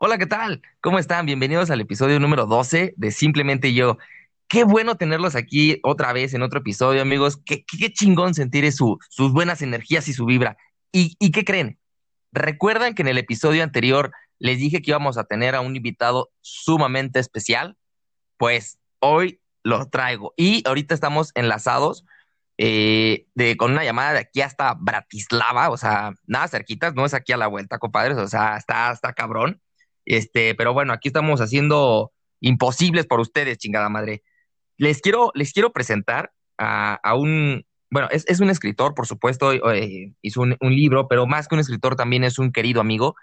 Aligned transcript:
Hola, 0.00 0.16
¿qué 0.16 0.26
tal? 0.26 0.62
¿Cómo 0.80 1.00
están? 1.00 1.26
Bienvenidos 1.26 1.72
al 1.72 1.80
episodio 1.80 2.20
número 2.20 2.46
12 2.46 2.94
de 2.96 3.10
Simplemente 3.10 3.74
Yo. 3.74 3.98
Qué 4.46 4.62
bueno 4.62 4.96
tenerlos 4.96 5.34
aquí 5.34 5.80
otra 5.82 6.12
vez 6.12 6.34
en 6.34 6.42
otro 6.42 6.60
episodio, 6.60 7.02
amigos. 7.02 7.42
Qué, 7.44 7.64
chingón 7.92 8.32
sentir 8.32 8.70
su, 8.70 9.00
sus 9.10 9.32
buenas 9.32 9.60
energías 9.60 10.06
y 10.06 10.12
su 10.12 10.24
vibra. 10.24 10.56
¿Y, 10.92 11.16
¿Y 11.18 11.32
qué 11.32 11.44
creen? 11.44 11.80
¿Recuerdan 12.30 12.94
que 12.94 13.02
en 13.02 13.08
el 13.08 13.18
episodio 13.18 13.64
anterior 13.64 14.12
les 14.38 14.58
dije 14.58 14.82
que 14.82 14.92
íbamos 14.92 15.18
a 15.18 15.24
tener 15.24 15.56
a 15.56 15.62
un 15.62 15.74
invitado 15.74 16.30
sumamente 16.42 17.18
especial? 17.18 17.76
Pues 18.36 18.78
hoy 19.00 19.40
lo 19.64 19.88
traigo. 19.88 20.32
Y 20.36 20.62
ahorita 20.64 20.94
estamos 20.94 21.32
enlazados 21.34 22.04
eh, 22.56 23.26
con 23.56 23.72
una 23.72 23.82
llamada 23.82 24.12
de 24.12 24.20
aquí 24.20 24.42
hasta 24.42 24.74
Bratislava, 24.74 25.70
o 25.70 25.76
sea, 25.76 26.12
nada 26.24 26.46
cerquitas, 26.46 26.94
no 26.94 27.04
es 27.04 27.14
aquí 27.14 27.32
a 27.32 27.36
la 27.36 27.48
vuelta, 27.48 27.80
compadres, 27.80 28.16
o 28.16 28.28
sea, 28.28 28.56
está, 28.56 28.92
está 28.92 29.12
cabrón. 29.12 29.60
Este, 30.08 30.54
pero 30.54 30.72
bueno, 30.72 30.94
aquí 30.94 31.08
estamos 31.08 31.42
haciendo 31.42 32.12
imposibles 32.40 33.06
por 33.06 33.20
ustedes, 33.20 33.58
chingada 33.58 33.90
madre. 33.90 34.22
Les 34.78 35.02
quiero, 35.02 35.30
les 35.34 35.52
quiero 35.52 35.70
presentar 35.70 36.32
a, 36.56 36.94
a 36.94 37.14
un, 37.14 37.66
bueno, 37.90 38.08
es, 38.10 38.24
es, 38.26 38.40
un 38.40 38.48
escritor, 38.48 38.94
por 38.94 39.06
supuesto, 39.06 39.52
eh, 39.74 40.14
hizo 40.22 40.40
un, 40.40 40.56
un, 40.60 40.74
libro, 40.74 41.08
pero 41.08 41.26
más 41.26 41.46
que 41.46 41.56
un 41.56 41.60
escritor 41.60 41.94
también 41.94 42.24
es 42.24 42.38
un 42.38 42.52
querido 42.52 42.80
amigo 42.80 43.16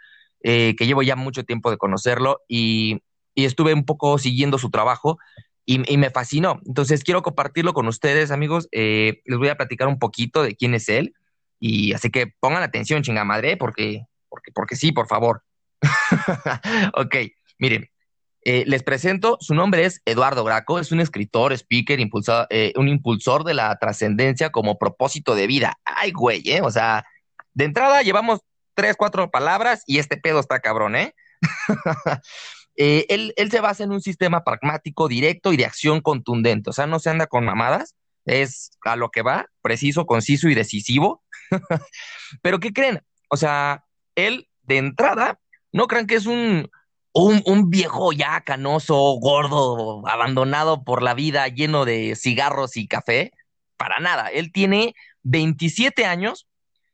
eh, 0.43 0.75
que 0.77 0.85
llevo 0.85 1.01
ya 1.01 1.15
mucho 1.15 1.43
tiempo 1.43 1.71
de 1.71 1.77
conocerlo 1.77 2.41
y, 2.47 3.01
y 3.33 3.45
estuve 3.45 3.73
un 3.73 3.85
poco 3.85 4.19
siguiendo 4.19 4.59
su 4.59 4.69
trabajo 4.69 5.17
y, 5.65 5.91
y, 5.91 5.97
me 5.97 6.11
fascinó. 6.11 6.59
Entonces 6.67 7.03
quiero 7.03 7.23
compartirlo 7.23 7.73
con 7.73 7.87
ustedes, 7.87 8.29
amigos. 8.29 8.67
Eh, 8.71 9.23
les 9.25 9.39
voy 9.39 9.47
a 9.47 9.57
platicar 9.57 9.87
un 9.87 9.97
poquito 9.97 10.43
de 10.43 10.55
quién 10.55 10.75
es 10.75 10.87
él 10.87 11.15
y 11.59 11.93
así 11.93 12.11
que 12.11 12.27
pongan 12.39 12.61
atención, 12.61 13.01
chingada 13.01 13.25
madre, 13.25 13.57
porque, 13.57 14.05
porque, 14.29 14.51
porque 14.51 14.75
sí, 14.75 14.91
por 14.91 15.07
favor. 15.07 15.44
ok, 16.93 17.15
miren, 17.59 17.89
eh, 18.43 18.63
les 18.67 18.83
presento, 18.83 19.37
su 19.39 19.55
nombre 19.55 19.85
es 19.85 20.01
Eduardo 20.05 20.43
Graco, 20.43 20.79
es 20.79 20.91
un 20.91 20.99
escritor, 20.99 21.51
speaker, 21.53 21.99
eh, 22.49 22.73
un 22.75 22.87
impulsor 22.87 23.43
de 23.43 23.55
la 23.55 23.75
trascendencia 23.77 24.51
como 24.51 24.77
propósito 24.77 25.33
de 25.35 25.47
vida. 25.47 25.79
Ay, 25.83 26.11
güey, 26.11 26.41
¿eh? 26.45 26.61
O 26.61 26.69
sea, 26.69 27.05
de 27.53 27.65
entrada 27.65 28.03
llevamos 28.03 28.41
tres, 28.75 28.95
cuatro 28.97 29.31
palabras 29.31 29.83
y 29.87 29.97
este 29.99 30.17
pedo 30.17 30.39
está 30.39 30.59
cabrón, 30.59 30.95
¿eh? 30.95 31.15
eh 32.75 33.05
él, 33.09 33.33
él, 33.37 33.49
se 33.49 33.61
basa 33.61 33.83
en 33.83 33.91
un 33.91 34.01
sistema 34.01 34.43
pragmático, 34.43 35.07
directo 35.07 35.53
y 35.53 35.57
de 35.57 35.65
acción 35.65 36.01
contundente, 36.01 36.69
o 36.69 36.73
sea, 36.73 36.85
no 36.85 36.99
se 36.99 37.09
anda 37.09 37.27
con 37.27 37.45
mamadas, 37.45 37.95
es 38.25 38.71
a 38.83 38.95
lo 38.95 39.09
que 39.09 39.21
va, 39.21 39.47
preciso, 39.61 40.05
conciso 40.05 40.49
y 40.49 40.55
decisivo. 40.55 41.23
Pero, 42.41 42.59
¿qué 42.59 42.73
creen? 42.73 43.01
O 43.29 43.37
sea, 43.37 43.85
él 44.15 44.49
de 44.63 44.77
entrada, 44.77 45.39
no 45.75 45.87
crean 45.87 46.07
que 46.07 46.15
es 46.15 46.25
un, 46.25 46.71
un, 47.11 47.43
un, 47.45 47.69
viejo 47.69 48.13
ya 48.13 48.39
canoso, 48.45 48.95
gordo, 49.19 50.07
abandonado 50.07 50.85
por 50.85 51.03
la 51.03 51.13
vida, 51.13 51.49
lleno 51.49 51.83
de 51.83 52.15
cigarros 52.15 52.77
y 52.77 52.87
café. 52.87 53.33
Para 53.75 53.99
nada. 53.99 54.29
Él 54.29 54.53
tiene 54.53 54.95
27 55.23 56.05
años 56.05 56.47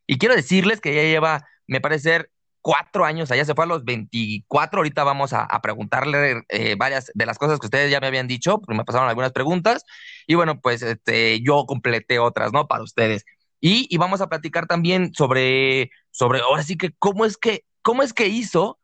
y 0.08 0.18
quiero 0.18 0.36
decirles 0.36 0.82
que 0.82 0.96
ya 0.96 1.04
lleva, 1.04 1.46
me 1.68 1.80
parece, 1.80 2.26
cuatro 2.62 3.06
años, 3.06 3.30
allá 3.30 3.46
se 3.46 3.54
fue 3.54 3.66
a 3.66 3.68
los 3.68 3.86
24. 3.86 4.80
Ahorita 4.80 5.04
vamos 5.04 5.32
a, 5.34 5.48
preguntarle 5.62 6.42
eh, 6.50 6.74
varias 6.76 7.12
de 7.14 7.28
las 7.28 7.38
cosas 7.38 7.60
que 7.60 7.68
ustedes 7.68 7.92
ya 7.92 8.00
me 8.00 8.08
habían 8.08 8.28
dicho, 8.28 8.62
me 8.68 8.84
pasaron 8.84 9.10
algunas 9.10 9.32
preguntas 9.32 9.86
y 10.26 10.34
bueno, 10.34 10.60
pues 10.60 10.82
este, 10.82 11.40
yo 11.42 11.68
completé 11.68 12.18
otras, 12.18 12.52
¿no? 12.52 12.68
Para 12.68 12.82
ustedes. 12.82 13.26
Y, 13.60 13.86
y 13.92 13.98
vamos 13.98 14.22
a 14.22 14.28
platicar 14.28 14.66
también 14.66 15.14
sobre, 15.14 15.92
sobre, 16.10 16.40
ahora 16.40 16.64
sí 16.64 16.78
que, 16.78 16.94
cómo 16.98 17.26
es 17.26 17.38
que, 17.38 17.64
cómo 17.82 18.04
es 18.04 18.14
que 18.14 18.28
hizo 18.28 18.80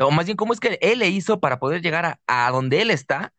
o 0.00 0.10
más 0.10 0.26
bien 0.26 0.36
cómo 0.36 0.52
es 0.52 0.60
que 0.60 0.78
él 0.80 1.00
le 1.00 1.08
hizo 1.08 1.40
para 1.40 1.58
poder 1.58 1.82
llegar 1.82 2.18
a, 2.26 2.50
donde 2.50 2.82
él 2.82 2.90
está 2.90 3.32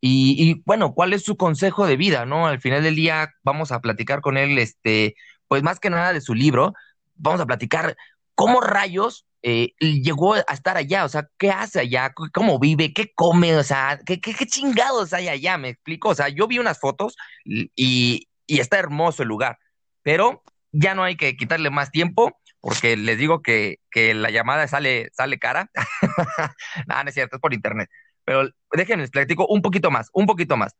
y, 0.00 0.62
bueno, 0.64 0.94
cuál 0.94 1.12
es 1.12 1.24
su 1.24 1.36
consejo 1.36 1.84
de 1.84 1.96
vida, 1.96 2.24
¿no? 2.24 2.46
Al 2.46 2.60
final 2.60 2.84
del 2.84 2.94
día 2.94 3.34
vamos 3.42 3.72
a 3.72 3.80
platicar 3.80 4.20
con 4.20 4.36
él, 4.36 4.56
este, 4.58 5.16
pues 5.48 5.64
más 5.64 5.80
que 5.80 5.90
nada 5.90 6.12
de 6.12 6.20
su 6.20 6.34
libro, 6.34 6.72
vamos 7.16 7.40
a 7.40 7.46
platicar 7.46 7.96
cómo 8.36 8.60
rayos 8.60 9.26
eh, 9.42 9.74
llegó 9.80 10.34
a 10.34 10.40
estar 10.52 10.76
allá, 10.76 11.04
o 11.04 11.08
sea, 11.08 11.28
qué 11.36 11.50
hace 11.50 11.80
allá, 11.80 12.12
cómo 12.32 12.60
vive, 12.60 12.92
qué 12.92 13.12
come, 13.12 13.56
o 13.56 13.64
sea, 13.64 13.98
qué, 14.06 14.20
chingados 14.46 15.12
hay 15.12 15.26
allá, 15.28 15.58
me 15.58 15.70
explico, 15.70 16.10
o 16.10 16.14
sea, 16.14 16.28
yo 16.28 16.46
vi 16.46 16.60
unas 16.60 16.78
fotos 16.78 17.16
y 17.44 18.28
está 18.46 18.78
hermoso 18.78 19.22
el 19.22 19.28
lugar, 19.28 19.58
pero 20.02 20.44
ya 20.70 20.94
no 20.94 21.02
hay 21.02 21.16
que 21.16 21.36
quitarle 21.36 21.70
más 21.70 21.90
tiempo 21.90 22.38
porque 22.60 22.96
les 22.96 23.18
digo 23.18 23.42
que, 23.42 23.78
que 23.90 24.14
la 24.14 24.30
llamada 24.30 24.66
sale, 24.68 25.10
sale 25.12 25.38
cara. 25.38 25.70
Nada, 26.86 27.04
no 27.04 27.08
es 27.08 27.14
cierto, 27.14 27.36
es 27.36 27.40
por 27.40 27.54
internet. 27.54 27.88
Pero 28.24 28.48
déjenme 28.72 29.02
les 29.02 29.10
platico 29.10 29.46
un 29.46 29.62
poquito 29.62 29.90
más, 29.90 30.10
un 30.12 30.26
poquito 30.26 30.56
más. 30.56 30.74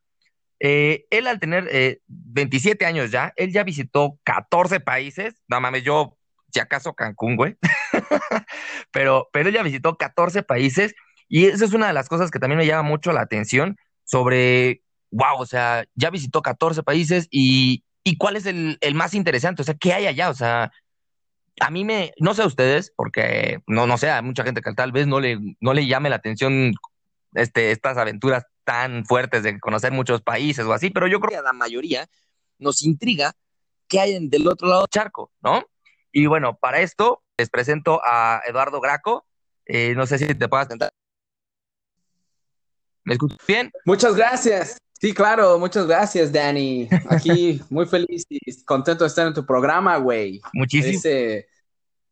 Eh, 0.61 1.07
él 1.11 1.27
al 1.29 1.39
tener 1.39 1.69
eh, 1.71 2.01
27 2.07 2.85
años 2.85 3.11
ya, 3.11 3.33
él 3.37 3.53
ya 3.53 3.63
visitó 3.63 4.19
14 4.25 4.81
países. 4.81 5.35
No 5.47 5.61
mames, 5.61 5.85
yo, 5.85 6.19
si 6.53 6.61
acaso 6.61 6.95
Cancún, 6.95 7.37
güey. 7.37 7.57
pero, 8.93 9.29
pero 9.33 9.49
él 9.49 9.55
ya 9.55 9.63
visitó 9.63 9.97
14 9.97 10.43
países 10.43 10.95
y 11.29 11.47
esa 11.47 11.65
es 11.65 11.75
una 11.75 11.87
de 11.87 11.93
las 11.93 12.09
cosas 12.09 12.31
que 12.31 12.39
también 12.39 12.59
me 12.59 12.67
llama 12.67 12.89
mucho 12.89 13.13
la 13.13 13.21
atención 13.21 13.77
sobre, 14.05 14.83
wow, 15.11 15.39
o 15.39 15.47
sea, 15.47 15.85
ya 15.95 16.11
visitó 16.11 16.43
14 16.43 16.83
países 16.83 17.29
y, 17.31 17.85
y 18.03 18.17
cuál 18.17 18.37
es 18.37 18.47
el, 18.47 18.79
el 18.81 18.95
más 18.95 19.15
interesante, 19.15 19.63
o 19.63 19.65
sea, 19.65 19.75
¿qué 19.75 19.93
hay 19.93 20.07
allá? 20.07 20.31
O 20.31 20.35
sea, 20.35 20.73
a 21.61 21.71
mí 21.71 21.85
me, 21.85 22.13
no 22.19 22.35
sé 22.35 22.43
a 22.43 22.47
ustedes, 22.47 22.93
porque 22.95 23.61
no, 23.67 23.87
no 23.87 23.99
sé, 23.99 24.11
hay 24.11 24.23
mucha 24.23 24.45
gente 24.45 24.61
que 24.61 24.73
tal 24.75 24.93
vez 24.93 25.07
no 25.07 25.21
le, 25.21 25.39
no 25.61 25.75
le 25.75 25.87
llame 25.87 26.11
la 26.11 26.17
atención 26.17 26.73
este, 27.35 27.71
estas 27.71 27.97
aventuras 27.97 28.45
tan 28.65 29.05
fuertes 29.05 29.43
de 29.43 29.59
conocer 29.61 29.93
muchos 29.93 30.23
países 30.23 30.65
o 30.67 30.73
así, 30.73 30.91
pero 30.91 31.07
yo 31.07 31.21
creo 31.21 31.31
que 31.31 31.37
a 31.37 31.43
la 31.43 31.53
mayoría 31.53 32.07
nos 32.59 32.83
intriga 32.83 33.33
qué 33.87 34.01
hay 34.01 34.29
del 34.29 34.47
otro 34.47 34.69
lado 34.69 34.83
del 34.83 34.89
charco, 34.91 35.33
¿no? 35.41 35.65
Y 36.13 36.27
bueno, 36.27 36.57
para 36.57 36.81
esto 36.81 37.23
les 37.37 37.51
presento 37.51 38.01
a 38.05 38.43
Eduardo 38.47 38.81
Graco. 38.81 39.27
Eh, 39.67 39.95
no 39.95 40.07
sé 40.07 40.19
si 40.19 40.27
te 40.35 40.49
puedas 40.49 40.69
sentar. 40.69 40.93
¿Me 43.05 43.15
escuchas 43.15 43.39
bien? 43.47 43.71
Muchas 43.85 44.15
gracias. 44.15 44.79
Sí, 45.01 45.15
claro, 45.15 45.59
muchas 45.61 45.87
gracias, 45.87 46.33
Danny. 46.33 46.89
Aquí 47.09 47.61
muy 47.71 47.87
feliz 47.87 48.27
y 48.29 48.65
contento 48.65 49.05
de 49.05 49.09
estar 49.09 49.27
en 49.27 49.35
tu 49.35 49.47
programa, 49.47 49.97
güey. 49.97 50.41
Muchísimo. 50.53 50.99
Es, 50.99 51.05
eh, 51.05 51.47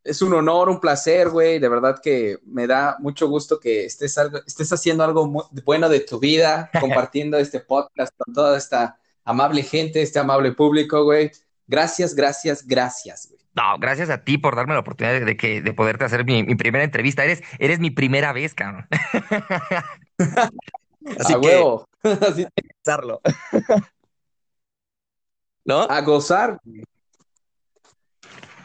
es, 0.05 0.23
un 0.23 0.33
honor, 0.35 0.69
un 0.69 0.79
placer, 0.81 1.29
güey. 1.31 1.59
De 1.59 1.69
verdad 1.69 2.01
que 2.01 2.39
me 2.47 2.69
da 2.69 2.97
mucho 3.01 3.29
gusto 3.29 3.59
que 3.59 3.87
estés, 3.87 4.17
algo, 4.19 4.39
estés 4.47 4.73
haciendo 4.73 5.03
algo 5.03 5.27
muy 5.27 5.43
bueno 5.65 5.89
de 5.89 6.01
tu 6.01 6.21
vida, 6.21 6.71
compartiendo 6.81 7.39
este 7.39 7.59
podcast 7.59 8.15
con 8.17 8.33
toda 8.33 8.57
esta 8.57 9.01
amable 9.25 9.65
gente, 9.65 10.01
este 10.01 10.21
amable 10.21 10.53
público, 10.53 11.03
güey. 11.03 11.33
Gracias, 11.67 12.15
gracias, 12.15 12.65
gracias, 12.65 13.27
güey. 13.29 13.41
No, 13.57 13.79
gracias 13.81 14.11
a 14.11 14.23
ti 14.23 14.39
por 14.39 14.55
darme 14.55 14.75
la 14.75 14.81
oportunidad 14.81 15.19
de, 15.25 15.37
que, 15.37 15.61
de 15.61 15.73
poderte 15.73 16.05
hacer 16.05 16.25
mi, 16.25 16.45
mi 16.45 16.55
primera 16.55 16.85
entrevista. 16.85 17.25
Eres, 17.25 17.43
eres 17.59 17.81
mi 17.81 17.91
primera 17.91 18.33
vez, 18.33 18.55
cabrón. 18.55 18.87
Así 21.19 21.33
a 21.33 21.41
que, 21.41 21.47
huevo. 21.47 21.89
Así 22.03 22.45
que 22.45 22.63
pensarlo. 22.63 23.21
¿No? 25.65 25.83
A 25.83 26.01
gozar. 26.03 26.61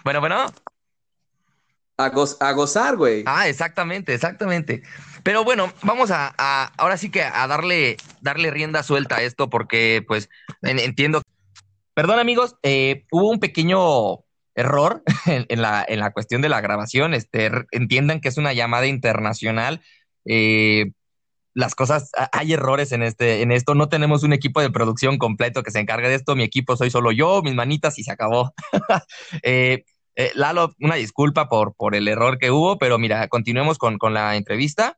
Bueno, 0.04 0.20
bueno. 0.20 0.46
A, 1.98 2.10
go 2.10 2.26
a 2.40 2.52
gozar, 2.54 2.96
güey. 2.96 3.24
Ah, 3.26 3.48
exactamente, 3.48 4.14
exactamente. 4.14 4.84
Pero 5.24 5.44
bueno, 5.44 5.72
vamos 5.84 6.10
a, 6.12 6.34
a, 6.38 6.72
ahora 6.78 6.98
sí 6.98 7.12
que 7.12 7.22
a 7.22 7.46
darle, 7.48 7.98
darle 8.22 8.50
rienda 8.50 8.82
suelta 8.84 9.18
a 9.18 9.22
esto 9.22 9.50
porque 9.50 10.04
pues 10.08 10.30
en, 10.62 10.80
entiendo. 10.80 11.22
Perdón 11.94 12.20
amigos, 12.20 12.56
eh, 12.64 13.06
hubo 13.12 13.30
un 13.30 13.40
pequeño 13.40 14.24
error 14.56 15.04
en, 15.26 15.46
en, 15.50 15.62
la, 15.62 15.86
en 15.88 16.00
la 16.00 16.12
cuestión 16.12 16.42
de 16.42 16.50
la 16.50 16.62
grabación. 16.62 17.14
Este, 17.14 17.52
entiendan 17.72 18.22
que 18.22 18.30
es 18.30 18.38
una 18.38 18.54
llamada 18.54 18.88
internacional. 18.88 19.82
Eh, 20.26 20.92
las 21.54 21.76
cosas, 21.76 22.12
hay 22.32 22.54
errores 22.54 22.92
en 22.92 23.04
este, 23.04 23.42
en 23.42 23.52
esto. 23.52 23.76
No 23.76 23.90
tenemos 23.90 24.24
un 24.24 24.34
equipo 24.34 24.62
de 24.62 24.70
producción 24.70 25.18
completo 25.18 25.64
que 25.64 25.72
se 25.72 25.80
encargue 25.80 26.10
de 26.10 26.16
esto. 26.16 26.36
Mi 26.36 26.44
equipo 26.44 26.78
soy 26.78 26.90
solo 26.90 27.12
yo, 27.12 27.42
mis 27.42 27.56
manitas 27.56 28.00
y 28.00 28.04
se 28.04 28.12
acabó. 28.12 28.54
eh, 29.44 29.84
eh, 30.16 30.32
Lalo, 30.36 30.74
una 30.80 30.96
disculpa 30.96 31.50
por, 31.50 31.74
por 31.76 31.96
el 31.96 32.08
error 32.08 32.38
que 32.38 32.52
hubo, 32.52 32.78
pero 32.78 32.98
mira, 33.00 33.28
continuemos 33.28 33.78
con, 33.78 33.98
con 33.98 34.14
la 34.14 34.36
entrevista. 34.36 34.98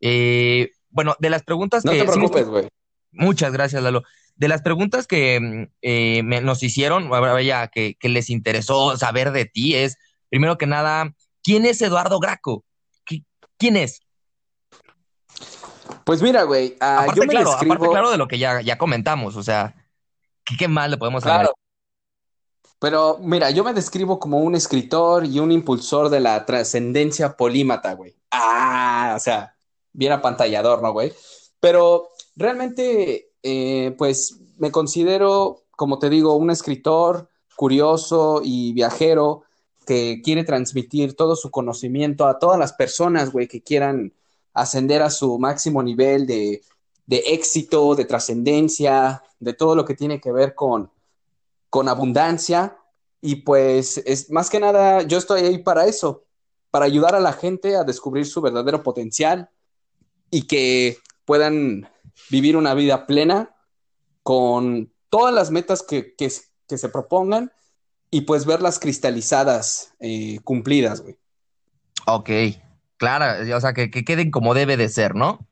Eh, 0.00 0.70
bueno, 0.90 1.16
de 1.18 1.30
las 1.30 1.42
preguntas 1.42 1.84
no 1.84 1.92
que. 1.92 1.98
No 1.98 2.04
te 2.04 2.12
preocupes, 2.12 2.46
güey. 2.46 2.68
Muchas 3.12 3.52
gracias, 3.52 3.82
Lalo. 3.82 4.02
De 4.36 4.48
las 4.48 4.62
preguntas 4.62 5.06
que 5.06 5.68
eh, 5.82 6.22
me, 6.24 6.40
nos 6.40 6.62
hicieron, 6.62 7.08
vaya, 7.08 7.68
que, 7.68 7.94
que, 7.98 8.08
les 8.08 8.30
interesó 8.30 8.96
saber 8.96 9.30
de 9.30 9.44
ti 9.44 9.76
es, 9.76 9.96
primero 10.28 10.58
que 10.58 10.66
nada, 10.66 11.14
¿quién 11.42 11.64
es 11.66 11.80
Eduardo 11.80 12.18
Graco? 12.18 12.64
¿Quién 13.56 13.76
es? 13.76 14.03
Pues 16.04 16.22
mira, 16.22 16.42
güey, 16.42 16.72
uh, 16.80 16.84
aparte, 16.84 17.20
yo 17.20 17.22
me 17.22 17.28
claro, 17.28 17.50
describo... 17.50 17.74
aparte, 17.74 17.90
claro, 17.90 18.10
de 18.10 18.18
lo 18.18 18.28
que 18.28 18.38
ya, 18.38 18.60
ya 18.60 18.78
comentamos, 18.78 19.36
o 19.36 19.42
sea, 19.42 19.74
¿qué, 20.44 20.56
qué 20.56 20.68
más 20.68 20.90
le 20.90 20.98
podemos 20.98 21.22
claro. 21.22 21.54
Pero 22.78 23.18
mira, 23.20 23.50
yo 23.50 23.64
me 23.64 23.72
describo 23.72 24.18
como 24.18 24.40
un 24.40 24.54
escritor 24.54 25.24
y 25.24 25.38
un 25.38 25.50
impulsor 25.50 26.10
de 26.10 26.20
la 26.20 26.44
trascendencia 26.44 27.36
polímata, 27.36 27.94
güey. 27.94 28.14
Ah, 28.30 29.14
o 29.16 29.20
sea, 29.20 29.56
bien 29.92 30.12
apantallador, 30.12 30.82
¿no, 30.82 30.92
güey? 30.92 31.12
Pero 31.60 32.10
realmente, 32.36 33.30
eh, 33.42 33.94
pues 33.96 34.38
me 34.58 34.70
considero, 34.70 35.64
como 35.70 35.98
te 35.98 36.10
digo, 36.10 36.36
un 36.36 36.50
escritor 36.50 37.30
curioso 37.56 38.42
y 38.44 38.74
viajero 38.74 39.44
que 39.86 40.20
quiere 40.22 40.44
transmitir 40.44 41.16
todo 41.16 41.36
su 41.36 41.50
conocimiento 41.50 42.26
a 42.26 42.38
todas 42.38 42.58
las 42.58 42.74
personas, 42.74 43.32
güey, 43.32 43.48
que 43.48 43.62
quieran 43.62 44.12
ascender 44.54 45.02
a 45.02 45.10
su 45.10 45.38
máximo 45.38 45.82
nivel 45.82 46.26
de, 46.26 46.62
de 47.06 47.18
éxito, 47.18 47.94
de 47.94 48.06
trascendencia, 48.06 49.22
de 49.38 49.52
todo 49.52 49.74
lo 49.74 49.84
que 49.84 49.94
tiene 49.94 50.20
que 50.20 50.32
ver 50.32 50.54
con 50.54 50.90
con 51.74 51.88
abundancia 51.88 52.78
y 53.20 53.34
pues 53.34 53.98
es 54.06 54.30
más 54.30 54.48
que 54.48 54.60
nada 54.60 55.02
yo 55.02 55.18
estoy 55.18 55.40
ahí 55.40 55.58
para 55.58 55.86
eso, 55.86 56.22
para 56.70 56.84
ayudar 56.84 57.16
a 57.16 57.20
la 57.20 57.32
gente 57.32 57.74
a 57.74 57.82
descubrir 57.82 58.26
su 58.26 58.40
verdadero 58.40 58.84
potencial 58.84 59.50
y 60.30 60.42
que 60.42 60.98
puedan 61.24 61.90
vivir 62.30 62.56
una 62.56 62.74
vida 62.74 63.08
plena 63.08 63.56
con 64.22 64.92
todas 65.08 65.34
las 65.34 65.50
metas 65.50 65.82
que, 65.82 66.14
que, 66.14 66.30
se 66.30 66.88
propongan 66.90 67.50
y 68.08 68.20
pues 68.20 68.46
verlas 68.46 68.78
cristalizadas, 68.78 69.94
eh, 69.98 70.38
cumplidas, 70.44 71.00
güey. 71.00 71.18
Ok, 72.06 72.30
claro, 72.96 73.56
o 73.56 73.60
sea, 73.60 73.72
que, 73.72 73.90
queden 73.90 74.30
como 74.30 74.54
debe 74.54 74.76
de 74.76 74.88
ser, 74.88 75.14
¿no? 75.14 75.46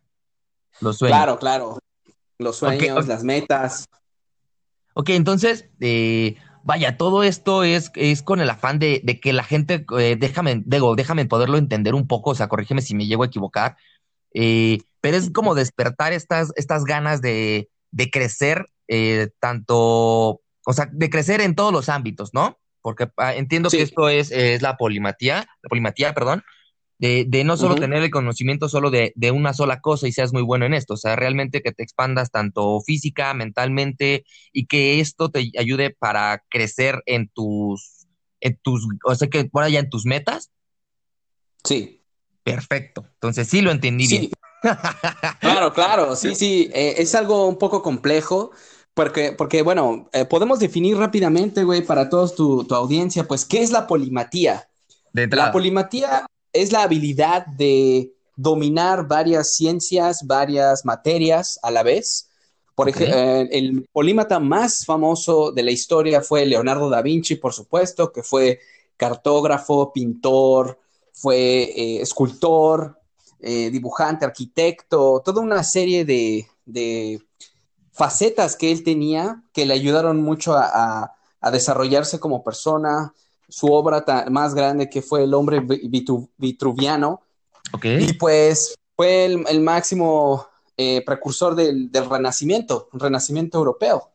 Los 0.81 0.99
sueños. 0.99 1.17
Claro, 1.17 1.39
claro. 1.39 1.79
Los 2.39 2.56
sueños, 2.56 3.06
las 3.06 3.25
metas. 3.25 3.89
Ok, 4.94 5.11
entonces, 5.11 5.69
eh, 5.81 6.37
vaya, 6.65 6.97
todo 6.97 7.23
esto 7.23 7.65
es, 7.65 7.91
es 7.94 8.23
con 8.23 8.41
el 8.41 8.50
afán 8.50 8.79
de, 8.79 9.03
que 9.23 9.33
la 9.33 9.44
gente, 9.44 9.87
eh, 9.99 10.17
déjame, 10.19 10.62
digo, 10.67 10.94
déjame 10.97 11.25
poderlo 11.25 11.56
entender 11.56 11.94
un 11.94 12.06
poco, 12.06 12.31
o 12.31 12.35
sea, 12.35 12.49
corrígeme 12.49 12.83
si 12.83 12.94
me 12.94 13.06
llego 13.06 13.23
a 13.23 13.27
equivocar, 13.27 13.77
eh, 14.35 14.79
pero 15.00 15.17
es 15.17 15.31
como 15.31 15.55
despertar 15.55 16.12
estas, 16.12 16.53
estas 16.56 16.85
ganas 16.85 17.23
de, 17.23 17.71
de 17.91 18.11
crecer, 18.11 18.67
tanto, 19.41 20.43
o 20.67 20.73
sea, 20.75 20.87
de 20.93 21.09
crecer 21.09 21.41
en 21.41 21.55
todos 21.55 21.73
los 21.73 21.89
ámbitos, 21.89 22.35
¿no? 22.35 22.59
Porque 22.83 23.09
ah, 23.17 23.35
entiendo 23.35 23.71
que 23.71 23.81
esto 23.81 24.11
es, 24.11 24.31
es 24.31 24.61
la 24.61 24.77
polimatía, 24.77 25.47
la 25.62 25.69
polimatía, 25.69 26.12
perdón, 26.12 26.44
de, 27.03 27.43
no 27.45 27.57
solo 27.57 27.75
tener 27.75 28.01
el 28.01 28.13
conocimiento 28.13 28.69
solo 28.69 28.91
de, 28.91 29.13
una 29.33 29.53
sola 29.55 29.81
cosa 29.81 30.07
y 30.07 30.13
seas 30.13 30.33
muy 30.33 30.43
bueno 30.43 30.67
en 30.67 30.75
esto, 30.75 30.95
o 30.95 30.97
sea, 30.97 31.17
realmente 31.17 31.61
que 31.61 31.73
te 31.73 31.83
expandas 31.83 32.31
tanto 32.31 32.81
física, 32.81 33.35
mentalmente 33.35 34.25
y 34.53 34.67
que 34.67 35.01
esto 35.01 35.29
te 35.29 35.51
ayude 35.59 35.91
para 35.91 36.45
crecer 36.49 37.03
en 37.07 37.29
tus, 37.29 38.07
en 38.41 38.57
tus, 38.63 38.87
o 39.05 39.15
sea, 39.17 39.29
que 39.29 39.45
por 39.47 39.65
allá 39.65 39.81
en 39.81 39.91
tus 39.91 40.07
metas. 40.07 40.53
Sí. 41.65 42.01
Perfecto. 42.45 43.05
Entonces 43.15 43.49
sí 43.49 43.63
lo 43.63 43.73
entendí 43.73 44.07
bien. 44.07 44.31
claro, 45.41 45.73
claro, 45.73 46.15
sí, 46.15 46.37
sí, 46.37 46.71
eh, 46.73 46.95
es 46.99 47.17
algo 47.17 47.49
un 47.49 47.59
poco 47.59 47.83
complejo. 47.83 48.53
Porque, 48.95 49.33
porque 49.33 49.63
bueno, 49.63 50.11
eh, 50.13 50.27
podemos 50.27 50.59
definir 50.59 50.99
rápidamente, 50.99 51.65
güey, 51.65 51.81
para 51.81 52.11
todos 52.11 52.35
tu, 52.35 52.65
tu, 52.65 52.75
audiencia, 52.75 53.27
pues, 53.27 53.47
¿qué 53.47 53.63
es 53.63 53.71
la 53.71 53.87
polimatía? 53.87 54.69
la 55.15 55.51
polimatía 55.51 56.27
es 56.53 56.73
la 56.73 56.83
habilidad 56.83 57.47
de 57.47 58.13
dominar 58.37 59.07
varias 59.07 59.55
ciencias, 59.55 60.27
varias 60.27 60.85
materias 60.85 61.59
a 61.63 61.71
la 61.71 61.83
vez. 61.83 62.29
Por 62.75 62.89
ejemplo, 62.89 63.17
eh, 63.17 63.49
el 63.53 63.89
polímata 63.93 64.41
más 64.41 64.85
famoso 64.85 65.53
de 65.53 65.63
la 65.63 65.71
historia 65.71 66.23
fue 66.23 66.47
Leonardo 66.47 66.89
da 66.89 67.03
Vinci, 67.03 67.37
por 67.37 67.53
supuesto, 67.53 68.13
que 68.13 68.23
fue 68.23 68.61
cartógrafo, 68.97 69.93
pintor, 69.93 70.79
fue 71.13 71.65
eh, 71.65 72.01
escultor, 72.01 72.99
eh, 73.41 73.71
dibujante, 73.71 74.25
arquitecto, 74.25 75.21
toda 75.25 75.43
una 75.43 75.63
serie 75.63 76.05
de, 76.05 76.49
facetas 77.95 78.57
que 78.57 78.73
él 78.73 78.83
tenía 78.85 79.43
que 79.53 79.67
le 79.67 79.75
ayudaron 79.75 80.23
mucho 80.23 80.55
a 80.57 81.13
desarrollarse 81.53 82.19
como 82.19 82.43
persona, 82.43 83.13
su 83.53 83.71
obra 83.71 84.03
más 84.31 84.55
grande 84.55 84.89
que 84.89 85.03
fue 85.03 85.25
El 85.25 85.35
hombre 85.35 85.61
vitruviano. 86.39 87.21
Y 87.83 88.15
pues 88.15 88.75
fue 88.97 89.27
el, 89.27 89.61
máximo 89.61 90.47
eh, 90.77 91.03
precursor 91.05 91.55
del, 91.55 91.91
renacimiento, 91.93 92.89
renacimiento 92.93 93.59
europeo. 93.59 94.11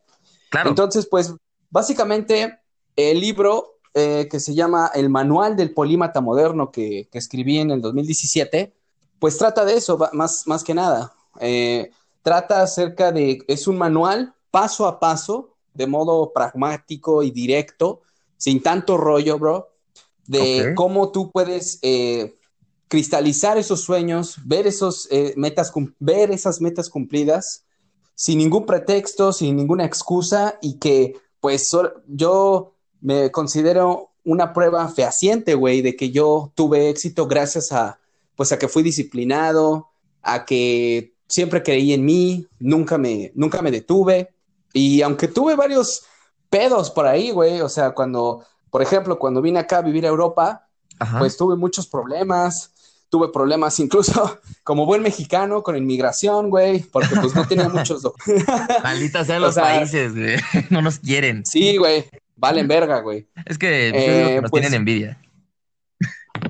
Claro. 0.50 0.70
Entonces, 0.70 1.08
pues 1.10 1.34
básicamente 1.70 2.60
el 2.96 3.20
libro 3.20 3.80
eh, 3.94 4.28
que 4.30 4.40
se 4.40 4.56
llama 4.56 4.90
El 4.96 5.10
Manual 5.10 5.56
del 5.56 5.74
Polímata 5.74 6.20
Moderno 6.20 6.72
que, 6.72 7.08
escribí 7.14 7.60
en 7.60 7.70
el 7.70 7.82
2017, 7.82 8.74
pues 9.20 9.38
trata 9.38 9.66
de 9.66 9.76
eso, 9.76 10.00
más, 10.14 10.48
más 10.48 10.64
que 10.64 10.74
nada. 10.74 11.14
Eh, 11.40 11.92
trata 12.24 12.64
acerca 12.64 13.12
de, 13.12 13.44
es 13.48 13.68
un 13.68 13.78
manual 13.78 14.34
paso 14.50 14.88
a 14.88 15.00
paso, 15.00 15.56
de 15.76 15.86
modo 15.86 16.34
pragmático 16.34 17.22
y 17.22 17.30
directo, 17.30 18.02
sin 18.38 18.62
tanto 18.62 18.98
rollo, 18.98 19.38
bro, 19.40 19.70
de 20.28 20.74
cómo 20.76 21.12
tú 21.12 21.32
puedes 21.32 21.80
eh, 21.82 22.36
cristalizar 22.88 23.58
esos 23.58 23.82
sueños, 23.82 24.38
ver, 24.46 24.68
esos, 24.68 25.08
eh, 25.12 25.34
metas, 25.38 25.72
ver 26.00 26.32
esas 26.32 26.62
metas 26.62 26.90
cumplidas 26.90 27.64
sin 28.16 28.40
ningún 28.40 28.66
pretexto, 28.66 29.32
sin 29.32 29.56
ninguna 29.56 29.86
excusa 29.86 30.58
y 30.62 30.80
que 30.80 31.16
pues 31.40 31.72
yo 32.08 32.74
me 33.00 33.32
considero 33.32 34.10
una 34.24 34.54
prueba 34.54 34.88
fehaciente, 34.90 35.54
güey, 35.54 35.82
de 35.82 35.96
que 35.96 36.10
yo 36.10 36.52
tuve 36.56 36.90
éxito 36.90 37.28
gracias 37.28 37.72
a, 37.72 38.00
pues 38.36 38.52
a 38.52 38.58
que 38.58 38.68
fui 38.68 38.84
disciplinado, 38.84 39.90
a 40.24 40.46
que 40.46 41.14
siempre 41.28 41.62
creí 41.62 41.94
en 41.94 42.06
mí, 42.06 42.48
nunca 42.60 42.98
me, 42.98 43.32
nunca 43.36 43.62
me 43.62 43.72
detuve. 43.72 44.34
Y 44.74 45.02
aunque 45.04 45.28
tuve 45.28 45.56
varios 45.56 46.04
pedos 46.50 46.92
por 46.92 47.08
ahí, 47.08 47.32
güey. 47.32 47.62
O 47.62 47.70
sea, 47.70 47.92
cuando, 47.92 48.44
por 48.70 48.82
ejemplo, 48.82 49.20
cuando 49.20 49.42
vine 49.42 49.60
acá 49.60 49.80
a 49.80 49.82
vivir 49.82 50.06
a 50.06 50.10
Europa, 50.10 50.68
pues 51.20 51.38
tuve 51.38 51.56
muchos 51.56 51.88
problemas. 51.88 52.72
Tuve 53.10 53.30
problemas 53.30 53.80
incluso 53.80 54.40
como 54.64 54.86
buen 54.86 55.02
mexicano 55.02 55.64
con 55.64 55.78
inmigración, 55.78 56.50
güey, 56.50 56.80
porque 56.80 57.16
pues 57.16 57.34
no 57.34 57.48
tenía 57.48 57.70
muchos 57.70 58.04
Malditas 58.84 59.28
sean 59.28 59.42
los 59.44 59.56
países, 59.56 60.14
güey. 60.14 60.36
No 60.70 60.82
nos 60.82 61.00
quieren. 61.00 61.46
Sí, 61.46 61.78
güey. 61.78 62.06
Valen 62.36 62.68
verga, 62.68 63.00
güey. 63.00 63.28
Es 63.46 63.58
que 63.58 63.90
eh, 63.90 64.42
nos 64.42 64.52
tienen 64.52 64.70
pues, 64.70 64.74
envidia. 64.74 65.20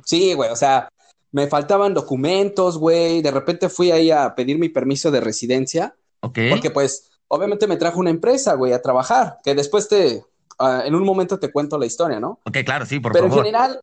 Sí, 0.04 0.34
güey. 0.34 0.50
O 0.50 0.56
sea, 0.56 0.90
me 1.32 1.48
faltaban 1.48 1.94
documentos, 1.94 2.78
güey. 2.78 3.22
De 3.22 3.32
repente 3.32 3.70
fui 3.70 3.92
ahí 3.92 4.10
a 4.10 4.34
pedir 4.34 4.58
mi 4.58 4.70
permiso 4.70 5.12
de 5.12 5.22
residencia. 5.22 5.96
Ok. 6.22 6.40
Porque 6.50 6.72
pues 6.72 7.07
obviamente 7.28 7.68
me 7.68 7.78
trajo 7.78 8.00
una 8.00 8.10
empresa, 8.10 8.54
güey, 8.54 8.74
a 8.74 8.82
trabajar, 8.82 9.38
que 9.44 9.56
después 9.56 9.88
te, 9.88 10.24
ah, 10.60 10.84
en 10.86 10.96
un 10.96 11.04
momento 11.04 11.40
te 11.40 11.52
cuento 11.52 11.78
la 11.78 11.86
historia, 11.86 12.20
¿no? 12.20 12.40
Ok, 12.46 12.58
claro, 12.66 12.86
sí, 12.86 13.00
por 13.00 13.14
favor. 13.14 13.30
Pero 13.30 13.40
en 13.40 13.46
general, 13.46 13.82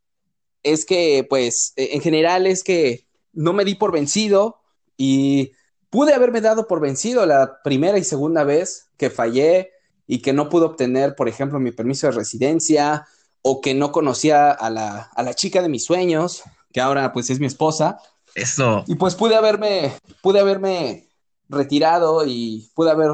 es 0.62 0.84
que, 0.84 1.26
pues, 1.28 1.72
e, 1.76 1.94
en 1.94 2.00
general 2.00 2.46
es 2.46 2.64
que 2.64 3.06
no 3.32 3.52
me 3.52 3.64
di 3.64 3.74
por 3.74 3.92
vencido 3.92 4.60
y 4.96 5.52
pude 5.90 6.14
haberme 6.14 6.40
dado 6.40 6.66
por 6.66 6.80
vencido 6.80 7.26
la 7.26 7.62
primera 7.62 7.98
y 7.98 8.04
segunda 8.04 8.44
vez 8.44 8.88
que 8.96 9.10
fallé 9.10 9.70
y 10.06 10.20
que 10.20 10.32
no 10.32 10.48
pude 10.48 10.66
obtener, 10.66 11.14
por 11.14 11.28
ejemplo, 11.28 11.60
mi 11.60 11.70
permiso 11.70 12.06
de 12.06 12.12
residencia 12.12 13.06
o 13.42 13.60
que 13.60 13.74
no 13.74 13.92
conocía 13.92 14.50
a 14.50 14.70
la, 14.70 15.10
a 15.14 15.22
la 15.22 15.34
chica 15.34 15.62
de 15.62 15.68
mis 15.68 15.84
sueños, 15.84 16.42
que 16.72 16.80
ahora 16.80 17.12
pues 17.12 17.30
es 17.30 17.40
mi 17.40 17.46
esposa. 17.46 17.98
Eso. 18.34 18.84
Y 18.86 18.96
pues 18.96 19.14
pude 19.14 19.36
haberme, 19.36 19.92
pude 20.22 20.40
haberme 20.40 21.08
retirado 21.48 22.24
y 22.26 22.70
pude 22.74 22.90
haber 22.90 23.10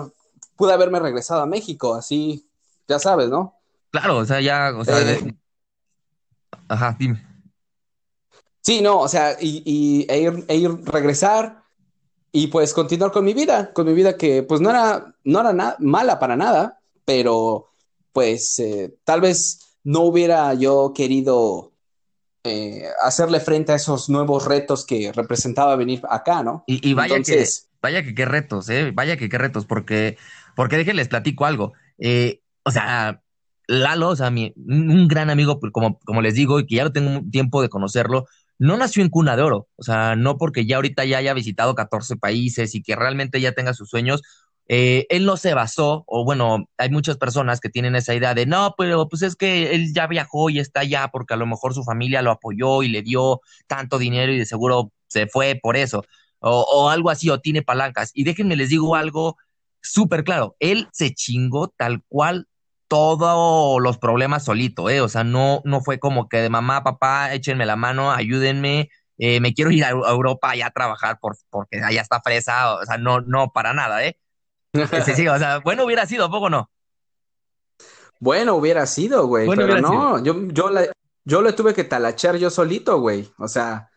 pude 0.61 0.75
haberme 0.75 1.01
regresado 1.01 1.41
a 1.41 1.47
México, 1.47 1.95
así, 1.95 2.47
ya 2.87 2.99
sabes, 2.99 3.31
¿no? 3.31 3.55
Claro, 3.91 4.19
o 4.19 4.27
sea, 4.27 4.43
ya, 4.43 4.75
o 4.77 4.85
sea, 4.85 5.01
eh, 5.01 5.35
ajá, 6.69 6.95
dime. 6.99 7.27
Sí, 8.61 8.83
no, 8.83 9.01
o 9.01 9.09
sea, 9.09 9.39
y, 9.41 10.05
e 10.07 10.21
ir, 10.21 10.45
e 10.49 10.57
ir, 10.57 10.71
regresar 10.85 11.63
y 12.31 12.49
pues 12.49 12.75
continuar 12.75 13.11
con 13.11 13.25
mi 13.25 13.33
vida, 13.33 13.73
con 13.73 13.87
mi 13.87 13.95
vida 13.95 14.19
que 14.19 14.43
pues 14.43 14.61
no 14.61 14.69
era, 14.69 15.15
no 15.25 15.41
era 15.41 15.77
mala 15.79 16.19
para 16.19 16.37
nada, 16.37 16.79
pero 17.07 17.71
pues 18.13 18.59
eh, 18.59 18.95
tal 19.05 19.23
vez 19.23 19.79
no 19.83 20.01
hubiera 20.01 20.53
yo 20.53 20.93
querido 20.95 21.73
eh, 22.45 22.85
hacerle 23.03 23.41
frente 23.41 23.73
a 23.73 23.77
esos 23.77 24.11
nuevos 24.11 24.45
retos 24.45 24.85
que 24.85 25.11
representaba 25.11 25.75
venir 25.75 26.03
acá, 26.11 26.43
¿no? 26.43 26.65
Y, 26.67 26.93
vaya 26.93 27.19
que, 27.23 27.47
vaya 27.81 28.03
que 28.03 28.15
qué 28.15 28.27
retos, 28.27 28.69
¿eh? 28.69 28.93
Vaya 28.95 29.17
que 29.17 29.31
qué 29.31 29.39
retos, 29.39 29.65
porque 29.65 30.19
porque 30.57 30.77
déjenles 30.77 31.09
platico 31.09 31.47
algo. 31.47 31.73
Eh, 31.99 32.41
o 32.65 32.71
sea, 32.71 33.23
Lalo, 33.71 34.09
o 34.09 34.17
sea, 34.17 34.31
mi, 34.31 34.53
un 34.57 35.07
gran 35.07 35.31
amigo, 35.31 35.61
pues, 35.61 35.73
como, 35.73 35.99
como 36.01 36.23
les 36.23 36.35
digo, 36.35 36.59
y 36.59 36.67
que 36.67 36.75
ya 36.77 36.85
no 36.85 36.93
tengo 36.93 37.23
tiempo 37.31 37.63
de 37.63 37.69
conocerlo, 37.69 38.27
no 38.59 38.77
nació 38.77 39.03
en 39.03 39.11
cuna 39.11 39.37
de 39.37 39.43
oro. 39.43 39.69
O 39.77 39.83
sea, 39.85 40.17
no 40.17 40.39
porque 40.39 40.67
ya 40.67 40.77
ahorita 40.77 41.05
ya 41.05 41.19
haya 41.19 41.35
visitado 41.35 41.75
14 41.77 42.17
países 42.17 42.75
y 42.75 42.83
que 42.83 42.97
realmente 42.97 43.41
ya 43.41 43.53
tenga 43.53 43.73
sus 43.75 43.89
sueños. 43.89 44.23
eh, 44.69 45.07
él 45.11 45.25
no 45.27 45.37
se 45.37 45.55
basó, 45.55 46.05
o 46.07 46.25
bueno, 46.25 46.69
hay 46.79 46.91
muchas 46.91 47.17
personas 47.17 47.61
que 47.61 47.69
tienen 47.71 47.97
esa 47.97 48.15
idea 48.15 48.35
de, 48.35 48.47
no, 48.47 48.75
pero 48.79 49.09
pues 49.09 49.23
es 49.23 49.35
que 49.37 49.75
él 49.75 49.93
ya 49.95 50.07
viajó 50.07 50.49
y 50.51 50.61
está 50.61 50.81
allá 50.81 51.09
porque 51.13 51.35
a 51.35 51.37
lo 51.37 51.47
mejor 51.47 51.75
su 51.75 51.83
familia 51.85 52.23
lo 52.23 52.31
apoyó 52.31 52.83
y 52.85 52.89
le 52.89 53.03
dio 53.03 53.41
tanto 53.67 53.99
dinero 53.99 54.33
y 54.33 54.39
de 54.39 54.47
seguro 54.47 54.93
se 55.09 55.27
fue 55.27 55.59
por 55.61 55.77
eso, 55.77 56.05
o 56.41 56.89
algo 56.89 57.11
así, 57.11 57.29
o 57.31 57.41
tiene 57.41 57.63
palancas. 57.63 58.13
Y 58.15 58.25
déjenme 58.25 58.57
les 58.57 58.69
digo 58.71 58.95
algo 58.97 59.37
súper 59.83 60.25
claro, 60.25 60.57
él 60.61 60.89
se 60.93 61.15
chingó 61.15 61.69
tal 61.69 62.03
cual 62.09 62.47
todos 62.91 63.81
los 63.81 63.99
problemas 63.99 64.45
solito, 64.45 64.91
¿eh? 64.91 65.01
O 65.01 65.09
sea, 65.09 65.23
no, 65.23 65.63
no 65.65 65.81
fue 65.81 66.01
como 66.01 66.29
que 66.29 66.39
de 66.39 66.51
mamá, 66.51 66.83
papá, 66.83 67.33
échenme 67.33 67.65
la 67.65 67.77
mano, 67.77 68.11
ayúdenme, 68.11 68.91
eh, 69.17 69.39
me 69.39 69.55
quiero 69.55 69.71
ir 69.71 69.85
a, 69.85 69.91
Europa 69.91 70.51
allá 70.51 70.67
a 70.67 70.71
trabajar 70.71 71.19
por, 71.21 71.37
porque 71.51 71.81
allá 71.81 72.01
está 72.01 72.21
fresa, 72.21 72.75
o 72.75 72.85
sea, 72.85 72.99
no, 72.99 73.21
no, 73.21 73.53
para 73.53 73.73
nada, 73.73 74.05
¿eh? 74.05 74.19
Sí, 74.75 75.15
sí, 75.15 75.29
o 75.29 75.39
sea, 75.39 75.59
bueno 75.59 75.85
hubiera 75.85 76.05
sido, 76.07 76.25
¿a 76.25 76.31
poco 76.31 76.51
no? 76.51 76.69
Bueno 78.19 78.57
hubiera 78.57 78.87
sido, 78.87 79.27
güey, 79.27 79.49
pero 79.49 79.81
no, 79.81 80.23
yo, 80.25 80.49
yo, 80.49 80.71
yo 81.25 81.43
le 81.43 81.53
tuve 81.53 81.75
que 81.75 81.85
talachar 81.85 82.37
yo 82.39 82.51
solito, 82.51 82.99
güey, 82.99 83.31
o 83.39 83.47
sea... 83.47 83.89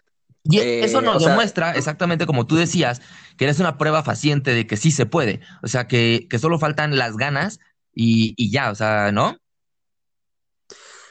Y 0.43 0.59
eso 0.59 0.99
eh, 0.99 1.01
nos 1.01 1.23
demuestra, 1.25 1.71
exactamente 1.71 2.25
como 2.25 2.45
tú 2.45 2.57
decías, 2.57 3.01
que 3.37 3.45
eres 3.45 3.59
una 3.59 3.77
prueba 3.77 4.03
faciente 4.03 4.51
de 4.51 4.67
que 4.67 4.77
sí 4.77 4.91
se 4.91 5.05
puede, 5.05 5.41
o 5.61 5.67
sea, 5.67 5.87
que, 5.87 6.27
que 6.29 6.39
solo 6.39 6.59
faltan 6.59 6.97
las 6.97 7.17
ganas 7.17 7.59
y, 7.93 8.33
y 8.37 8.51
ya, 8.51 8.71
o 8.71 8.75
sea, 8.75 9.11
¿no? 9.11 9.37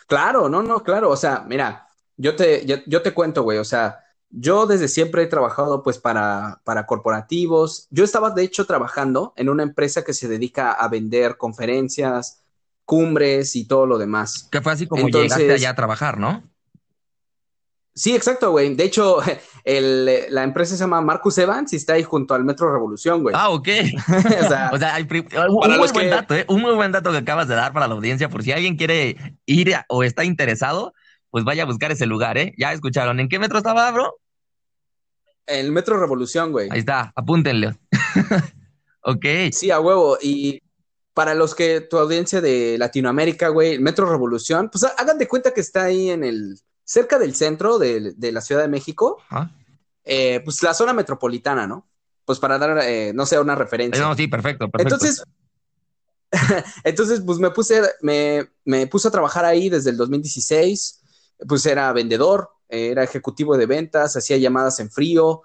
Claro, 0.07 0.49
no, 0.49 0.63
no, 0.63 0.83
claro, 0.83 1.11
o 1.11 1.17
sea, 1.17 1.45
mira, 1.47 1.87
yo 2.17 2.37
te, 2.37 2.67
yo, 2.67 2.77
yo 2.87 3.03
te 3.03 3.15
cuento, 3.15 3.43
güey, 3.43 3.59
o 3.59 3.65
sea, 3.65 3.99
yo 4.33 4.67
desde 4.67 4.89
siempre 4.89 5.23
he 5.23 5.27
trabajado 5.27 5.83
pues 5.83 5.99
para, 5.99 6.61
para 6.65 6.87
corporativos. 6.87 7.87
Yo 7.91 8.03
estaba 8.03 8.31
de 8.31 8.43
hecho 8.43 8.67
trabajando 8.67 9.35
en 9.37 9.51
una 9.51 9.63
empresa 9.63 10.03
que 10.05 10.15
se 10.15 10.27
dedica 10.27 10.73
a 10.73 10.89
vender 10.89 11.37
conferencias, 11.37 12.43
cumbres 12.87 13.55
y 13.57 13.67
todo 13.67 13.87
lo 13.87 13.99
demás. 13.99 14.49
Que 14.51 14.63
fue 14.63 14.73
así 14.73 14.87
como 14.87 15.09
llegaste 15.09 15.53
allá 15.53 15.71
a 15.71 15.75
trabajar, 15.75 16.19
¿no? 16.19 16.43
Sí, 17.95 18.15
exacto, 18.15 18.51
güey. 18.51 18.75
De 18.75 18.85
hecho, 18.85 19.19
la 19.65 20.43
empresa 20.43 20.77
se 20.77 20.81
llama 20.81 21.01
Marcus 21.01 21.39
Evans 21.39 21.73
y 21.73 21.77
está 21.77 21.95
ahí 21.95 22.03
junto 22.03 22.35
al 22.35 22.45
Metro 22.45 22.73
Revolución, 22.73 23.23
güey. 23.23 23.35
Ah, 23.37 23.51
ok. 23.51 23.69
o 24.73 24.79
sea, 24.79 24.97
un, 25.49 25.79
muy 25.79 25.89
buen 25.93 26.11
dato, 26.11 26.35
¿eh? 26.35 26.45
Un 26.49 26.63
muy 26.63 26.75
buen 26.75 26.93
dato 26.93 27.11
que 27.11 27.19
acabas 27.19 27.49
de 27.49 27.55
dar 27.55 27.73
para 27.73 27.87
la 27.87 27.95
audiencia, 27.95 28.29
por 28.29 28.43
si 28.43 28.53
alguien 28.53 28.77
quiere 28.77 29.39
ir 29.47 29.75
o 29.89 30.03
está 30.03 30.25
interesado, 30.25 30.95
pues 31.31 31.45
vaya 31.45 31.65
a 31.65 31.67
buscar 31.67 31.93
ese 31.93 32.07
lugar, 32.07 32.39
¿eh? 32.39 32.55
Ya 32.57 32.73
escucharon. 32.73 33.21
¿En 33.21 33.29
qué 33.29 33.39
metro 33.39 33.59
estaba, 33.59 33.91
bro? 33.91 34.19
El 35.45 35.73
Metro 35.73 35.99
Revolución, 35.99 36.53
güey. 36.53 36.69
Ahí 36.71 36.79
está, 36.79 37.13
apúntenle. 37.17 37.75
ok. 39.03 39.27
Sí, 39.51 39.71
a 39.73 39.81
huevo. 39.81 40.17
Y 40.23 40.63
para 41.15 41.35
los 41.35 41.55
que 41.55 41.81
tu 41.81 41.99
audiencia 41.99 42.41
de 42.41 42.77
Latinoamérica, 42.79 43.49
güey, 43.49 43.73
el 43.73 43.81
Metro 43.81 44.09
Revolución, 44.09 44.71
pues 44.71 44.85
hagan 44.85 45.19
de 45.19 45.27
cuenta 45.27 45.53
que 45.53 45.61
está 45.61 45.85
ahí 45.85 46.11
en 46.11 46.23
el, 46.23 46.59
cerca 46.93 47.19
del 47.19 47.35
centro 47.35 47.79
de, 47.79 48.15
la 48.19 48.43
Ciudad 48.43 48.61
de 48.61 48.69
México, 48.69 49.17
eh, 50.05 50.43
pues 50.45 50.63
la 50.63 50.75
zona 50.75 50.93
metropolitana, 50.93 51.67
¿no? 51.67 51.89
Pues 52.27 52.39
para 52.39 52.59
dar, 52.59 52.81
eh, 52.83 53.13
no 53.15 53.25
sé, 53.25 53.41
una 53.41 53.55
referencia. 53.55 54.07
No, 54.07 54.15
sí, 54.15 54.29
perfecto, 54.29 54.69
perfecto. 54.71 54.97
Entonces, 54.97 55.25
entonces 56.85 57.23
pues 57.25 57.39
me 57.39 57.51
puse, 57.51 57.81
me, 58.03 58.47
me 58.67 58.87
puse 58.89 59.09
a 59.09 59.11
trabajar 59.11 59.47
ahí 59.47 59.71
desde 59.71 59.89
el 59.89 59.97
2016, 59.97 61.01
pues 61.49 61.65
era 61.65 61.91
vendedor, 61.95 62.51
era 62.69 63.03
ejecutivo 63.03 63.57
de 63.57 63.65
ventas, 63.65 64.15
hacía 64.15 64.37
llamadas 64.37 64.79
en 64.79 64.91
frío, 64.91 65.41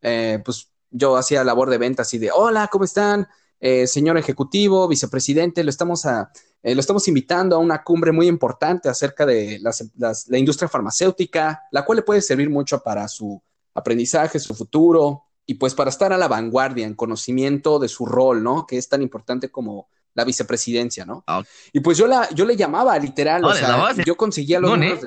eh, 0.00 0.40
pues 0.44 0.70
yo 0.92 1.16
hacía 1.16 1.42
labor 1.42 1.70
de 1.70 1.78
ventas 1.78 2.14
y 2.14 2.18
de, 2.18 2.30
hola, 2.30 2.68
¿cómo 2.70 2.84
están? 2.84 3.26
Eh, 3.58 3.88
señor 3.88 4.16
ejecutivo, 4.16 4.86
vicepresidente, 4.86 5.64
lo 5.64 5.70
estamos, 5.70 6.06
a, 6.06 6.30
eh, 6.64 6.74
lo 6.74 6.80
estamos 6.80 7.06
invitando 7.08 7.56
a 7.56 7.58
una 7.58 7.82
cumbre 7.82 8.10
muy 8.10 8.26
importante 8.26 8.88
acerca 8.88 9.26
de 9.26 9.60
la 9.60 10.38
industria 10.38 10.66
farmacéutica, 10.66 11.64
la 11.70 11.84
cual 11.84 11.96
le 11.96 12.02
puede 12.02 12.22
servir 12.22 12.48
mucho 12.48 12.82
para 12.82 13.06
su 13.06 13.40
aprendizaje, 13.74 14.38
su 14.38 14.54
futuro 14.54 15.24
y 15.44 15.54
pues 15.54 15.74
para 15.74 15.90
estar 15.90 16.10
a 16.14 16.16
la 16.16 16.26
vanguardia 16.26 16.86
en 16.86 16.94
conocimiento 16.94 17.78
de 17.78 17.88
su 17.88 18.06
rol, 18.06 18.42
¿no? 18.42 18.66
Que 18.66 18.78
es 18.78 18.88
tan 18.88 19.02
importante 19.02 19.50
como 19.50 19.88
la 20.14 20.24
vicepresidencia, 20.24 21.04
¿no? 21.04 21.22
Ah, 21.26 21.42
y 21.70 21.80
pues 21.80 21.98
yo, 21.98 22.06
la, 22.06 22.30
yo 22.30 22.46
le 22.46 22.56
llamaba 22.56 22.98
literal, 22.98 23.44
o 23.44 23.52
sea, 23.52 23.92
yo 24.02 24.16
conseguía 24.16 24.58
los 24.58 24.70
números 24.70 25.06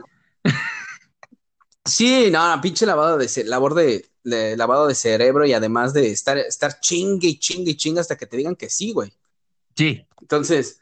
Sí, 1.86 2.30
no, 2.30 2.60
pinche 2.62 2.86
lavado 2.86 3.18
de, 3.18 3.44
labor 3.46 3.74
de, 3.74 4.06
lavado 4.58 4.86
de 4.86 4.94
cerebro 4.94 5.44
y 5.46 5.54
además 5.54 5.92
de 5.94 6.12
estar, 6.12 6.38
estar 6.38 6.80
chingue 6.82 7.30
y 7.30 7.40
chingue 7.40 7.72
y 7.72 7.78
chingue 7.78 8.02
hasta 8.02 8.16
que 8.16 8.28
te 8.28 8.38
digan 8.38 8.56
que 8.56 8.70
sí, 8.70 8.92
güey. 8.92 9.12
Sí. 9.76 10.06
Entonces, 10.22 10.82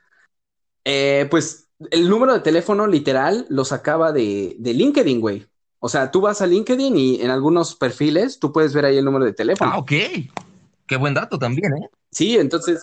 eh, 0.86 1.28
pues 1.30 1.68
el 1.92 2.10
número 2.10 2.34
de 2.34 2.40
teléfono 2.40 2.88
literal 2.88 3.46
lo 3.50 3.66
sacaba 3.66 4.12
de, 4.12 4.56
de 4.60 4.74
LinkedIn, 4.74 5.20
güey. 5.20 5.46
O 5.80 5.90
sea, 5.90 6.10
tú 6.10 6.22
vas 6.22 6.42
a 6.42 6.48
LinkedIn 6.48 6.98
y 6.98 7.22
en 7.22 7.30
algunos 7.30 7.76
perfiles 7.76 8.40
tú 8.40 8.52
puedes 8.52 8.74
ver 8.74 8.86
ahí 8.86 8.98
el 8.98 9.06
número 9.06 9.26
de 9.26 9.34
teléfono. 9.34 9.72
Ah, 9.74 9.78
ok. 9.78 9.92
Qué 10.88 10.98
buen 10.98 11.14
dato 11.14 11.38
también, 11.38 11.74
¿eh? 11.78 11.90
Sí, 12.12 12.38
entonces, 12.38 12.82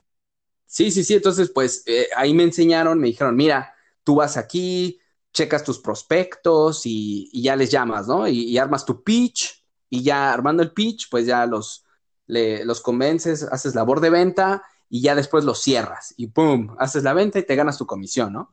sí, 0.66 0.90
sí, 0.90 1.04
sí. 1.04 1.14
Entonces, 1.14 1.50
pues 1.50 1.84
eh, 1.86 2.08
ahí 2.16 2.34
me 2.34 2.42
enseñaron, 2.42 2.98
me 2.98 3.08
dijeron, 3.08 3.34
mira, 3.34 3.74
tú 4.04 4.16
vas 4.16 4.36
aquí, 4.36 5.00
checas 5.32 5.64
tus 5.64 5.78
prospectos 5.78 6.82
y, 6.84 7.30
ya 7.42 7.56
les 7.56 7.70
llamas, 7.70 8.06
¿no? 8.06 8.28
Y, 8.28 8.58
armas 8.58 8.84
tu 8.84 9.02
pitch 9.02 9.64
y 9.88 10.02
ya 10.02 10.32
armando 10.32 10.62
el 10.62 10.72
pitch, 10.72 11.08
pues 11.10 11.26
ya 11.26 11.46
los, 11.46 11.84
los 12.26 12.80
convences, 12.80 13.44
haces 13.44 13.74
labor 13.74 14.00
de 14.00 14.10
venta 14.10 14.62
y 14.94 15.00
ya 15.00 15.14
después 15.14 15.42
los 15.44 15.62
cierras 15.62 16.12
y 16.18 16.26
¡pum! 16.26 16.76
Haces 16.78 17.02
la 17.02 17.14
venta 17.14 17.38
y 17.38 17.44
te 17.44 17.56
ganas 17.56 17.78
tu 17.78 17.86
comisión, 17.86 18.34
¿no? 18.34 18.52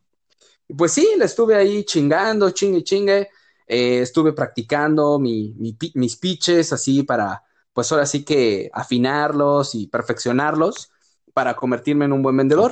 Y 0.70 0.74
pues 0.74 0.94
sí, 0.94 1.06
le 1.18 1.26
estuve 1.26 1.54
ahí 1.54 1.84
chingando, 1.84 2.52
chingue, 2.52 2.82
chingue. 2.82 3.28
Eh, 3.68 4.00
estuve 4.00 4.32
practicando 4.32 5.20
mis 5.20 6.16
pitches 6.16 6.72
así 6.72 7.04
para, 7.04 7.44
pues 7.74 7.92
ahora 7.92 8.06
sí 8.06 8.24
que 8.24 8.72
afinarlos 8.72 9.76
y 9.76 9.88
perfeccionarlos 9.88 10.90
para 11.34 11.58
convertirme 11.58 12.06
en 12.06 12.14
un 12.14 12.24
buen 12.24 12.38
vendedor. 12.38 12.72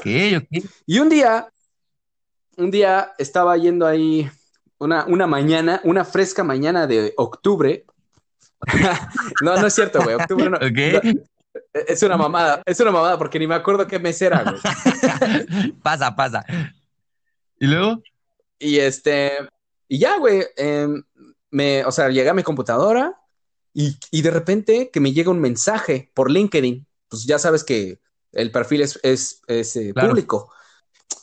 Y 0.85 0.99
un 0.99 1.09
día 1.09 1.51
un 2.55 2.71
día 2.71 3.11
estaba 3.17 3.57
yendo 3.57 3.85
ahí 3.85 4.31
una, 4.79 5.05
una 5.07 5.27
mañana, 5.27 5.81
una 5.83 6.05
fresca 6.05 6.41
mañana 6.41 6.87
de 6.87 7.13
octubre. 7.17 7.85
no, 9.41 9.57
no 9.57 9.67
es 9.67 9.73
cierto, 9.73 10.01
güey. 10.01 10.15
Octubre 10.15 10.49
no, 10.49 10.57
Es 11.73 12.03
una 12.03 12.17
mamada, 12.17 12.61
es 12.65 12.79
una 12.79 12.91
mamada 12.91 13.17
porque 13.17 13.39
ni 13.39 13.47
me 13.47 13.55
acuerdo 13.55 13.87
qué 13.87 13.99
mes 13.99 14.21
era, 14.21 14.43
güey. 14.43 15.73
pasa, 15.83 16.15
pasa. 16.15 16.45
¿Y 17.59 17.67
luego? 17.67 18.01
Y 18.59 18.79
este, 18.79 19.31
y 19.87 19.99
ya, 19.99 20.17
güey, 20.17 20.43
em, 20.55 21.03
me, 21.51 21.85
o 21.85 21.91
sea, 21.91 22.09
llegué 22.09 22.29
a 22.29 22.33
mi 22.33 22.43
computadora 22.43 23.19
y, 23.73 24.21
de 24.21 24.31
repente 24.31 24.89
que 24.91 24.99
me 24.99 25.13
llega 25.13 25.29
un 25.29 25.39
mensaje 25.39 26.11
por 26.13 26.31
LinkedIn. 26.31 26.85
Pues 27.07 27.25
ya 27.25 27.39
sabes 27.39 27.63
que 27.63 27.99
el 28.31 28.51
perfil 28.51 28.81
es, 28.81 28.99
es, 29.03 29.41
eh, 29.47 29.93
público 29.93 30.51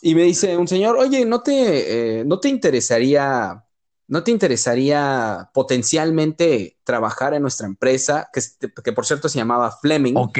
y 0.00 0.14
me 0.14 0.22
dice 0.22 0.56
un 0.56 0.68
señor, 0.68 0.96
oye, 0.96 1.24
¿no 1.24 1.42
te, 1.42 2.20
eh, 2.20 2.24
¿no 2.24 2.38
te 2.38 2.48
interesaría, 2.48 3.63
no 4.06 4.23
te 4.23 4.30
interesaría 4.30 5.50
potencialmente 5.54 6.78
trabajar 6.84 7.34
en 7.34 7.42
nuestra 7.42 7.66
empresa, 7.66 8.28
que, 8.32 8.42
que 8.82 8.92
por 8.92 9.06
cierto 9.06 9.28
se 9.28 9.38
llamaba 9.38 9.70
Fleming? 9.80 10.14
Ok. 10.16 10.38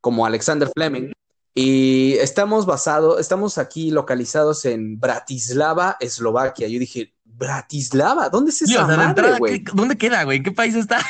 Como 0.00 0.26
Alexander 0.26 0.68
Fleming. 0.74 1.12
Y 1.54 2.12
estamos 2.14 2.66
basados, 2.66 3.20
estamos 3.20 3.58
aquí 3.58 3.90
localizados 3.90 4.64
en 4.64 5.00
Bratislava, 5.00 5.96
Eslovaquia. 5.98 6.68
Yo 6.68 6.78
dije, 6.78 7.14
Bratislava, 7.24 8.28
¿dónde 8.28 8.50
es 8.50 8.62
esa 8.62 8.86
madre, 8.86 9.38
güey? 9.38 9.64
¿Dónde 9.74 9.98
queda, 9.98 10.24
güey? 10.24 10.38
¿En 10.38 10.44
qué 10.44 10.52
país 10.52 10.74
está? 10.74 11.00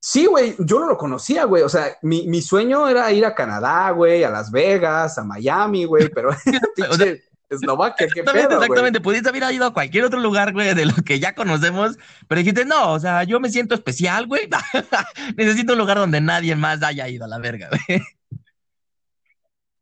Sí, 0.00 0.26
güey, 0.26 0.54
yo 0.58 0.80
no 0.80 0.86
lo 0.86 0.98
conocía, 0.98 1.44
güey. 1.44 1.62
O 1.62 1.68
sea, 1.68 1.96
mi, 2.02 2.26
mi, 2.26 2.42
sueño 2.42 2.86
era 2.88 3.10
ir 3.10 3.24
a 3.24 3.34
Canadá, 3.34 3.90
güey, 3.90 4.22
a 4.22 4.28
Las 4.28 4.50
Vegas, 4.50 5.16
a 5.16 5.24
Miami, 5.24 5.86
güey, 5.86 6.08
pero 6.10 6.30
Eslovaquia, 7.54 8.06
qué 8.12 8.22
pedo, 8.22 8.50
Exactamente, 8.50 9.00
pudiste 9.00 9.28
haber 9.28 9.52
ido 9.52 9.66
a 9.66 9.72
cualquier 9.72 10.04
otro 10.04 10.20
lugar, 10.20 10.52
güey, 10.52 10.74
de 10.74 10.86
lo 10.86 10.94
que 10.94 11.20
ya 11.20 11.34
conocemos, 11.34 11.96
pero 12.28 12.38
dijiste, 12.38 12.64
no, 12.64 12.92
o 12.92 13.00
sea, 13.00 13.24
yo 13.24 13.40
me 13.40 13.50
siento 13.50 13.74
especial, 13.74 14.26
güey. 14.26 14.48
Necesito 15.36 15.72
un 15.72 15.78
lugar 15.78 15.98
donde 15.98 16.20
nadie 16.20 16.56
más 16.56 16.82
haya 16.82 17.08
ido 17.08 17.24
a 17.24 17.28
la 17.28 17.38
verga, 17.38 17.68
güey. 17.70 18.02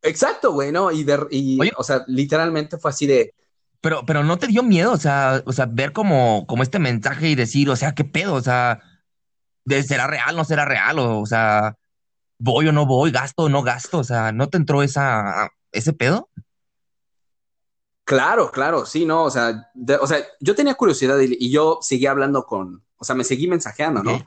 Exacto, 0.03 0.53
güey, 0.53 0.73
¿no? 0.73 0.91
Y, 0.91 1.05
de, 1.05 1.27
y 1.31 1.59
o 1.77 1.85
sea, 1.85 2.05
literalmente 2.09 2.77
fue 2.77 2.91
así 2.91 3.07
de, 3.07 3.33
pero, 3.83 4.07
pero 4.07 4.23
no 4.23 4.39
te 4.39 4.47
dio 4.47 4.63
miedo, 4.63 4.93
o 4.93 4.97
sea, 4.97 5.43
o 5.45 5.53
sea, 5.53 5.67
ver 5.67 5.93
como, 5.93 6.47
como 6.47 6.63
este 6.63 6.79
mensaje 6.79 7.29
y 7.29 7.35
decir, 7.35 7.69
o 7.69 7.75
sea, 7.75 7.95
qué 7.95 8.05
pedo, 8.05 8.35
o 8.35 8.41
sea, 8.41 8.81
de 9.65 9.83
será 9.83 10.07
real, 10.07 10.37
no 10.37 10.45
será 10.45 10.65
real, 10.65 11.01
o, 11.01 11.27
sea, 11.27 11.75
voy 12.39 12.69
o 12.69 12.73
no 12.73 12.87
voy, 12.87 13.11
gasto 13.11 13.45
o 13.45 13.49
no 13.49 13.63
gasto, 13.65 13.99
o 13.99 14.05
sea, 14.05 14.31
¿no 14.31 14.49
te 14.49 14.57
entró 14.57 14.85
esa, 14.85 15.51
ese 15.73 15.93
pedo? 15.93 16.31
Claro, 18.13 18.51
claro, 18.51 18.85
sí, 18.85 19.07
no, 19.07 19.25
o 19.25 19.31
sea, 19.31 19.71
o 19.99 20.07
sea, 20.07 20.19
yo 20.39 20.55
tenía 20.55 20.75
curiosidad 20.75 21.19
y, 21.19 21.51
yo 21.51 21.79
seguía 21.81 22.11
hablando 22.11 22.45
con, 22.45 22.85
o 22.99 23.05
sea, 23.05 23.15
me 23.15 23.25
seguí 23.25 23.49
mensajeando, 23.49 24.03
¿no? 24.03 24.23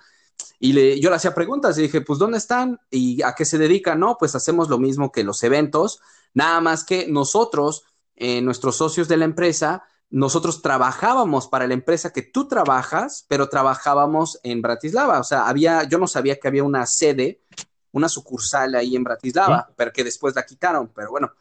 Y 0.59 0.73
le, 0.73 0.99
yo 0.99 1.11
le 1.11 1.17
hacía 1.17 1.35
preguntas 1.35 1.77
y 1.77 1.83
dije, 1.83 2.01
pues, 2.01 2.17
¿dónde 2.17 2.39
están? 2.39 2.79
¿Y 2.89 3.21
a 3.21 3.35
qué 3.35 3.45
se 3.45 3.59
dedican? 3.59 3.99
No, 3.99 4.17
pues 4.17 4.33
hacemos 4.33 4.69
lo 4.69 4.79
mismo 4.79 5.11
que 5.11 5.23
los 5.23 5.43
eventos, 5.43 5.99
nada 6.33 6.61
más 6.61 6.83
que 6.83 7.05
nosotros, 7.07 7.83
eh, 8.15 8.41
nuestros 8.41 8.75
socios 8.75 9.07
de 9.07 9.17
la 9.17 9.25
empresa, 9.25 9.83
nosotros 10.09 10.63
trabajábamos 10.63 11.47
para 11.47 11.67
la 11.67 11.75
empresa 11.75 12.11
que 12.11 12.23
tú 12.23 12.47
trabajas, 12.47 13.27
pero 13.27 13.49
trabajábamos 13.49 14.39
en 14.41 14.63
Bratislava. 14.63 15.19
O 15.19 15.23
sea, 15.23 15.47
había, 15.47 15.83
yo 15.83 15.99
no 15.99 16.07
sabía 16.07 16.39
que 16.39 16.47
había 16.47 16.63
una 16.63 16.87
sede, 16.87 17.43
una 17.91 18.09
sucursal 18.09 18.73
ahí 18.73 18.95
en 18.95 19.03
Bratislava, 19.03 19.69
pero 19.75 19.93
que 19.93 20.03
después 20.03 20.33
la 20.33 20.43
quitaron, 20.43 20.91
pero 20.91 21.11
bueno. 21.11 21.31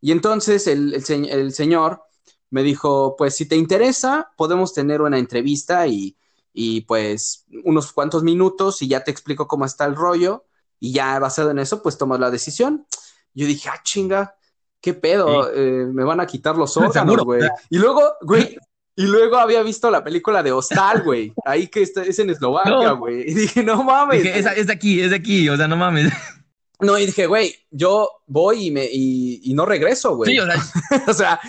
Y 0.00 0.12
entonces 0.12 0.66
el, 0.66 0.94
el, 0.94 1.52
señor 1.52 2.02
me 2.50 2.62
dijo, 2.62 3.16
pues 3.16 3.36
si 3.36 3.46
te 3.46 3.56
interesa, 3.56 4.30
podemos 4.36 4.72
tener 4.72 5.02
una 5.02 5.18
entrevista 5.18 5.86
y, 5.86 6.16
y 6.52 6.82
pues 6.82 7.46
unos 7.64 7.92
cuantos 7.92 8.22
minutos 8.22 8.82
y 8.82 8.88
ya 8.88 9.04
te 9.04 9.10
explico 9.10 9.46
cómo 9.46 9.64
está 9.64 9.84
el 9.84 9.94
rollo 9.94 10.44
y 10.78 10.92
ya 10.92 11.18
basado 11.18 11.50
en 11.50 11.58
eso, 11.58 11.82
pues 11.82 11.98
tomas 11.98 12.18
la 12.18 12.30
decisión. 12.30 12.86
Yo 13.34 13.46
dije, 13.46 13.68
ah, 13.68 13.80
chinga, 13.84 14.34
¿qué 14.80 14.94
pedo? 14.94 15.52
Eh, 15.52 15.86
me 15.92 16.04
van 16.04 16.20
a 16.20 16.26
quitar 16.26 16.56
los 16.56 16.76
órganos, 16.78 17.18
güey. 17.18 17.42
Y 17.68 17.78
luego, 17.78 18.14
güey, 18.22 18.56
y 18.96 19.04
luego 19.04 19.36
había 19.36 19.62
visto 19.62 19.90
la 19.90 20.02
película 20.02 20.42
de 20.42 20.52
Hostal, 20.52 21.02
güey. 21.02 21.32
Ahí 21.44 21.68
que 21.68 21.82
es 21.82 22.18
en 22.18 22.30
Eslovaquia, 22.30 22.92
güey. 22.92 23.30
Y 23.30 23.34
dije, 23.34 23.62
no 23.62 23.82
mames. 23.82 24.24
es, 24.24 24.44
es, 24.44 24.66
de 24.66 24.72
aquí, 24.72 25.00
es 25.00 25.10
de 25.10 25.16
aquí, 25.16 25.48
o 25.48 25.56
sea, 25.56 25.68
no 25.68 25.76
mames. 25.76 26.12
No, 26.80 26.98
y 26.98 27.06
dije, 27.06 27.26
güey, 27.26 27.54
yo 27.70 28.08
voy 28.26 28.66
y, 28.66 28.70
me, 28.70 28.88
y, 28.90 29.52
no 29.54 29.66
regreso, 29.66 30.16
güey. 30.16 30.32
Sí, 30.32 30.38
o 30.38 30.46
sea, 30.46 30.60
o 31.08 31.12
sea, 31.12 31.40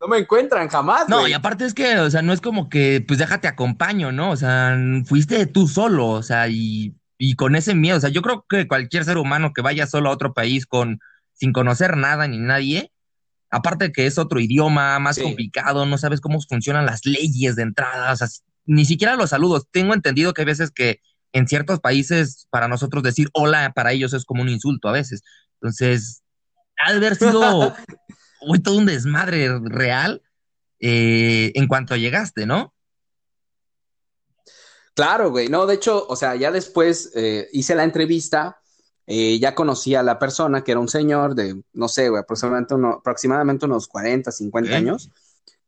no 0.00 0.08
me 0.08 0.18
encuentran 0.18 0.68
jamás. 0.68 1.08
No, 1.08 1.26
y 1.26 1.32
aparte 1.32 1.64
es 1.64 1.74
que, 1.74 1.98
o 1.98 2.10
sea, 2.10 2.22
no 2.22 2.32
es 2.32 2.40
como 2.40 2.68
que, 2.68 3.04
pues 3.06 3.18
déjate 3.18 3.48
acompaño, 3.48 4.12
¿no? 4.12 4.30
O 4.30 4.36
sea, 4.36 4.78
fuiste 5.06 5.46
tú 5.46 5.66
solo, 5.66 6.08
o 6.08 6.22
sea, 6.22 6.48
y, 6.48 6.94
y 7.18 7.34
con 7.34 7.56
ese 7.56 7.74
miedo. 7.74 7.96
O 7.96 8.00
sea, 8.00 8.10
yo 8.10 8.22
creo 8.22 8.44
que 8.48 8.68
cualquier 8.68 9.04
ser 9.04 9.18
humano 9.18 9.52
que 9.54 9.62
vaya 9.62 9.86
solo 9.86 10.10
a 10.10 10.12
otro 10.12 10.34
país 10.34 10.66
con 10.66 11.00
sin 11.32 11.52
conocer 11.52 11.96
nada 11.96 12.28
ni 12.28 12.38
nadie, 12.38 12.92
aparte 13.50 13.86
de 13.86 13.92
que 13.92 14.06
es 14.06 14.18
otro 14.18 14.40
idioma 14.40 14.98
más 14.98 15.18
complicado, 15.18 15.86
no 15.86 15.96
sabes 15.98 16.20
cómo 16.20 16.40
funcionan 16.40 16.86
las 16.86 17.06
leyes 17.06 17.56
de 17.56 17.62
entrada, 17.62 18.12
o 18.12 18.16
sea, 18.16 18.28
ni 18.66 18.84
siquiera 18.84 19.16
los 19.16 19.30
saludos. 19.30 19.66
Tengo 19.70 19.94
entendido 19.94 20.32
que 20.32 20.42
hay 20.42 20.46
veces 20.46 20.70
que 20.70 21.00
en 21.32 21.46
ciertos 21.46 21.80
países 21.80 22.46
para 22.50 22.68
nosotros 22.68 23.02
decir 23.02 23.28
hola 23.32 23.72
para 23.74 23.92
ellos 23.92 24.12
es 24.12 24.24
como 24.24 24.42
un 24.42 24.48
insulto 24.48 24.88
a 24.88 24.92
veces. 24.92 25.22
Entonces, 25.60 26.22
ha 26.78 26.92
de 26.92 26.98
haber 26.98 27.16
sido 27.16 27.74
todo 28.64 28.76
un 28.76 28.86
desmadre 28.86 29.58
real 29.64 30.22
eh, 30.78 31.52
en 31.54 31.68
cuanto 31.68 31.96
llegaste, 31.96 32.46
¿no? 32.46 32.74
Claro, 34.94 35.30
güey. 35.30 35.48
No, 35.48 35.66
de 35.66 35.74
hecho, 35.74 36.06
o 36.08 36.16
sea, 36.16 36.34
ya 36.36 36.50
después 36.50 37.12
eh, 37.14 37.48
hice 37.52 37.74
la 37.74 37.84
entrevista 37.84 38.60
eh, 39.12 39.40
ya 39.40 39.56
conocí 39.56 39.96
a 39.96 40.04
la 40.04 40.20
persona, 40.20 40.62
que 40.62 40.70
era 40.70 40.78
un 40.78 40.86
señor 40.86 41.34
de, 41.34 41.60
no 41.72 41.88
sé, 41.88 42.10
güey, 42.10 42.22
aproximadamente, 42.22 42.76
aproximadamente 42.76 43.66
unos 43.66 43.88
40, 43.88 44.30
50 44.30 44.76
años. 44.76 45.10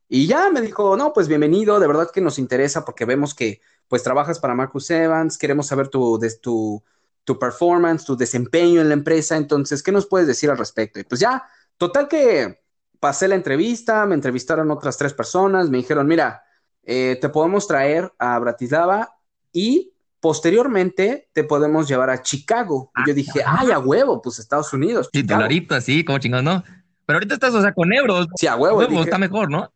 Y 0.08 0.28
ya 0.28 0.48
me 0.50 0.60
dijo, 0.60 0.96
no, 0.96 1.12
pues 1.12 1.26
bienvenido, 1.26 1.80
de 1.80 1.88
verdad 1.88 2.08
que 2.14 2.20
nos 2.20 2.38
interesa 2.38 2.84
porque 2.84 3.04
vemos 3.04 3.34
que 3.34 3.60
pues 3.88 4.02
trabajas 4.02 4.38
para 4.38 4.54
Marcus 4.54 4.90
Evans, 4.90 5.38
queremos 5.38 5.66
saber 5.66 5.88
tu, 5.88 6.18
tu, 6.40 6.82
tu 7.24 7.38
performance, 7.38 8.04
tu 8.04 8.16
desempeño 8.16 8.80
en 8.80 8.88
la 8.88 8.94
empresa, 8.94 9.36
entonces, 9.36 9.82
¿qué 9.82 9.92
nos 9.92 10.06
puedes 10.06 10.26
decir 10.26 10.50
al 10.50 10.58
respecto? 10.58 11.00
Y 11.00 11.04
pues 11.04 11.20
ya, 11.20 11.44
total 11.76 12.08
que 12.08 12.62
pasé 13.00 13.28
la 13.28 13.34
entrevista, 13.34 14.06
me 14.06 14.14
entrevistaron 14.14 14.70
otras 14.70 14.96
tres 14.96 15.12
personas, 15.12 15.68
me 15.68 15.78
dijeron, 15.78 16.06
mira, 16.06 16.44
eh, 16.84 17.18
te 17.20 17.28
podemos 17.28 17.66
traer 17.66 18.12
a 18.18 18.38
Bratislava 18.38 19.16
y 19.52 19.92
Posteriormente 20.22 21.28
te 21.32 21.42
podemos 21.42 21.88
llevar 21.88 22.08
a 22.08 22.22
Chicago. 22.22 22.92
y 22.96 23.08
yo 23.08 23.12
dije, 23.12 23.42
ay, 23.44 23.72
a 23.72 23.80
huevo, 23.80 24.22
pues 24.22 24.38
Estados 24.38 24.72
Unidos. 24.72 25.10
Sí, 25.12 25.24
dolarito 25.24 25.74
así, 25.74 26.04
como 26.04 26.20
chingón, 26.20 26.44
¿no? 26.44 26.62
Pero 27.04 27.16
ahorita 27.16 27.34
estás, 27.34 27.52
o 27.54 27.60
sea, 27.60 27.74
con 27.74 27.92
euros. 27.92 28.28
Sí, 28.36 28.46
a 28.46 28.54
huevo. 28.54 29.02
está 29.02 29.18
mejor, 29.18 29.50
¿no? 29.50 29.72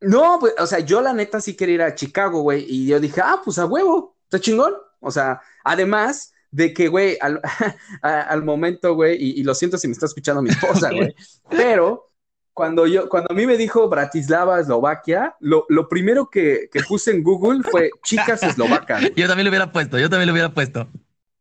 No, 0.00 0.38
pues, 0.40 0.54
o 0.58 0.66
sea, 0.66 0.80
yo 0.80 1.00
la 1.00 1.12
neta 1.12 1.40
sí 1.40 1.54
quería 1.54 1.74
ir 1.74 1.82
a 1.82 1.94
Chicago, 1.94 2.42
güey. 2.42 2.64
Y 2.68 2.86
yo 2.86 3.00
dije, 3.00 3.20
ah, 3.22 3.40
pues 3.44 3.58
a 3.58 3.66
huevo, 3.66 4.16
está 4.24 4.40
chingón. 4.40 4.74
O 5.00 5.10
sea, 5.10 5.40
además 5.64 6.32
de 6.50 6.72
que, 6.72 6.88
güey, 6.88 7.16
al, 7.20 7.40
al 8.02 8.44
momento, 8.44 8.94
güey, 8.94 9.16
y, 9.16 9.40
y, 9.40 9.42
lo 9.44 9.54
siento 9.54 9.78
si 9.78 9.88
me 9.88 9.92
está 9.92 10.06
escuchando 10.06 10.42
mi 10.42 10.50
esposa, 10.50 10.90
güey, 10.94 11.14
pero 11.48 12.10
cuando 12.52 12.86
yo, 12.86 13.08
cuando 13.08 13.32
a 13.32 13.34
mí 13.34 13.46
me 13.46 13.56
dijo 13.56 13.88
Bratislava, 13.88 14.60
Eslovaquia, 14.60 15.36
lo, 15.40 15.64
lo 15.68 15.88
primero 15.88 16.28
que, 16.28 16.68
que, 16.72 16.82
puse 16.82 17.10
en 17.10 17.22
Google 17.22 17.62
fue 17.62 17.90
chicas 18.04 18.42
eslovacas. 18.42 19.02
Yo 19.16 19.26
también 19.26 19.44
lo 19.44 19.50
hubiera 19.50 19.72
puesto, 19.72 19.98
yo 19.98 20.10
también 20.10 20.26
lo 20.26 20.32
hubiera 20.32 20.52
puesto. 20.52 20.88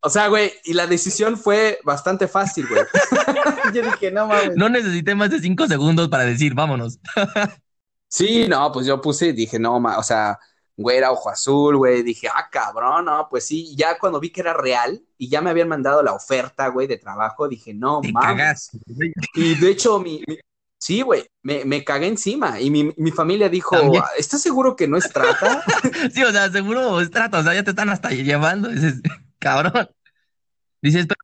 O 0.02 0.10
sea, 0.10 0.28
güey, 0.28 0.54
y 0.64 0.74
la 0.74 0.88
decisión 0.88 1.36
fue 1.36 1.80
bastante 1.84 2.30
fácil, 2.30 2.68
güey. 2.70 2.84
yo 3.74 3.82
dije, 3.82 4.12
no 4.12 4.28
mames. 4.28 4.56
No 4.56 4.70
necesité 4.70 5.14
más 5.14 5.30
de 5.30 5.40
cinco 5.40 5.68
segundos 5.68 6.08
para 6.08 6.24
decir, 6.24 6.54
vámonos. 6.54 7.00
Sí, 8.10 8.48
no, 8.50 8.70
pues 8.74 8.86
yo 8.86 9.00
puse, 9.00 9.32
dije, 9.32 9.58
no, 9.58 9.80
ma, 9.80 9.98
o 9.98 10.04
sea, 10.04 10.38
güey, 10.76 10.98
era 10.98 11.12
ojo 11.12 11.30
azul, 11.30 11.78
güey. 11.78 12.04
Dije, 12.04 12.28
ah, 12.28 12.50
cabrón, 12.52 13.06
no, 13.06 13.28
pues 13.30 13.46
sí. 13.46 13.74
Ya 13.78 13.98
cuando 13.98 14.20
vi 14.20 14.32
que 14.32 14.42
era 14.42 14.54
real 14.54 15.02
y 15.18 15.30
ya 15.30 15.42
me 15.42 15.50
habían 15.50 15.70
mandado 15.70 16.04
la 16.04 16.14
oferta, 16.14 16.68
güey, 16.68 16.88
de 16.88 16.98
trabajo, 16.98 17.48
dije, 17.48 17.74
no, 17.74 18.02
mames. 18.12 18.72
Y 19.36 19.56
de 19.56 19.70
hecho, 19.70 20.00
mi, 20.00 20.22
Sí, 20.82 21.02
güey, 21.02 21.26
me, 21.44 21.66
me, 21.66 21.84
cagué 21.84 22.08
encima 22.08 22.62
y 22.62 22.72
mi, 22.72 22.94
mi 22.96 23.12
familia 23.12 23.50
dijo, 23.50 23.76
¿estás 24.18 24.42
seguro 24.42 24.78
que 24.78 24.88
no 24.88 24.96
es 24.96 25.12
trata? 25.12 25.62
sí, 26.14 26.24
o 26.24 26.32
sea, 26.32 26.50
seguro 26.50 27.02
es 27.02 27.12
trata, 27.12 27.40
o 27.40 27.44
sea, 27.44 27.54
ya 27.54 27.64
te 27.64 27.72
están 27.72 27.90
hasta 27.90 28.12
llevando, 28.12 28.70
dices, 28.70 29.02
cabrón. 29.40 29.90
Dices, 30.82 31.06
pero 31.06 31.20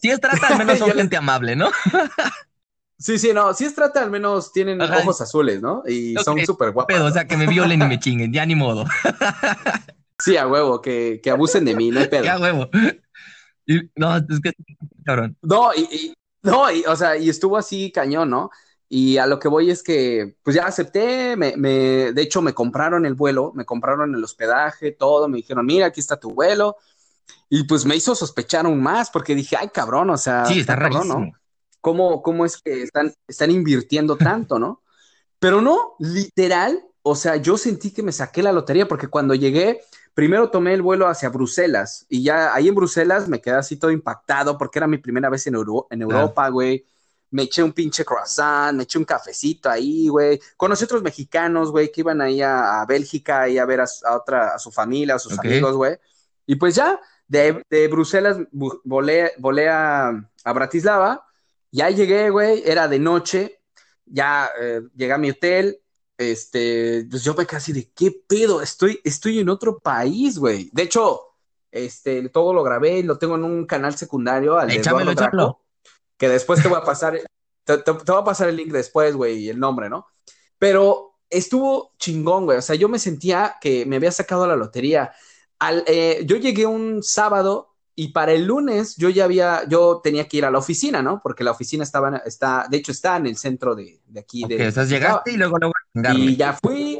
si 0.00 0.10
es 0.10 0.20
trata, 0.20 0.48
al 0.48 0.58
menos 0.58 0.78
son 0.78 0.92
gente 0.92 1.16
amable, 1.16 1.56
¿no? 1.56 1.70
sí, 2.98 3.18
sí, 3.18 3.32
no, 3.32 3.52
si 3.54 3.64
es 3.64 3.74
trata, 3.74 4.02
al 4.02 4.10
menos 4.10 4.52
tienen 4.52 4.80
ojos 4.80 5.20
azules, 5.20 5.60
¿no? 5.60 5.82
Y 5.86 6.14
son 6.24 6.44
súper 6.44 6.72
guapos. 6.72 7.00
o 7.00 7.10
sea, 7.10 7.26
que 7.26 7.36
me 7.36 7.46
violen 7.46 7.82
y 7.82 7.86
me 7.86 7.98
chinguen, 7.98 8.32
ya 8.32 8.46
ni 8.46 8.54
modo. 8.54 8.84
sí, 10.18 10.36
a 10.36 10.46
huevo, 10.46 10.80
que, 10.80 11.20
que 11.22 11.30
abusen 11.30 11.64
de 11.64 11.74
mí, 11.74 11.90
no 11.90 12.00
hay 12.00 12.08
pedo. 12.08 12.30
a 12.30 12.38
huevo. 12.38 12.68
no, 13.96 14.16
es 14.16 14.40
que, 14.42 14.52
cabrón. 15.04 15.36
No, 15.42 15.70
y, 15.74 15.80
y 15.82 16.14
no, 16.42 16.70
y, 16.70 16.84
o 16.86 16.94
sea, 16.94 17.16
y 17.16 17.28
estuvo 17.30 17.56
así 17.56 17.90
cañón, 17.90 18.30
¿no? 18.30 18.50
Y 18.88 19.16
a 19.16 19.26
lo 19.26 19.38
que 19.38 19.48
voy 19.48 19.70
es 19.70 19.82
que, 19.82 20.36
pues 20.42 20.54
ya 20.54 20.66
acepté, 20.66 21.36
me, 21.36 21.56
me, 21.56 22.12
de 22.12 22.22
hecho 22.22 22.42
me 22.42 22.52
compraron 22.52 23.06
el 23.06 23.14
vuelo, 23.14 23.52
me 23.54 23.64
compraron 23.64 24.14
el 24.14 24.22
hospedaje, 24.22 24.92
todo, 24.92 25.26
me 25.26 25.38
dijeron, 25.38 25.64
mira, 25.66 25.86
aquí 25.86 26.00
está 26.00 26.20
tu 26.20 26.30
vuelo. 26.30 26.76
Y 27.48 27.64
pues 27.64 27.84
me 27.86 27.96
hizo 27.96 28.14
sospechar 28.14 28.66
aún 28.66 28.82
más, 28.82 29.10
porque 29.10 29.34
dije, 29.34 29.56
ay, 29.58 29.68
cabrón, 29.72 30.10
o 30.10 30.16
sea, 30.16 30.44
sí, 30.44 30.60
está, 30.60 30.78
cabrón, 30.78 31.08
¿no? 31.08 31.32
¿Cómo, 31.84 32.22
¿Cómo 32.22 32.46
es 32.46 32.56
que 32.56 32.82
están, 32.82 33.12
están 33.28 33.50
invirtiendo 33.50 34.16
tanto, 34.16 34.58
no? 34.58 34.82
Pero 35.38 35.60
no, 35.60 35.96
literal, 35.98 36.82
o 37.02 37.14
sea, 37.14 37.36
yo 37.36 37.58
sentí 37.58 37.92
que 37.92 38.02
me 38.02 38.10
saqué 38.10 38.42
la 38.42 38.52
lotería, 38.52 38.88
porque 38.88 39.08
cuando 39.08 39.34
llegué, 39.34 39.82
primero 40.14 40.48
tomé 40.48 40.72
el 40.72 40.80
vuelo 40.80 41.06
hacia 41.06 41.28
Bruselas, 41.28 42.06
y 42.08 42.22
ya 42.22 42.54
ahí 42.54 42.68
en 42.68 42.74
Bruselas 42.74 43.28
me 43.28 43.42
quedé 43.42 43.56
así 43.56 43.76
todo 43.76 43.90
impactado, 43.90 44.56
porque 44.56 44.78
era 44.78 44.86
mi 44.86 44.96
primera 44.96 45.28
vez 45.28 45.46
en, 45.46 45.56
en 45.90 46.02
Europa, 46.02 46.48
güey 46.48 46.86
me 47.34 47.42
eché 47.42 47.64
un 47.64 47.72
pinche 47.72 48.04
croissant, 48.04 48.76
me 48.76 48.84
eché 48.84 48.96
un 48.96 49.04
cafecito 49.04 49.68
ahí, 49.68 50.06
güey. 50.06 50.38
Conocí 50.56 50.84
otros 50.84 51.02
mexicanos, 51.02 51.72
güey, 51.72 51.90
que 51.90 52.02
iban 52.02 52.20
ahí 52.20 52.40
a, 52.40 52.84
Bélgica 52.86 53.48
y 53.48 53.58
a 53.58 53.64
ver 53.64 53.80
a, 53.80 53.86
otra, 54.14 54.54
a 54.54 54.58
su 54.60 54.70
familia, 54.70 55.16
a 55.16 55.18
sus 55.18 55.36
amigos, 55.36 55.74
güey. 55.74 55.96
Y 56.46 56.54
pues 56.54 56.76
ya, 56.76 57.00
de, 57.26 57.88
Bruselas 57.90 58.38
volé, 58.52 59.32
volé 59.38 59.68
a, 59.68 60.12
Bratislava, 60.44 61.26
ya 61.74 61.90
llegué, 61.90 62.30
güey, 62.30 62.62
era 62.64 62.86
de 62.86 63.00
noche, 63.00 63.60
ya 64.06 64.48
eh, 64.60 64.80
llegué 64.94 65.12
a 65.12 65.18
mi 65.18 65.30
hotel, 65.30 65.80
este, 66.16 67.04
pues 67.10 67.24
yo 67.24 67.34
me 67.34 67.46
casi 67.46 67.72
de, 67.72 67.90
¿qué 67.90 68.12
pedo? 68.28 68.62
Estoy, 68.62 69.00
estoy 69.02 69.40
en 69.40 69.48
otro 69.48 69.80
país, 69.80 70.38
güey. 70.38 70.70
De 70.72 70.84
hecho, 70.84 71.20
este, 71.72 72.28
todo 72.28 72.54
lo 72.54 72.62
grabé, 72.62 73.02
lo 73.02 73.18
tengo 73.18 73.34
en 73.34 73.42
un 73.42 73.66
canal 73.66 73.96
secundario, 73.96 74.56
al 74.56 74.70
échamelo, 74.70 75.10
échamelo 75.10 75.60
que 76.16 76.28
después 76.28 76.62
te 76.62 76.68
voy 76.68 76.78
a 76.78 76.84
pasar, 76.84 77.20
te, 77.64 77.76
voy 77.90 78.20
a 78.20 78.24
pasar 78.24 78.48
el 78.48 78.56
link 78.56 78.70
después, 78.70 79.16
güey, 79.16 79.38
y 79.38 79.48
el 79.48 79.58
nombre, 79.58 79.90
¿no? 79.90 80.06
Pero 80.60 81.16
estuvo 81.28 81.92
chingón, 81.98 82.44
güey, 82.44 82.58
o 82.58 82.62
sea, 82.62 82.76
yo 82.76 82.88
me 82.88 83.00
sentía 83.00 83.56
que 83.60 83.84
me 83.84 83.96
había 83.96 84.12
sacado 84.12 84.46
la 84.46 84.54
lotería. 84.54 85.12
Al, 85.58 85.82
eh, 85.88 86.22
yo 86.24 86.36
llegué 86.36 86.66
un 86.66 87.02
sábado 87.02 87.73
y 87.96 88.08
para 88.08 88.32
el 88.32 88.44
lunes 88.44 88.96
yo 88.96 89.08
ya 89.08 89.24
había, 89.24 89.66
yo 89.68 90.00
tenía 90.02 90.26
que 90.26 90.38
ir 90.38 90.44
a 90.44 90.50
la 90.50 90.58
oficina, 90.58 91.02
¿no? 91.02 91.20
Porque 91.22 91.44
la 91.44 91.52
oficina 91.52 91.84
estaba, 91.84 92.18
está, 92.18 92.66
de 92.68 92.76
hecho 92.76 92.92
está 92.92 93.16
en 93.16 93.26
el 93.26 93.36
centro 93.36 93.74
de, 93.74 94.00
de 94.06 94.20
aquí. 94.20 94.44
de, 94.48 94.66
estás 94.66 94.88
llegaste 94.88 95.32
y 95.32 95.36
luego, 95.36 95.58
luego 95.58 95.74
Y 96.14 96.36
ya 96.36 96.52
fui. 96.54 96.98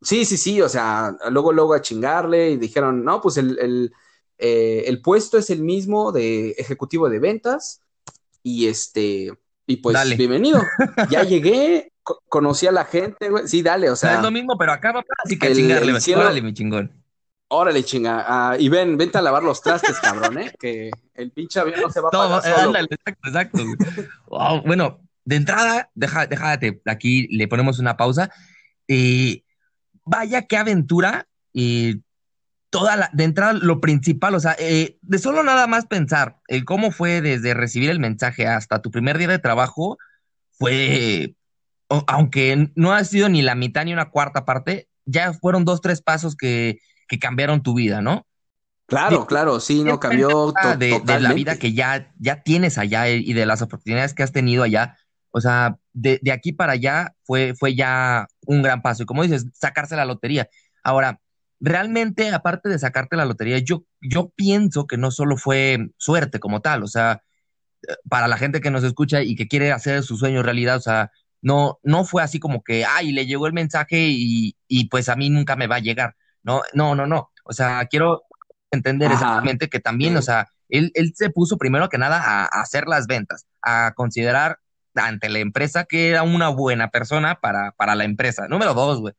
Sí, 0.00 0.24
sí, 0.24 0.36
sí, 0.36 0.62
o 0.62 0.68
sea, 0.68 1.16
luego, 1.30 1.52
luego 1.52 1.74
a 1.74 1.82
chingarle 1.82 2.50
y 2.50 2.56
dijeron, 2.56 3.04
no, 3.04 3.20
pues 3.20 3.36
el, 3.36 3.58
el 3.58 3.92
eh, 4.38 4.84
el 4.86 5.02
puesto 5.02 5.36
es 5.36 5.50
el 5.50 5.62
mismo 5.62 6.12
de 6.12 6.50
ejecutivo 6.50 7.10
de 7.10 7.18
ventas 7.18 7.82
y 8.42 8.68
este, 8.68 9.32
y 9.66 9.76
pues 9.78 10.16
bienvenido. 10.16 10.62
Ya 11.10 11.24
llegué, 11.24 11.92
conocí 12.28 12.66
a 12.66 12.72
la 12.72 12.84
gente, 12.84 13.30
güey. 13.30 13.48
Sí, 13.48 13.62
dale, 13.62 13.90
o 13.90 13.96
sea. 13.96 14.16
es 14.16 14.22
lo 14.22 14.30
mismo, 14.30 14.56
pero 14.56 14.72
acá 14.72 14.92
va 14.92 15.04
así 15.24 15.38
que 15.38 15.52
chingarle, 15.52 16.40
mi 16.40 16.54
chingón. 16.54 16.92
Órale, 17.50 17.82
chinga. 17.82 18.24
Ah, 18.26 18.56
y 18.58 18.68
ven, 18.68 18.96
vente 18.98 19.16
a 19.18 19.22
lavar 19.22 19.42
los 19.42 19.62
trastes, 19.62 19.98
cabrón, 20.00 20.38
¿eh? 20.38 20.52
Que 20.58 20.90
el 21.14 21.30
pinche 21.32 21.58
avión 21.60 21.80
no 21.80 21.90
se 21.90 22.00
va 22.00 22.08
a 22.08 22.10
pagar 22.10 22.30
No, 22.30 22.38
eh, 22.38 22.54
solo. 22.54 22.66
ándale, 22.68 22.88
exacto, 22.90 23.28
exacto. 23.28 23.62
Wow, 24.26 24.62
bueno, 24.66 25.00
de 25.24 25.36
entrada, 25.36 25.90
deja, 25.94 26.26
déjate, 26.26 26.82
aquí 26.86 27.26
le 27.28 27.48
ponemos 27.48 27.78
una 27.78 27.96
pausa. 27.96 28.30
Eh, 28.86 29.42
vaya 30.04 30.42
qué 30.46 30.56
aventura. 30.58 31.26
eh, 31.54 31.96
toda 32.70 32.96
la, 32.96 33.10
de 33.14 33.24
entrada, 33.24 33.54
lo 33.54 33.80
principal, 33.80 34.34
o 34.34 34.40
sea, 34.40 34.54
eh, 34.58 34.98
de 35.00 35.18
solo 35.18 35.42
nada 35.42 35.66
más 35.66 35.86
pensar 35.86 36.36
el 36.48 36.66
cómo 36.66 36.90
fue 36.90 37.22
desde 37.22 37.54
recibir 37.54 37.88
el 37.88 37.98
mensaje 37.98 38.46
hasta 38.46 38.82
tu 38.82 38.90
primer 38.90 39.16
día 39.16 39.28
de 39.28 39.38
trabajo, 39.38 39.96
fue, 40.50 41.34
aunque 41.88 42.70
no 42.74 42.92
ha 42.92 43.02
sido 43.04 43.30
ni 43.30 43.40
la 43.40 43.54
mitad 43.54 43.86
ni 43.86 43.94
una 43.94 44.10
cuarta 44.10 44.44
parte, 44.44 44.86
ya 45.06 45.32
fueron 45.32 45.64
dos, 45.64 45.80
tres 45.80 46.02
pasos 46.02 46.36
que, 46.36 46.78
que 47.08 47.18
cambiaron 47.18 47.62
tu 47.62 47.74
vida, 47.74 48.02
¿no? 48.02 48.26
Claro, 48.86 49.26
claro, 49.26 49.60
sí, 49.60 49.84
no 49.84 50.00
cambió 50.00 50.54
to- 50.60 50.74
de, 50.76 51.00
de 51.02 51.18
la 51.20 51.34
vida 51.34 51.58
que 51.58 51.74
ya, 51.74 52.10
ya 52.18 52.42
tienes 52.42 52.78
allá 52.78 53.08
y 53.10 53.32
de 53.34 53.44
las 53.46 53.60
oportunidades 53.62 54.14
que 54.14 54.22
has 54.22 54.32
tenido 54.32 54.62
allá. 54.62 54.96
O 55.30 55.40
sea, 55.42 55.78
de, 55.92 56.18
de 56.22 56.32
aquí 56.32 56.52
para 56.52 56.72
allá 56.72 57.14
fue, 57.24 57.54
fue 57.54 57.74
ya 57.74 58.26
un 58.46 58.62
gran 58.62 58.80
paso. 58.80 59.02
Y 59.02 59.06
como 59.06 59.22
dices, 59.24 59.46
sacarse 59.52 59.94
la 59.96 60.06
lotería. 60.06 60.48
Ahora, 60.82 61.20
realmente, 61.60 62.30
aparte 62.32 62.70
de 62.70 62.78
sacarte 62.78 63.16
la 63.16 63.26
lotería, 63.26 63.58
yo, 63.58 63.84
yo 64.00 64.30
pienso 64.36 64.86
que 64.86 64.96
no 64.96 65.10
solo 65.10 65.36
fue 65.36 65.90
suerte 65.98 66.40
como 66.40 66.60
tal. 66.62 66.82
O 66.82 66.86
sea, 66.86 67.22
para 68.08 68.28
la 68.28 68.36
gente 68.38 68.60
que 68.60 68.70
nos 68.70 68.84
escucha 68.84 69.22
y 69.22 69.36
que 69.36 69.48
quiere 69.48 69.72
hacer 69.72 70.02
su 70.02 70.16
sueño 70.16 70.42
realidad, 70.42 70.76
o 70.76 70.80
sea, 70.80 71.10
no, 71.42 71.78
no 71.82 72.04
fue 72.04 72.22
así 72.22 72.40
como 72.40 72.62
que, 72.62 72.84
ay, 72.84 73.12
le 73.12 73.26
llegó 73.26 73.46
el 73.46 73.52
mensaje 73.52 74.08
y, 74.10 74.56
y 74.66 74.88
pues 74.88 75.08
a 75.08 75.16
mí 75.16 75.30
nunca 75.30 75.56
me 75.56 75.66
va 75.66 75.76
a 75.76 75.80
llegar. 75.80 76.16
No, 76.48 76.62
no, 76.72 76.94
no, 76.94 77.06
no. 77.06 77.30
O 77.44 77.52
sea, 77.52 77.84
quiero 77.90 78.24
entender 78.70 79.08
Ajá. 79.12 79.16
exactamente 79.16 79.68
que 79.68 79.80
también, 79.80 80.16
o 80.16 80.22
sea, 80.22 80.48
él, 80.70 80.90
él 80.94 81.12
se 81.14 81.28
puso 81.28 81.58
primero 81.58 81.90
que 81.90 81.98
nada 81.98 82.22
a, 82.22 82.44
a 82.44 82.62
hacer 82.62 82.86
las 82.88 83.06
ventas, 83.06 83.46
a 83.60 83.92
considerar 83.94 84.58
ante 84.94 85.28
la 85.28 85.40
empresa 85.40 85.84
que 85.84 86.08
era 86.08 86.22
una 86.22 86.48
buena 86.48 86.88
persona 86.90 87.34
para, 87.40 87.72
para 87.72 87.94
la 87.94 88.04
empresa. 88.04 88.48
Número 88.48 88.72
dos, 88.72 89.00
güey. 89.00 89.12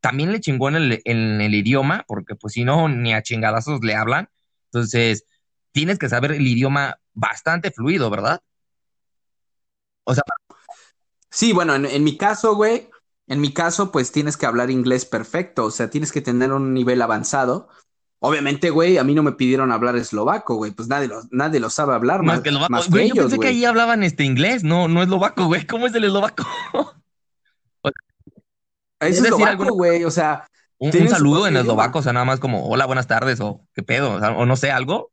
También 0.00 0.32
le 0.32 0.40
chingó 0.40 0.68
en 0.68 0.76
el, 0.76 1.02
en 1.06 1.40
el 1.40 1.54
idioma, 1.54 2.04
porque 2.06 2.34
pues 2.34 2.52
si 2.52 2.64
no, 2.64 2.88
ni 2.88 3.14
a 3.14 3.22
chingadazos 3.22 3.80
le 3.82 3.94
hablan. 3.94 4.28
Entonces, 4.66 5.24
tienes 5.72 5.98
que 5.98 6.10
saber 6.10 6.32
el 6.32 6.46
idioma 6.46 6.98
bastante 7.14 7.70
fluido, 7.70 8.10
¿verdad? 8.10 8.40
O 10.04 10.14
sea, 10.14 10.22
Sí, 11.30 11.52
bueno, 11.52 11.74
en, 11.74 11.86
en 11.86 12.02
mi 12.02 12.16
caso, 12.16 12.54
güey, 12.54 12.88
en 13.30 13.40
mi 13.40 13.54
caso, 13.54 13.90
pues 13.92 14.12
tienes 14.12 14.36
que 14.36 14.44
hablar 14.44 14.70
inglés 14.70 15.06
perfecto, 15.06 15.64
o 15.64 15.70
sea, 15.70 15.88
tienes 15.88 16.12
que 16.12 16.20
tener 16.20 16.52
un 16.52 16.74
nivel 16.74 17.00
avanzado. 17.00 17.68
Obviamente, 18.18 18.68
güey, 18.68 18.98
a 18.98 19.04
mí 19.04 19.14
no 19.14 19.22
me 19.22 19.32
pidieron 19.32 19.72
hablar 19.72 19.96
eslovaco, 19.96 20.56
güey, 20.56 20.72
pues 20.72 20.88
nadie 20.88 21.08
lo, 21.08 21.22
nadie 21.30 21.60
lo 21.60 21.70
sabe 21.70 21.94
hablar 21.94 22.22
más 22.22 22.36
más, 22.36 22.42
que 22.42 22.48
eslovaco. 22.50 22.72
más 22.72 22.84
que 22.84 22.90
Güey, 22.90 23.08
yo 23.08 23.14
ellos, 23.14 23.24
pensé 23.26 23.38
que 23.38 23.48
ahí 23.48 23.64
hablaban 23.64 24.02
este 24.02 24.24
inglés, 24.24 24.62
no, 24.64 24.88
no 24.88 25.02
eslovaco, 25.02 25.46
güey. 25.46 25.66
¿Cómo 25.66 25.86
es 25.86 25.94
el 25.94 26.04
eslovaco? 26.04 26.44
Es 29.00 29.16
decir 29.16 29.24
eslovaco, 29.26 29.50
alguna- 29.50 29.70
güey, 29.70 30.04
o 30.04 30.10
sea, 30.10 30.46
Un, 30.78 30.92
saludo 31.08 31.46
en 31.46 31.56
eslovaco, 31.56 32.00
o 32.00 32.02
sea, 32.02 32.12
nada 32.12 32.26
más 32.26 32.38
como, 32.40 32.68
hola, 32.68 32.84
buenas 32.84 33.06
tardes, 33.06 33.40
o 33.40 33.66
qué 33.74 33.82
pedo, 33.82 34.12
o, 34.14 34.18
sea, 34.20 34.32
o 34.32 34.44
no 34.44 34.56
sé, 34.56 34.70
algo. 34.70 35.10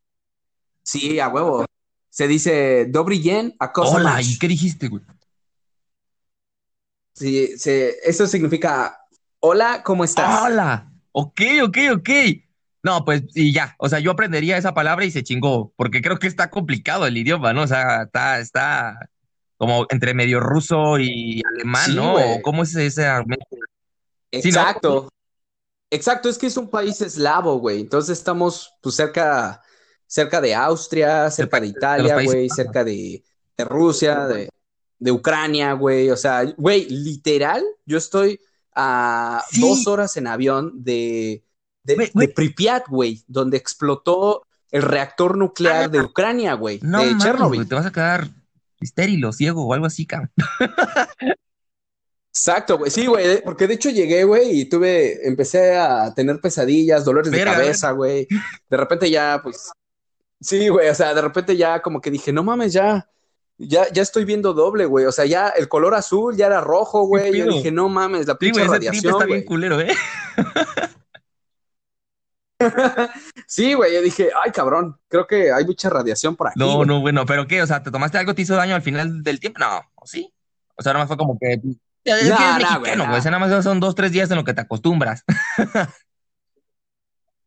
sí, 0.84 1.20
a 1.20 1.30
huevo. 1.30 1.66
Se 2.10 2.28
dice 2.28 2.88
Dobry 2.90 3.22
jen, 3.22 3.56
a 3.60 3.72
cosa 3.72 3.96
Hola, 3.98 4.10
más. 4.14 4.28
¿y 4.28 4.40
qué 4.40 4.48
dijiste, 4.48 4.88
güey? 4.88 5.04
Sí, 7.18 7.58
se- 7.58 7.98
eso 8.08 8.28
significa 8.28 9.00
hola, 9.40 9.82
¿cómo 9.84 10.04
estás? 10.04 10.30
Hola, 10.44 10.92
ok, 11.12 11.42
ok, 11.64 11.78
ok. 11.96 12.10
No, 12.84 13.04
pues, 13.04 13.24
y 13.34 13.52
ya, 13.52 13.76
o 13.80 13.90
sea, 13.90 14.00
yo 14.00 14.12
aprendería 14.12 14.56
esa 14.58 14.74
palabra 14.74 15.04
y 15.04 15.12
se 15.12 15.24
chingó, 15.24 15.74
porque 15.76 16.02
creo 16.02 16.20
que 16.20 16.28
está 16.28 16.50
complicado 16.50 17.06
el 17.08 17.18
idioma, 17.18 17.52
¿no? 17.54 17.64
O 17.64 17.68
sea, 17.68 18.04
está, 18.04 18.40
está 18.40 19.10
como 19.58 19.88
entre 19.90 20.14
medio 20.14 20.40
ruso 20.40 21.00
y 21.00 21.42
alemán, 21.46 21.86
Sí, 21.86 21.96
¿no? 21.96 22.12
güey. 22.12 22.38
¿O 22.38 22.42
¿Cómo 22.44 22.64
es 22.64 22.76
ese? 22.76 23.04
Sí, 23.04 23.26
¿no? 23.26 23.38
Exacto. 24.32 25.10
Exacto, 25.90 26.28
es 26.30 26.38
que 26.38 26.48
es 26.48 26.58
un 26.58 26.70
país 26.70 27.02
eslavo, 27.02 27.60
güey. 27.60 27.80
Entonces 27.82 28.18
estamos 28.18 28.74
pues 28.82 28.96
cerca, 28.96 29.62
cerca 30.06 30.42
de 30.42 30.54
Austria, 30.54 31.32
cerca 31.32 31.60
de 31.62 31.68
Italia, 31.68 32.20
güey, 32.22 32.50
cerca 32.50 32.84
de, 32.84 33.24
de 33.58 33.66
Rusia, 33.66 34.28
de, 34.28 34.50
de 35.00 35.12
Ucrania, 35.12 35.74
güey. 35.74 36.10
O 36.10 36.18
sea, 36.18 36.44
güey, 36.58 36.88
literal, 36.90 37.64
yo 37.86 37.98
estoy 37.98 38.40
a 38.76 39.44
Sí. 39.50 39.62
dos 39.62 39.88
horas 39.88 40.18
en 40.18 40.28
avión 40.28 40.84
de, 40.84 41.44
de, 41.84 42.12
de. 42.14 42.28
Pripyat, 42.30 42.88
güey, 42.88 43.24
donde 43.28 43.58
explotó 43.58 44.44
el 44.72 44.82
reactor 44.82 45.38
nuclear 45.38 45.86
Ah, 45.86 45.88
de 45.88 46.02
Ucrania, 46.02 46.54
güey, 46.54 46.80
No 46.82 47.00
de 47.00 47.08
mames, 47.12 47.24
Chernobyl. 47.24 47.68
te 47.68 47.76
vas 47.76 47.86
a 47.86 47.92
quedar 47.92 48.28
estéril 48.82 49.24
o 49.26 49.32
ciego 49.32 49.66
o 49.66 49.74
algo 49.74 49.86
así, 49.86 50.06
cabrón. 50.06 50.32
Exacto, 52.32 52.78
güey. 52.78 52.92
Sí, 52.92 53.08
güey. 53.08 53.42
Porque 53.44 53.66
de 53.68 53.74
hecho 53.76 53.90
llegué, 53.90 54.24
güey, 54.24 54.62
y 54.62 54.66
tuve, 54.70 55.28
empecé 55.28 55.76
a 55.78 56.14
tener 56.14 56.40
pesadillas, 56.40 57.04
dolores 57.04 57.32
de 57.32 57.44
cabeza, 57.44 57.92
güey. 57.92 58.28
De 58.70 58.78
repente 58.78 59.10
ya, 59.10 59.40
pues. 59.42 59.72
Sí, 60.40 60.68
güey. 60.68 60.88
O 60.90 60.94
sea, 60.96 61.16
de 61.16 61.22
repente 61.22 61.58
ya 61.58 61.82
como 61.82 62.00
que 62.00 62.12
dije, 62.12 62.32
no 62.32 62.44
mames, 62.44 62.74
ya. 62.74 63.10
Ya, 63.60 63.92
ya 63.92 64.04
estoy 64.04 64.24
viendo 64.24 64.54
doble, 64.54 64.86
güey. 64.86 65.06
O 65.06 65.12
sea, 65.12 65.26
ya 65.26 65.50
el 65.50 65.68
color 65.68 65.96
azul 65.96 66.36
ya 66.36 66.46
era 66.46 66.62
rojo, 66.62 67.04
güey. 67.08 67.36
Yo 67.38 67.46
dije, 67.46 67.72
no 67.72 67.90
mames, 67.90 68.28
la 68.28 68.34
Sí, 68.34 68.40
pinche 68.40 68.60
güey, 68.66 68.80
trip 68.80 68.90
radiación, 68.90 69.14
está 69.14 69.26
bien 69.26 69.46
culero, 69.46 69.80
¿eh? 69.82 69.96
Sí, 73.48 73.74
güey. 73.74 73.94
Yo 73.94 74.02
dije, 74.02 74.30
ay, 74.44 74.52
cabrón, 74.52 75.00
creo 75.08 75.26
que 75.28 75.52
hay 75.52 75.66
mucha 75.66 75.90
radiación 75.90 76.36
por 76.36 76.48
aquí. 76.48 76.60
No, 76.60 76.76
güey". 76.78 76.88
no, 76.88 77.02
bueno, 77.02 77.26
pero 77.26 77.48
¿qué? 77.48 77.62
O 77.62 77.68
sea, 77.68 77.82
¿te 77.84 77.92
tomaste 77.92 78.18
algo, 78.18 78.34
te 78.36 78.42
hizo 78.44 78.56
daño 78.56 78.76
al 78.76 78.82
final 78.82 79.24
del 79.24 79.40
tiempo? 79.40 79.60
No, 79.60 79.82
¿o 79.96 80.06
sí? 80.06 80.32
O 80.76 80.82
sea, 80.84 80.94
nada 80.94 81.04
más 81.04 81.08
fue 81.08 81.18
como 81.18 81.38
que... 81.40 81.54
Es 81.54 82.24
que 82.24 82.30
No, 82.30 82.36
no, 82.40 82.54
mexicano, 82.58 82.80
güey, 82.80 82.96
güey. 82.96 83.08
no. 83.08 83.16
O 83.16 83.22
sea, 83.22 83.32
nada 83.32 83.46
más 83.48 83.64
son 83.64 83.80
dos, 83.80 83.96
tres 83.96 84.12
días 84.12 84.30
en 84.32 84.38
lo 84.38 84.44
que 84.44 84.54
te 84.54 84.62
acostumbras. 84.62 85.24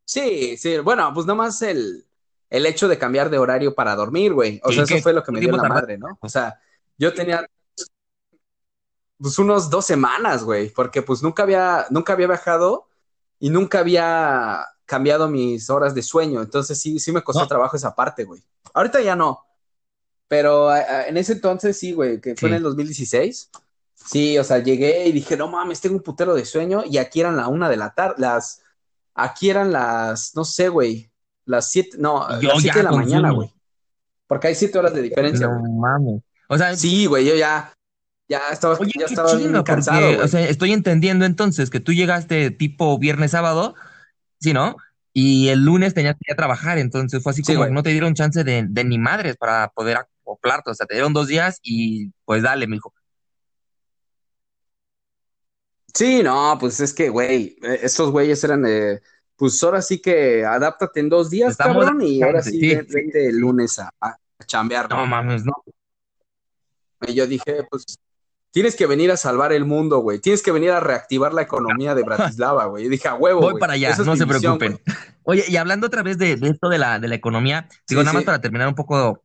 Sí, 0.04 0.56
sí. 0.56 0.78
Bueno, 0.78 1.12
pues 1.14 1.24
nada 1.26 1.36
más 1.36 1.62
el, 1.62 2.04
el 2.50 2.66
hecho 2.66 2.88
de 2.88 2.98
cambiar 2.98 3.30
de 3.30 3.38
horario 3.38 3.74
para 3.74 3.94
dormir, 3.96 4.34
güey. 4.34 4.60
O 4.64 4.72
sea, 4.72 4.82
eso 4.82 4.98
fue 4.98 5.12
lo 5.12 5.22
que 5.22 5.32
me 5.32 5.40
dio 5.40 5.50
¿Cuánto 5.50 5.68
la 5.68 5.74
madre, 5.74 5.96
¿no? 5.98 6.18
O 6.20 6.28
sea, 6.28 6.60
yo 6.98 7.14
tenía 7.14 7.46
pues 9.18 9.38
unos 9.38 9.68
dos 9.70 9.84
semanas, 9.84 10.42
güey, 10.44 10.70
porque 10.70 11.02
pues 11.02 11.22
nunca 11.22 11.42
había, 11.42 11.86
nunca 11.90 12.14
había 12.14 12.26
viajado 12.26 12.88
y 13.38 13.50
nunca 13.50 13.80
había 13.80 14.64
cambiado 14.86 15.28
mis 15.28 15.68
horas 15.70 15.94
de 15.94 16.02
sueño. 16.02 16.40
Entonces 16.42 16.80
sí, 16.80 16.98
sí 16.98 17.12
me 17.12 17.22
costó 17.22 17.42
No. 17.42 17.48
trabajo 17.48 17.76
esa 17.76 17.94
parte, 17.94 18.24
güey. 18.24 18.42
Ahorita 18.74 19.00
ya 19.00 19.14
no. 19.16 19.44
Pero 20.26 20.68
a- 20.70 20.76
a- 20.76 21.06
en 21.08 21.16
ese 21.16 21.34
entonces 21.34 21.78
sí, 21.78 21.92
güey, 21.92 22.20
que 22.20 22.34
fue 22.34 22.48
en 22.48 22.56
el 22.56 22.62
2016. 22.62 23.50
Sí, 23.94 24.38
o 24.38 24.44
sea, 24.44 24.58
llegué 24.58 25.06
y 25.06 25.12
dije, 25.12 25.36
no 25.36 25.48
mames, 25.48 25.80
tengo 25.80 25.96
un 25.96 26.02
putero 26.02 26.34
de 26.34 26.46
sueño 26.46 26.82
y 26.86 26.96
aquí 26.96 27.20
eran 27.20 27.36
la 27.36 27.48
una 27.48 27.68
de 27.68 27.76
la 27.76 27.92
tarde, 27.94 28.14
las, 28.18 28.62
aquí 29.14 29.50
eran 29.50 29.70
las, 29.72 30.34
no 30.34 30.44
sé, 30.46 30.70
güey, 30.70 31.09
las 31.44 31.70
siete, 31.70 31.96
no, 31.98 32.26
Y 32.38 32.44
yo 32.44 32.48
las 32.50 32.60
siete 32.62 32.78
ya 32.78 32.78
de 32.78 32.82
la 32.84 32.92
mañana, 32.92 33.30
güey. 33.32 33.52
Porque 34.26 34.48
hay 34.48 34.54
siete 34.54 34.78
horas 34.78 34.94
de 34.94 35.02
diferencia, 35.02 35.48
No 35.48 35.62
mames. 35.62 36.22
O 36.48 36.56
sea, 36.56 36.76
Sí, 36.76 37.06
güey, 37.06 37.24
yo 37.26 37.34
ya, 37.34 37.72
ya 38.28 38.40
estaba, 38.52 38.76
oye, 38.78 38.92
ya 38.98 39.06
estaba 39.06 39.34
bien 39.34 39.62
cansado, 39.62 40.00
porque, 40.00 40.22
o 40.22 40.28
sea, 40.28 40.48
estoy 40.48 40.72
entendiendo 40.72 41.24
entonces 41.24 41.70
que 41.70 41.80
tú 41.80 41.92
llegaste 41.92 42.50
tipo 42.50 42.98
viernes, 42.98 43.32
sábado, 43.32 43.74
¿sí, 44.40 44.52
no? 44.52 44.76
Y 45.12 45.48
el 45.48 45.64
lunes 45.64 45.94
tenías 45.94 46.14
que 46.14 46.30
ir 46.30 46.32
a 46.32 46.36
trabajar, 46.36 46.78
entonces 46.78 47.22
fue 47.22 47.30
así 47.32 47.42
Sí, 47.42 47.54
como 47.54 47.66
que 47.66 47.72
no 47.72 47.82
te 47.82 47.90
dieron 47.90 48.14
chance 48.14 48.44
de, 48.44 48.64
de 48.68 48.84
ni 48.84 48.98
madres 48.98 49.36
para 49.36 49.68
poder 49.70 49.96
acoplarte, 49.96 50.70
o 50.70 50.74
sea, 50.74 50.86
te 50.86 50.94
dieron 50.94 51.12
dos 51.12 51.26
días 51.26 51.58
y 51.62 52.12
pues 52.24 52.42
dale, 52.42 52.66
mijo. 52.68 52.94
Sí, 55.92 56.22
no, 56.22 56.56
pues 56.60 56.78
es 56.80 56.94
que, 56.94 57.08
güey, 57.08 57.56
eh, 57.62 57.80
estos 57.82 58.10
güeyes 58.12 58.42
eran, 58.44 58.64
eh, 58.66 59.00
pues 59.40 59.60
ahora 59.64 59.80
sí 59.82 59.98
que 60.00 60.44
adáptate 60.44 61.00
en 61.00 61.08
dos 61.08 61.30
días, 61.30 61.50
Estamos 61.52 61.82
cabrón, 61.84 62.02
y 62.02 62.22
ahora 62.22 62.42
sí, 62.42 62.52
sí, 62.60 62.68
ven- 62.76 62.86
sí, 62.86 62.94
vente 62.94 63.26
el 63.28 63.38
lunes 63.38 63.78
a, 63.80 63.90
a 64.00 64.16
chambear, 64.46 64.88
No 64.90 64.98
¿no? 64.98 65.06
mames, 65.06 65.44
no. 65.44 65.54
Y 67.06 67.14
yo 67.14 67.26
dije, 67.26 67.64
pues, 67.70 67.98
tienes 68.50 68.76
que 68.76 68.86
venir 68.86 69.10
a 69.10 69.16
salvar 69.16 69.52
el 69.52 69.64
mundo, 69.64 69.98
güey. 70.00 70.18
Tienes 70.18 70.42
que 70.42 70.52
venir 70.52 70.70
a 70.72 70.80
reactivar 70.80 71.32
la 71.32 71.42
economía 71.42 71.94
de 71.94 72.02
Bratislava, 72.02 72.66
güey. 72.66 72.84
Y 72.84 72.88
dije, 72.90 73.08
a 73.08 73.14
huevo, 73.14 73.40
Voy 73.40 73.52
güey. 73.52 73.60
para 73.60 73.72
allá, 73.72 73.96
no 73.96 74.16
se 74.16 74.26
misión, 74.26 74.58
preocupen. 74.58 74.72
güey. 74.84 74.96
Oye, 75.24 75.44
y 75.48 75.56
hablando 75.56 75.86
otra 75.86 76.02
vez 76.02 76.18
de, 76.18 76.36
de 76.36 76.48
esto 76.50 76.68
de 76.68 76.78
la, 76.78 76.98
de 76.98 77.08
la 77.08 77.14
economía, 77.14 77.68
digo, 77.88 78.02
Sí, 78.02 78.04
nada 78.04 78.12
más 78.12 78.22
sí. 78.22 78.26
para 78.26 78.40
terminar 78.40 78.68
un 78.68 78.74
poco 78.74 79.22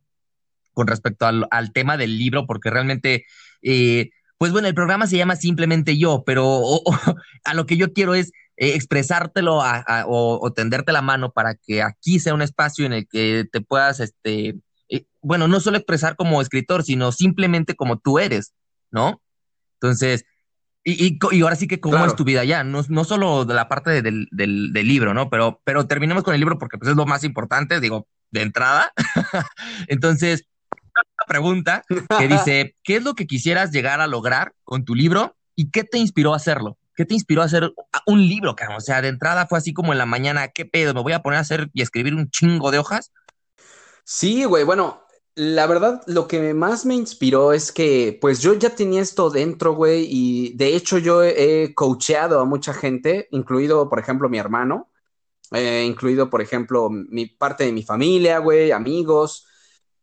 con 0.72 0.86
respecto 0.86 1.26
al, 1.26 1.46
al 1.50 1.72
tema 1.72 1.96
del 1.96 2.16
libro, 2.18 2.46
porque 2.46 2.70
realmente, 2.70 3.26
eh, 3.62 4.10
pues 4.38 4.52
bueno, 4.52 4.68
el 4.68 4.74
programa 4.74 5.06
se 5.06 5.16
llama 5.16 5.36
Simplemente 5.36 5.98
Yo, 5.98 6.22
pero 6.24 6.46
o- 6.46 6.82
o, 6.84 6.94
a 7.44 7.54
lo 7.54 7.66
que 7.66 7.76
yo 7.76 7.92
quiero 7.92 8.14
es 8.14 8.32
eh, 8.56 8.74
expresártelo 8.74 9.62
a- 9.62 9.78
a- 9.86 10.06
o, 10.06 10.38
o 10.44 10.52
tenderte 10.52 10.92
la 10.92 11.02
mano 11.02 11.32
para 11.32 11.54
que 11.54 11.82
aquí 11.82 12.18
sea 12.20 12.34
un 12.34 12.42
espacio 12.42 12.86
en 12.86 12.92
el 12.92 13.06
que 13.08 13.44
te 13.50 13.60
puedas, 13.60 14.00
este, 14.00 14.56
eh, 14.88 15.04
bueno, 15.22 15.48
no 15.48 15.60
solo 15.60 15.76
expresar 15.76 16.16
como 16.16 16.40
escritor, 16.40 16.82
sino 16.84 17.12
simplemente 17.12 17.74
como 17.74 17.98
tú 17.98 18.18
eres, 18.18 18.54
¿no? 18.90 19.20
Entonces, 19.74 20.24
Y, 20.88 21.18
y, 21.32 21.42
ahora 21.42 21.56
sí 21.56 21.66
que 21.66 21.80
cómo 21.80 22.06
es 22.06 22.14
tu 22.14 22.22
vida 22.22 22.44
ya, 22.44 22.62
no, 22.62 22.84
no 22.88 23.02
solo 23.04 23.44
de 23.44 23.54
la 23.54 23.68
parte 23.68 24.02
del, 24.02 24.28
del, 24.30 24.72
del, 24.72 24.86
libro, 24.86 25.14
¿no? 25.14 25.28
Pero, 25.30 25.60
pero 25.64 25.86
terminemos 25.88 26.22
con 26.22 26.32
el 26.32 26.38
libro 26.40 26.58
porque 26.58 26.78
pues, 26.78 26.90
es 26.92 26.96
lo 26.96 27.06
más 27.06 27.24
importante, 27.24 27.80
digo, 27.80 28.06
de 28.30 28.42
entrada. 28.42 28.92
Entonces, 29.88 30.44
una 31.18 31.26
pregunta 31.26 31.82
que 31.88 32.28
dice, 32.28 32.76
¿qué 32.84 32.96
es 32.96 33.02
lo 33.02 33.14
que 33.14 33.26
quisieras 33.26 33.72
llegar 33.72 34.00
a 34.00 34.06
lograr 34.06 34.54
con 34.62 34.84
tu 34.84 34.94
libro 34.94 35.34
y 35.56 35.70
qué 35.70 35.82
te 35.82 35.98
inspiró 35.98 36.32
a 36.34 36.36
hacerlo? 36.36 36.78
¿Qué 36.96 37.04
te 37.04 37.14
inspiró 37.14 37.42
a 37.42 37.44
hacer 37.44 37.72
un 38.06 38.26
libro, 38.26 38.56
cabrón? 38.56 38.78
O 38.78 38.80
sea, 38.80 39.02
de 39.02 39.08
entrada 39.08 39.46
fue 39.46 39.58
así 39.58 39.74
como 39.74 39.92
en 39.92 39.98
la 39.98 40.06
mañana, 40.06 40.48
¿qué 40.48 40.64
pedo? 40.64 40.94
¿Me 40.94 41.02
voy 41.02 41.12
a 41.12 41.22
poner 41.22 41.36
a 41.36 41.42
hacer 41.42 41.68
y 41.74 41.82
escribir 41.82 42.14
un 42.14 42.30
chingo 42.30 42.70
de 42.70 42.78
hojas? 42.78 43.12
Sí, 44.04 44.44
güey, 44.44 44.64
bueno, 44.64 45.02
la 45.34 45.66
verdad, 45.66 46.02
lo 46.06 46.26
que 46.26 46.54
más 46.54 46.86
me 46.86 46.94
inspiró 46.94 47.52
es 47.52 47.70
que, 47.70 48.16
pues 48.20 48.40
yo 48.40 48.54
ya 48.54 48.70
tenía 48.74 49.02
esto 49.02 49.28
dentro, 49.28 49.74
güey, 49.74 50.06
y 50.08 50.56
de 50.56 50.74
hecho 50.74 50.96
yo 50.96 51.22
he 51.22 51.74
coacheado 51.74 52.40
a 52.40 52.46
mucha 52.46 52.72
gente, 52.72 53.28
incluido, 53.30 53.90
por 53.90 53.98
ejemplo, 53.98 54.30
mi 54.30 54.38
hermano, 54.38 54.90
eh, 55.52 55.84
incluido, 55.86 56.30
por 56.30 56.40
ejemplo, 56.40 56.88
mi 56.90 57.26
parte 57.26 57.64
de 57.64 57.72
mi 57.72 57.82
familia, 57.82 58.38
güey, 58.38 58.72
amigos. 58.72 59.46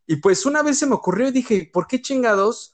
Y 0.06 0.18
pues 0.18 0.46
una 0.46 0.62
vez 0.62 0.78
se 0.80 0.86
me 0.86 0.96
ocurrió 0.96 1.30
y 1.30 1.32
dije, 1.32 1.70
¿por 1.74 1.88
qué 1.88 2.02
chingados 2.02 2.73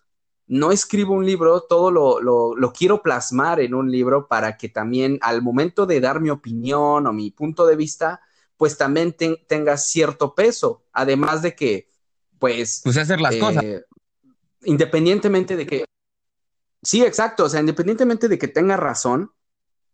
no 0.49 0.71
escribo 0.71 1.13
un 1.13 1.25
libro? 1.25 1.61
Todo 1.61 1.91
lo, 1.91 2.19
lo, 2.19 2.73
quiero 2.73 3.01
plasmar 3.01 3.61
en 3.61 3.73
un 3.73 3.89
libro 3.89 4.27
para 4.27 4.57
que 4.57 4.67
también 4.67 5.19
al 5.21 5.41
momento 5.41 5.85
de 5.85 6.01
dar 6.01 6.19
mi 6.19 6.31
opinión 6.31 7.07
o 7.07 7.13
mi 7.13 7.31
punto 7.31 7.65
de 7.65 7.75
vista, 7.75 8.19
pues 8.57 8.77
también 8.77 9.15
tenga 9.47 9.77
cierto 9.77 10.35
peso. 10.35 10.83
Además 10.91 11.43
de 11.43 11.55
que 11.55 11.89
pues... 12.39 12.81
Pues 12.83 12.97
hacer 12.97 13.21
las 13.21 13.35
cosas. 13.35 13.63
Eh, 13.63 13.85
independientemente 14.63 15.55
de 15.55 15.67
que... 15.67 15.85
Sí, 16.81 17.03
exacto, 17.03 17.43
o 17.43 17.49
sea, 17.49 17.59
independientemente 17.59 18.27
de 18.27 18.39
que 18.39 18.47
tenga 18.47 18.77
razón, 18.77 19.31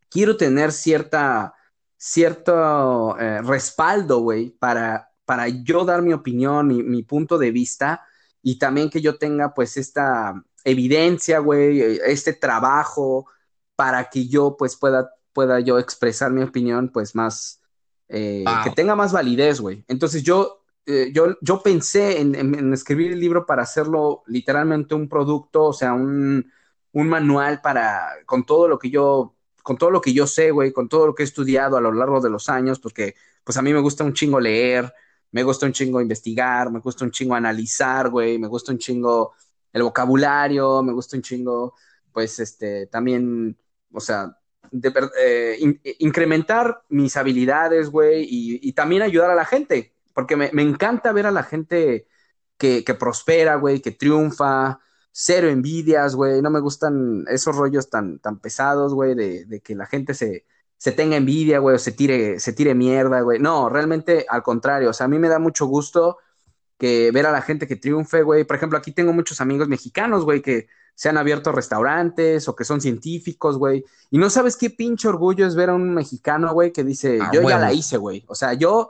quiero 0.09 0.37
tener 0.37 0.71
cierta, 0.71 1.55
cierto 1.97 3.19
eh, 3.19 3.41
respaldo, 3.41 4.19
güey, 4.19 4.51
para, 4.51 5.11
para 5.25 5.47
yo 5.49 5.83
dar 5.83 6.03
mi 6.03 6.13
opinión, 6.13 6.67
mi, 6.67 6.83
mi, 6.83 7.01
punto 7.01 7.39
de 7.39 7.49
vista 7.49 8.05
y 8.47 8.59
también 8.59 8.91
que 8.91 9.01
yo 9.01 9.17
tenga 9.17 9.55
pues 9.55 9.75
esta 9.75 10.39
evidencia, 10.63 11.39
güey, 11.39 11.81
este 12.05 12.31
trabajo 12.31 13.25
para 13.75 14.11
que 14.11 14.27
yo 14.27 14.55
pues 14.55 14.75
pueda, 14.75 15.09
pueda 15.33 15.59
yo 15.61 15.79
expresar 15.79 16.29
mi 16.31 16.43
opinión 16.43 16.89
pues 16.89 17.15
más, 17.15 17.59
eh, 18.07 18.45
que 18.63 18.69
tenga 18.69 18.95
más 18.95 19.11
validez, 19.11 19.59
güey. 19.59 19.83
Entonces 19.87 20.21
yo 20.21 20.61
eh, 20.85 21.11
yo, 21.11 21.35
yo 21.41 21.63
pensé 21.63 22.21
en, 22.21 22.71
escribir 22.71 23.13
el 23.13 23.19
libro 23.19 23.47
para 23.47 23.63
hacerlo 23.63 24.21
literalmente 24.27 24.93
un 24.93 25.09
producto, 25.09 25.63
o 25.63 25.73
sea, 25.73 25.93
un, 25.93 26.51
un, 26.91 27.09
manual 27.09 27.61
para, 27.61 28.11
con 28.27 28.45
todo 28.45 28.67
lo 28.67 28.77
que 28.77 28.91
yo, 28.91 29.35
con 29.63 29.75
todo 29.77 29.89
lo 29.89 30.01
que 30.01 30.13
yo 30.13 30.27
sé, 30.27 30.51
güey, 30.51 30.71
con 30.71 30.87
todo 30.87 31.07
lo 31.07 31.15
que 31.15 31.23
he 31.23 31.25
estudiado 31.25 31.77
a 31.77 31.81
lo 31.81 31.91
largo 31.91 32.21
de 32.21 32.29
los 32.29 32.47
años, 32.47 32.79
porque 32.79 33.15
pues 33.43 33.57
a 33.57 33.63
mí 33.63 33.73
me 33.73 33.79
gusta 33.79 34.03
un 34.03 34.13
chingo 34.13 34.39
leer, 34.39 34.93
me 35.35 35.43
gusta 35.43 35.65
un 35.65 35.73
chingo 35.73 35.99
investigar, 35.99 36.71
me 36.71 36.79
gusta 36.79 37.03
un 37.03 37.11
chingo 37.11 37.35
analizar, 37.35 38.09
güey, 38.09 38.39
me 38.39 38.47
gusta 38.47 38.71
un 38.71 38.77
chingo 38.77 39.33
el 39.73 39.83
vocabulario, 39.83 40.81
me 40.81 40.93
gusta 40.93 41.17
un 41.17 41.23
chingo, 41.23 41.73
pues, 42.13 42.39
este, 42.39 42.87
también, 42.87 43.57
o 43.91 43.99
sea, 43.99 44.39
de, 44.71 44.93
eh, 45.19 45.57
incrementar 45.99 46.83
mis 46.87 47.17
habilidades, 47.17 47.89
güey, 47.89 48.23
y, 48.23 48.69
y 48.69 48.71
también 48.71 49.01
ayudar 49.01 49.29
a 49.29 49.35
la 49.35 49.43
gente, 49.43 49.93
porque 50.13 50.37
me, 50.37 50.49
encanta 50.61 51.11
ver 51.11 51.25
a 51.25 51.31
la 51.31 51.43
gente 51.43 52.07
que, 52.57 52.85
prospera, 52.97 53.55
güey, 53.55 53.81
que 53.81 53.91
triunfa, 53.91 54.79
cero 55.11 55.49
envidias, 55.49 56.15
güey, 56.15 56.41
no 56.41 56.49
me 56.49 56.61
gustan 56.61 57.25
esos 57.27 57.57
rollos 57.57 57.89
tan, 57.89 58.19
tan 58.19 58.39
pesados, 58.39 58.93
güey, 58.93 59.15
de, 59.15 59.61
que 59.61 59.75
la 59.75 59.85
gente 59.85 60.13
se, 60.13 60.45
se 60.77 60.91
tenga 60.91 61.15
envidia, 61.15 61.59
güey, 61.59 61.75
o 61.75 61.79
se 61.79 61.91
tire, 61.91 62.39
se 62.39 62.53
tire 62.53 62.75
mierda, 62.75 63.21
güey. 63.21 63.39
No, 63.39 63.69
realmente 63.69 64.25
al 64.29 64.43
contrario, 64.43 64.89
o 64.89 64.93
sea, 64.93 65.05
a 65.05 65.09
mí 65.09 65.19
me 65.19 65.29
da 65.29 65.39
mucho 65.39 65.65
gusto 65.65 66.17
que 66.77 67.11
ver 67.11 67.25
a 67.25 67.31
la 67.31 67.41
gente 67.41 67.67
que 67.67 67.75
triunfe, 67.75 68.21
güey. 68.23 68.43
Por 68.43 68.55
ejemplo, 68.55 68.77
aquí 68.77 68.91
tengo 68.91 69.13
muchos 69.13 69.41
amigos 69.41 69.67
mexicanos, 69.67 70.25
güey, 70.25 70.41
que 70.41 70.67
se 70.93 71.09
han 71.09 71.17
abierto 71.17 71.51
restaurantes 71.51 72.47
o 72.47 72.55
que 72.55 72.63
son 72.63 72.81
científicos, 72.81 73.57
güey. 73.57 73.83
Y 74.11 74.17
no 74.17 74.29
sabes 74.29 74.57
qué 74.57 74.69
pinche 74.69 75.07
orgullo 75.07 75.45
es 75.45 75.55
ver 75.55 75.69
a 75.69 75.75
un 75.75 75.93
mexicano, 75.93 76.53
güey, 76.53 76.71
que 76.71 76.83
dice, 76.83 77.19
ah, 77.21 77.31
yo 77.33 77.47
ya 77.47 77.59
la 77.59 77.73
hice, 77.73 77.97
güey. 77.97 78.23
O 78.27 78.35
sea, 78.35 78.53
yo 78.53 78.89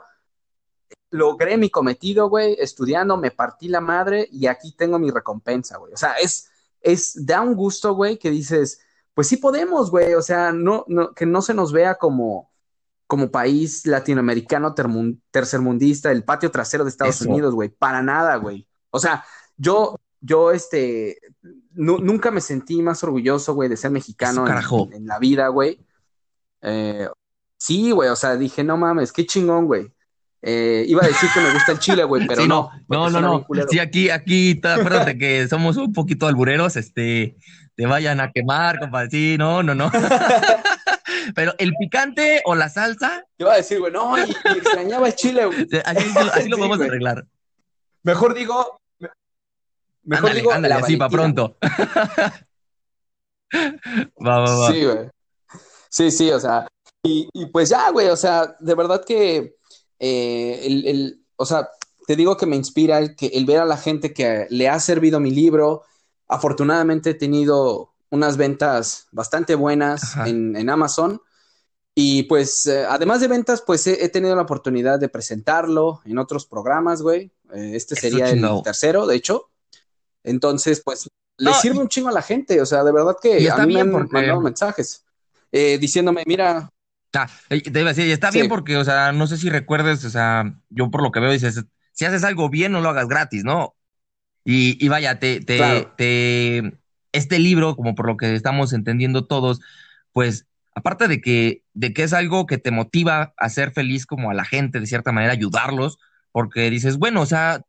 logré 1.10 1.56
mi 1.56 1.70
cometido, 1.70 2.28
güey, 2.28 2.56
estudiando, 2.58 3.16
me 3.16 3.30
partí 3.30 3.68
la 3.68 3.80
madre 3.80 4.28
y 4.30 4.46
aquí 4.46 4.72
tengo 4.72 4.98
mi 4.98 5.10
recompensa, 5.10 5.78
güey. 5.78 5.92
O 5.92 5.96
sea, 5.96 6.14
es, 6.14 6.50
es, 6.80 7.26
da 7.26 7.40
un 7.40 7.54
gusto, 7.54 7.94
güey, 7.94 8.18
que 8.18 8.30
dices, 8.30 8.80
pues 9.16 9.28
sí 9.28 9.38
podemos, 9.38 9.90
güey, 9.90 10.12
o 10.12 10.20
sea, 10.20 10.52
no, 10.52 10.84
no, 10.88 11.14
que 11.14 11.24
no 11.24 11.40
se 11.40 11.54
nos 11.54 11.72
vea 11.72 11.94
como, 11.94 12.52
como 13.06 13.30
país 13.30 13.86
latinoamericano 13.86 14.74
tercermundista, 15.30 16.12
el 16.12 16.22
patio 16.22 16.50
trasero 16.50 16.84
de 16.84 16.90
Estados 16.90 17.22
Unidos, 17.22 17.54
güey, 17.54 17.70
para 17.70 18.02
nada, 18.02 18.36
güey. 18.36 18.68
O 18.90 18.98
sea, 18.98 19.24
yo, 19.56 19.96
yo, 20.20 20.52
este, 20.52 21.16
nunca 21.72 22.30
me 22.30 22.42
sentí 22.42 22.82
más 22.82 23.02
orgulloso, 23.04 23.54
güey, 23.54 23.70
de 23.70 23.78
ser 23.78 23.90
mexicano 23.90 24.46
en, 24.46 24.92
en, 24.92 25.06
la 25.06 25.18
vida, 25.18 25.48
güey. 25.48 25.80
Eh, 26.60 27.08
sí, 27.58 27.92
güey, 27.92 28.10
o 28.10 28.16
sea, 28.16 28.36
dije, 28.36 28.64
no 28.64 28.76
mames, 28.76 29.12
qué 29.12 29.24
chingón, 29.24 29.64
güey. 29.64 29.95
Eh, 30.48 30.84
iba 30.86 31.02
a 31.02 31.08
decir 31.08 31.28
que 31.34 31.40
me 31.40 31.52
gusta 31.52 31.72
el 31.72 31.80
chile, 31.80 32.04
güey, 32.04 32.24
pero 32.24 32.46
no. 32.46 32.70
No, 32.86 33.10
no, 33.10 33.20
no. 33.20 33.44
Sí, 33.68 33.80
aquí, 33.80 34.10
aquí, 34.10 34.60
acuérdate 34.62 35.18
que 35.18 35.48
somos 35.48 35.76
un 35.76 35.92
poquito 35.92 36.28
albureros, 36.28 36.76
este, 36.76 37.36
te 37.74 37.84
vayan 37.84 38.20
a 38.20 38.30
quemar, 38.30 38.78
compadre. 38.78 39.10
Sí, 39.10 39.34
no, 39.36 39.64
no, 39.64 39.74
no. 39.74 39.90
pero 41.34 41.52
el 41.58 41.74
picante 41.74 42.42
o 42.44 42.54
la 42.54 42.68
salsa. 42.68 43.24
Iba 43.38 43.54
a 43.54 43.56
decir, 43.56 43.80
güey, 43.80 43.92
no, 43.92 44.16
y, 44.16 44.30
extrañaba 44.30 45.08
el 45.08 45.16
chile, 45.16 45.46
güey. 45.46 45.66
Así, 45.84 46.48
lo 46.48 46.56
podemos 46.58 46.80
arreglar. 46.80 47.26
Mejor 48.04 48.32
digo. 48.32 48.78
Mejor 50.04 50.32
digo, 50.32 50.52
ándale, 50.52 50.74
así 50.74 50.96
para 50.96 51.10
pronto. 51.10 51.56
va, 54.24 54.38
va, 54.38 54.58
va. 54.60 54.70
Sí, 54.70 54.84
güey. 54.84 55.10
Sí, 55.90 56.12
sí, 56.12 56.30
o 56.30 56.38
sea. 56.38 56.68
Y, 57.02 57.28
y 57.32 57.46
pues 57.46 57.68
ya, 57.68 57.90
güey, 57.90 58.08
o 58.10 58.16
sea, 58.16 58.54
de 58.60 58.74
verdad 58.76 59.04
que 59.04 59.56
eh, 59.98 60.60
el, 60.64 61.24
o 61.36 61.46
sea, 61.46 61.68
te 62.06 62.16
digo 62.16 62.36
que 62.36 62.46
me 62.46 62.56
inspira 62.56 62.98
el, 62.98 63.16
que, 63.16 63.26
el 63.26 63.46
ver 63.46 63.60
a 63.60 63.64
la 63.64 63.76
gente 63.76 64.12
que 64.12 64.46
le 64.50 64.68
ha 64.68 64.78
servido 64.80 65.20
mi 65.20 65.30
libro. 65.30 65.82
Afortunadamente 66.28 67.10
he 67.10 67.14
tenido 67.14 67.92
unas 68.10 68.36
ventas 68.36 69.08
bastante 69.10 69.54
buenas 69.54 70.16
en, 70.24 70.70
Amazon. 70.70 71.20
Y 71.94 72.24
pues, 72.24 72.66
eh, 72.66 72.84
además 72.88 73.20
de 73.20 73.28
ventas, 73.28 73.62
pues 73.62 73.86
he, 73.86 74.08
tenido 74.10 74.36
la 74.36 74.42
oportunidad 74.42 74.98
de 74.98 75.08
presentarlo 75.08 76.02
en 76.04 76.18
otros 76.18 76.46
programas, 76.46 77.02
güey. 77.02 77.32
Eh, 77.52 77.72
este 77.74 77.96
sería 77.96 78.28
el 78.28 78.44
tercero, 78.62 79.06
de 79.06 79.16
hecho. 79.16 79.50
Entonces, 80.22 80.82
pues, 80.84 81.08
le 81.38 81.54
sirve 81.54 81.78
un 81.78 81.88
chingo 81.88 82.08
a 82.08 82.12
la 82.12 82.22
gente. 82.22 82.60
O 82.60 82.66
sea, 82.66 82.84
de 82.84 82.92
verdad 82.92 83.16
que 83.20 83.50
a 83.50 83.66
mí 83.66 83.74
me 83.74 83.80
han 83.80 83.90
mandado 83.90 84.40
mensajes 84.40 85.02
diciéndome, 85.50 86.22
mira, 86.26 86.70
te 87.48 87.80
iba 87.80 87.90
a 87.90 87.92
decir, 87.92 88.06
y 88.06 88.12
está 88.12 88.30
bien 88.30 88.48
porque, 88.48 88.76
o 88.76 88.84
sea, 88.84 89.12
no 89.12 89.26
sé 89.26 89.36
si 89.36 89.50
recuerdes, 89.50 90.04
o 90.04 90.10
sea, 90.10 90.54
yo 90.70 90.90
por 90.90 91.02
lo 91.02 91.10
que 91.10 91.20
veo 91.20 91.32
dices, 91.32 91.64
si 91.92 92.04
haces 92.04 92.24
algo 92.24 92.50
bien, 92.50 92.72
no 92.72 92.80
lo 92.80 92.88
hagas 92.88 93.08
gratis, 93.08 93.44
¿no? 93.44 93.74
Y, 94.44 94.84
y 94.84 94.88
vaya, 94.88 95.18
te, 95.18 95.40
te, 95.40 95.88
te, 95.96 96.78
este 97.12 97.38
libro, 97.38 97.74
como 97.74 97.94
por 97.94 98.06
lo 98.06 98.16
que 98.16 98.34
estamos 98.34 98.72
entendiendo 98.72 99.26
todos, 99.26 99.60
pues, 100.12 100.46
aparte 100.74 101.08
de 101.08 101.20
que, 101.20 101.62
de 101.74 101.92
que 101.92 102.02
es 102.02 102.12
algo 102.12 102.46
que 102.46 102.58
te 102.58 102.70
motiva 102.70 103.34
a 103.36 103.48
ser 103.48 103.72
feliz 103.72 104.06
como 104.06 104.30
a 104.30 104.34
la 104.34 104.44
gente, 104.44 104.78
de 104.78 104.86
cierta 104.86 105.12
manera, 105.12 105.32
ayudarlos, 105.32 105.98
porque 106.32 106.70
dices, 106.70 106.98
bueno, 106.98 107.22
o 107.22 107.26
sea, 107.26 107.62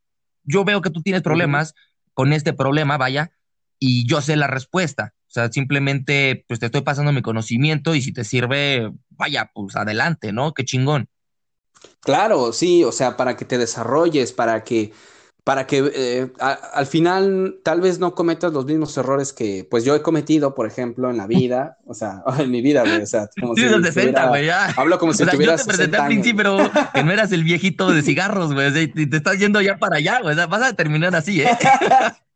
yo 0.43 0.65
veo 0.65 0.81
que 0.81 0.89
tú 0.89 1.01
tienes 1.01 1.21
problemas 1.21 1.73
con 2.13 2.33
este 2.33 2.53
problema, 2.53 2.97
vaya, 2.97 3.31
y 3.79 4.07
yo 4.07 4.21
sé 4.21 4.35
la 4.35 4.47
respuesta. 4.47 5.13
O 5.27 5.29
sea, 5.29 5.51
simplemente 5.51 6.45
pues 6.47 6.59
te 6.59 6.67
estoy 6.67 6.81
pasando 6.81 7.11
mi 7.11 7.21
conocimiento 7.21 7.95
y 7.95 8.01
si 8.01 8.13
te 8.13 8.23
sirve, 8.23 8.91
vaya, 9.09 9.51
pues 9.53 9.75
adelante, 9.75 10.31
¿no? 10.31 10.53
Qué 10.53 10.63
chingón. 10.63 11.09
Claro, 11.99 12.53
sí, 12.53 12.83
o 12.83 12.91
sea, 12.91 13.17
para 13.17 13.35
que 13.35 13.45
te 13.45 13.57
desarrolles, 13.57 14.31
para 14.31 14.63
que, 14.63 14.93
para 15.43 15.67
que 15.67 15.91
eh, 15.93 16.31
al 16.39 16.85
final 16.85 17.59
tal 17.63 17.81
vez 17.81 17.99
no 17.99 18.15
cometas 18.15 18.53
los 18.53 18.65
mismos 18.65 18.97
errores 18.97 19.33
que 19.33 19.67
pues 19.69 19.83
yo 19.83 19.95
he 19.95 20.01
cometido, 20.01 20.55
por 20.55 20.65
ejemplo, 20.65 21.09
en 21.09 21.17
la 21.17 21.27
vida, 21.27 21.77
o 21.85 21.93
sea, 21.93 22.23
en 22.39 22.49
mi 22.49 22.61
vida, 22.61 22.81
güey, 22.81 23.01
o 23.01 23.05
sea, 23.05 23.29
como 23.39 23.55
si, 23.55 23.67
60, 23.67 24.27
güey, 24.29 24.45
ya. 24.45 24.67
Hablo 24.77 24.97
como 24.97 25.13
si 25.13 25.23
o 25.23 25.25
sea, 25.25 25.37
Yo 25.37 25.55
te 25.55 25.65
presenté 25.65 25.97
al 25.97 26.07
principio, 26.07 26.37
pero 26.37 26.71
que 26.93 27.03
no 27.03 27.11
eras 27.11 27.31
el 27.31 27.43
viejito 27.43 27.91
de 27.91 28.01
cigarros, 28.01 28.53
güey, 28.53 28.91
y 28.95 29.07
te 29.07 29.17
estás 29.17 29.37
yendo 29.37 29.61
ya 29.61 29.77
para 29.77 29.97
allá, 29.97 30.21
güey, 30.21 30.33
o 30.33 30.35
sea, 30.35 30.47
vas 30.47 30.63
a 30.63 30.73
terminar 30.73 31.15
así, 31.15 31.41
¿eh? 31.41 31.49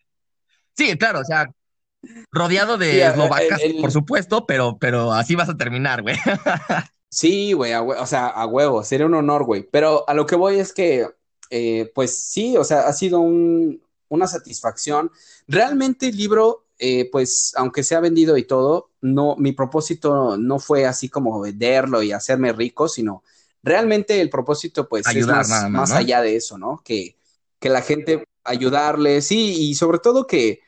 sí, 0.86 0.98
claro, 0.98 1.20
o 1.20 1.26
sea, 1.26 1.52
Rodeado 2.32 2.78
de 2.78 3.06
eslovacas, 3.06 3.62
por 3.80 3.91
supuesto, 3.91 4.46
pero, 4.48 4.78
pero 4.80 5.13
así 5.13 5.36
vas 5.36 5.50
a 5.50 5.58
terminar, 5.58 6.02
güey. 6.02 6.15
sí, 7.10 7.54
güey, 7.54 7.74
o 7.74 8.06
sea, 8.08 8.28
a 8.28 8.46
huevo, 8.48 8.84
sería 8.84 9.06
un 9.06 9.13
honor, 9.13 9.44
güey. 9.44 9.67
Pero 9.70 10.04
a 10.10 10.13
lo 10.15 10.26
que 10.26 10.36
voy 10.36 10.60
es 10.60 10.74
que, 10.74 11.08
eh, 11.52 11.91
pues 11.94 12.17
sí, 12.17 12.58
o 12.58 12.63
sea, 12.63 12.88
ha 12.88 12.94
sido 12.94 13.20
una 13.20 14.28
satisfacción. 14.28 15.12
Realmente 15.48 16.08
el 16.08 16.17
libro 16.17 16.65
eh, 16.84 17.08
pues 17.12 17.54
aunque 17.58 17.84
se 17.84 17.94
ha 17.94 18.00
vendido 18.00 18.38
y 18.38 18.44
todo, 18.44 18.89
no, 19.02 19.36
mi 19.38 19.52
propósito 19.52 20.36
no 20.38 20.58
fue 20.58 20.88
así 20.88 21.10
como 21.10 21.39
venderlo 21.39 22.02
y 22.02 22.12
hacerme 22.12 22.54
rico, 22.54 22.89
sino 22.89 23.22
realmente 23.62 24.20
el 24.20 24.32
propósito 24.32 24.89
pues 24.89 25.06
es 25.06 25.28
más, 25.28 25.70
más, 25.70 25.91
allá 25.91 26.24
de 26.24 26.36
eso, 26.36 26.58
¿no? 26.58 26.82
Que, 26.84 27.17
que 27.60 27.70
la 27.70 27.84
gente 27.84 28.24
ayudarle, 28.44 29.22
sí, 29.22 29.70
y 29.70 29.76
sobre 29.76 30.00
todo 30.00 30.26
que, 30.26 30.62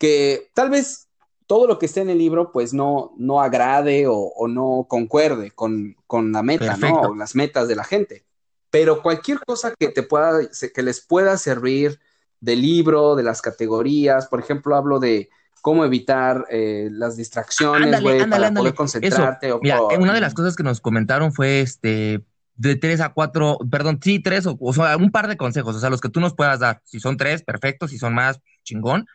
que 0.00 0.50
tal 0.54 0.70
vez 0.70 1.08
todo 1.46 1.66
lo 1.66 1.78
que 1.78 1.86
esté 1.86 2.00
en 2.00 2.10
el 2.10 2.18
libro 2.18 2.52
pues 2.52 2.72
no, 2.72 3.12
no 3.18 3.42
agrade 3.42 4.06
o, 4.08 4.32
no 4.48 4.86
concuerde 4.88 5.50
con, 5.50 5.94
la 6.32 6.42
meta, 6.42 6.76
¿no? 6.78 7.00
O 7.02 7.14
las 7.14 7.36
metas 7.36 7.68
de 7.68 7.76
la 7.76 7.84
gente. 7.84 8.24
Pero 8.70 9.02
cualquier 9.02 9.40
cosa 9.40 9.74
que 9.78 9.88
te 9.88 10.02
pueda, 10.02 10.40
que 10.74 10.82
les 10.82 11.00
pueda 11.00 11.36
servir 11.36 12.00
del 12.40 12.62
libro, 12.62 13.14
de 13.14 13.24
las 13.24 13.42
categorías, 13.42 14.26
por 14.26 14.40
ejemplo, 14.40 14.74
hablo 14.74 15.00
de 15.00 15.28
cómo 15.60 15.84
evitar 15.84 16.46
eh, 16.50 16.88
las 16.90 17.16
distracciones, 17.16 18.00
güey, 18.00 18.26
para 18.26 18.54
poder 18.54 18.74
concentrarte. 18.74 19.52
Mira, 19.60 19.82
una 19.82 20.14
de 20.14 20.20
las 20.20 20.32
cosas 20.32 20.56
que 20.56 20.62
nos 20.62 20.80
comentaron 20.80 21.32
fue 21.32 21.60
este 21.60 22.24
de 22.54 22.76
tres 22.76 23.00
a 23.00 23.10
cuatro, 23.10 23.58
perdón, 23.70 23.98
sí, 24.02 24.18
tres 24.20 24.46
o, 24.46 24.56
o 24.58 24.72
sea, 24.72 24.96
un 24.96 25.10
par 25.10 25.28
de 25.28 25.36
consejos, 25.36 25.76
o 25.76 25.80
sea, 25.80 25.90
los 25.90 26.00
que 26.00 26.08
tú 26.08 26.20
nos 26.20 26.34
puedas 26.34 26.60
dar. 26.60 26.80
Si 26.84 27.00
son 27.00 27.18
tres, 27.18 27.42
perfecto, 27.42 27.86
si 27.86 27.98
son 27.98 28.14
más, 28.14 28.40
chingón 28.62 29.06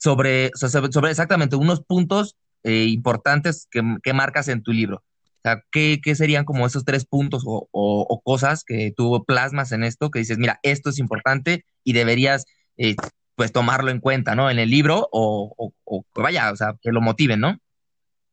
sobre, 0.00 0.50
sobre 0.54 1.10
exactamente 1.10 1.56
unos 1.56 1.82
puntos 1.82 2.36
eh, 2.64 2.86
importantes 2.88 3.68
que, 3.70 4.12
marcas 4.12 4.48
en 4.48 4.62
tu 4.62 4.72
libro. 4.72 4.96
O 4.96 5.42
sea, 5.42 5.62
¿qué, 5.70 6.00
serían 6.14 6.44
como 6.44 6.66
esos 6.66 6.84
tres 6.84 7.04
puntos 7.04 7.44
o, 7.46 8.22
cosas 8.24 8.64
que 8.64 8.92
tú 8.96 9.24
plasmas 9.26 9.72
en 9.72 9.84
esto 9.84 10.10
que 10.10 10.18
dices, 10.18 10.38
mira, 10.38 10.58
esto 10.62 10.90
es 10.90 10.98
importante 10.98 11.64
y 11.84 11.92
deberías 11.92 12.44
eh, 12.76 12.96
pues 13.36 13.52
tomarlo 13.52 13.90
en 13.90 14.00
cuenta, 14.00 14.34
¿no? 14.34 14.50
En 14.50 14.58
el 14.58 14.70
libro 14.70 15.08
o, 15.12 15.72
vaya, 16.14 16.50
o 16.52 16.56
sea, 16.56 16.74
que 16.80 16.92
lo 16.92 17.00
motiven, 17.00 17.40
¿no? 17.40 17.58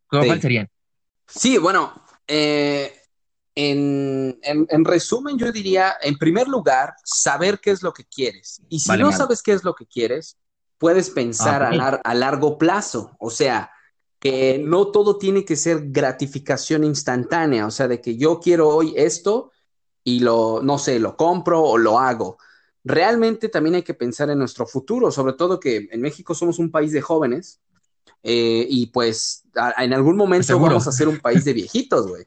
¿Cuáles 0.10 0.41
serían? 0.41 0.69
Sí, 1.27 1.58
bueno, 1.58 2.01
eh, 2.27 2.93
en, 3.56 4.39
en, 4.43 4.86
resumen 4.86 5.38
yo 5.38 5.51
diría, 5.51 5.95
en 6.01 6.17
primer 6.17 6.47
lugar, 6.47 6.93
saber 7.03 7.60
qué 7.60 7.71
es 7.71 7.82
lo 7.84 7.93
que 7.93 8.06
quieres. 8.06 8.62
Y 8.69 8.80
si 8.80 8.97
no 8.97 9.12
sabes 9.12 9.41
qué 9.41 9.53
es 9.53 9.63
lo 9.63 9.75
que 9.75 9.86
quieres, 9.86 10.38
puedes 10.77 11.09
pensar 11.09 11.63
ah, 11.63 12.01
a, 12.03 12.13
largo 12.13 12.57
plazo, 12.57 13.15
o 13.19 13.29
sea, 13.29 13.71
que 14.19 14.61
no 14.63 14.87
todo 14.87 15.17
tiene 15.17 15.45
que 15.45 15.55
ser 15.55 15.89
gratificación 15.91 16.83
instantánea, 16.83 17.65
o 17.65 17.71
sea, 17.71 17.87
de 17.87 18.01
que 18.01 18.17
yo 18.17 18.39
quiero 18.39 18.69
hoy 18.69 18.93
esto 18.95 19.51
y 20.03 20.19
lo, 20.19 20.61
no 20.63 20.77
sé, 20.77 20.99
lo 20.99 21.15
compro 21.15 21.61
o 21.61 21.77
lo 21.77 21.99
hago. 21.99 22.37
Realmente 22.83 23.49
también 23.49 23.75
hay 23.75 23.83
que 23.83 23.93
pensar 23.93 24.29
en 24.29 24.39
nuestro 24.39 24.65
futuro, 24.65 25.11
sobre 25.11 25.33
todo 25.33 25.59
que 25.59 25.87
en 25.91 26.01
México 26.01 26.33
somos 26.33 26.59
un 26.59 26.71
país 26.71 26.91
de 26.91 27.01
jóvenes 27.01 27.59
eh, 28.23 28.65
y 28.69 28.87
pues 28.87 29.43
en 29.77 29.93
algún 29.93 30.15
momento 30.15 30.59
vamos 30.59 30.87
a 30.87 30.91
ser 30.91 31.07
un 31.07 31.19
país 31.19 31.43
de 31.45 31.53
viejitos, 31.53 32.07
güey. 32.07 32.25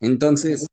Entonces, 0.00 0.66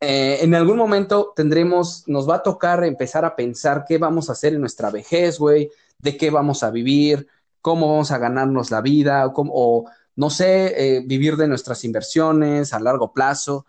eh, 0.00 0.38
en 0.40 0.54
algún 0.54 0.76
momento 0.76 1.32
tendremos, 1.34 2.04
nos 2.06 2.28
va 2.28 2.36
a 2.36 2.42
tocar 2.42 2.84
empezar 2.84 3.24
a 3.24 3.36
pensar 3.36 3.84
qué 3.86 3.98
vamos 3.98 4.28
a 4.28 4.32
hacer 4.32 4.54
en 4.54 4.60
nuestra 4.60 4.90
vejez, 4.90 5.38
güey, 5.38 5.70
de 6.02 6.16
qué 6.16 6.30
vamos 6.30 6.62
a 6.62 6.70
vivir, 6.70 7.28
cómo 7.62 7.92
vamos 7.92 8.10
a 8.10 8.18
ganarnos 8.18 8.70
la 8.70 8.82
vida, 8.82 9.32
o, 9.34 9.84
no 10.16 10.30
sé, 10.30 10.74
eh, 10.76 11.02
vivir 11.06 11.36
de 11.36 11.48
nuestras 11.48 11.84
inversiones 11.84 12.74
a 12.74 12.80
largo 12.80 13.12
plazo. 13.12 13.64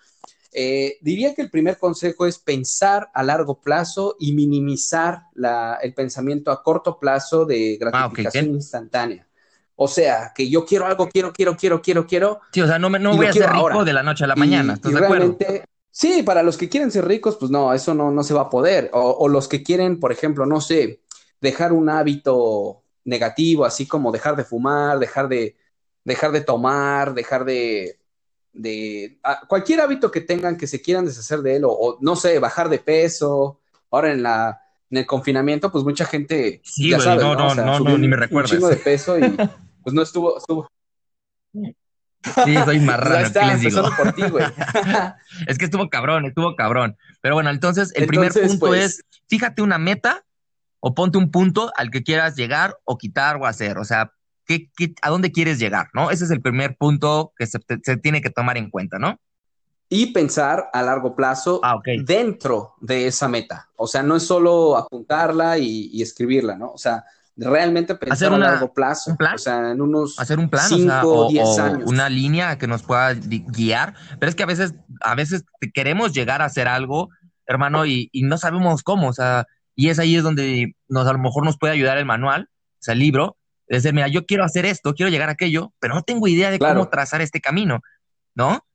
Eh, 0.51 0.97
diría 1.01 1.33
que 1.33 1.43
el 1.43 1.49
primer 1.49 1.77
consejo 1.77 2.25
es 2.25 2.37
pensar 2.37 3.09
a 3.13 3.23
largo 3.23 3.61
plazo 3.61 4.17
y 4.19 4.33
minimizar 4.33 5.23
el 5.81 5.93
pensamiento 5.93 6.51
a 6.51 6.61
corto 6.61 6.99
plazo 6.99 7.45
de 7.45 7.75
ah, 7.75 7.77
gratificación 7.79 8.47
instantánea. 8.47 9.27
O 9.75 9.87
sea, 9.87 10.31
que 10.35 10.49
yo 10.49 10.65
quiero 10.65 10.85
algo, 10.85 11.09
quiero, 11.09 11.33
quiero, 11.33 11.55
quiero, 11.55 11.81
quiero, 11.81 12.05
quiero. 12.05 12.41
Sí, 12.51 12.61
o 12.61 12.67
sea, 12.67 12.77
no, 12.77 12.89
me, 12.89 12.99
no 12.99 13.15
voy 13.15 13.27
a 13.27 13.33
ser 13.33 13.49
rico 13.51 13.83
de 13.83 13.93
la 13.93 14.03
noche 14.03 14.23
a 14.23 14.27
la 14.27 14.35
mañana. 14.35 14.73
¿Estás 14.73 14.93
de 14.93 15.05
acuerdo? 15.05 15.37
Sí, 15.95 16.23
para 16.23 16.41
los 16.41 16.57
que 16.57 16.69
quieren 16.69 16.89
ser 16.89 17.07
ricos, 17.07 17.37
pues 17.39 17.51
no, 17.51 17.71
eso 17.71 17.93
no, 17.93 18.09
no 18.09 18.23
se 18.23 18.33
va 18.33 18.41
a 18.41 18.49
poder. 18.49 18.89
o, 18.93 19.27
los 19.27 19.47
que 19.47 19.61
quieren, 19.61 19.99
por 19.99 20.11
ejemplo, 20.11 20.45
no 20.47 20.59
sé, 20.59 21.02
dejar 21.43 21.73
un 21.73 21.89
hábito 21.89 22.83
negativo, 23.03 23.65
así 23.65 23.85
como 23.85 24.13
dejar 24.13 24.37
de 24.37 24.45
fumar, 24.45 24.97
dejar 24.97 25.27
de, 25.27 25.57
dejar 26.05 26.31
de 26.31 26.39
tomar, 26.39 27.13
dejar 27.13 27.43
de, 27.43 27.99
de 28.53 29.19
cualquier 29.49 29.81
hábito 29.81 30.09
que 30.09 30.21
tengan 30.21 30.55
que 30.55 30.67
se 30.67 30.81
quieran 30.81 31.05
deshacer 31.05 31.41
de 31.41 31.57
él, 31.57 31.63
o, 31.65 31.97
no 31.99 32.15
sé, 32.15 32.39
bajar 32.39 32.69
de 32.69 32.79
peso. 32.79 33.59
Ahora 33.91 34.13
en 34.13 34.23
la 34.23 34.61
en 34.89 34.99
el 34.99 35.05
confinamiento, 35.05 35.69
pues 35.69 35.83
mucha 35.83 36.05
gente 36.05 36.61
sí, 36.63 36.91
ya 36.91 36.99
sabe, 36.99 37.21
no, 37.21 37.35
no, 37.35 37.53
no, 37.53 37.79
no, 37.79 37.97
ni 37.97 38.07
me 38.07 38.15
recuerdas. 38.15 38.51
Un 38.51 38.57
chingo 38.57 38.69
de 38.69 38.77
peso 38.77 39.19
y 39.19 39.21
pues 39.83 39.93
no 39.93 40.01
estuvo, 40.01 40.37
estuvo. 40.37 40.71
Sí, 41.51 42.55
soy 42.63 42.79
marrano, 42.79 43.33
¿qué 43.33 43.45
les 43.47 43.59
digo? 43.59 43.83
Por 43.97 44.13
ti, 44.13 44.21
güey. 44.29 44.45
es 45.47 45.57
que 45.57 45.65
estuvo 45.65 45.89
cabrón, 45.89 46.25
estuvo 46.25 46.55
cabrón. 46.55 46.95
Pero 47.19 47.35
bueno, 47.35 47.49
entonces 47.49 47.91
el 47.95 48.07
primer 48.07 48.31
punto 48.31 48.67
pues, 48.67 48.99
es, 48.99 49.05
fíjate 49.27 49.61
una 49.61 49.77
meta 49.77 50.23
o 50.85 50.93
ponte 50.93 51.17
un 51.17 51.31
punto 51.31 51.71
al 51.77 51.89
que 51.89 52.03
quieras 52.03 52.35
llegar 52.35 52.77
o 52.83 52.97
quitar 52.97 53.37
o 53.37 53.45
hacer. 53.45 53.77
O 53.77 53.85
sea, 53.85 54.11
¿qué, 54.45 54.69
a 55.01 55.09
dónde 55.09 55.31
quieres 55.31 55.57
llegar? 55.57 55.87
¿no? 55.93 56.11
Ese 56.11 56.25
es 56.25 56.31
el 56.31 56.41
primer 56.41 56.75
punto 56.75 57.31
que 57.37 57.47
se, 57.47 57.59
tiene 58.01 58.21
que 58.21 58.29
tomar 58.29 58.57
en 58.57 58.69
cuenta, 58.69 58.99
¿no? 58.99 59.17
Y 59.87 60.07
pensar 60.07 60.69
a 60.73 60.81
largo 60.81 61.15
plazo 61.15 61.61
ah, 61.63 61.79
dentro 62.03 62.73
de 62.81 63.07
esa 63.07 63.29
meta. 63.29 63.69
O 63.77 63.87
sea, 63.87 64.03
no 64.03 64.17
es 64.17 64.23
solo 64.23 64.75
apuntarla 64.75 65.57
y, 65.57 66.01
escribirla, 66.01 66.57
¿no? 66.57 66.71
O 66.71 66.77
sea, 66.77 67.05
realmente 67.37 67.95
pensar 67.95 68.33
a 68.33 68.37
largo 68.37 68.73
plazo. 68.73 69.15
O 69.33 69.37
sea, 69.37 69.71
en 69.71 69.79
unos 69.79 70.19
hacer 70.19 70.37
un 70.37 70.49
plan, 70.49 70.67
5 70.67 71.01
o, 71.05 71.29
10 71.29 71.59
años. 71.59 71.89
Una 71.89 72.09
línea 72.09 72.57
que 72.57 72.67
nos 72.67 72.83
pueda 72.83 73.13
guiar. 73.13 73.93
Pero 74.19 74.29
es 74.29 74.35
que 74.35 74.43
a 74.43 74.47
veces, 74.47 74.73
a 74.99 75.15
veces 75.15 75.45
queremos 75.73 76.11
llegar 76.11 76.41
a 76.41 76.45
hacer 76.45 76.67
algo, 76.67 77.09
hermano, 77.45 77.85
y, 77.85 78.09
y 78.11 78.23
no 78.23 78.37
sabemos 78.37 78.83
cómo. 78.83 79.07
O 79.07 79.13
sea, 79.13 79.47
y 79.75 79.89
es 79.89 79.99
ahí 79.99 80.15
es 80.15 80.23
donde 80.23 80.75
nos, 80.87 81.07
a 81.07 81.13
lo 81.13 81.19
mejor 81.19 81.45
nos 81.45 81.57
puede 81.57 81.73
ayudar 81.73 81.97
el 81.97 82.05
manual, 82.05 82.49
o 82.51 82.77
sea, 82.83 82.93
el 82.93 82.99
libro, 82.99 83.37
es 83.67 83.83
decir, 83.83 83.93
mira, 83.93 84.07
yo 84.07 84.25
quiero 84.25 84.43
hacer 84.43 84.65
esto, 84.65 84.93
quiero 84.93 85.09
llegar 85.09 85.29
a 85.29 85.33
aquello, 85.33 85.73
pero 85.79 85.95
no 85.95 86.03
tengo 86.03 86.27
idea 86.27 86.51
de 86.51 86.59
cómo 86.59 86.89
trazar 86.89 87.21
este 87.21 87.41
camino, 87.41 87.81
¿no? 88.35 88.65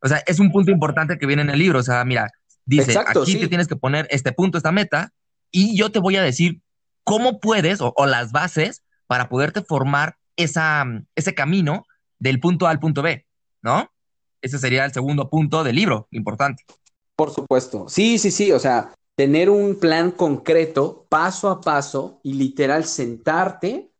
O 0.00 0.08
sea, 0.08 0.22
es 0.26 0.38
un 0.38 0.52
punto 0.52 0.70
importante 0.70 1.18
que 1.18 1.26
viene 1.26 1.42
en 1.42 1.50
el 1.50 1.58
libro, 1.58 1.80
o 1.80 1.82
sea, 1.82 2.04
mira, 2.04 2.30
dice, 2.64 2.98
aquí 2.98 3.38
te 3.38 3.48
tienes 3.48 3.68
que 3.68 3.76
poner 3.76 4.06
este 4.10 4.32
punto, 4.32 4.58
esta 4.58 4.72
meta, 4.72 5.12
y 5.50 5.76
yo 5.76 5.90
te 5.90 5.98
voy 5.98 6.16
a 6.16 6.22
decir 6.22 6.60
cómo 7.04 7.40
puedes 7.40 7.80
o, 7.80 7.94
las 8.06 8.32
bases 8.32 8.82
para 9.06 9.28
poderte 9.28 9.62
formar 9.62 10.16
esa, 10.36 10.84
ese 11.14 11.34
camino 11.34 11.86
del 12.18 12.40
punto 12.40 12.66
A 12.66 12.70
al 12.70 12.80
punto 12.80 13.02
B, 13.02 13.26
¿no? 13.62 13.90
Ese 14.40 14.58
sería 14.58 14.84
el 14.84 14.92
segundo 14.92 15.30
punto 15.30 15.64
del 15.64 15.76
libro, 15.76 16.08
importante. 16.10 16.64
Por 17.16 17.30
supuesto. 17.30 17.86
Sí, 17.88 18.18
sí, 18.18 18.30
sí. 18.30 18.52
O 18.52 18.58
sea, 18.58 18.92
tener 19.14 19.48
un 19.48 19.76
plan 19.76 20.10
concreto, 20.10 21.06
paso 21.08 21.48
a 21.48 21.60
paso, 21.60 22.20
y 22.22 22.34
literal 22.34 22.84
sentarte, 22.84 23.92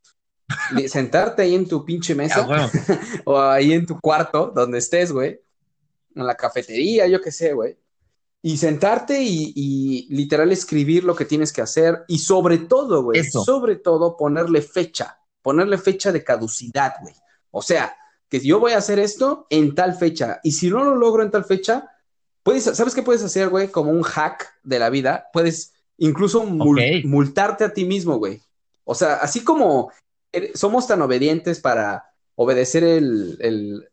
sentarte 0.88 1.42
ahí 1.42 1.54
en 1.54 1.68
tu 1.68 1.84
pinche 1.84 2.14
mesa, 2.14 2.46
ah, 2.50 2.70
o 3.24 3.40
ahí 3.40 3.72
en 3.72 3.86
tu 3.86 3.98
cuarto, 4.00 4.52
donde 4.54 4.78
estés, 4.78 5.12
güey, 5.12 5.40
en 6.14 6.26
la 6.26 6.34
cafetería, 6.34 7.06
yo 7.06 7.20
qué 7.20 7.30
sé, 7.30 7.52
güey, 7.52 7.76
y 8.42 8.58
sentarte 8.58 9.22
y, 9.22 10.06
literal 10.10 10.52
escribir 10.52 11.04
lo 11.04 11.14
que 11.14 11.24
tienes 11.24 11.52
que 11.52 11.62
hacer, 11.62 12.04
y 12.08 12.18
sobre 12.18 12.58
todo, 12.58 13.02
güey, 13.02 13.24
sobre 13.24 13.76
todo 13.76 14.16
ponerle 14.16 14.60
fecha, 14.62 15.18
ponerle 15.40 15.78
fecha 15.78 16.12
de 16.12 16.24
caducidad, 16.24 16.94
güey. 17.00 17.14
O 17.50 17.62
sea, 17.62 17.96
que 18.28 18.40
yo 18.40 18.58
voy 18.58 18.72
a 18.72 18.78
hacer 18.78 18.98
esto 18.98 19.46
en 19.48 19.74
tal 19.74 19.94
fecha, 19.94 20.40
y 20.42 20.52
si 20.52 20.68
no 20.68 20.84
lo 20.84 20.96
logro 20.96 21.22
en 21.22 21.30
tal 21.30 21.44
fecha, 21.44 21.93
Puedes, 22.44 22.64
¿sabes 22.64 22.94
qué 22.94 23.02
puedes 23.02 23.24
hacer, 23.24 23.48
güey? 23.48 23.68
Como 23.68 23.90
un 23.90 24.02
hack 24.02 24.54
de 24.62 24.78
la 24.78 24.90
vida. 24.90 25.28
Puedes 25.32 25.72
incluso 25.96 26.44
multarte 26.44 27.64
a 27.64 27.72
ti 27.72 27.86
mismo, 27.86 28.18
güey. 28.18 28.40
O 28.84 28.94
sea, 28.94 29.14
así 29.14 29.42
como 29.42 29.90
somos 30.54 30.86
tan 30.86 31.00
obedientes 31.02 31.58
para 31.60 32.12
obedecer 32.34 32.84
el, 32.84 33.88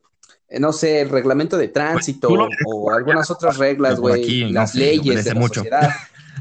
no 0.60 0.74
sé, 0.74 1.02
el 1.02 1.10
reglamento 1.10 1.58
de 1.58 1.70
tránsito 1.70 2.30
o 2.66 2.92
algunas 2.92 3.32
otras 3.32 3.58
reglas, 3.58 4.00
güey, 4.00 4.52
las 4.52 4.76
leyes 4.76 5.24
de 5.24 5.34
la 5.34 5.40
mucho. 5.40 5.62
sociedad. 5.62 5.90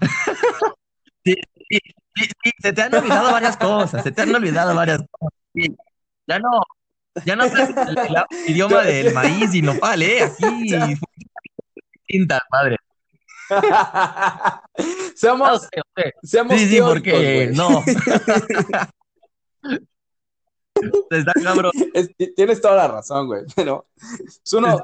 sí, 1.24 1.36
sí, 1.68 1.78
sí, 2.16 2.50
se 2.60 2.72
te 2.72 2.82
han 2.82 2.94
olvidado 2.94 3.30
varias 3.30 3.56
cosas, 3.56 4.02
se 4.02 4.10
te 4.10 4.22
han 4.22 4.34
olvidado 4.34 4.74
varias 4.74 5.00
cosas. 5.12 5.38
Ya 6.26 6.38
no, 6.40 6.62
ya 7.24 7.36
no 7.36 7.48
sé 7.48 7.62
el, 7.62 8.52
idioma 8.52 8.82
del 8.84 9.14
maíz 9.14 9.54
y 9.54 9.62
nopal, 9.62 10.02
¿eh? 10.02 10.24
Aquí 10.24 10.96
distintas, 12.10 12.40
madre. 12.50 12.76
seamos, 15.14 15.68
seamos 16.22 16.54
sí, 16.56 16.68
sí, 16.68 16.80
porque 16.80 17.50
no. 17.54 17.82
Está 21.10 21.32
cabrón. 21.42 21.72
tienes 22.36 22.60
toda 22.60 22.76
la 22.76 22.88
razón, 22.88 23.26
güey. 23.26 23.42
Pero 23.54 23.86
uno, 24.52 24.78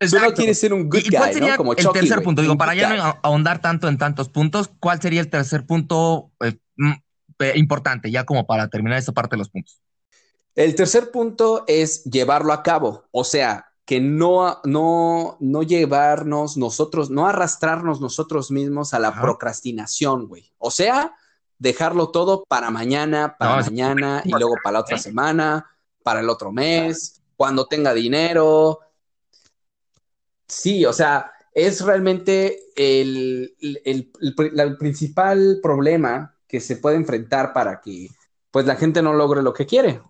uno 0.00 0.32
quiere 0.34 0.54
ser 0.54 0.72
un 0.72 0.88
good 0.88 1.02
¿Y, 1.04 1.10
cuál 1.10 1.34
sería 1.34 1.56
Como 1.56 1.74
el 1.74 1.88
tercer 1.92 2.22
punto? 2.22 2.40
Digo, 2.40 2.56
para 2.56 2.74
ya 2.74 2.94
no 2.94 3.18
ahondar 3.22 3.60
tanto 3.60 3.88
en 3.88 3.98
tantos 3.98 4.28
puntos, 4.28 4.70
¿cuál 4.78 5.02
sería 5.02 5.20
el 5.20 5.28
tercer 5.28 5.66
punto 5.66 6.30
eh, 6.40 6.56
mm, 6.76 6.92
importante, 7.56 8.10
ya 8.10 8.24
como 8.24 8.46
para 8.46 8.68
terminar 8.68 8.98
esta 8.98 9.12
parte 9.12 9.34
de 9.34 9.38
los 9.38 9.50
puntos? 9.50 9.82
El 10.54 10.74
tercer 10.76 11.10
punto 11.10 11.64
es 11.66 12.04
llevarlo 12.04 12.52
a 12.52 12.62
cabo, 12.62 13.04
o 13.10 13.24
sea, 13.24 13.66
que 13.84 14.00
no, 14.00 14.60
no, 14.64 15.36
no 15.40 15.62
llevarnos 15.62 16.56
nosotros, 16.56 17.10
no 17.10 17.26
arrastrarnos 17.26 18.00
nosotros 18.00 18.50
mismos 18.50 18.94
a 18.94 18.98
la 18.98 19.20
procrastinación, 19.20 20.26
güey. 20.26 20.52
O 20.58 20.70
sea, 20.70 21.14
dejarlo 21.58 22.10
todo 22.10 22.44
para 22.44 22.70
mañana, 22.70 23.36
para 23.38 23.56
mañana 23.56 24.22
y 24.24 24.30
luego 24.30 24.54
para 24.62 24.74
la 24.74 24.80
otra 24.80 24.98
semana, 24.98 25.66
para 26.02 26.20
el 26.20 26.30
otro 26.30 26.50
mes, 26.50 27.22
cuando 27.36 27.66
tenga 27.66 27.92
dinero. 27.92 28.80
Sí, 30.48 30.86
o 30.86 30.92
sea, 30.92 31.32
es 31.52 31.82
realmente 31.82 32.58
el, 32.76 33.54
el, 33.84 34.76
principal 34.78 35.60
problema 35.62 36.36
que 36.48 36.60
se 36.60 36.76
puede 36.76 36.96
enfrentar 36.96 37.52
para 37.52 37.80
que 37.80 38.08
pues 38.50 38.66
la 38.66 38.76
gente 38.76 39.02
no 39.02 39.12
logre 39.12 39.42
lo 39.42 39.52
que 39.52 39.66
quiere. 39.66 40.00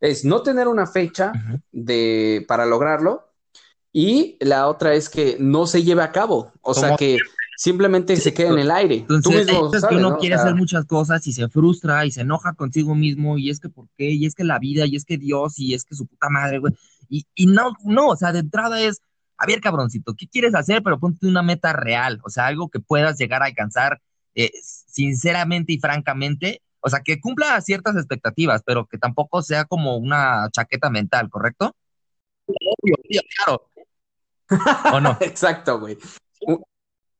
Es 0.00 0.24
no 0.24 0.42
tener 0.42 0.68
una 0.68 0.86
fecha 0.86 1.32
de, 1.72 2.44
para 2.48 2.66
lograrlo 2.66 3.28
y 3.92 4.36
la 4.40 4.66
otra 4.66 4.94
es 4.94 5.08
que 5.08 5.36
no 5.38 5.66
se 5.66 5.84
lleve 5.84 6.02
a 6.02 6.10
cabo. 6.10 6.52
O 6.62 6.74
sea, 6.74 6.96
que 6.96 7.18
simplemente 7.56 8.16
se 8.16 8.34
quede 8.34 8.48
en 8.48 8.58
el 8.58 8.70
aire. 8.70 8.96
Entonces, 9.08 9.46
Tú 9.46 9.70
que 9.88 9.96
uno 9.96 10.18
quiere 10.18 10.34
hacer 10.34 10.54
muchas 10.54 10.84
cosas 10.84 11.24
y 11.26 11.32
se 11.32 11.48
frustra 11.48 12.04
y 12.04 12.10
se 12.10 12.22
enoja 12.22 12.54
consigo 12.54 12.94
mismo 12.94 13.38
y 13.38 13.50
es 13.50 13.60
que 13.60 13.68
por 13.68 13.86
qué, 13.96 14.10
y 14.10 14.26
es 14.26 14.34
que 14.34 14.44
la 14.44 14.58
vida, 14.58 14.84
y 14.86 14.96
es 14.96 15.04
que 15.04 15.16
Dios, 15.16 15.58
y 15.58 15.74
es 15.74 15.84
que 15.84 15.94
su 15.94 16.06
puta 16.06 16.28
madre, 16.28 16.58
güey. 16.58 16.74
Y, 17.08 17.24
y 17.36 17.46
no, 17.46 17.74
no, 17.84 18.08
o 18.08 18.16
sea, 18.16 18.32
de 18.32 18.40
entrada 18.40 18.80
es, 18.80 19.00
a 19.36 19.46
ver, 19.46 19.60
cabroncito, 19.60 20.14
¿qué 20.14 20.26
quieres 20.26 20.54
hacer? 20.54 20.82
Pero 20.82 20.98
ponte 20.98 21.26
una 21.26 21.42
meta 21.42 21.72
real, 21.72 22.20
o 22.24 22.30
sea, 22.30 22.46
algo 22.46 22.68
que 22.70 22.80
puedas 22.80 23.16
llegar 23.18 23.42
a 23.42 23.46
alcanzar 23.46 24.00
eh, 24.34 24.50
sinceramente 24.62 25.72
y 25.72 25.78
francamente, 25.78 26.62
o 26.84 26.88
sea, 26.90 27.00
que 27.00 27.20
cumpla 27.20 27.60
ciertas 27.60 27.96
expectativas, 27.96 28.62
pero 28.64 28.86
que 28.86 28.98
tampoco 28.98 29.42
sea 29.42 29.64
como 29.64 29.96
una 29.96 30.48
chaqueta 30.52 30.90
mental, 30.90 31.30
¿correcto? 31.30 31.74
Obvio, 32.46 32.96
claro. 33.36 33.70
¿O 34.94 35.00
no? 35.00 35.16
Exacto, 35.20 35.80
güey 35.80 35.96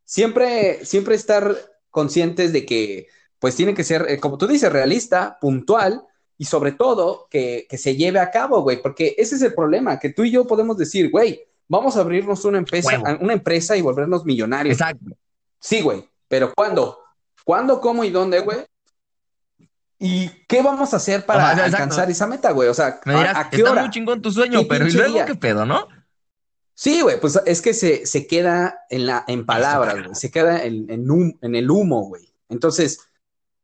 siempre, 0.05 0.85
siempre 0.85 1.15
estar 1.15 1.57
conscientes 1.91 2.53
de 2.53 2.65
que, 2.67 3.09
pues 3.39 3.57
tiene 3.57 3.75
que 3.75 3.85
ser, 3.85 4.07
eh, 4.09 4.21
como 4.21 4.39
tú 4.39 4.47
dices, 4.47 4.73
realista, 4.73 5.39
puntual 5.41 6.03
y 6.39 6.45
sobre 6.45 6.73
todo 6.73 7.27
que, 7.31 7.67
se 7.73 7.97
lleve 7.97 8.21
a 8.21 8.31
cabo, 8.31 8.63
güey, 8.63 8.81
porque 8.81 9.15
ese 9.19 9.37
es 9.37 9.43
el 9.43 9.55
problema, 9.55 9.99
que 9.99 10.11
tú 10.11 10.25
y 10.25 10.31
yo 10.31 10.47
podemos 10.47 10.77
decir, 10.77 11.11
güey, 11.11 11.43
vamos 11.69 11.97
a 11.97 12.01
abrirnos 12.01 12.45
una 12.45 12.59
empresa, 12.59 13.19
una 13.21 13.33
empresa 13.33 13.77
y 13.77 13.83
volvernos 13.83 14.25
millonarios. 14.25 14.75
Exacto. 14.75 15.17
Sí, 15.59 15.81
güey, 15.81 16.05
pero 16.29 16.53
¿cuándo? 16.55 17.01
¿Cuándo, 17.45 17.81
cómo 17.81 18.05
y 18.05 18.11
dónde, 18.11 18.41
güey? 18.41 18.59
¿Y 20.07 20.29
qué 20.47 20.61
vamos 20.61 20.93
a 20.93 20.97
hacer 20.97 21.25
para 21.25 21.49
alcanzar 21.49 22.11
esa 22.11 22.27
meta, 22.27 22.51
güey? 22.51 22.69
O 22.69 22.75
sea, 22.75 23.01
¿a, 23.07 23.49
qué 23.49 23.57
está 23.57 23.73
muy 23.73 23.89
chingón 23.89 24.21
tu 24.21 24.31
sueño, 24.31 24.61
pero 24.69 24.87
¿y 24.87 24.93
luego 24.93 25.25
qué 25.25 25.35
pedo, 25.35 25.65
no? 25.65 25.89
Sí, 26.75 27.01
güey, 27.01 27.19
pues 27.19 27.41
es 27.47 27.63
que 27.63 27.73
se, 27.73 28.05
se, 28.05 28.27
queda 28.27 28.81
en, 28.91 29.07
la, 29.07 29.25
en 29.29 29.47
palabras, 29.47 29.95
güey, 29.95 30.15
se 30.15 30.31
queda 30.31 30.63
en, 30.63 30.91
en, 30.91 31.39
en 31.41 31.55
el 31.55 31.71
humo, 31.71 32.03
güey. 32.05 32.35
Entonces, 32.51 32.99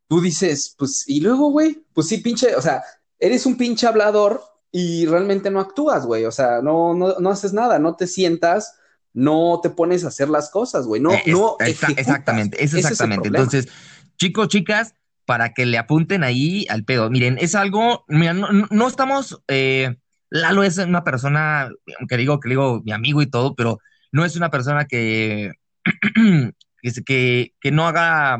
tú 0.08 0.22
dices, 0.22 0.74
pues, 0.78 1.06
y 1.06 1.20
luego, 1.20 1.50
güey, 1.50 1.84
pues 1.92 2.08
sí, 2.08 2.18
pinche, 2.18 2.56
o 2.56 2.62
sea, 2.62 2.82
eres 3.18 3.44
un 3.44 3.58
pinche 3.58 3.86
hablador 3.86 4.42
y 4.72 5.04
realmente 5.04 5.50
no 5.50 5.60
actúas, 5.60 6.06
güey, 6.06 6.24
o 6.24 6.32
sea, 6.32 6.62
no, 6.62 6.94
no, 6.94 7.18
no 7.18 7.30
haces 7.30 7.52
nada, 7.52 7.78
no 7.78 7.96
te 7.96 8.06
sientas, 8.06 8.78
no 9.12 9.60
te 9.62 9.68
pones 9.68 10.04
a 10.04 10.08
hacer 10.08 10.30
las 10.30 10.48
cosas, 10.48 10.86
güey, 10.86 11.02
no, 11.02 11.10
no. 11.26 11.56
exactamente, 11.60 12.64
es 12.64 12.72
exactamente. 12.72 13.28
Entonces, 13.28 13.68
chicos, 14.16 14.48
chicas, 14.48 14.94
para 15.24 15.52
que 15.52 15.66
le 15.66 15.78
apunten 15.78 16.24
ahí 16.24 16.66
al 16.68 16.84
pedo, 16.84 17.10
miren, 17.10 17.38
es 17.40 17.54
algo, 17.54 18.04
mira, 18.08 18.32
no, 18.32 18.48
no 18.70 18.88
estamos... 18.88 19.42
Eh, 19.48 19.96
Lalo 20.30 20.62
es 20.62 20.78
una 20.78 21.02
persona, 21.02 21.70
que 22.08 22.16
digo, 22.16 22.38
que 22.38 22.50
digo 22.50 22.80
mi 22.84 22.92
amigo 22.92 23.20
y 23.20 23.26
todo, 23.26 23.56
pero 23.56 23.80
no 24.12 24.24
es 24.24 24.36
una 24.36 24.50
persona 24.50 24.86
que, 24.86 25.50
que, 27.04 27.52
que, 27.60 27.70
no 27.72 27.86
haga, 27.86 28.38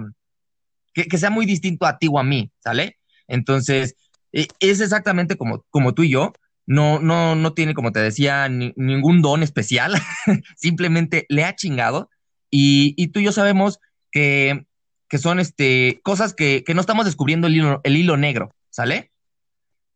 que, 0.94 1.18
sea 1.18 1.30
muy 1.30 1.46
distinto 1.46 1.86
a 1.86 1.98
ti 1.98 2.08
o 2.10 2.18
a 2.18 2.24
mí, 2.24 2.52
¿sale? 2.60 2.98
Entonces, 3.26 3.96
e, 4.32 4.46
es 4.60 4.80
exactamente 4.80 5.36
como, 5.36 5.64
como 5.70 5.94
tú 5.94 6.04
y 6.04 6.10
yo. 6.10 6.32
No, 6.66 7.00
no, 7.00 7.34
no 7.34 7.52
tiene, 7.54 7.74
como 7.74 7.90
te 7.90 7.98
decía, 7.98 8.48
ningún 8.48 9.22
don 9.22 9.42
especial. 9.42 9.94
Simplemente 10.56 11.26
le 11.28 11.44
ha 11.44 11.56
chingado. 11.56 12.10
Y, 12.48 12.94
y, 12.96 13.08
tú 13.08 13.18
y 13.18 13.24
yo 13.24 13.32
sabemos 13.32 13.80
que, 14.12 14.66
que 15.10 15.18
son 15.18 15.40
este, 15.40 16.00
cosas 16.04 16.32
que, 16.32 16.62
que 16.64 16.72
no 16.72 16.80
estamos 16.80 17.04
descubriendo 17.04 17.48
el 17.48 17.56
hilo, 17.56 17.80
el 17.82 17.96
hilo 17.96 18.16
negro, 18.16 18.54
¿sale? 18.70 19.10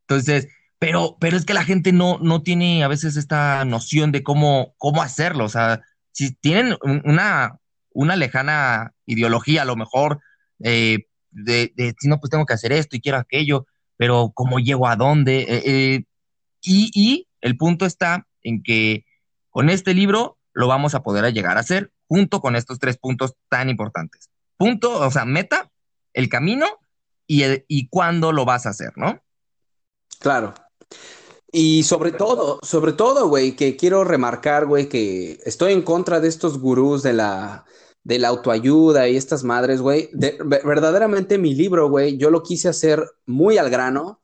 Entonces, 0.02 0.48
pero, 0.80 1.16
pero 1.20 1.36
es 1.36 1.46
que 1.46 1.54
la 1.54 1.64
gente 1.64 1.92
no, 1.92 2.18
no 2.18 2.42
tiene 2.42 2.82
a 2.82 2.88
veces 2.88 3.16
esta 3.16 3.64
noción 3.64 4.10
de 4.10 4.24
cómo, 4.24 4.74
cómo 4.76 5.02
hacerlo. 5.02 5.44
O 5.44 5.48
sea, 5.48 5.82
si 6.10 6.34
tienen 6.34 6.76
una, 6.82 7.60
una 7.90 8.16
lejana 8.16 8.92
ideología, 9.06 9.62
a 9.62 9.66
lo 9.66 9.76
mejor, 9.76 10.20
eh, 10.64 11.06
de, 11.30 11.72
si 12.00 12.08
no, 12.08 12.18
pues 12.18 12.30
tengo 12.30 12.44
que 12.44 12.54
hacer 12.54 12.72
esto 12.72 12.96
y 12.96 13.00
quiero 13.00 13.18
aquello, 13.18 13.66
pero 13.96 14.32
cómo 14.34 14.58
llego 14.58 14.88
a 14.88 14.96
dónde. 14.96 15.42
Eh, 15.42 15.62
eh, 15.64 16.04
y, 16.60 16.90
y 16.92 17.28
el 17.40 17.56
punto 17.56 17.86
está 17.86 18.26
en 18.42 18.64
que 18.64 19.04
con 19.48 19.70
este 19.70 19.94
libro 19.94 20.38
lo 20.52 20.66
vamos 20.66 20.96
a 20.96 21.04
poder 21.04 21.32
llegar 21.32 21.56
a 21.56 21.60
hacer 21.60 21.92
junto 22.08 22.40
con 22.40 22.56
estos 22.56 22.80
tres 22.80 22.98
puntos 22.98 23.34
tan 23.48 23.70
importantes. 23.70 24.28
Punto, 24.56 25.00
o 25.00 25.10
sea, 25.10 25.24
meta, 25.24 25.70
el 26.12 26.28
camino 26.28 26.66
y, 27.26 27.42
y 27.68 27.88
cuándo 27.88 28.32
lo 28.32 28.44
vas 28.44 28.66
a 28.66 28.70
hacer, 28.70 28.92
¿no? 28.96 29.20
Claro. 30.20 30.54
Y 31.56 31.84
sobre 31.84 32.10
todo, 32.10 32.58
sobre 32.62 32.92
todo, 32.92 33.28
güey, 33.28 33.54
que 33.54 33.76
quiero 33.76 34.02
remarcar, 34.02 34.66
güey, 34.66 34.88
que 34.88 35.38
estoy 35.44 35.72
en 35.72 35.82
contra 35.82 36.18
de 36.18 36.26
estos 36.26 36.58
gurús 36.58 37.04
de 37.04 37.12
la, 37.12 37.64
de 38.02 38.18
la 38.18 38.28
autoayuda 38.28 39.08
y 39.08 39.16
estas 39.16 39.44
madres, 39.44 39.80
güey. 39.80 40.10
verdaderamente 40.12 41.38
mi 41.38 41.54
libro, 41.54 41.88
güey, 41.88 42.16
yo 42.18 42.30
lo 42.30 42.42
quise 42.42 42.68
hacer 42.68 43.04
muy 43.26 43.56
al 43.56 43.70
grano, 43.70 44.20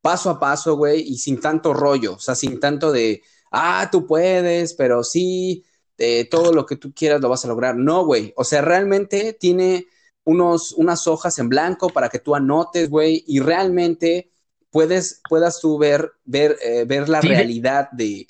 paso 0.00 0.30
a 0.30 0.38
paso, 0.38 0.76
güey, 0.76 1.00
y 1.00 1.18
sin 1.18 1.40
tanto 1.40 1.74
rollo, 1.74 2.14
o 2.14 2.18
sea, 2.18 2.34
sin 2.34 2.60
tanto 2.60 2.92
de, 2.92 3.22
ah, 3.50 3.88
tú 3.90 4.06
puedes, 4.06 4.74
pero 4.74 5.02
sí, 5.02 5.64
eh, 5.98 6.26
todo 6.30 6.52
lo 6.52 6.66
que 6.66 6.76
tú 6.76 6.92
quieras 6.94 7.20
lo 7.20 7.28
vas 7.28 7.44
a 7.44 7.48
lograr. 7.48 7.76
No, 7.76 8.04
güey, 8.04 8.32
o 8.36 8.44
sea, 8.44 8.62
realmente 8.62 9.32
tiene 9.32 9.86
unos, 10.24 10.72
unas 10.72 11.06
hojas 11.06 11.38
en 11.38 11.48
blanco 11.48 11.88
para 11.88 12.08
que 12.08 12.18
tú 12.18 12.34
anotes, 12.34 12.90
güey, 12.90 13.24
y 13.26 13.40
realmente 13.40 14.30
puedes, 14.70 15.22
puedas 15.28 15.60
tú 15.60 15.78
ver, 15.78 16.12
ver, 16.24 16.58
eh, 16.62 16.84
ver 16.86 17.08
la 17.08 17.20
realidad 17.20 17.90
de, 17.92 18.28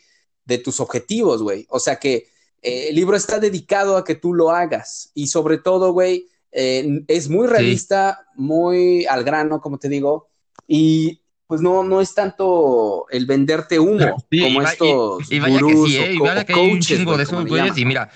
tus 0.63 0.79
objetivos, 0.79 1.43
güey. 1.43 1.67
O 1.71 1.81
sea 1.81 1.97
que 1.97 2.29
eh, 2.63 2.89
el 2.91 2.95
libro 2.95 3.17
está 3.17 3.41
dedicado 3.41 3.97
a 3.97 4.05
que 4.05 4.15
tú 4.15 4.33
lo 4.33 4.51
hagas 4.51 5.11
y 5.15 5.27
sobre 5.27 5.59
todo, 5.59 5.93
güey, 5.93 6.29
eh, 6.53 7.05
es 7.09 7.29
muy 7.29 7.49
realista, 7.49 8.29
muy 8.37 9.07
al 9.07 9.25
grano, 9.25 9.61
como 9.61 9.79
te 9.79 9.89
digo, 9.89 10.29
y 10.69 11.21
pues 11.47 11.61
no, 11.61 11.85
no 11.85 12.01
es 12.01 12.15
tanto 12.15 13.07
el 13.11 13.27
venderte 13.27 13.79
humo 13.79 14.17
como 14.31 14.63
estos 14.63 15.31
y, 15.31 15.39
vaya 15.39 15.61
que 15.61 15.77
sí, 15.77 15.97
y 15.97 16.19
vaya 16.19 16.45
que 16.45 16.53
hay 16.55 16.71
un 16.73 16.81
chingo 16.81 17.17
de 17.17 17.23
esos 17.23 17.47
güeyes 17.47 17.79
y 17.79 17.85
mira, 17.85 18.11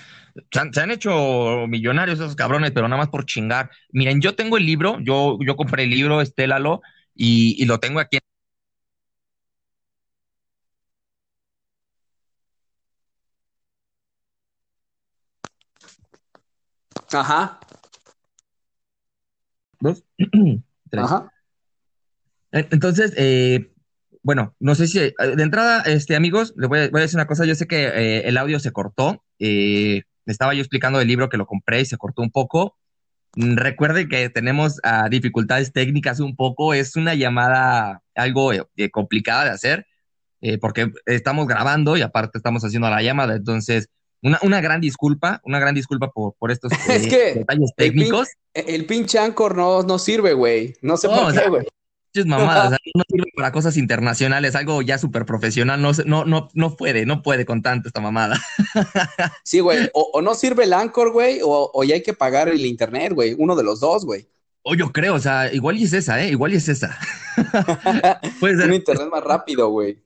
se 0.51 0.81
han, 0.81 0.91
hecho 0.91 1.67
millonarios 1.67 2.19
esos 2.19 2.35
cabrones, 2.35 2.71
pero 2.71 2.87
nada 2.87 3.01
más 3.01 3.09
por 3.09 3.25
chingar. 3.25 3.69
Miren, 3.91 4.21
yo 4.21 4.35
tengo 4.35 4.57
el 4.57 4.65
libro, 4.65 4.97
yo, 5.01 5.37
yo 5.45 5.55
compré 5.55 5.83
el 5.83 5.89
libro, 5.89 6.21
Estélalo, 6.21 6.81
y, 7.13 7.65
lo 7.65 7.79
tengo 7.79 7.99
aquí. 7.99 8.19
Ajá. 17.11 17.59
¿Dos? 19.79 20.03
Ajá. 20.93 21.31
Entonces, 22.51 23.13
eh, 23.17 23.71
bueno, 24.23 24.55
no 24.59 24.75
sé 24.75 24.87
si 24.87 24.99
eh, 24.99 25.13
de 25.17 25.43
entrada, 25.43 25.81
este, 25.81 26.15
amigos, 26.15 26.53
les 26.57 26.69
voy 26.69 26.79
a, 26.79 26.89
decir 26.89 27.17
una 27.17 27.27
cosa. 27.27 27.45
Yo 27.45 27.55
sé 27.55 27.67
que 27.67 27.83
eh, 27.85 28.27
el 28.27 28.37
audio 28.37 28.59
se 28.59 28.71
cortó. 28.71 29.23
estaba 29.39 30.53
yo 30.53 30.61
explicando 30.61 31.01
el 31.01 31.07
libro 31.07 31.29
que 31.29 31.37
lo 31.37 31.45
compré 31.45 31.81
y 31.81 31.85
se 31.85 31.97
cortó 31.97 32.21
un 32.21 32.31
poco. 32.31 32.75
Mm, 33.35 33.55
recuerde 33.55 34.09
que 34.09 34.29
tenemos 34.29 34.79
ah, 34.83 35.07
dificultades 35.09 35.71
técnicas 35.71 36.19
un 36.19 36.35
poco, 36.35 36.73
es 36.73 36.95
una 36.95 37.15
llamada 37.15 38.01
algo 38.15 38.51
eh, 38.53 38.63
eh, 38.75 38.89
complicada 38.89 39.45
de 39.45 39.49
hacer, 39.51 39.87
eh, 40.41 40.57
porque 40.57 40.91
estamos 41.05 41.47
grabando 41.47 41.95
y 41.95 42.01
aparte 42.01 42.37
estamos 42.37 42.63
haciendo 42.63 42.89
la 42.89 43.01
llamada, 43.01 43.35
entonces 43.35 43.87
una, 44.21 44.37
una 44.43 44.59
gran 44.59 44.81
disculpa, 44.81 45.41
una 45.45 45.59
gran 45.59 45.73
disculpa 45.73 46.11
por, 46.11 46.35
por 46.37 46.51
estos 46.51 46.71
detalles 46.87 47.71
técnicos. 47.75 48.27
El, 48.53 48.85
pinche 48.85 49.17
Anchor 49.17 49.55
no, 49.55 49.81
no 49.83 49.97
sirve, 49.97 50.33
güey, 50.33 50.75
no 50.81 50.97
sé 50.97 51.07
por 51.07 51.33
qué, 51.33 51.47
güey 51.47 51.65
mamadas, 52.25 52.71
no 52.93 53.03
sirve 53.07 53.31
para 53.35 53.51
cosas 53.51 53.77
internacionales, 53.77 54.55
algo 54.55 54.81
ya 54.81 54.97
súper 54.97 55.25
profesional, 55.25 55.81
no, 55.81 55.91
no, 56.05 56.25
no, 56.25 56.49
no 56.53 56.75
puede, 56.75 57.05
no 57.05 57.21
puede 57.21 57.45
con 57.45 57.61
tanto 57.61 57.87
esta 57.87 58.01
mamada. 58.01 58.39
Sí, 59.43 59.59
güey, 59.59 59.89
o, 59.93 60.21
no 60.21 60.33
sirve 60.35 60.63
el 60.63 60.73
Anchor, 60.73 61.11
güey, 61.11 61.39
o, 61.43 61.83
ya 61.83 61.95
hay 61.95 62.03
que 62.03 62.13
pagar 62.13 62.49
el 62.49 62.65
internet, 62.65 63.13
güey, 63.13 63.35
uno 63.37 63.55
de 63.55 63.63
los 63.63 63.79
dos, 63.79 64.05
güey. 64.05 64.27
O 64.63 64.75
yo 64.75 64.91
creo, 64.91 65.15
o 65.15 65.19
sea, 65.19 65.51
igual 65.51 65.77
y 65.77 65.83
es 65.83 65.93
esa, 65.93 66.21
¿eh? 66.21 66.29
Igual 66.29 66.53
y 66.53 66.57
es 66.57 66.69
esa. 66.69 66.97
Puede 68.39 68.57
ser. 68.57 68.67
Un 68.67 68.75
internet 68.75 69.07
más 69.11 69.23
rápido, 69.23 69.69
güey. 69.69 69.97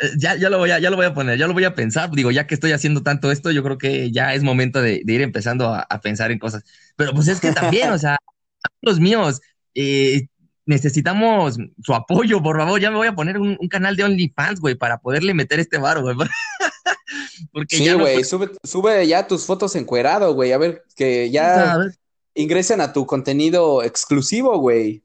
Eh, 0.00 0.10
ya, 0.16 0.36
ya, 0.36 0.50
lo 0.50 0.58
voy 0.58 0.70
a, 0.70 0.78
ya 0.78 0.90
lo 0.90 0.96
voy 0.96 1.06
a 1.06 1.14
poner, 1.14 1.38
ya 1.38 1.46
lo 1.46 1.52
voy 1.52 1.64
a 1.64 1.74
pensar. 1.74 2.10
Digo, 2.10 2.30
ya 2.30 2.46
que 2.46 2.54
estoy 2.54 2.72
haciendo 2.72 3.02
tanto 3.02 3.30
esto, 3.30 3.50
yo 3.50 3.62
creo 3.62 3.78
que 3.78 4.10
ya 4.10 4.34
es 4.34 4.42
momento 4.42 4.80
de, 4.80 5.02
ir 5.06 5.20
empezando 5.20 5.72
a, 5.74 6.00
pensar 6.00 6.32
en 6.32 6.38
cosas. 6.38 6.64
Pero 6.96 7.12
pues 7.12 7.28
es 7.28 7.40
que 7.40 7.52
también, 7.52 7.90
o 7.90 7.98
sea, 7.98 8.16
los 8.82 9.00
míos, 9.00 9.40
eh, 9.74 10.28
necesitamos 10.66 11.58
su 11.82 11.94
apoyo, 11.94 12.42
por 12.42 12.58
favor. 12.58 12.80
Ya 12.80 12.90
me 12.90 12.96
voy 12.96 13.06
a 13.06 13.14
poner 13.14 13.38
un, 13.38 13.56
canal 13.68 13.96
de 13.96 14.04
OnlyFans, 14.04 14.60
güey, 14.60 14.74
para 14.74 14.98
poderle 14.98 15.34
meter 15.34 15.60
este 15.60 15.78
varo, 15.78 16.02
güey. 16.02 16.16
Porque 17.52 17.76
sí, 17.76 17.92
güey, 17.92 18.24
sube, 18.24 18.50
sube, 18.62 19.06
ya 19.06 19.26
tus 19.26 19.44
fotos 19.44 19.74
encuerado, 19.76 20.34
güey. 20.34 20.52
A 20.52 20.58
ver, 20.58 20.82
que 20.96 21.30
ya 21.30 21.78
ingresen 22.34 22.80
a 22.80 22.92
tu 22.92 23.06
contenido 23.06 23.82
exclusivo, 23.82 24.58
güey. 24.58 25.02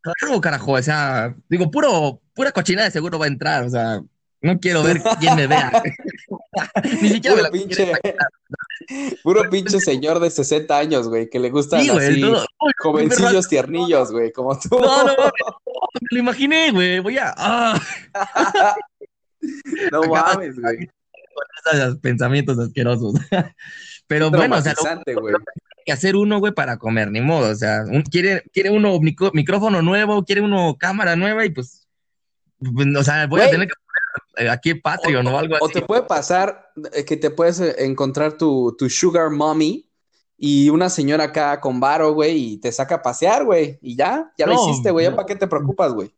Claro, 0.00 0.40
carajo, 0.40 0.72
o 0.72 0.82
sea, 0.82 1.36
digo, 1.48 1.70
puro, 1.70 2.20
pura 2.34 2.50
cochina 2.50 2.82
de 2.82 2.90
seguro 2.90 3.20
va 3.20 3.26
a 3.26 3.28
entrar, 3.28 3.64
o 3.64 3.70
sea, 3.70 4.02
no 4.42 4.58
quiero 4.58 4.82
ver 4.82 5.02
quién 5.20 5.36
me 5.36 5.46
vea. 5.46 5.82
Ni 7.00 7.08
siquiera 7.08 7.36
puro, 7.36 7.50
pinche, 7.50 7.92
puro 9.22 9.50
pinche 9.50 9.80
señor 9.80 10.20
de 10.20 10.30
60 10.30 10.76
años, 10.76 11.08
güey, 11.08 11.30
que 11.30 11.38
le 11.38 11.50
gustan 11.50 11.80
así 11.88 12.22
jovencillos 12.78 13.48
tiernillos, 13.48 14.12
güey, 14.12 14.32
como 14.32 14.58
tú. 14.58 14.78
No, 14.78 15.04
no, 15.04 15.16
no, 15.16 15.32
me 16.00 16.08
lo 16.10 16.18
imaginé, 16.18 16.70
güey, 16.72 16.98
voy 17.00 17.18
a... 17.18 17.32
Ah. 17.36 17.80
no 19.92 20.02
mames, 20.02 20.60
güey. 20.60 20.86
Con 21.64 21.80
esos 21.80 21.98
pensamientos 21.98 22.58
asquerosos. 22.58 23.14
Pero 24.06 24.30
bueno, 24.30 24.56
o 24.56 24.60
sea, 24.60 24.74
lo, 24.74 25.38
que 25.84 25.92
hacer 25.92 26.16
uno, 26.16 26.38
güey, 26.38 26.52
para 26.52 26.76
comer, 26.76 27.10
ni 27.10 27.20
modo. 27.20 27.50
O 27.50 27.54
sea, 27.54 27.84
quiere, 28.10 28.42
quiere 28.52 28.70
uno 28.70 28.98
micrófono 29.00 29.82
nuevo, 29.82 30.24
quiere 30.24 30.40
uno 30.42 30.76
cámara 30.78 31.16
nueva 31.16 31.44
y 31.44 31.50
pues, 31.50 31.86
pues 32.58 32.86
o 32.96 33.02
sea, 33.02 33.26
voy 33.26 33.40
a 33.40 33.50
tener 33.50 33.68
que 33.68 33.74
eh, 34.36 34.48
aquí 34.48 34.74
Patreon 34.74 35.26
o, 35.26 35.38
algo 35.38 35.56
así. 35.56 35.64
O 35.64 35.68
te 35.68 35.82
puede 35.82 36.02
pasar 36.02 36.70
eh, 36.92 37.04
que 37.04 37.16
te 37.16 37.30
puedes 37.30 37.60
eh, 37.60 37.74
encontrar 37.78 38.36
tu, 38.36 38.74
tu 38.78 38.88
sugar 38.88 39.30
mommy 39.30 39.88
y 40.36 40.70
una 40.70 40.88
señora 40.90 41.24
acá 41.24 41.60
con 41.60 41.78
varo, 41.78 42.14
güey, 42.14 42.54
y 42.54 42.56
te 42.58 42.72
saca 42.72 42.96
a 42.96 43.02
pasear, 43.02 43.44
güey, 43.44 43.78
y 43.80 43.94
ya, 43.94 44.32
ya 44.36 44.46
lo 44.46 44.54
hiciste, 44.54 44.90
güey, 44.90 45.06
¿ya 45.06 45.14
para 45.14 45.26
qué 45.26 45.36
te 45.36 45.46
preocupas, 45.46 45.92
güey? 45.92 46.12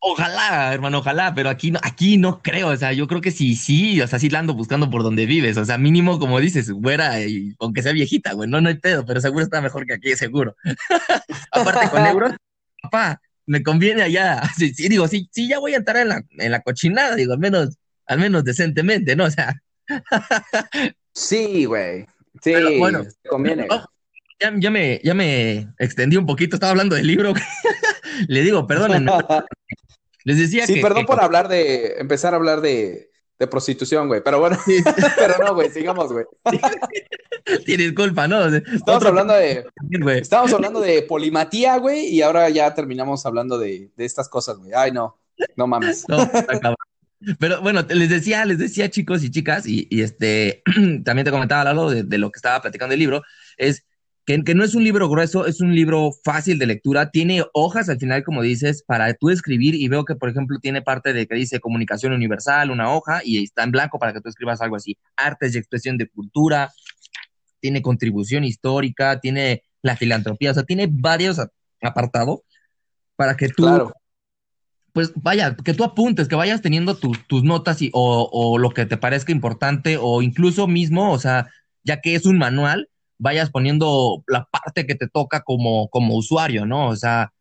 Ojalá, 0.00 0.72
hermano, 0.72 0.98
ojalá, 0.98 1.32
pero 1.32 1.48
aquí 1.48 1.70
no, 1.70 1.78
aquí 1.82 2.16
no 2.16 2.42
creo, 2.42 2.68
o 2.68 2.76
sea, 2.76 2.92
yo 2.92 3.06
creo 3.06 3.20
que 3.20 3.30
sí, 3.30 3.54
sí, 3.54 4.00
o 4.00 4.06
sea, 4.08 4.18
sí 4.18 4.30
la 4.30 4.40
ando 4.40 4.54
buscando 4.54 4.90
por 4.90 5.04
donde 5.04 5.26
vives, 5.26 5.56
o 5.56 5.64
sea, 5.64 5.78
mínimo, 5.78 6.18
como 6.18 6.40
dices, 6.40 6.70
güera, 6.70 7.20
y 7.20 7.54
aunque 7.60 7.82
sea 7.82 7.92
viejita, 7.92 8.32
güey, 8.32 8.48
no, 8.48 8.60
no 8.60 8.68
hay 8.68 8.78
pedo, 8.78 9.04
pero 9.04 9.20
seguro 9.20 9.44
está 9.44 9.60
mejor 9.60 9.86
que 9.86 9.94
aquí, 9.94 10.16
seguro. 10.16 10.56
Aparte, 11.52 11.90
con 11.90 12.06
euros, 12.06 12.32
papá, 12.82 13.20
me 13.48 13.62
conviene 13.62 14.02
allá, 14.02 14.42
sí, 14.56 14.72
sí, 14.72 14.88
digo, 14.88 15.08
sí, 15.08 15.28
sí, 15.32 15.48
ya 15.48 15.58
voy 15.58 15.74
a 15.74 15.78
entrar 15.78 15.96
en 15.96 16.08
la, 16.08 16.22
en 16.38 16.52
la 16.52 16.60
cochinada, 16.60 17.16
digo, 17.16 17.32
al 17.32 17.38
menos, 17.38 17.76
al 18.06 18.18
menos 18.18 18.44
decentemente, 18.44 19.16
¿no? 19.16 19.24
O 19.28 19.30
sea. 19.30 19.60
sí, 21.14 21.64
güey, 21.64 22.04
sí, 22.42 22.52
bueno, 22.78 23.04
conviene. 23.28 23.66
ya, 24.38 24.52
ya, 24.56 24.70
me, 24.70 25.00
ya 25.02 25.14
me 25.14 25.66
extendí 25.78 26.16
un 26.16 26.26
poquito, 26.26 26.56
estaba 26.56 26.70
hablando 26.72 26.94
del 26.94 27.06
libro, 27.06 27.32
le 28.28 28.42
digo, 28.42 28.66
perdónenme. 28.66 29.10
Les 30.24 30.36
decía 30.36 30.66
sí, 30.66 30.82
perdón 30.82 31.06
por 31.06 31.22
hablar 31.22 31.48
de, 31.48 31.94
empezar 31.98 32.34
a 32.34 32.36
hablar 32.36 32.60
de, 32.60 33.07
de 33.38 33.46
prostitución, 33.46 34.08
güey. 34.08 34.22
Pero 34.22 34.40
bueno, 34.40 34.58
pero 35.16 35.34
no, 35.44 35.54
güey, 35.54 35.70
sigamos, 35.70 36.12
güey. 36.12 36.24
Tienes 37.64 37.92
culpa, 37.94 38.26
¿no? 38.26 38.46
Estamos 38.46 39.04
hablando 39.04 39.34
de. 39.34 39.64
Estamos 40.16 40.52
hablando 40.52 40.80
de 40.80 41.02
polimatía, 41.02 41.76
güey, 41.78 42.06
y 42.06 42.22
ahora 42.22 42.48
ya 42.50 42.74
terminamos 42.74 43.24
hablando 43.26 43.58
de, 43.58 43.90
de 43.96 44.04
estas 44.04 44.28
cosas, 44.28 44.58
güey. 44.58 44.72
Ay, 44.74 44.92
no, 44.92 45.18
no 45.56 45.66
mames. 45.66 46.04
No, 46.08 46.30
pero 47.40 47.60
bueno, 47.60 47.82
les 47.88 48.10
decía, 48.10 48.44
les 48.44 48.58
decía 48.58 48.90
chicos 48.90 49.24
y 49.24 49.30
chicas, 49.30 49.66
y, 49.66 49.88
y 49.90 50.02
este 50.02 50.62
también 51.04 51.24
te 51.24 51.30
comentaba 51.30 51.64
Lalo 51.64 51.90
de, 51.90 52.04
de 52.04 52.18
lo 52.18 52.30
que 52.30 52.38
estaba 52.38 52.60
platicando 52.60 52.94
el 52.94 53.00
libro, 53.00 53.22
es 53.56 53.84
que, 54.44 54.54
no 54.54 54.62
es 54.62 54.74
un 54.74 54.84
libro 54.84 55.08
grueso, 55.08 55.46
es 55.46 55.62
un 55.62 55.74
libro 55.74 56.10
fácil 56.22 56.58
de 56.58 56.66
lectura, 56.66 57.10
tiene 57.10 57.44
hojas 57.54 57.88
al 57.88 57.98
final, 57.98 58.22
como 58.24 58.42
dices, 58.42 58.82
para 58.86 59.14
tú 59.14 59.30
escribir 59.30 59.74
y 59.74 59.88
veo 59.88 60.04
que, 60.04 60.16
por 60.16 60.28
ejemplo, 60.28 60.58
tiene 60.60 60.82
parte 60.82 61.14
de 61.14 61.26
que 61.26 61.34
dice 61.34 61.60
comunicación 61.60 62.12
universal, 62.12 62.70
una 62.70 62.92
hoja, 62.92 63.22
y 63.24 63.42
está 63.42 63.62
en 63.62 63.70
blanco 63.70 63.98
para 63.98 64.12
que 64.12 64.20
tú 64.20 64.28
escribas 64.28 64.60
algo 64.60 64.76
así, 64.76 64.98
artes 65.16 65.54
y 65.54 65.58
expresión 65.58 65.96
de 65.96 66.10
cultura, 66.10 66.70
tiene 67.60 67.80
contribución 67.80 68.44
histórica, 68.44 69.18
tiene 69.18 69.62
la 69.80 69.96
filantropía, 69.96 70.50
o 70.50 70.54
sea, 70.54 70.64
tiene 70.64 70.88
varios 70.90 71.40
apartados 71.80 72.40
para 73.16 73.34
que 73.34 73.48
tú, 73.48 73.90
pues 74.92 75.10
vaya, 75.14 75.56
que 75.56 75.72
tú 75.72 75.84
apuntes, 75.84 76.28
que 76.28 76.36
vayas 76.36 76.60
teniendo 76.60 76.98
tus 76.98 77.44
notas 77.44 77.80
y, 77.80 77.90
o, 77.94 78.28
o 78.30 78.58
lo 78.58 78.70
que 78.70 78.84
te 78.84 78.98
parezca 78.98 79.32
importante, 79.32 79.96
o 79.98 80.20
incluso 80.20 80.66
mismo, 80.66 81.12
o 81.12 81.18
sea, 81.18 81.48
ya 81.82 82.02
que 82.02 82.14
es 82.14 82.26
un 82.26 82.36
manual, 82.36 82.90
vayas 83.18 83.50
poniendo 83.50 84.22
la 84.26 84.44
parte 84.50 84.86
que 84.86 84.94
te 84.94 85.08
toca 85.08 85.42
como, 85.42 85.88
como 85.88 86.14
usuario, 86.16 86.66
¿no? 86.66 86.88
O 86.88 86.96
sea, 86.96 87.32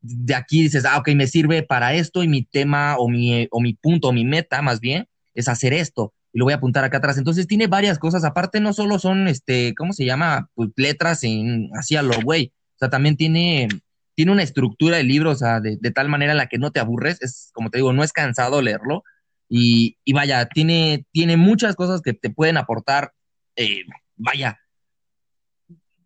de 0.00 0.34
aquí 0.34 0.62
dices, 0.62 0.84
ah, 0.84 0.98
ok, 0.98 1.10
me 1.10 1.26
sirve 1.26 1.62
para 1.62 1.94
esto 1.94 2.22
y 2.22 2.28
mi 2.28 2.42
tema 2.42 2.96
o 2.98 3.08
mi, 3.08 3.46
o 3.50 3.60
mi 3.60 3.74
punto 3.74 4.08
o 4.08 4.12
mi 4.12 4.24
meta 4.24 4.62
más 4.62 4.80
bien 4.80 5.06
es 5.34 5.48
hacer 5.48 5.72
esto 5.72 6.14
y 6.32 6.38
lo 6.38 6.44
voy 6.44 6.52
a 6.52 6.56
apuntar 6.56 6.84
acá 6.84 6.98
atrás. 6.98 7.18
Entonces 7.18 7.46
tiene 7.46 7.66
varias 7.66 7.98
cosas, 7.98 8.24
aparte 8.24 8.60
no 8.60 8.72
solo 8.72 8.98
son, 8.98 9.28
este, 9.28 9.74
¿cómo 9.74 9.92
se 9.92 10.04
llama? 10.04 10.48
Pues 10.54 10.70
letras 10.76 11.24
en, 11.24 11.70
así 11.74 11.96
a 11.96 12.02
lo 12.02 12.20
güey, 12.22 12.52
o 12.74 12.78
sea, 12.78 12.90
también 12.90 13.16
tiene, 13.16 13.68
tiene 14.14 14.32
una 14.32 14.42
estructura 14.42 14.96
de 14.96 15.04
libro, 15.04 15.30
o 15.30 15.34
sea, 15.34 15.60
de, 15.60 15.76
tal 15.90 16.08
manera 16.08 16.32
en 16.32 16.38
la 16.38 16.46
que 16.46 16.58
no 16.58 16.70
te 16.70 16.80
aburres, 16.80 17.20
es, 17.20 17.50
como 17.52 17.70
te 17.70 17.78
digo, 17.78 17.92
no 17.92 18.04
es 18.04 18.12
cansado 18.12 18.62
leerlo 18.62 19.02
y, 19.48 19.96
y 20.04 20.12
vaya, 20.12 20.46
tiene, 20.46 21.04
tiene 21.12 21.36
muchas 21.36 21.74
cosas 21.74 22.00
que 22.02 22.14
te 22.14 22.30
pueden 22.30 22.56
aportar, 22.56 23.12
eh, 23.56 23.82
vaya, 24.16 24.58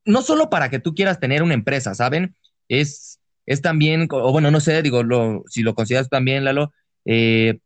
no 0.05 0.22
solo 0.22 0.50
para 0.50 0.70
que 0.70 0.78
tú 0.78 0.94
quieras 0.94 1.20
tener 1.20 1.42
una 1.42 1.55
empresa, 1.55 1.94
¿saben? 1.94 2.34
Es, 2.68 3.20
es 3.46 3.61
también, 3.62 4.09
o 4.11 4.32
bueno, 4.32 4.50
no 4.50 4.61
sé, 4.61 4.82
digo, 4.82 5.02
lo, 5.02 5.44
si 5.48 5.62
lo 5.62 5.74
consideras 5.74 6.09
también, 6.09 6.44
Lalo, 6.44 6.72
eh, 7.05 7.59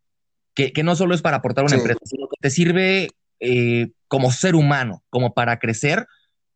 que, 0.53 0.83
no 0.83 0.95
solo 0.95 1.15
es 1.15 1.21
para 1.21 1.37
aportar 1.37 1.63
una 1.63 1.75
empresa, 1.75 1.99
sino 2.03 2.27
que 2.27 2.35
te 2.41 2.49
sirve 2.49 3.09
eh, 3.39 3.91
como 4.07 4.31
ser 4.31 4.55
humano, 4.55 5.03
como 5.09 5.33
para 5.33 5.57
crecer 5.57 6.05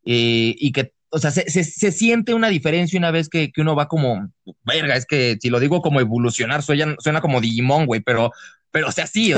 eh, 0.05 0.55
y 0.57 0.71
que, 0.73 0.93
o 1.09 1.19
sea, 1.19 1.31
se, 1.31 1.47
se, 1.49 1.91
siente 1.91 2.33
una 2.33 2.49
diferencia 2.49 2.99
una 2.99 3.11
vez 3.11 3.29
que, 3.29 3.51
que, 3.51 3.61
uno 3.61 3.75
va 3.75 3.87
como, 3.87 4.29
verga, 4.65 4.95
es 4.95 5.05
que 5.05 5.37
si 5.39 5.49
lo 5.49 5.59
digo 5.61 5.81
como 5.81 6.01
evolucionar, 6.01 6.63
suena, 6.63 6.95
suena 6.99 7.21
como 7.21 7.39
Digimon, 7.39 7.85
güey, 7.85 8.01
pero, 8.01 8.31
pero 8.71 8.89
o 8.89 8.91
sea, 8.91 9.07
sí, 9.07 9.33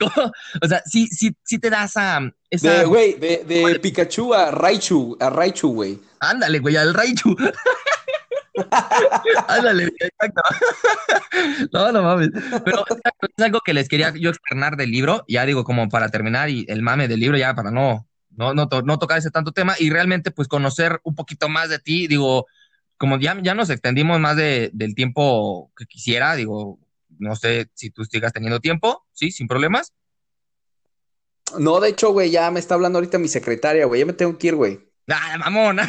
o 0.62 0.66
sea, 0.66 0.82
sí, 0.84 1.06
sí, 1.08 1.34
sí 1.42 1.58
te 1.58 1.70
das 1.70 1.96
a 1.96 2.20
esa... 2.50 2.84
güey, 2.84 3.14
de, 3.14 3.44
de, 3.44 3.78
Pikachu 3.80 4.32
a 4.34 4.50
Raichu, 4.50 5.16
a 5.20 5.30
Raichu, 5.30 5.72
güey. 5.72 5.98
Ándale, 6.20 6.58
güey, 6.58 6.76
al 6.76 6.94
Raichu. 6.94 7.36
Ándale, 9.48 9.92
exacto. 9.98 10.42
no, 11.72 11.92
no 11.92 12.02
mames. 12.02 12.30
Pero 12.64 12.84
es 12.88 13.44
algo 13.44 13.60
que 13.64 13.74
les 13.74 13.88
quería 13.88 14.12
yo 14.14 14.30
externar 14.30 14.76
del 14.76 14.90
libro, 14.90 15.24
ya 15.28 15.44
digo, 15.44 15.64
como 15.64 15.88
para 15.88 16.08
terminar, 16.08 16.50
y 16.50 16.64
el 16.68 16.82
mame 16.82 17.08
del 17.08 17.20
libro, 17.20 17.36
ya 17.36 17.54
para 17.54 17.70
no, 17.70 18.06
no, 18.30 18.54
no, 18.54 18.68
no 18.84 18.98
tocar 18.98 19.18
ese 19.18 19.30
tanto 19.30 19.52
tema, 19.52 19.74
y 19.78 19.90
realmente, 19.90 20.30
pues, 20.30 20.48
conocer 20.48 21.00
un 21.02 21.14
poquito 21.14 21.48
más 21.48 21.68
de 21.68 21.78
ti, 21.78 22.06
digo, 22.06 22.46
como 22.96 23.18
ya, 23.18 23.36
ya 23.42 23.54
nos 23.54 23.70
extendimos 23.70 24.20
más 24.20 24.36
de, 24.36 24.70
del 24.72 24.94
tiempo 24.94 25.72
que 25.76 25.86
quisiera, 25.86 26.36
digo, 26.36 26.78
no 27.18 27.36
sé 27.36 27.68
si 27.74 27.90
tú 27.90 28.04
sigas 28.04 28.32
teniendo 28.32 28.60
tiempo, 28.60 29.04
¿sí? 29.12 29.30
Sin 29.30 29.46
problemas. 29.46 29.92
No, 31.58 31.80
de 31.80 31.90
hecho, 31.90 32.10
güey, 32.10 32.30
ya 32.30 32.50
me 32.50 32.60
está 32.60 32.74
hablando 32.74 32.98
ahorita 32.98 33.18
mi 33.18 33.28
secretaria, 33.28 33.86
güey. 33.86 34.00
Ya 34.00 34.06
me 34.06 34.12
tengo 34.12 34.36
que 34.38 34.48
ir, 34.48 34.54
güey. 34.56 34.80
¡Ah, 35.08 35.36
mamona! 35.38 35.86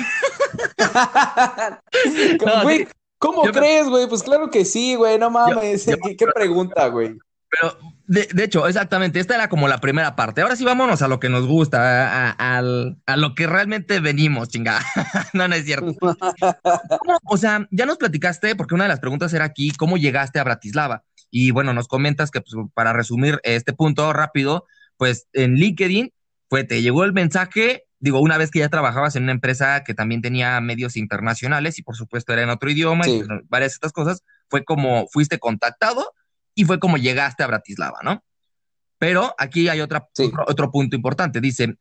güey, 2.64 2.88
¿cómo 3.18 3.44
crees, 3.44 3.88
güey? 3.88 4.08
Pues 4.08 4.24
claro 4.24 4.50
que 4.50 4.66
sí, 4.66 4.96
güey, 4.96 5.18
no 5.18 5.30
mames. 5.30 5.86
¿Qué, 6.18 6.28
pregunta, 6.28 6.88
güey? 6.88 7.18
Pero, 7.50 7.78
de, 8.08 8.28
de, 8.34 8.44
hecho, 8.44 8.68
exactamente, 8.68 9.20
esta 9.20 9.36
era 9.36 9.50
como 9.50 9.68
la 9.68 9.80
primera 9.80 10.16
parte. 10.16 10.42
Ahora 10.42 10.56
sí 10.56 10.66
vámonos 10.66 11.02
a 11.02 11.08
lo 11.08 11.20
que 11.20 11.30
nos 11.30 11.46
gusta, 11.46 12.32
a, 12.32 12.58
a 12.58 13.18
lo 13.18 13.36
que 13.36 13.48
realmente 13.48 14.00
venimos, 14.00 14.50
chingada. 14.50 14.82
no, 15.34 15.48
no 15.48 15.56
es 15.56 15.66
cierto. 15.66 15.96
o 17.24 17.38
sea, 17.38 17.68
ya 17.72 17.86
nos 17.86 17.98
platicaste, 17.98 18.56
porque 18.56 18.76
una 18.76 18.86
de 18.86 18.90
las 18.90 19.00
preguntas 19.00 19.34
era 19.34 19.46
aquí, 19.46 19.72
¿cómo 19.72 19.98
llegaste 19.98 20.40
a 20.40 20.44
Bratislava? 20.44 21.04
Y 21.30 21.52
bueno, 21.52 21.74
nos 21.74 21.88
comentas 21.88 22.32
que 22.32 22.42
pues, 22.42 22.54
para 22.74 22.94
resumir 22.94 23.40
este 23.44 23.74
punto 23.74 24.12
rápido, 24.14 24.66
pues 24.98 25.28
en 25.34 25.56
LinkedIn, 25.56 26.14
pues 26.48 26.68
te 26.68 26.82
llegó 26.82 27.04
el 27.04 27.14
mensaje, 27.14 27.86
digo, 28.00 28.20
una 28.20 28.38
vez 28.38 28.52
que 28.52 28.60
ya 28.60 28.70
trabajabas 28.70 29.16
en 29.16 29.24
una 29.24 29.32
empresa 29.32 29.84
que 29.84 29.94
también 29.94 30.22
tenía 30.22 30.60
medios 30.62 30.96
internacionales 30.96 31.80
y 31.80 31.84
por 31.84 31.96
supuesto 31.96 32.34
era 32.34 32.44
en 32.44 32.50
otro 32.50 32.70
idioma 32.70 33.08
y 33.08 33.24
pues, 33.24 33.42
varias 33.50 33.72
de 33.72 33.76
estas 33.76 33.92
cosas, 33.92 34.24
fue 34.50 34.64
como 34.64 35.08
fuiste 35.12 35.40
contactado 35.40 36.14
y 36.56 36.66
fue 36.66 36.80
como 36.80 36.98
llegaste 36.98 37.44
a 37.44 37.48
Bratislava, 37.48 38.00
¿no? 38.04 38.24
Pero 38.98 39.36
aquí 39.38 39.68
hay 39.68 39.82
otra, 39.82 40.08
otro, 40.18 40.46
otro 40.48 40.72
punto 40.72 40.96
importante. 40.96 41.42
Dice, 41.42 41.76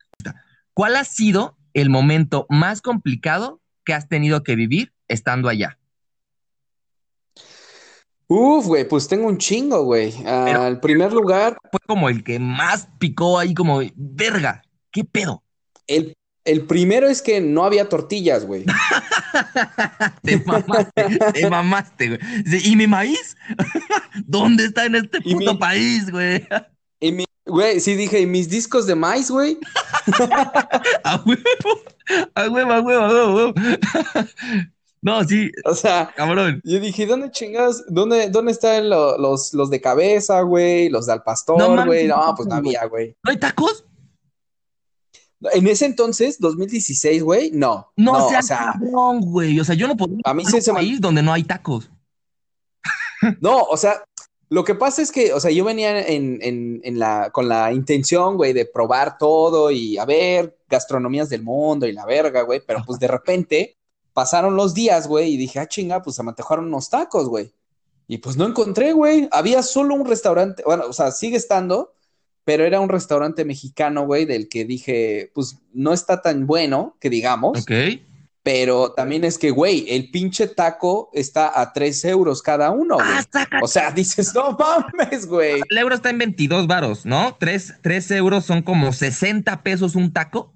¿cuál 0.73 0.97
ha 0.97 1.05
sido 1.05 1.57
el 1.73 1.89
momento 1.89 2.45
más 2.49 2.81
complicado 2.81 3.61
que 3.85 3.93
has 3.93 4.07
tenido 4.07 4.43
que 4.43 4.55
vivir 4.55 4.93
estando 5.07 5.49
allá? 5.49 5.79
Uf, 8.27 8.65
güey, 8.65 8.87
pues 8.87 9.07
tengo 9.07 9.27
un 9.27 9.37
chingo, 9.37 9.83
güey. 9.83 10.13
Al 10.25 10.79
primer 10.79 11.13
lugar. 11.13 11.57
Fue 11.71 11.79
como 11.85 12.09
el 12.09 12.23
que 12.23 12.39
más 12.39 12.89
picó 12.97 13.37
ahí, 13.37 13.53
como, 13.53 13.81
verga, 13.95 14.63
¿qué 14.91 15.03
pedo? 15.03 15.43
El, 15.85 16.15
el 16.45 16.65
primero 16.65 17.09
es 17.09 17.21
que 17.21 17.41
no 17.41 17.65
había 17.65 17.89
tortillas, 17.89 18.45
güey. 18.45 18.65
te 20.21 20.37
mamaste, 20.37 21.19
te 21.33 21.49
mamaste, 21.49 22.07
güey. 22.07 22.19
¿Y 22.63 22.75
mi 22.75 22.85
maíz? 22.85 23.35
¿Dónde 24.25 24.65
está 24.65 24.85
en 24.85 24.95
este 24.95 25.21
puto 25.21 25.57
país, 25.57 26.09
güey? 26.11 26.47
Y 26.99 27.11
mi, 27.11 27.25
güey, 27.45 27.79
sí 27.79 27.95
dije, 27.95 28.21
¿y 28.21 28.25
mis 28.27 28.47
discos 28.47 28.85
de 28.85 28.93
maíz, 28.93 29.31
güey? 29.31 29.57
a 31.03 31.23
huevo, 31.25 31.81
a 32.35 32.47
huevo, 32.47 32.71
a 32.71 32.79
huevo, 32.81 33.03
a 33.03 33.33
huevo. 33.33 33.53
No, 35.01 35.23
sí. 35.23 35.51
O 35.65 35.73
sea, 35.73 36.13
cabrón. 36.15 36.61
Yo 36.63 36.79
dije, 36.79 37.07
¿dónde 37.07 37.31
chingados? 37.31 37.83
¿Dónde, 37.87 38.29
dónde 38.29 38.51
están 38.51 38.89
los, 38.89 39.53
los 39.53 39.69
de 39.71 39.81
cabeza, 39.81 40.41
güey? 40.41 40.89
Los 40.89 41.07
de 41.07 41.13
al 41.13 41.23
pastor, 41.23 41.85
güey. 41.85 42.07
No, 42.07 42.33
pues 42.35 42.47
no 42.47 42.55
había, 42.55 42.85
güey. 42.85 43.15
¿No 43.23 43.31
hay 43.31 43.37
tacos? 43.37 43.83
En 45.53 45.67
ese 45.67 45.85
entonces, 45.85 46.39
2016, 46.39 47.23
güey, 47.23 47.51
no. 47.51 47.91
No, 47.95 48.13
no 48.13 48.27
o 48.27 48.41
sea, 48.41 48.73
cabrón, 48.73 49.21
güey. 49.21 49.59
O 49.59 49.63
sea, 49.63 49.75
yo 49.75 49.87
no 49.87 49.95
puedo 49.95 50.15
a 50.23 50.33
mí 50.33 50.45
sí 50.45 50.61
se 50.61 50.73
país 50.73 50.99
donde 51.01 51.21
no 51.21 51.33
hay 51.33 51.43
tacos. 51.43 51.89
No, 53.41 53.63
o 53.63 53.77
sea, 53.77 54.03
lo 54.49 54.63
que 54.63 54.75
pasa 54.75 55.01
es 55.01 55.11
que, 55.11 55.33
o 55.33 55.39
sea, 55.39 55.49
yo 55.49 55.65
venía 55.65 56.07
en, 56.07 56.39
en, 56.41 56.81
en 56.83 56.99
la, 56.99 57.31
con 57.31 57.49
la 57.49 57.73
intención, 57.73 58.37
güey, 58.37 58.53
de 58.53 58.65
probar 58.65 59.17
todo 59.17 59.71
y 59.71 59.97
a 59.97 60.05
ver 60.05 60.57
gastronomías 60.69 61.29
del 61.29 61.41
mundo 61.41 61.87
y 61.87 61.91
la 61.91 62.05
verga, 62.05 62.43
güey, 62.43 62.61
pero 62.65 62.83
pues 62.85 62.99
de 62.99 63.07
repente 63.07 63.77
pasaron 64.13 64.55
los 64.55 64.73
días, 64.73 65.07
güey, 65.07 65.33
y 65.33 65.37
dije, 65.37 65.59
ah, 65.59 65.67
chinga, 65.67 66.01
pues 66.01 66.15
se 66.15 66.23
me 66.23 66.29
antojaron 66.29 66.65
unos 66.65 66.89
tacos, 66.89 67.27
güey. 67.27 67.51
Y 68.07 68.19
pues 68.19 68.37
no 68.37 68.45
encontré, 68.45 68.93
güey. 68.93 69.27
Había 69.31 69.63
solo 69.63 69.95
un 69.95 70.05
restaurante, 70.05 70.61
bueno, 70.63 70.85
o 70.87 70.93
sea, 70.93 71.11
sigue 71.11 71.37
estando, 71.37 71.94
pero 72.45 72.63
era 72.63 72.79
un 72.79 72.89
restaurante 72.89 73.43
mexicano, 73.43 74.05
güey, 74.05 74.25
del 74.25 74.47
que 74.47 74.65
dije, 74.65 75.31
pues 75.33 75.57
no 75.73 75.93
está 75.93 76.21
tan 76.21 76.45
bueno, 76.45 76.95
que 77.01 77.09
digamos. 77.09 77.63
Ok. 77.63 77.71
Pero 78.43 78.91
también 78.91 79.23
es 79.23 79.39
que, 79.39 79.49
güey, 79.49 79.87
el 79.89 80.11
pinche 80.11 80.47
taco 80.47 81.09
está 81.13 81.59
a 81.59 81.73
3 81.73 82.05
euros 82.05 82.43
cada 82.43 82.69
uno, 82.69 82.97
güey. 82.97 83.07
Ah, 83.33 83.47
o 83.63 83.67
sea, 83.67 83.89
dices, 83.95 84.35
no 84.35 84.55
mames, 84.55 85.25
güey. 85.25 85.61
El 85.67 85.77
euro 85.79 85.95
está 85.95 86.11
en 86.11 86.19
22 86.19 86.67
varos, 86.67 87.07
¿no? 87.07 87.35
3, 87.39 87.77
3 87.81 88.11
euros 88.11 88.45
son 88.45 88.61
como 88.61 88.93
60 88.93 89.63
pesos 89.63 89.95
un 89.95 90.13
taco. 90.13 90.53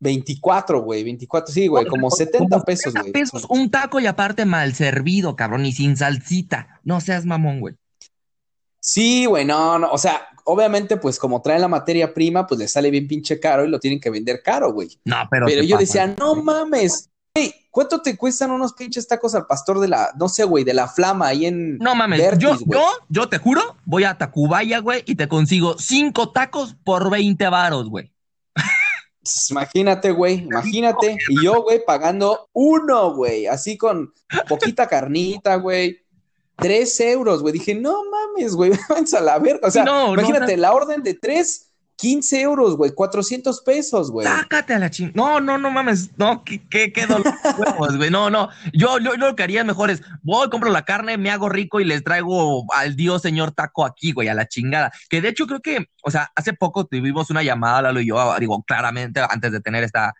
24, 0.00 0.80
güey, 0.80 1.04
24, 1.04 1.52
sí, 1.52 1.66
güey, 1.68 1.84
como 1.84 2.10
70 2.10 2.64
pesos, 2.64 2.94
güey. 2.94 3.12
pesos 3.12 3.46
un 3.50 3.70
taco 3.70 4.00
y 4.00 4.06
aparte 4.06 4.46
mal 4.46 4.74
servido, 4.74 5.36
cabrón, 5.36 5.66
y 5.66 5.72
sin 5.72 5.98
salsita. 5.98 6.80
No 6.82 7.02
seas 7.02 7.26
mamón, 7.26 7.60
güey. 7.60 7.74
Sí, 8.80 9.26
güey, 9.26 9.44
no, 9.44 9.78
no, 9.78 9.92
o 9.92 9.98
sea, 9.98 10.26
obviamente, 10.44 10.96
pues 10.96 11.18
como 11.18 11.42
traen 11.42 11.60
la 11.60 11.68
materia 11.68 12.12
prima, 12.12 12.46
pues 12.46 12.58
le 12.58 12.68
sale 12.68 12.90
bien 12.90 13.06
pinche 13.06 13.40
caro 13.40 13.64
y 13.64 13.68
lo 13.68 13.80
tienen 13.80 14.00
que 14.00 14.10
vender 14.10 14.42
caro, 14.42 14.72
güey. 14.72 14.98
No, 15.04 15.16
pero. 15.30 15.46
Pero 15.46 15.62
yo 15.62 15.76
decía, 15.78 16.06
no 16.06 16.34
mames, 16.36 17.10
güey, 17.34 17.54
¿cuánto 17.70 18.00
te 18.00 18.16
cuestan 18.16 18.50
unos 18.50 18.72
pinches 18.74 19.06
tacos 19.06 19.34
al 19.34 19.46
pastor 19.46 19.80
de 19.80 19.88
la, 19.88 20.12
no 20.18 20.28
sé, 20.28 20.44
güey, 20.44 20.64
de 20.64 20.74
la 20.74 20.88
flama 20.88 21.28
ahí 21.28 21.46
en. 21.46 21.78
No 21.78 21.94
mames, 21.94 22.38
yo, 22.38 22.56
yo, 22.66 22.86
yo 23.08 23.28
te 23.28 23.38
juro, 23.38 23.76
voy 23.84 24.04
a 24.04 24.18
Tacubaya, 24.18 24.78
güey, 24.78 25.02
y 25.06 25.14
te 25.14 25.28
consigo 25.28 25.76
cinco 25.78 26.30
tacos 26.30 26.76
por 26.84 27.10
20 27.10 27.48
varos, 27.48 27.88
güey. 27.88 28.12
Imagínate, 29.50 30.10
güey, 30.10 30.34
imagínate. 30.40 31.16
Y 31.28 31.44
yo, 31.44 31.62
güey, 31.62 31.84
pagando 31.84 32.48
uno, 32.52 33.14
güey, 33.14 33.46
así 33.46 33.76
con 33.76 34.12
poquita 34.48 34.88
carnita, 34.88 35.56
güey. 35.56 35.98
Tres 36.62 36.98
euros, 37.00 37.42
güey. 37.42 37.52
Dije, 37.52 37.74
no 37.74 38.02
mames, 38.10 38.54
güey, 38.54 38.72
vamos 38.88 39.12
a 39.14 39.20
la 39.20 39.38
verga. 39.38 39.68
O 39.68 39.70
sea, 39.70 39.84
imagínate, 39.84 40.56
la 40.56 40.72
orden 40.72 41.02
de 41.02 41.14
tres 41.14 41.72
15 42.02 42.40
euros, 42.40 42.76
güey, 42.76 42.90
400 42.90 43.60
pesos, 43.60 44.10
güey. 44.10 44.26
Sácate 44.26 44.74
a 44.74 44.80
la 44.80 44.90
ching. 44.90 45.12
No, 45.14 45.40
no, 45.40 45.56
no 45.56 45.70
mames. 45.70 46.10
No, 46.18 46.42
qué, 46.42 46.60
qué, 46.68 46.92
qué 46.92 47.06
dolor 47.06 47.32
güey. 47.96 48.10
No, 48.10 48.28
no. 48.28 48.48
Yo, 48.72 48.98
yo, 48.98 49.14
lo 49.16 49.36
que 49.36 49.44
haría 49.44 49.62
mejor 49.62 49.88
es, 49.88 50.02
voy, 50.22 50.50
compro 50.50 50.70
la 50.70 50.84
carne, 50.84 51.16
me 51.16 51.30
hago 51.30 51.48
rico 51.48 51.78
y 51.78 51.84
les 51.84 52.02
traigo 52.02 52.64
al 52.74 52.96
Dios 52.96 53.22
señor 53.22 53.52
taco 53.52 53.84
aquí, 53.84 54.10
güey, 54.10 54.26
a 54.26 54.34
la 54.34 54.48
chingada. 54.48 54.90
Que 55.08 55.20
de 55.20 55.28
hecho 55.28 55.46
creo 55.46 55.60
que, 55.60 55.86
o 56.02 56.10
sea, 56.10 56.32
hace 56.34 56.54
poco 56.54 56.86
tuvimos 56.86 57.30
una 57.30 57.44
llamada, 57.44 57.82
Lalo 57.82 58.00
y 58.00 58.08
yo, 58.08 58.34
digo, 58.40 58.64
claramente, 58.64 59.20
antes 59.28 59.52
de 59.52 59.60
tener 59.60 59.84
esta, 59.84 60.12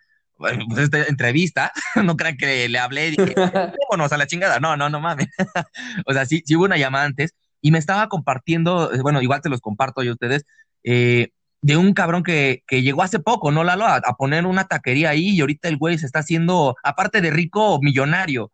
pues, 0.43 0.79
esta 0.79 1.03
entrevista, 1.05 1.71
no 2.03 2.17
crean 2.17 2.37
que 2.37 2.67
le 2.67 2.79
hablé 2.79 3.09
y 3.09 3.11
dije, 3.11 3.33
vámonos 3.89 4.11
a 4.11 4.17
la 4.17 4.27
chingada. 4.27 4.59
No, 4.59 4.75
no, 4.77 4.89
no 4.89 4.99
mames. 4.99 5.27
o 6.05 6.13
sea, 6.13 6.25
sí, 6.25 6.43
sí 6.45 6.55
hubo 6.55 6.65
una 6.65 6.77
llamada 6.77 7.05
antes 7.05 7.33
y 7.61 7.71
me 7.71 7.79
estaba 7.79 8.09
compartiendo, 8.09 8.91
bueno, 9.01 9.21
igual 9.21 9.41
te 9.41 9.49
los 9.49 9.61
comparto 9.61 10.03
yo 10.03 10.11
a 10.11 10.13
ustedes, 10.13 10.45
eh, 10.83 11.29
de 11.61 11.77
un 11.77 11.93
cabrón 11.93 12.23
que, 12.23 12.61
llegó 12.69 13.03
hace 13.03 13.19
poco, 13.19 13.51
¿no, 13.51 13.63
Lalo? 13.63 13.85
A, 13.87 14.01
poner 14.17 14.45
una 14.45 14.67
taquería 14.67 15.11
ahí 15.11 15.29
y 15.29 15.39
ahorita 15.39 15.69
el 15.69 15.77
güey 15.77 15.97
se 15.97 16.05
está 16.05 16.19
haciendo, 16.19 16.75
aparte 16.83 17.21
de 17.21 17.31
rico, 17.31 17.79
millonario. 17.81 18.51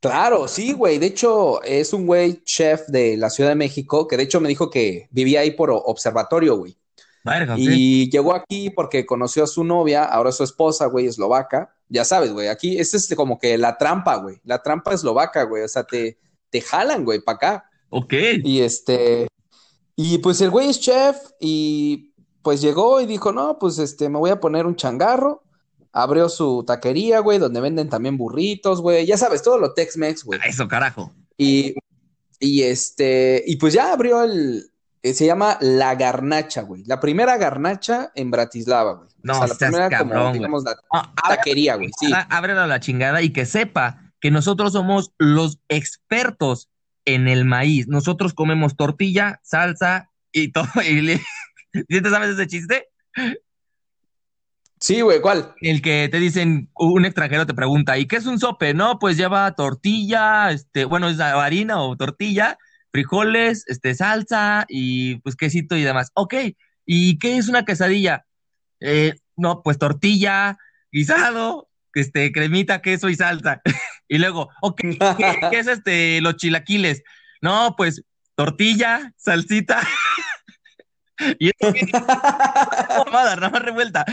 Claro, 0.00 0.48
sí, 0.48 0.72
güey. 0.72 0.98
De 0.98 1.06
hecho, 1.06 1.62
es 1.62 1.92
un 1.92 2.06
güey 2.06 2.42
chef 2.44 2.86
de 2.88 3.18
la 3.18 3.28
Ciudad 3.28 3.50
de 3.50 3.56
México 3.56 4.08
que 4.08 4.16
de 4.16 4.22
hecho 4.22 4.40
me 4.40 4.48
dijo 4.48 4.70
que 4.70 5.08
vivía 5.10 5.40
ahí 5.40 5.50
por 5.50 5.70
observatorio, 5.70 6.56
güey. 6.56 6.78
Y 7.56 8.10
llegó 8.10 8.34
aquí 8.34 8.70
porque 8.70 9.06
conoció 9.06 9.44
a 9.44 9.46
su 9.46 9.64
novia, 9.64 10.04
ahora 10.04 10.32
su 10.32 10.44
esposa, 10.44 10.86
güey, 10.86 11.06
eslovaca. 11.06 11.74
Ya 11.88 12.04
sabes, 12.04 12.32
güey, 12.32 12.48
aquí 12.48 12.78
es 12.78 12.94
este 12.94 13.16
como 13.16 13.38
que 13.38 13.56
la 13.58 13.78
trampa, 13.78 14.16
güey. 14.16 14.40
La 14.44 14.62
trampa 14.62 14.92
eslovaca, 14.92 15.44
güey. 15.44 15.62
O 15.62 15.68
sea, 15.68 15.84
te, 15.84 16.18
te 16.50 16.60
jalan, 16.60 17.04
güey, 17.04 17.20
para 17.20 17.36
acá. 17.36 17.70
Ok. 17.90 18.12
Y 18.44 18.60
este, 18.60 19.28
y 19.94 20.18
pues 20.18 20.40
el 20.40 20.50
güey 20.50 20.68
es 20.68 20.80
chef 20.80 21.16
y 21.40 22.12
pues 22.42 22.60
llegó 22.60 23.00
y 23.00 23.06
dijo, 23.06 23.32
no, 23.32 23.58
pues 23.58 23.78
este, 23.78 24.08
me 24.08 24.18
voy 24.18 24.30
a 24.30 24.40
poner 24.40 24.66
un 24.66 24.76
changarro. 24.76 25.42
Abrió 25.92 26.28
su 26.28 26.62
taquería, 26.64 27.20
güey, 27.20 27.38
donde 27.38 27.60
venden 27.60 27.88
también 27.88 28.18
burritos, 28.18 28.82
güey. 28.82 29.06
Ya 29.06 29.16
sabes, 29.16 29.42
todo 29.42 29.58
lo 29.58 29.72
Tex-Mex, 29.72 30.24
güey. 30.24 30.38
Eso, 30.46 30.68
carajo. 30.68 31.12
Y, 31.38 31.74
y 32.38 32.62
este, 32.62 33.42
y 33.46 33.56
pues 33.56 33.72
ya 33.72 33.92
abrió 33.92 34.22
el, 34.22 34.70
eh, 35.06 35.14
se 35.14 35.26
llama 35.26 35.56
La 35.60 35.94
Garnacha, 35.94 36.62
güey. 36.62 36.84
La 36.84 36.98
primera 36.98 37.36
garnacha 37.36 38.10
en 38.14 38.30
Bratislava, 38.30 38.94
güey. 38.94 39.08
No, 39.22 39.34
o 39.34 39.36
sea, 39.36 39.46
la 39.46 39.54
primera 39.54 39.88
cabrón, 39.88 40.22
como, 40.22 40.32
digamos, 40.32 40.64
la 40.64 40.76
taquería, 41.28 41.76
güey. 41.76 41.90
Sí. 41.98 42.10
Ábrela 42.28 42.64
a 42.64 42.66
la 42.66 42.80
chingada 42.80 43.22
y 43.22 43.30
que 43.30 43.46
sepa 43.46 44.12
que 44.20 44.30
nosotros 44.30 44.72
somos 44.72 45.12
los 45.18 45.60
expertos 45.68 46.70
en 47.04 47.28
el 47.28 47.44
maíz. 47.44 47.86
Nosotros 47.86 48.34
comemos 48.34 48.76
tortilla, 48.76 49.40
salsa 49.42 50.10
y 50.32 50.52
todo. 50.52 50.66
Y 51.88 52.00
te 52.00 52.08
sabes 52.08 52.30
ese 52.30 52.46
chiste? 52.46 52.88
Sí, 54.80 55.02
güey, 55.02 55.20
¿cuál? 55.20 55.54
El 55.60 55.82
que 55.82 56.08
te 56.10 56.18
dicen, 56.18 56.70
un 56.74 57.04
extranjero 57.04 57.46
te 57.46 57.52
pregunta, 57.52 57.98
¿y 57.98 58.06
qué 58.06 58.16
es 58.16 58.24
un 58.24 58.38
sope? 58.38 58.72
No, 58.72 58.98
pues 58.98 59.18
lleva 59.18 59.54
tortilla, 59.54 60.50
este, 60.52 60.86
bueno, 60.86 61.08
es 61.10 61.20
harina 61.20 61.82
o 61.82 61.96
tortilla, 61.96 62.58
frijoles, 62.96 63.64
este, 63.66 63.94
salsa 63.94 64.64
y 64.70 65.16
pues 65.16 65.36
quesito 65.36 65.76
y 65.76 65.82
demás. 65.82 66.12
Ok, 66.14 66.34
¿y 66.86 67.18
qué 67.18 67.36
es 67.36 67.48
una 67.48 67.66
quesadilla? 67.66 68.24
Eh, 68.80 69.12
no, 69.36 69.62
pues 69.62 69.78
tortilla, 69.78 70.56
guisado, 70.90 71.68
este, 71.92 72.32
cremita, 72.32 72.80
queso 72.80 73.10
y 73.10 73.14
salsa. 73.14 73.60
y 74.08 74.16
luego, 74.16 74.48
ok, 74.62 74.80
¿qué, 75.50 75.58
es 75.58 75.66
este, 75.66 76.22
los 76.22 76.36
chilaquiles? 76.36 77.02
No, 77.42 77.74
pues 77.76 78.02
tortilla, 78.34 79.12
salsita. 79.18 79.86
y 81.38 81.50
esto 81.50 81.74
nada 83.12 83.50
más 83.50 83.62
revuelta. 83.62 84.06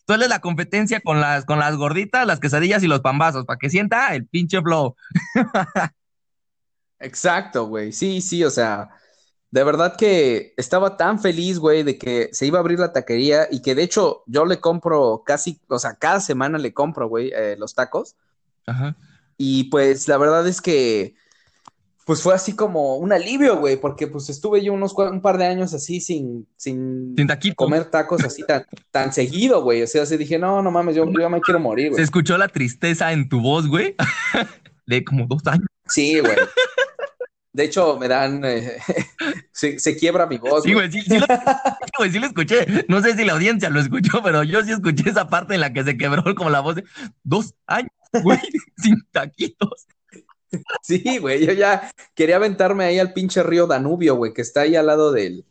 Entonces 0.00 0.28
la 0.28 0.40
competencia 0.40 0.98
con 0.98 1.20
las, 1.20 1.44
con 1.44 1.60
las 1.60 1.76
gorditas, 1.76 2.26
las 2.26 2.40
quesadillas 2.40 2.82
y 2.82 2.88
los 2.88 3.00
pambazos, 3.00 3.44
para 3.44 3.58
que 3.58 3.70
sienta 3.70 4.12
el 4.16 4.26
pinche 4.26 4.60
flow. 4.60 4.96
Exacto, 7.00 7.66
güey. 7.66 7.92
Sí, 7.92 8.20
sí, 8.20 8.44
o 8.44 8.50
sea, 8.50 8.90
de 9.50 9.62
verdad 9.62 9.96
que 9.96 10.52
estaba 10.56 10.96
tan 10.96 11.20
feliz, 11.20 11.58
güey, 11.58 11.82
de 11.82 11.96
que 11.96 12.28
se 12.32 12.46
iba 12.46 12.58
a 12.58 12.60
abrir 12.60 12.78
la 12.78 12.92
taquería 12.92 13.46
y 13.50 13.62
que 13.62 13.74
de 13.74 13.84
hecho 13.84 14.24
yo 14.26 14.46
le 14.46 14.58
compro 14.58 15.22
casi, 15.24 15.60
o 15.68 15.78
sea, 15.78 15.94
cada 15.94 16.20
semana 16.20 16.58
le 16.58 16.74
compro, 16.74 17.08
güey, 17.08 17.30
eh, 17.34 17.56
los 17.58 17.74
tacos. 17.74 18.16
Ajá. 18.66 18.96
Y 19.36 19.64
pues 19.64 20.08
la 20.08 20.16
verdad 20.16 20.46
es 20.46 20.60
que, 20.60 21.14
pues 22.04 22.20
fue 22.20 22.34
así 22.34 22.54
como 22.54 22.96
un 22.96 23.12
alivio, 23.12 23.58
güey, 23.58 23.76
porque 23.76 24.06
pues 24.06 24.28
estuve 24.28 24.62
yo 24.62 24.72
unos 24.72 24.92
un 24.94 25.22
par 25.22 25.38
de 25.38 25.46
años 25.46 25.72
así 25.72 26.00
sin, 26.00 26.46
sin, 26.56 27.14
comer 27.56 27.86
tacos 27.86 28.22
así 28.24 28.42
tan, 28.42 28.66
tan 28.90 29.12
seguido, 29.12 29.62
güey. 29.62 29.82
O 29.82 29.86
sea, 29.86 30.04
se 30.04 30.18
dije, 30.18 30.38
no, 30.38 30.62
no 30.62 30.70
mames, 30.70 30.96
yo, 30.96 31.04
yo 31.10 31.30
me 31.30 31.40
quiero 31.40 31.60
morir, 31.60 31.90
güey. 31.90 31.96
Se 31.96 32.02
escuchó 32.02 32.36
la 32.36 32.48
tristeza 32.48 33.12
en 33.12 33.28
tu 33.28 33.40
voz, 33.40 33.66
güey, 33.66 33.94
de 34.86 35.04
como 35.04 35.26
dos 35.26 35.46
años. 35.46 35.66
Sí, 35.86 36.20
güey. 36.20 36.36
De 37.54 37.64
hecho, 37.64 37.96
me 37.98 38.08
dan. 38.08 38.44
Eh, 38.44 38.78
se, 39.52 39.96
quiebra 39.96 40.26
mi 40.26 40.38
voz. 40.38 40.64
Sí, 40.64 40.74
güey, 40.74 40.90
sí, 40.90 41.02
sí, 41.02 41.18
lo, 41.18 42.26
escuché. 42.26 42.66
No 42.88 43.00
sé 43.00 43.14
si 43.14 43.24
la 43.24 43.34
audiencia 43.34 43.70
lo 43.70 43.80
escuchó, 43.80 44.20
pero 44.24 44.42
yo 44.42 44.62
sí 44.64 44.72
escuché 44.72 45.08
esa 45.08 45.28
parte 45.28 45.54
en 45.54 45.60
la 45.60 45.72
que 45.72 45.84
se 45.84 45.96
quebró 45.96 46.34
como 46.34 46.50
la 46.50 46.60
voz 46.60 46.74
de 46.74 46.84
dos 47.22 47.54
años, 47.66 47.92
güey, 48.24 48.40
sin 48.76 48.96
taquitos. 49.12 49.86
Sí, 50.82 51.18
güey, 51.18 51.46
yo 51.46 51.52
ya 51.52 51.90
quería 52.14 52.36
aventarme 52.36 52.84
ahí 52.84 52.98
al 52.98 53.12
pinche 53.12 53.42
río 53.42 53.66
Danubio, 53.66 54.16
güey, 54.16 54.32
que 54.32 54.42
está 54.42 54.62
ahí 54.62 54.74
al 54.74 54.86
lado 54.86 55.12
del, 55.12 55.44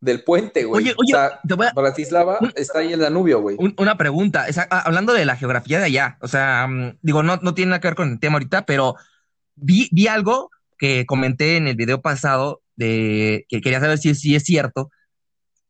del 0.00 0.24
puente, 0.24 0.64
güey. 0.64 0.84
Oye, 0.84 0.94
oye, 0.96 1.14
o 1.14 1.80
Bratislava 1.80 2.38
está 2.56 2.80
ahí 2.80 2.92
el 2.92 3.00
Danubio, 3.00 3.40
güey. 3.40 3.56
una 3.78 3.96
pregunta, 3.96 4.46
ah, 4.70 4.80
hablando 4.80 5.12
de 5.12 5.24
la 5.24 5.36
geografía 5.36 5.78
de 5.78 5.86
allá, 5.86 6.18
o 6.20 6.28
sea, 6.28 6.66
mm, 6.68 6.98
digo, 7.02 7.22
no, 7.22 7.36
no 7.38 7.54
tiene 7.54 7.70
nada 7.70 7.80
que 7.80 7.88
ver 7.88 7.94
con 7.96 8.10
el 8.10 8.20
tema 8.20 8.34
ahorita, 8.34 8.66
pero 8.66 8.96
vi, 9.56 9.88
vi 9.92 10.06
algo 10.06 10.50
que 10.78 11.06
comenté 11.06 11.56
en 11.56 11.68
el 11.68 11.76
video 11.76 12.02
pasado 12.02 12.62
de 12.76 13.46
que 13.48 13.60
quería 13.60 13.80
saber 13.80 13.98
si, 13.98 14.14
si 14.14 14.34
es 14.34 14.44
cierto. 14.44 14.90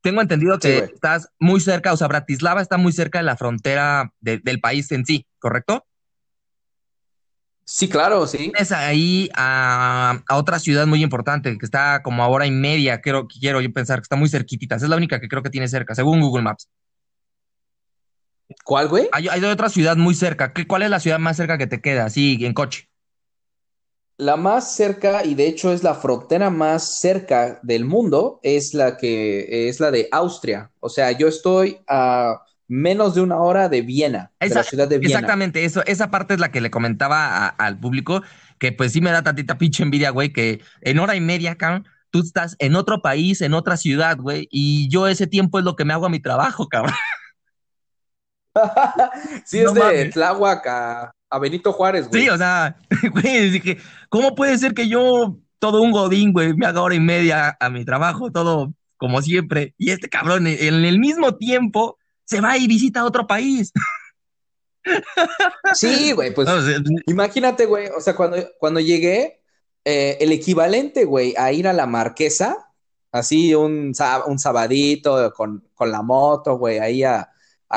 Tengo 0.00 0.20
entendido 0.20 0.58
que 0.58 0.78
estás 0.78 1.30
muy 1.38 1.60
cerca, 1.60 1.92
o 1.92 1.96
sea, 1.96 2.08
Bratislava 2.08 2.60
está 2.60 2.76
muy 2.76 2.92
cerca 2.92 3.18
de 3.18 3.24
la 3.24 3.36
frontera 3.36 4.12
del 4.20 4.60
país 4.60 4.92
en 4.92 5.06
sí, 5.06 5.26
¿correcto? 5.38 5.86
Sí, 7.66 7.88
claro, 7.88 8.26
sí. 8.26 8.52
Es 8.58 8.72
ahí 8.72 9.30
a, 9.34 10.22
otra 10.30 10.58
ciudad 10.58 10.86
muy 10.86 11.02
importante 11.02 11.56
que 11.56 11.64
está 11.64 12.02
como 12.02 12.22
a 12.22 12.28
hora 12.28 12.44
y 12.44 12.50
media, 12.50 13.00
quiero, 13.00 13.26
quiero 13.26 13.62
yo 13.62 13.72
pensar 13.72 14.00
que 14.00 14.02
está 14.02 14.16
muy 14.16 14.28
cerquitita. 14.28 14.76
Es 14.76 14.82
la 14.82 14.96
única 14.96 15.18
que 15.18 15.28
creo 15.28 15.42
que 15.42 15.48
tiene 15.48 15.68
cerca, 15.68 15.94
según 15.94 16.20
Google 16.20 16.42
Maps. 16.42 16.68
¿Cuál, 18.62 18.88
güey? 18.88 19.08
Hay, 19.12 19.28
hay 19.28 19.42
otra 19.44 19.70
ciudad 19.70 19.96
muy 19.96 20.14
cerca. 20.14 20.52
¿Qué, 20.52 20.66
¿Cuál 20.66 20.82
es 20.82 20.90
la 20.90 21.00
ciudad 21.00 21.18
más 21.18 21.38
cerca 21.38 21.56
que 21.56 21.66
te 21.66 21.80
queda? 21.80 22.10
Sí, 22.10 22.44
en 22.44 22.52
coche. 22.52 22.90
La 24.16 24.36
más 24.36 24.76
cerca, 24.76 25.24
y 25.24 25.34
de 25.34 25.48
hecho 25.48 25.72
es 25.72 25.82
la 25.82 25.94
frontera 25.94 26.48
más 26.48 27.00
cerca 27.00 27.58
del 27.62 27.84
mundo, 27.84 28.38
es 28.42 28.72
la 28.72 28.96
que 28.96 29.68
es 29.68 29.80
la 29.80 29.90
de 29.90 30.08
Austria. 30.12 30.70
O 30.80 30.88
sea, 30.88 31.10
yo 31.12 31.26
estoy 31.26 31.78
a 31.88 32.40
menos 32.68 33.14
de 33.14 33.20
una 33.20 33.38
hora 33.38 33.68
de 33.68 33.82
Viena, 33.82 34.32
de 34.40 34.48
la 34.50 34.62
ciudad 34.62 34.88
de 34.88 34.98
Viena. 34.98 35.18
Exactamente, 35.18 35.64
eso, 35.64 35.84
esa 35.86 36.10
parte 36.10 36.34
es 36.34 36.40
la 36.40 36.50
que 36.50 36.60
le 36.60 36.70
comentaba 36.70 37.48
al 37.48 37.78
público, 37.78 38.22
que 38.58 38.72
pues 38.72 38.92
sí 38.92 39.00
me 39.00 39.10
da 39.10 39.22
tantita 39.22 39.58
pinche 39.58 39.82
envidia, 39.82 40.10
güey, 40.10 40.32
que 40.32 40.60
en 40.80 40.98
hora 40.98 41.16
y 41.16 41.20
media, 41.20 41.56
cabrón, 41.56 41.86
tú 42.10 42.20
estás 42.20 42.56
en 42.60 42.76
otro 42.76 43.02
país, 43.02 43.40
en 43.40 43.54
otra 43.54 43.76
ciudad, 43.76 44.16
güey, 44.16 44.48
y 44.50 44.88
yo 44.88 45.08
ese 45.08 45.26
tiempo 45.26 45.58
es 45.58 45.64
lo 45.64 45.76
que 45.76 45.84
me 45.84 45.92
hago 45.92 46.06
a 46.06 46.10
mi 46.10 46.20
trabajo, 46.20 46.68
cabrón. 46.68 46.94
sí, 49.44 49.58
es 49.58 49.74
de 49.74 50.10
Tláhuac 50.10 50.66
a, 50.66 51.13
Benito 51.38 51.72
Juárez, 51.72 52.08
güey. 52.08 52.22
Sí, 52.22 52.28
o 52.28 52.38
sea, 52.38 52.76
güey, 53.12 53.50
dije, 53.50 53.78
¿cómo 54.08 54.34
puede 54.34 54.56
ser 54.58 54.74
que 54.74 54.88
yo, 54.88 55.38
todo 55.58 55.82
un 55.82 55.92
godín, 55.92 56.32
güey, 56.32 56.54
me 56.54 56.66
haga 56.66 56.82
hora 56.82 56.94
y 56.94 57.00
media 57.00 57.56
a 57.58 57.70
mi 57.70 57.84
trabajo, 57.84 58.30
todo 58.30 58.72
como 58.96 59.20
siempre, 59.20 59.74
y 59.76 59.90
este 59.90 60.08
cabrón 60.08 60.46
en 60.46 60.84
el 60.84 60.98
mismo 60.98 61.36
tiempo 61.36 61.98
se 62.24 62.40
va 62.40 62.56
y 62.56 62.66
visita 62.66 63.04
otro 63.04 63.26
país. 63.26 63.72
Sí, 65.72 66.12
güey, 66.12 66.34
pues 66.34 66.48
imagínate, 67.06 67.66
güey, 67.66 67.88
o 67.88 68.00
sea, 68.00 68.14
cuando, 68.14 68.36
cuando 68.58 68.80
llegué, 68.80 69.42
eh, 69.84 70.18
el 70.20 70.32
equivalente, 70.32 71.04
güey, 71.04 71.34
a 71.36 71.52
ir 71.52 71.66
a 71.68 71.72
la 71.72 71.86
marquesa, 71.86 72.70
así 73.10 73.54
un, 73.54 73.92
un 74.26 74.38
sabadito 74.38 75.32
con, 75.32 75.62
la 75.80 76.02
moto, 76.02 76.58
güey, 76.58 76.78
ahí 76.78 77.02
a, 77.02 77.30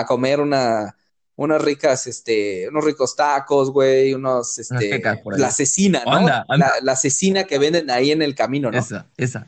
comer 0.06 0.42
una, 0.42 0.97
unas 1.38 1.62
ricas, 1.62 2.08
este, 2.08 2.68
unos 2.68 2.84
ricos 2.84 3.16
tacos, 3.16 3.72
güey, 3.72 4.14
unos, 4.14 4.58
este, 4.58 5.02
la 5.38 5.48
asesina, 5.48 6.04
¿no? 6.04 6.22
La, 6.22 6.46
la, 6.82 6.92
asesina 6.92 7.44
que 7.46 7.60
venden 7.60 7.92
ahí 7.92 8.12
en 8.12 8.24
el 8.24 8.34
camino, 8.34 8.72
¿no? 8.72 8.78
Esa, 8.78 9.08
esa. 9.18 9.46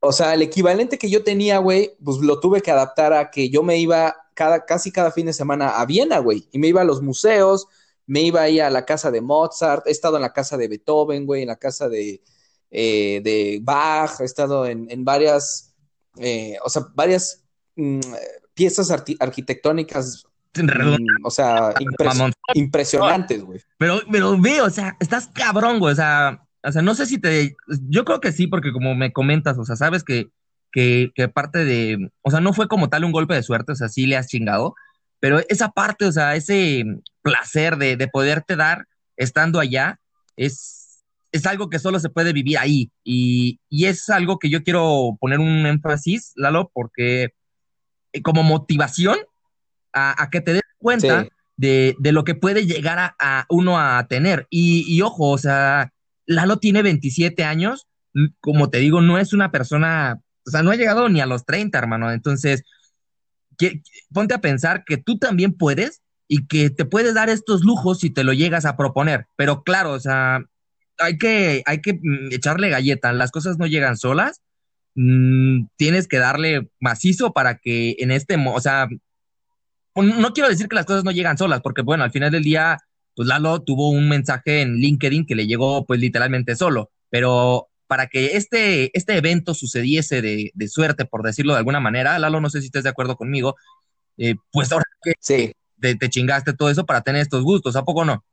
O 0.00 0.12
sea, 0.12 0.34
el 0.34 0.42
equivalente 0.42 0.98
que 0.98 1.08
yo 1.08 1.22
tenía, 1.22 1.58
güey, 1.58 1.96
pues 2.04 2.18
lo 2.18 2.40
tuve 2.40 2.60
que 2.60 2.72
adaptar 2.72 3.12
a 3.12 3.30
que 3.30 3.50
yo 3.50 3.62
me 3.62 3.78
iba 3.78 4.16
cada, 4.34 4.66
casi 4.66 4.90
cada 4.90 5.12
fin 5.12 5.26
de 5.26 5.32
semana 5.32 5.80
a 5.80 5.86
Viena, 5.86 6.18
güey, 6.18 6.48
y 6.50 6.58
me 6.58 6.66
iba 6.66 6.80
a 6.80 6.84
los 6.84 7.02
museos, 7.02 7.68
me 8.06 8.22
iba 8.22 8.42
ahí 8.42 8.58
a 8.58 8.68
la 8.68 8.84
casa 8.84 9.12
de 9.12 9.20
Mozart, 9.20 9.86
he 9.86 9.92
estado 9.92 10.16
en 10.16 10.22
la 10.22 10.32
casa 10.32 10.56
de 10.56 10.66
Beethoven, 10.66 11.24
güey, 11.24 11.42
en 11.42 11.48
la 11.48 11.56
casa 11.56 11.88
de, 11.88 12.20
eh, 12.72 13.20
de 13.22 13.60
Bach, 13.62 14.20
he 14.20 14.24
estado 14.24 14.66
en, 14.66 15.04
varias, 15.04 15.72
eh, 16.18 16.56
o 16.64 16.68
sea, 16.68 16.88
varias 16.94 17.44
mm, 17.76 18.00
piezas 18.54 18.90
arquitectónicas 18.90 20.26
mm, 20.54 21.24
o 21.24 21.30
sea, 21.30 21.74
impresionantes, 22.54 23.42
güey. 23.42 23.60
Pero, 23.78 24.00
pero 24.10 24.38
ve, 24.40 24.60
o 24.62 24.70
sea, 24.70 24.96
estás 25.00 25.28
cabrón, 25.28 25.78
güey. 25.78 25.92
O 25.92 25.96
sea, 25.96 26.42
o 26.62 26.72
sea, 26.72 26.82
no 26.82 26.94
sé 26.94 27.06
si 27.06 27.18
te, 27.18 27.56
yo 27.88 28.04
creo 28.04 28.20
que 28.20 28.32
sí, 28.32 28.46
porque 28.46 28.72
como 28.72 28.94
me 28.94 29.12
comentas, 29.12 29.58
o 29.58 29.64
sea, 29.64 29.76
sabes 29.76 30.04
que, 30.04 30.28
que, 30.72 31.10
que 31.14 31.28
parte 31.28 31.64
de, 31.64 32.10
o 32.22 32.30
sea, 32.30 32.40
no 32.40 32.52
fue 32.52 32.68
como 32.68 32.88
tal 32.88 33.04
un 33.04 33.12
golpe 33.12 33.34
de 33.34 33.42
suerte, 33.42 33.72
o 33.72 33.76
sea, 33.76 33.88
sí 33.88 34.06
le 34.06 34.16
has 34.16 34.28
chingado, 34.28 34.74
pero 35.20 35.40
esa 35.48 35.70
parte, 35.70 36.06
o 36.06 36.12
sea, 36.12 36.36
ese 36.36 36.84
placer 37.22 37.76
de, 37.76 37.96
de 37.96 38.08
poderte 38.08 38.56
dar 38.56 38.86
estando 39.16 39.60
allá, 39.60 40.00
es, 40.36 41.02
es 41.32 41.46
algo 41.46 41.68
que 41.68 41.78
solo 41.78 42.00
se 42.00 42.08
puede 42.08 42.32
vivir 42.32 42.58
ahí. 42.58 42.90
Y, 43.04 43.60
y 43.68 43.86
es 43.86 44.08
algo 44.08 44.38
que 44.38 44.50
yo 44.50 44.62
quiero 44.62 45.16
poner 45.20 45.38
un 45.38 45.66
énfasis, 45.66 46.32
Lalo, 46.36 46.70
porque 46.72 47.34
eh, 48.12 48.22
como 48.22 48.42
motivación 48.42 49.18
a, 49.92 50.22
a 50.22 50.30
que 50.30 50.40
te 50.40 50.54
des 50.54 50.62
cuenta 50.78 51.26
de, 51.56 51.94
de, 51.98 52.12
lo 52.12 52.24
que 52.24 52.34
puede 52.34 52.66
llegar 52.66 52.98
a, 52.98 53.14
a 53.18 53.46
uno 53.48 53.78
a 53.78 54.06
tener. 54.08 54.46
Y, 54.50 54.84
y, 54.88 55.02
ojo, 55.02 55.30
o 55.30 55.38
sea, 55.38 55.92
Lalo 56.26 56.58
tiene 56.58 56.82
27 56.82 57.44
años, 57.44 57.86
como 58.40 58.70
te 58.70 58.78
digo, 58.78 59.00
no 59.00 59.18
es 59.18 59.32
una 59.32 59.50
persona, 59.50 60.20
o 60.46 60.50
sea, 60.50 60.62
no 60.62 60.70
ha 60.70 60.76
llegado 60.76 61.08
ni 61.08 61.20
a 61.20 61.26
los 61.26 61.44
30, 61.44 61.78
hermano. 61.78 62.10
Entonces, 62.10 62.64
ponte 64.12 64.34
a 64.34 64.40
pensar 64.40 64.84
que 64.84 64.96
tú 64.96 65.18
también 65.18 65.52
puedes 65.52 66.02
y 66.28 66.46
que 66.46 66.70
te 66.70 66.84
puedes 66.84 67.14
dar 67.14 67.28
estos 67.28 67.62
lujos 67.62 68.00
si 68.00 68.10
te 68.10 68.24
lo 68.24 68.32
llegas 68.32 68.64
a 68.64 68.76
proponer. 68.76 69.26
Pero 69.36 69.62
claro, 69.62 69.92
o 69.92 70.00
sea, 70.00 70.44
hay 70.98 71.18
que, 71.18 71.62
hay 71.66 71.80
que 71.80 71.94
mm, 71.94 72.32
echarle 72.32 72.68
galleta, 72.68 73.12
las 73.12 73.30
cosas 73.30 73.58
no 73.58 73.66
llegan 73.66 73.96
solas. 73.96 74.40
Mm, 74.94 75.66
tienes 75.76 76.08
que 76.08 76.18
darle 76.18 76.70
macizo 76.78 77.32
para 77.32 77.58
que 77.58 77.96
en 77.98 78.10
este, 78.10 78.36
o 78.36 78.60
sea, 78.60 78.88
no 79.94 80.32
quiero 80.32 80.48
decir 80.48 80.68
que 80.68 80.76
las 80.76 80.86
cosas 80.86 81.04
no 81.04 81.10
llegan 81.10 81.38
solas, 81.38 81.60
porque 81.62 81.82
bueno, 81.82 82.04
al 82.04 82.10
final 82.10 82.30
del 82.30 82.44
día 82.44 82.78
pues 83.14 83.28
Lalo 83.28 83.62
tuvo 83.62 83.90
un 83.90 84.08
mensaje 84.08 84.62
en 84.62 84.76
LinkedIn 84.76 85.26
que 85.26 85.34
le 85.34 85.46
llegó 85.46 85.84
pues 85.84 86.00
literalmente 86.00 86.56
solo, 86.56 86.90
pero 87.10 87.68
para 87.86 88.06
que 88.06 88.36
este, 88.36 88.96
este 88.96 89.16
evento 89.16 89.52
sucediese 89.52 90.22
de, 90.22 90.68
suerte, 90.68 91.04
por 91.04 91.22
decirlo 91.22 91.54
de 91.54 91.58
alguna 91.58 91.80
manera, 91.80 92.18
Lalo, 92.18 92.40
no 92.40 92.48
sé 92.48 92.60
si 92.60 92.66
estás 92.66 92.84
de 92.84 92.90
acuerdo 92.90 93.16
conmigo, 93.16 93.56
eh, 94.16 94.36
pues 94.52 94.70
ahora 94.70 94.84
que 95.02 95.14
sí. 95.18 95.52
te, 95.80 96.08
chingaste 96.08 96.52
todo 96.52 96.70
eso 96.70 96.86
para 96.86 97.00
tener 97.00 97.22
estos 97.22 97.42
gustos, 97.42 97.74
¿a 97.74 97.84
poco 97.84 98.04
no? 98.04 98.24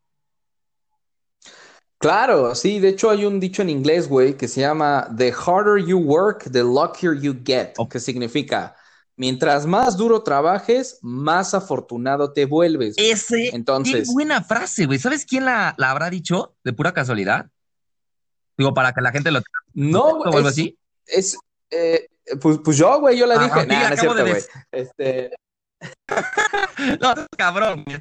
Claro, 1.97 2.53
sí, 2.53 2.79
de 2.79 2.89
hecho 2.89 3.09
hay 3.09 3.25
un 3.25 3.39
dicho 3.39 3.63
en 3.63 3.71
inglés, 3.71 4.07
güey, 4.07 4.37
que 4.37 4.47
se 4.47 4.61
llama 4.61 5.09
The 5.17 5.33
harder 5.33 5.83
you 5.83 5.97
work, 5.97 6.51
the 6.51 6.61
luckier 6.61 7.19
you 7.19 7.35
get, 7.43 7.73
que 7.89 7.99
significa 7.99 8.75
Mientras 9.19 9.65
más 9.65 9.97
duro 9.97 10.21
trabajes, 10.21 10.99
más 11.01 11.55
afortunado 11.55 12.33
te 12.33 12.45
vuelves. 12.45 12.93
Ese. 12.97 13.49
Entonces. 13.55 14.07
Qué 14.07 14.13
buena 14.13 14.43
frase, 14.43 14.85
güey. 14.85 14.99
¿Sabes 14.99 15.25
quién 15.25 15.45
la, 15.45 15.69
habrá 15.69 16.11
dicho 16.11 16.55
de 16.63 16.71
pura 16.71 16.93
casualidad? 16.93 17.49
Digo, 18.55 18.75
para 18.75 18.93
que 18.93 19.01
la 19.01 19.11
gente 19.11 19.31
lo. 19.31 19.41
No, 19.73 20.19
güey. 20.19 20.41
Es, 20.41 20.45
así? 20.45 20.77
Es. 21.07 21.37
Eh, 21.71 22.07
pues, 22.39 22.59
pues, 22.63 22.77
yo, 22.77 22.99
güey, 22.99 23.17
yo 23.17 23.25
la 23.25 23.41
ah, 23.41 23.43
dije. 23.43 23.65
no 23.65 23.73
es 23.73 23.99
cierto, 23.99 24.21
güey. 24.21 24.43
Este. 24.71 25.31
no, 27.01 27.13
cabrón. 27.35 27.85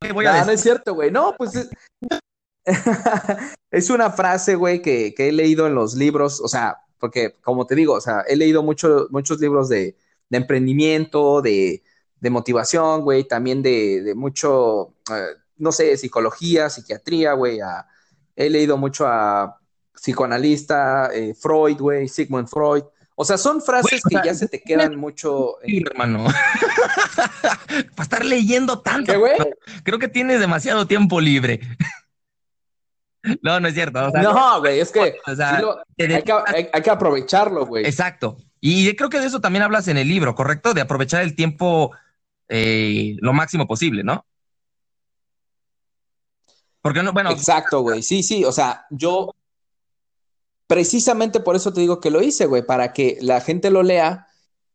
No 0.00 0.52
es 0.52 0.60
cierto, 0.60 0.94
güey. 0.94 1.10
No, 1.10 1.34
pues. 1.36 1.56
Es... 1.56 1.68
es 3.72 3.90
una 3.90 4.10
frase, 4.10 4.54
güey, 4.54 4.80
que, 4.80 5.12
que 5.12 5.28
he 5.28 5.32
leído 5.32 5.66
en 5.66 5.74
los 5.74 5.94
libros. 5.94 6.40
O 6.40 6.46
sea, 6.46 6.78
porque 6.98 7.34
como 7.42 7.66
te 7.66 7.74
digo, 7.74 7.94
o 7.94 8.00
sea, 8.00 8.22
he 8.28 8.36
leído 8.36 8.62
muchos 8.62 9.40
libros 9.40 9.68
de, 9.68 9.96
emprendimiento, 10.30 11.42
de, 11.42 11.82
motivación, 12.22 13.02
güey, 13.02 13.24
también 13.24 13.62
de, 13.62 14.12
mucho, 14.16 14.94
eh, 15.10 15.36
no 15.56 15.72
sé, 15.72 15.96
psicología, 15.96 16.70
psiquiatría, 16.70 17.32
güey, 17.32 17.60
he 18.36 18.50
leído 18.50 18.76
mucho 18.76 19.06
a 19.06 19.58
psicoanalista, 19.94 21.10
eh, 21.12 21.34
Freud, 21.34 21.78
güey, 21.78 22.08
Sigmund 22.08 22.48
Freud. 22.48 22.84
O 23.20 23.24
sea, 23.24 23.36
son 23.36 23.60
frases 23.60 24.00
que 24.08 24.16
ya 24.24 24.32
se 24.32 24.46
te 24.46 24.60
quedan 24.60 24.94
mucho. 24.94 25.56
hermano. 25.64 26.24
Para 27.96 28.02
estar 28.04 28.24
leyendo 28.24 28.80
tanto. 28.80 29.10
¿Qué, 29.10 29.18
güey? 29.18 29.32
Creo 29.82 29.98
que 29.98 30.06
tienes 30.06 30.38
demasiado 30.38 30.86
tiempo 30.86 31.20
libre. 31.20 31.58
No, 33.42 33.60
no 33.60 33.68
es 33.68 33.74
cierto. 33.74 34.10
no, 34.10 34.60
güey, 34.60 34.80
es 34.80 34.92
que, 34.92 35.14
hay, 35.96 36.82
que 36.82 36.90
aprovecharlo, 36.90 37.66
güey. 37.66 37.84
Exacto. 37.84 38.36
Y 38.60 38.94
creo 38.96 39.10
que 39.10 39.20
de 39.20 39.26
eso 39.26 39.40
también 39.40 39.62
hablas 39.62 39.88
en 39.88 39.98
el 39.98 40.08
libro, 40.08 40.34
¿correcto? 40.34 40.74
De 40.74 40.80
aprovechar 40.80 41.22
el 41.22 41.34
tiempo 41.34 41.92
eh, 42.48 43.16
lo 43.20 43.32
máximo 43.32 43.66
posible, 43.66 44.02
¿no? 44.02 44.24
Porque 46.80 47.02
no, 47.02 47.12
bueno. 47.12 47.30
Exacto, 47.30 47.80
güey. 47.80 48.02
Sí, 48.02 48.22
sí, 48.22 48.44
o 48.44 48.52
sea, 48.52 48.86
yo 48.90 49.34
precisamente 50.66 51.40
por 51.40 51.56
eso 51.56 51.72
te 51.72 51.80
digo 51.80 52.00
que 52.00 52.10
lo 52.10 52.22
hice, 52.22 52.46
güey, 52.46 52.64
para 52.64 52.92
que 52.92 53.18
la 53.20 53.40
gente 53.40 53.70
lo 53.70 53.82
lea 53.82 54.26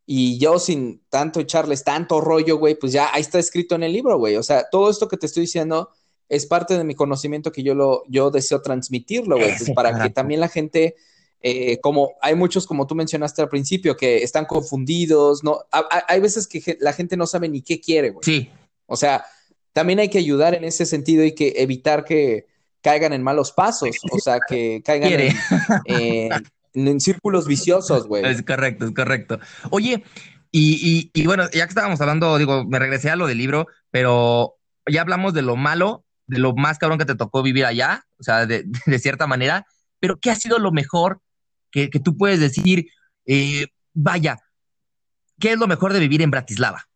y 0.05 0.37
yo 0.37 0.59
sin 0.59 1.01
tanto 1.09 1.39
echarles 1.39 1.83
tanto 1.83 2.19
rollo, 2.19 2.57
güey, 2.57 2.75
pues 2.75 2.91
ya 2.91 3.09
ahí 3.13 3.21
está 3.21 3.39
escrito 3.39 3.75
en 3.75 3.83
el 3.83 3.93
libro, 3.93 4.17
güey. 4.17 4.35
O 4.35 4.43
sea, 4.43 4.69
todo 4.69 4.89
esto 4.89 5.07
que 5.07 5.17
te 5.17 5.27
estoy 5.27 5.41
diciendo 5.41 5.91
es 6.29 6.45
parte 6.45 6.77
de 6.77 6.83
mi 6.83 6.95
conocimiento 6.95 7.51
que 7.51 7.63
yo 7.63 7.75
lo, 7.75 8.03
yo 8.07 8.31
deseo 8.31 8.61
transmitirlo, 8.61 9.37
güey, 9.37 9.55
pues 9.57 9.71
para 9.71 10.01
que 10.01 10.09
también 10.09 10.39
la 10.39 10.47
gente, 10.47 10.95
eh, 11.41 11.79
como 11.81 12.13
hay 12.21 12.35
muchos, 12.35 12.65
como 12.65 12.87
tú 12.87 12.95
mencionaste 12.95 13.41
al 13.41 13.49
principio, 13.49 13.95
que 13.97 14.23
están 14.23 14.45
confundidos, 14.45 15.43
¿no? 15.43 15.59
hay 16.07 16.19
veces 16.19 16.47
que 16.47 16.77
la 16.79 16.93
gente 16.93 17.17
no 17.17 17.27
sabe 17.27 17.49
ni 17.49 17.61
qué 17.61 17.79
quiere, 17.79 18.11
güey. 18.11 18.23
Sí. 18.23 18.49
O 18.85 18.95
sea, 18.95 19.25
también 19.73 19.99
hay 19.99 20.09
que 20.09 20.19
ayudar 20.19 20.53
en 20.53 20.63
ese 20.63 20.85
sentido 20.85 21.23
y 21.23 21.33
que 21.33 21.53
evitar 21.57 22.05
que 22.05 22.47
caigan 22.81 23.13
en 23.13 23.23
malos 23.23 23.51
pasos, 23.51 23.89
o 24.11 24.19
sea, 24.19 24.39
que 24.47 24.81
caigan 24.85 25.33
en, 25.85 26.99
círculos 26.99 27.47
viciosos, 27.47 28.07
güey. 28.07 28.25
Es 28.25 28.41
correcto, 28.43 28.85
es 28.85 28.91
correcto. 28.91 29.39
Oye, 29.71 30.03
y, 30.51 31.09
y, 31.13 31.25
bueno, 31.25 31.45
ya 31.51 31.65
que 31.65 31.69
estábamos 31.69 31.99
hablando, 32.01 32.37
digo, 32.37 32.65
me 32.65 32.77
regresé 32.77 33.09
a 33.09 33.15
lo 33.15 33.25
del 33.25 33.39
libro, 33.39 33.67
pero 33.89 34.57
ya 34.85 35.01
hablamos 35.01 35.33
de 35.33 35.41
lo 35.41 35.55
malo, 35.55 36.05
de 36.27 36.39
lo 36.39 36.53
más 36.53 36.77
cabrón 36.77 36.99
que 36.99 37.05
te 37.05 37.15
tocó 37.15 37.43
vivir 37.43 37.65
allá, 37.65 38.05
o 38.19 38.23
sea, 38.23 38.45
de, 38.45 38.65
cierta 38.99 39.27
manera, 39.27 39.65
pero 39.99 40.19
¿qué 40.19 40.31
ha 40.31 40.35
sido 40.35 40.59
lo 40.59 40.71
mejor 40.71 41.21
que, 41.71 41.89
tú 42.03 42.17
puedes 42.17 42.39
decir, 42.39 42.87
eh, 43.25 43.67
vaya, 43.93 44.37
¿qué 45.39 45.53
es 45.53 45.57
lo 45.57 45.67
mejor 45.67 45.93
de 45.93 45.99
vivir 45.99 46.21
en 46.21 46.31
Bratislava? 46.31 46.87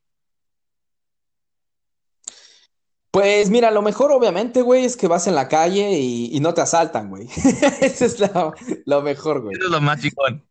Pues 3.10 3.50
mira, 3.50 3.72
lo 3.72 3.82
mejor 3.82 4.12
obviamente, 4.12 4.62
güey, 4.62 4.86
es 4.86 4.96
que 4.96 5.08
vas 5.08 5.26
en 5.26 5.34
la 5.34 5.48
calle 5.48 5.98
y, 5.98 6.40
no 6.40 6.54
te 6.54 6.62
asaltan, 6.62 7.10
güey. 7.10 7.28
Eso 7.82 8.06
es 8.06 8.20
lo, 8.86 9.02
mejor, 9.02 9.42
güey. 9.42 9.56
Eso 9.56 9.66
es 9.66 9.72
lo 9.72 9.82
más 9.82 10.00
chingón. 10.00 10.48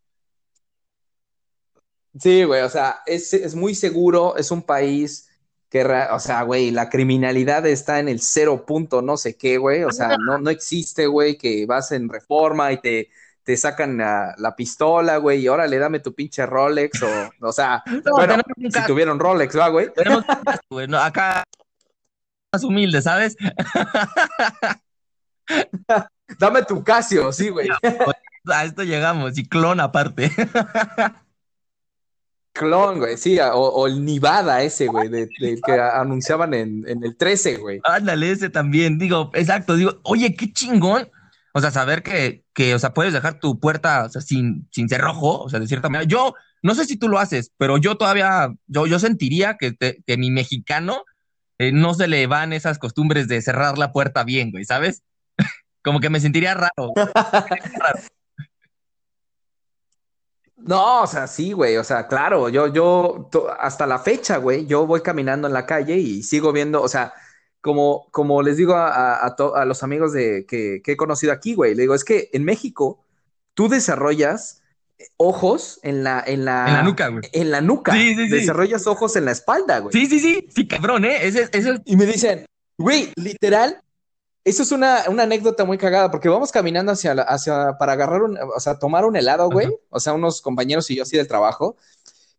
Sí, 2.18 2.44
güey, 2.44 2.62
o 2.62 2.68
sea, 2.68 3.02
es, 3.06 3.54
muy 3.54 3.74
seguro, 3.74 4.36
es 4.36 4.50
un 4.50 4.62
país 4.62 5.28
que, 5.68 5.84
o 5.84 6.20
sea, 6.20 6.42
güey, 6.42 6.70
la 6.70 6.88
criminalidad 6.88 7.66
está 7.66 7.98
en 7.98 8.08
el 8.08 8.20
cero 8.20 8.64
punto 8.66 9.02
no 9.02 9.16
sé 9.16 9.36
qué, 9.36 9.58
güey, 9.58 9.84
o 9.84 9.90
sea, 9.90 10.16
no, 10.18 10.38
no 10.38 10.50
existe, 10.50 11.06
güey, 11.06 11.36
que 11.36 11.66
vas 11.66 11.92
en 11.92 12.08
reforma 12.08 12.72
y 12.72 12.80
te, 12.80 13.10
te 13.42 13.56
sacan 13.56 13.98
la, 13.98 14.54
pistola, 14.56 15.16
güey, 15.18 15.40
y 15.40 15.48
órale, 15.48 15.78
dame 15.78 16.00
tu 16.00 16.14
pinche 16.14 16.46
Rolex, 16.46 17.02
o, 17.02 17.30
o 17.40 17.52
sea, 17.52 17.82
bueno, 18.12 18.36
si 18.70 18.86
tuvieron 18.86 19.18
Rolex, 19.18 19.58
¿va, 19.58 19.68
güey? 19.68 19.92
Tenemos, 19.92 20.24
bueno, 20.70 20.98
acá 20.98 21.44
humilde, 22.64 23.02
¿sabes? 23.02 23.36
Dame 26.38 26.62
tu 26.64 26.82
Casio, 26.82 27.32
sí, 27.32 27.50
güey. 27.50 27.68
A 28.46 28.64
esto 28.64 28.82
llegamos, 28.84 29.36
y 29.38 29.48
clon 29.48 29.80
aparte. 29.80 30.30
Clon, 32.56 32.98
güey, 32.98 33.16
sí, 33.16 33.38
o, 33.40 33.86
el 33.86 34.04
Nivada 34.04 34.62
ese, 34.62 34.86
güey, 34.86 35.08
de, 35.08 35.28
que 35.38 35.72
anunciaban 35.72 36.54
en, 36.54 36.84
el 36.86 37.16
13, 37.16 37.56
güey. 37.58 37.80
Ándale, 37.84 38.30
ese 38.30 38.50
también, 38.50 38.98
digo, 38.98 39.30
exacto, 39.34 39.76
digo, 39.76 40.00
oye, 40.04 40.34
qué 40.34 40.52
chingón. 40.52 41.08
O 41.52 41.60
sea, 41.60 41.70
saber 41.70 42.02
que, 42.02 42.44
que 42.52 42.74
o 42.74 42.78
sea, 42.78 42.92
puedes 42.92 43.12
dejar 43.12 43.38
tu 43.38 43.58
puerta, 43.58 44.04
o 44.04 44.08
sea, 44.08 44.20
sin, 44.20 44.68
sin 44.72 44.88
cerrojo, 44.88 45.42
o 45.42 45.48
sea, 45.48 45.58
de 45.58 45.66
cierta 45.66 45.88
manera. 45.88 46.08
Yo, 46.08 46.34
no 46.62 46.74
sé 46.74 46.84
si 46.84 46.96
tú 46.98 47.08
lo 47.08 47.18
haces, 47.18 47.50
pero 47.56 47.78
yo 47.78 47.96
todavía, 47.96 48.52
yo, 48.66 48.86
yo 48.86 48.98
sentiría 48.98 49.56
que, 49.56 49.74
que 49.76 50.16
mi 50.16 50.30
mexicano 50.30 51.04
eh, 51.58 51.72
no 51.72 51.94
se 51.94 52.08
le 52.08 52.26
van 52.26 52.52
esas 52.52 52.78
costumbres 52.78 53.28
de 53.28 53.40
cerrar 53.40 53.78
la 53.78 53.92
puerta 53.92 54.24
bien, 54.24 54.50
güey, 54.50 54.64
¿sabes? 54.64 55.02
Como 55.82 56.00
que 56.00 56.10
me 56.10 56.20
sentiría 56.20 56.54
raro. 56.54 56.92
No, 60.66 61.02
o 61.02 61.06
sea, 61.06 61.26
sí, 61.28 61.52
güey, 61.52 61.76
o 61.76 61.84
sea, 61.84 62.08
claro, 62.08 62.48
yo, 62.48 62.66
yo, 62.66 63.30
hasta 63.58 63.86
la 63.86 64.00
fecha, 64.00 64.38
güey, 64.38 64.66
yo 64.66 64.84
voy 64.84 65.00
caminando 65.00 65.46
en 65.46 65.54
la 65.54 65.64
calle 65.64 65.96
y 65.96 66.24
sigo 66.24 66.52
viendo, 66.52 66.82
o 66.82 66.88
sea, 66.88 67.14
como, 67.60 68.08
como 68.10 68.42
les 68.42 68.56
digo 68.56 68.74
a, 68.74 69.14
a, 69.14 69.64
los 69.64 69.82
amigos 69.84 70.12
de, 70.12 70.44
que, 70.46 70.82
que, 70.82 70.92
he 70.92 70.96
conocido 70.96 71.32
aquí, 71.32 71.54
güey, 71.54 71.74
le 71.74 71.82
digo, 71.82 71.94
es 71.94 72.04
que 72.04 72.30
en 72.32 72.44
México 72.44 73.04
tú 73.54 73.68
desarrollas 73.68 74.62
ojos 75.16 75.78
en 75.82 76.02
la, 76.02 76.22
en 76.26 76.44
la, 76.44 76.66
en 76.66 76.74
la 76.74 76.82
nuca, 76.82 77.08
güey. 77.08 77.22
En 77.32 77.50
la 77.50 77.60
nuca. 77.60 77.92
Sí, 77.92 78.14
sí, 78.14 78.26
sí. 78.26 78.30
Desarrollas 78.30 78.86
ojos 78.86 79.14
en 79.16 79.24
la 79.24 79.32
espalda, 79.32 79.78
güey. 79.80 79.92
Sí, 79.92 80.06
sí, 80.06 80.20
sí. 80.20 80.48
Sí, 80.54 80.66
cabrón, 80.66 81.04
¿eh? 81.04 81.26
Ese, 81.26 81.48
ese... 81.52 81.80
Y 81.84 81.96
me 81.96 82.06
dicen, 82.06 82.46
güey, 82.78 83.12
literal, 83.16 83.80
eso 84.46 84.62
es 84.62 84.70
una, 84.70 85.02
una, 85.08 85.24
anécdota 85.24 85.64
muy 85.64 85.76
cagada, 85.76 86.08
porque 86.08 86.28
vamos 86.28 86.52
caminando 86.52 86.92
hacia, 86.92 87.14
hacia 87.14 87.76
para 87.78 87.94
agarrar 87.94 88.22
un, 88.22 88.38
o 88.38 88.60
sea, 88.60 88.78
tomar 88.78 89.04
un 89.04 89.16
helado, 89.16 89.50
güey. 89.50 89.68
O 89.90 89.98
sea, 89.98 90.12
unos 90.12 90.40
compañeros 90.40 90.88
y 90.88 90.94
yo 90.94 91.02
así 91.02 91.16
del 91.16 91.26
trabajo. 91.26 91.76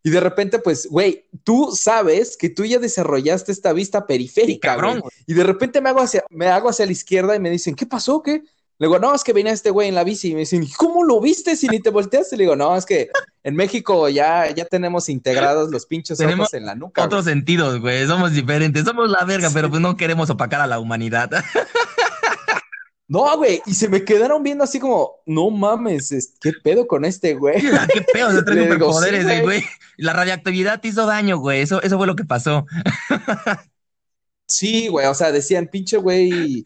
Y 0.04 0.10
de 0.10 0.22
repente, 0.22 0.60
pues, 0.60 0.88
güey, 0.90 1.26
tú 1.44 1.76
sabes 1.78 2.38
que 2.38 2.48
tú 2.48 2.64
ya 2.64 2.80
desarrollaste 2.80 3.52
esta 3.52 3.74
vista 3.74 4.08
periférica, 4.08 4.70
cabrón. 4.70 5.04
Y 5.26 5.34
de 5.34 5.44
repente 5.44 5.82
me 5.82 5.90
hago 5.90 6.00
hacia, 6.00 6.24
me 6.30 6.48
hago 6.48 6.70
hacia 6.70 6.86
la 6.86 6.94
izquierda 6.94 7.36
y 7.36 7.42
me 7.42 7.50
dicen, 7.50 7.76
¿qué 7.76 7.86
pasó? 7.86 8.24
¿Qué? 8.24 8.42
Le 8.80 8.88
digo, 8.88 9.00
no, 9.00 9.14
es 9.14 9.26
que 9.26 9.34
venía 9.34 9.52
este 9.52 9.72
güey 9.72 9.90
en 9.90 9.96
la 9.96 10.06
bici. 10.06 10.30
Y 10.30 10.34
me 10.34 10.42
dicen, 10.42 10.66
¿cómo 10.78 11.04
lo 11.04 11.20
viste 11.20 11.58
si 11.58 11.68
ni 11.68 11.82
te 11.82 11.90
volteaste? 11.90 12.38
Le 12.38 12.44
digo, 12.44 12.56
no, 12.56 12.78
es 12.78 12.86
que 12.86 13.10
en 13.44 13.54
México 13.54 14.08
ya, 14.08 14.50
ya 14.56 14.64
tenemos 14.64 15.10
integrados 15.10 15.72
los 15.72 15.86
pinchos 15.86 16.22
ojos 16.22 16.54
en 16.54 16.66
la 16.66 16.76
nuca. 16.76 17.04
Otros 17.04 17.26
sentidos, 17.26 17.82
güey. 17.82 18.08
Somos 18.08 18.32
diferentes. 18.32 18.86
Somos 18.86 19.10
la 19.10 19.26
verga, 19.26 19.50
pero 19.54 19.70
pues 19.70 19.82
no 19.82 19.98
queremos 19.98 20.30
opacar 20.30 20.62
a 20.62 20.68
la 20.68 20.80
humanidad. 20.80 21.30
No, 23.10 23.38
güey, 23.38 23.62
y 23.66 23.74
se 23.74 23.88
me 23.88 24.04
quedaron 24.04 24.44
viendo 24.44 24.66
así 24.66 24.80
como, 24.80 25.22
no 25.26 25.50
mames, 25.50 26.34
¿qué 26.42 26.52
pedo 26.62 26.88
con 26.88 27.06
este 27.06 27.36
güey? 27.36 27.62
¿Qué 27.94 28.02
pedo? 28.14 28.32
Se 28.32 28.44
trae 28.44 28.64
superpoderes, 28.64 29.44
güey. 29.44 29.64
La 29.96 30.14
radioactividad 30.14 30.82
te 30.82 30.90
hizo 30.90 31.06
daño, 31.06 31.38
güey. 31.38 31.62
Eso, 31.62 31.82
eso 31.82 31.98
fue 31.98 32.06
lo 32.06 32.16
que 32.16 32.26
pasó. 32.26 32.66
Sí, 34.46 34.88
güey, 34.88 35.06
o 35.08 35.14
sea, 35.14 35.32
decían, 35.32 35.68
pinche 35.68 35.98
güey, 35.98 36.64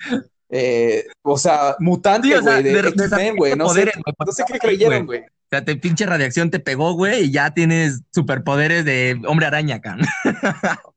eh, 0.49 1.05
o 1.23 1.37
sea, 1.37 1.75
mutante, 1.79 2.39
güey, 2.39 2.63
de, 2.63 2.79
X-Men, 2.79 3.35
güey. 3.35 3.55
No, 3.55 3.69
sé, 3.69 3.91
no 4.25 4.31
sé 4.31 4.43
qué 4.47 4.59
creyeron, 4.59 5.05
güey. 5.05 5.21
O 5.21 5.49
sea, 5.49 5.65
te 5.65 5.75
pinche 5.75 6.05
radiación 6.05 6.49
te 6.49 6.59
pegó, 6.59 6.93
güey, 6.93 7.25
y 7.25 7.31
ya 7.31 7.53
tienes 7.53 8.01
superpoderes 8.11 8.85
de 8.85 9.19
hombre 9.27 9.47
araña 9.47 9.75
acá. 9.75 9.97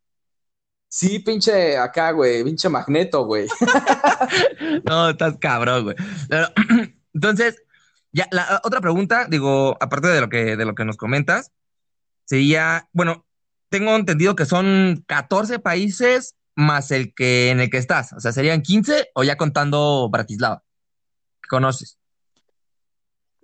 Sí, 0.96 1.18
pinche 1.18 1.76
acá, 1.76 2.12
güey, 2.12 2.44
pinche 2.44 2.68
magneto, 2.68 3.24
güey. 3.24 3.48
no, 4.84 5.10
estás 5.10 5.36
cabrón, 5.40 5.82
güey. 5.82 5.96
entonces, 7.12 7.60
ya, 8.12 8.28
la 8.30 8.60
otra 8.62 8.80
pregunta, 8.80 9.26
digo, 9.28 9.76
aparte 9.80 10.06
de 10.06 10.20
lo 10.20 10.28
que, 10.28 10.56
de 10.56 10.64
lo 10.64 10.76
que 10.76 10.84
nos 10.84 10.96
comentas, 10.96 11.50
sería, 12.26 12.88
bueno, 12.92 13.26
tengo 13.70 13.96
entendido 13.96 14.36
que 14.36 14.46
son 14.46 15.02
14 15.08 15.58
países 15.58 16.36
más 16.54 16.92
el 16.92 17.12
que 17.12 17.50
en 17.50 17.58
el 17.58 17.70
que 17.70 17.78
estás. 17.78 18.12
O 18.12 18.20
sea, 18.20 18.30
¿serían 18.30 18.62
15 18.62 19.08
o 19.16 19.24
ya 19.24 19.36
contando 19.36 20.08
Bratislava? 20.10 20.62
¿Conoces? 21.50 21.98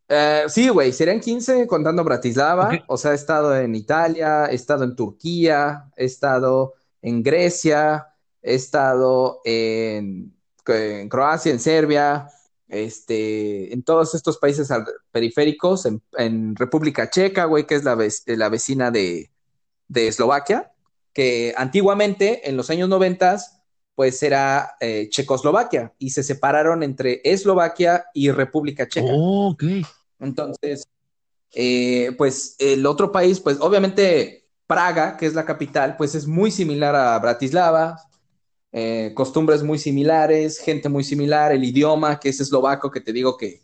Eh, 0.06 0.44
sí, 0.46 0.68
güey, 0.68 0.92
serían 0.92 1.18
15 1.18 1.66
contando 1.66 2.04
Bratislava. 2.04 2.70
O 2.86 2.96
sea, 2.96 3.10
he 3.10 3.16
estado 3.16 3.56
en 3.56 3.74
Italia, 3.74 4.46
he 4.46 4.54
estado 4.54 4.84
en 4.84 4.94
Turquía, 4.94 5.90
he 5.96 6.04
estado 6.04 6.74
en 7.02 7.22
Grecia, 7.22 8.06
he 8.42 8.54
estado 8.54 9.40
en, 9.44 10.34
Croacia, 11.08 11.52
en 11.52 11.60
Serbia, 11.60 12.28
este, 12.68 13.72
en 13.72 13.82
todos 13.82 14.14
estos 14.14 14.38
países 14.38 14.68
periféricos, 15.10 15.86
en, 16.16 16.56
República 16.56 17.10
Checa, 17.10 17.44
güey, 17.44 17.66
que 17.66 17.74
es 17.74 17.84
la, 17.84 17.96
la 18.26 18.48
vecina 18.48 18.90
de, 18.90 19.30
de 19.88 20.08
Eslovaquia 20.08 20.70
que 21.12 21.54
antiguamente, 21.56 22.48
en 22.48 22.56
los 22.56 22.70
años 22.70 22.88
90, 22.88 23.38
pues 23.94 24.22
era 24.22 24.76
eh, 24.80 25.08
Checoslovaquia 25.10 25.92
y 25.98 26.10
se 26.10 26.22
separaron 26.22 26.82
entre 26.82 27.20
Eslovaquia 27.24 28.06
y 28.14 28.30
República 28.30 28.88
Checa. 28.88 29.08
Oh, 29.10 29.50
ok. 29.50 29.64
Entonces, 30.20 30.86
eh, 31.52 32.12
pues 32.16 32.56
el 32.58 32.86
otro 32.86 33.10
país, 33.10 33.40
pues 33.40 33.58
obviamente 33.60 34.39
Praga, 34.70 35.16
que 35.16 35.26
es 35.26 35.34
la 35.34 35.44
capital, 35.44 35.96
pues 35.96 36.14
es 36.14 36.28
muy 36.28 36.52
similar 36.52 36.94
a 36.94 37.18
Bratislava, 37.18 37.96
eh, 38.70 39.10
costumbres 39.16 39.64
muy 39.64 39.80
similares, 39.80 40.60
gente 40.60 40.88
muy 40.88 41.02
similar, 41.02 41.50
el 41.50 41.64
idioma 41.64 42.20
que 42.20 42.28
es 42.28 42.38
eslovaco, 42.38 42.88
que 42.88 43.00
te 43.00 43.12
digo 43.12 43.36
que, 43.36 43.62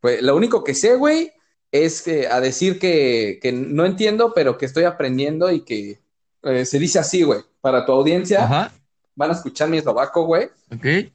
pues 0.00 0.22
lo 0.22 0.34
único 0.34 0.64
que 0.64 0.74
sé, 0.74 0.96
güey, 0.96 1.30
es 1.70 2.08
a 2.08 2.40
decir 2.40 2.78
que, 2.78 3.38
que 3.42 3.52
no 3.52 3.84
entiendo, 3.84 4.32
pero 4.34 4.56
que 4.56 4.64
estoy 4.64 4.84
aprendiendo 4.84 5.52
y 5.52 5.60
que 5.60 6.00
eh, 6.42 6.64
se 6.64 6.78
dice 6.78 7.00
así, 7.00 7.22
güey. 7.22 7.40
Para 7.60 7.84
tu 7.84 7.92
audiencia, 7.92 8.72
van 9.14 9.30
a 9.30 9.34
escuchar 9.34 9.68
mi 9.68 9.76
eslovaco, 9.76 10.24
güey. 10.24 10.48
Ok. 10.72 11.12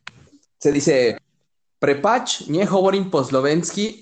Se 0.60 0.72
dice, 0.72 1.18
Prepach 1.80 2.48
nie 2.48 2.64
hovorim 2.70 3.10
po 3.10 3.26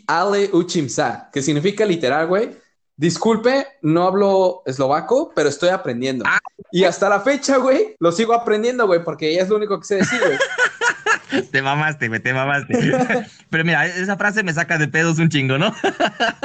ale 0.05 0.49
uchimsa, 0.51 1.29
que 1.31 1.41
significa 1.41 1.85
literal, 1.85 2.27
güey. 2.27 2.58
Disculpe, 2.99 3.65
no 3.81 4.03
hablo 4.03 4.61
eslovaco, 4.65 5.31
pero 5.33 5.47
estoy 5.47 5.69
aprendiendo. 5.69 6.25
Ah. 6.27 6.37
Y 6.69 6.83
hasta 6.83 7.07
la 7.07 7.21
fecha, 7.21 7.55
güey, 7.55 7.95
lo 7.97 8.11
sigo 8.11 8.33
aprendiendo, 8.33 8.85
güey, 8.87 9.01
porque 9.05 9.33
ya 9.33 9.41
es 9.41 9.47
lo 9.47 9.55
único 9.55 9.79
que 9.79 9.85
sé 9.85 9.95
decir, 9.95 10.19
güey. 10.19 10.37
Te 11.51 11.61
mamaste, 11.61 12.09
güey, 12.09 12.19
te 12.19 12.33
mamaste. 12.33 12.73
Pero 13.49 13.63
mira, 13.63 13.85
esa 13.85 14.17
frase 14.17 14.43
me 14.43 14.51
saca 14.51 14.77
de 14.77 14.89
pedos 14.89 15.17
un 15.17 15.29
chingo, 15.29 15.57
¿no? 15.57 15.73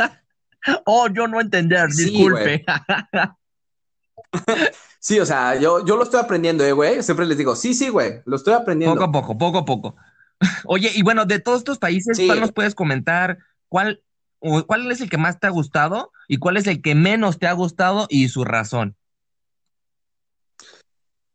oh, 0.87 1.09
yo 1.09 1.27
no 1.27 1.41
entender, 1.41 1.89
disculpe. 1.89 2.65
Sí, 5.01 5.19
o 5.19 5.27
sea, 5.27 5.57
yo, 5.57 5.85
yo 5.85 5.97
lo 5.97 6.05
estoy 6.05 6.21
aprendiendo, 6.21 6.65
eh, 6.65 6.73
güey. 6.73 7.03
Siempre 7.03 7.27
les 7.27 7.37
digo, 7.37 7.57
sí, 7.57 7.75
sí, 7.75 7.89
güey, 7.89 8.21
lo 8.27 8.37
estoy 8.37 8.55
aprendiendo. 8.55 8.95
Poco 8.95 9.09
a 9.09 9.13
poco, 9.13 9.39
poco 9.39 9.59
a 9.59 9.65
poco. 9.65 9.97
Oye, 10.67 10.93
y 10.95 11.03
bueno, 11.03 11.25
de 11.25 11.41
todos 11.41 11.59
estos 11.59 11.79
países, 11.79 12.17
Sí. 12.17 12.27
¿cuál 12.27 12.41
nos 12.41 12.53
puedes 12.53 12.77
comentar? 12.77 13.39
¿Cuál, 13.69 14.05
cuál 14.67 14.91
es 14.91 15.01
el 15.01 15.09
que 15.09 15.19
más 15.19 15.41
te 15.41 15.47
ha 15.47 15.51
gustado 15.51 16.13
y 16.29 16.37
cuál 16.39 16.57
es 16.57 16.67
el 16.67 16.83
que 16.83 16.95
menos 16.95 17.39
te 17.39 17.47
ha 17.47 17.53
gustado 17.53 18.07
y 18.11 18.29
su 18.29 18.45
razón? 18.45 18.95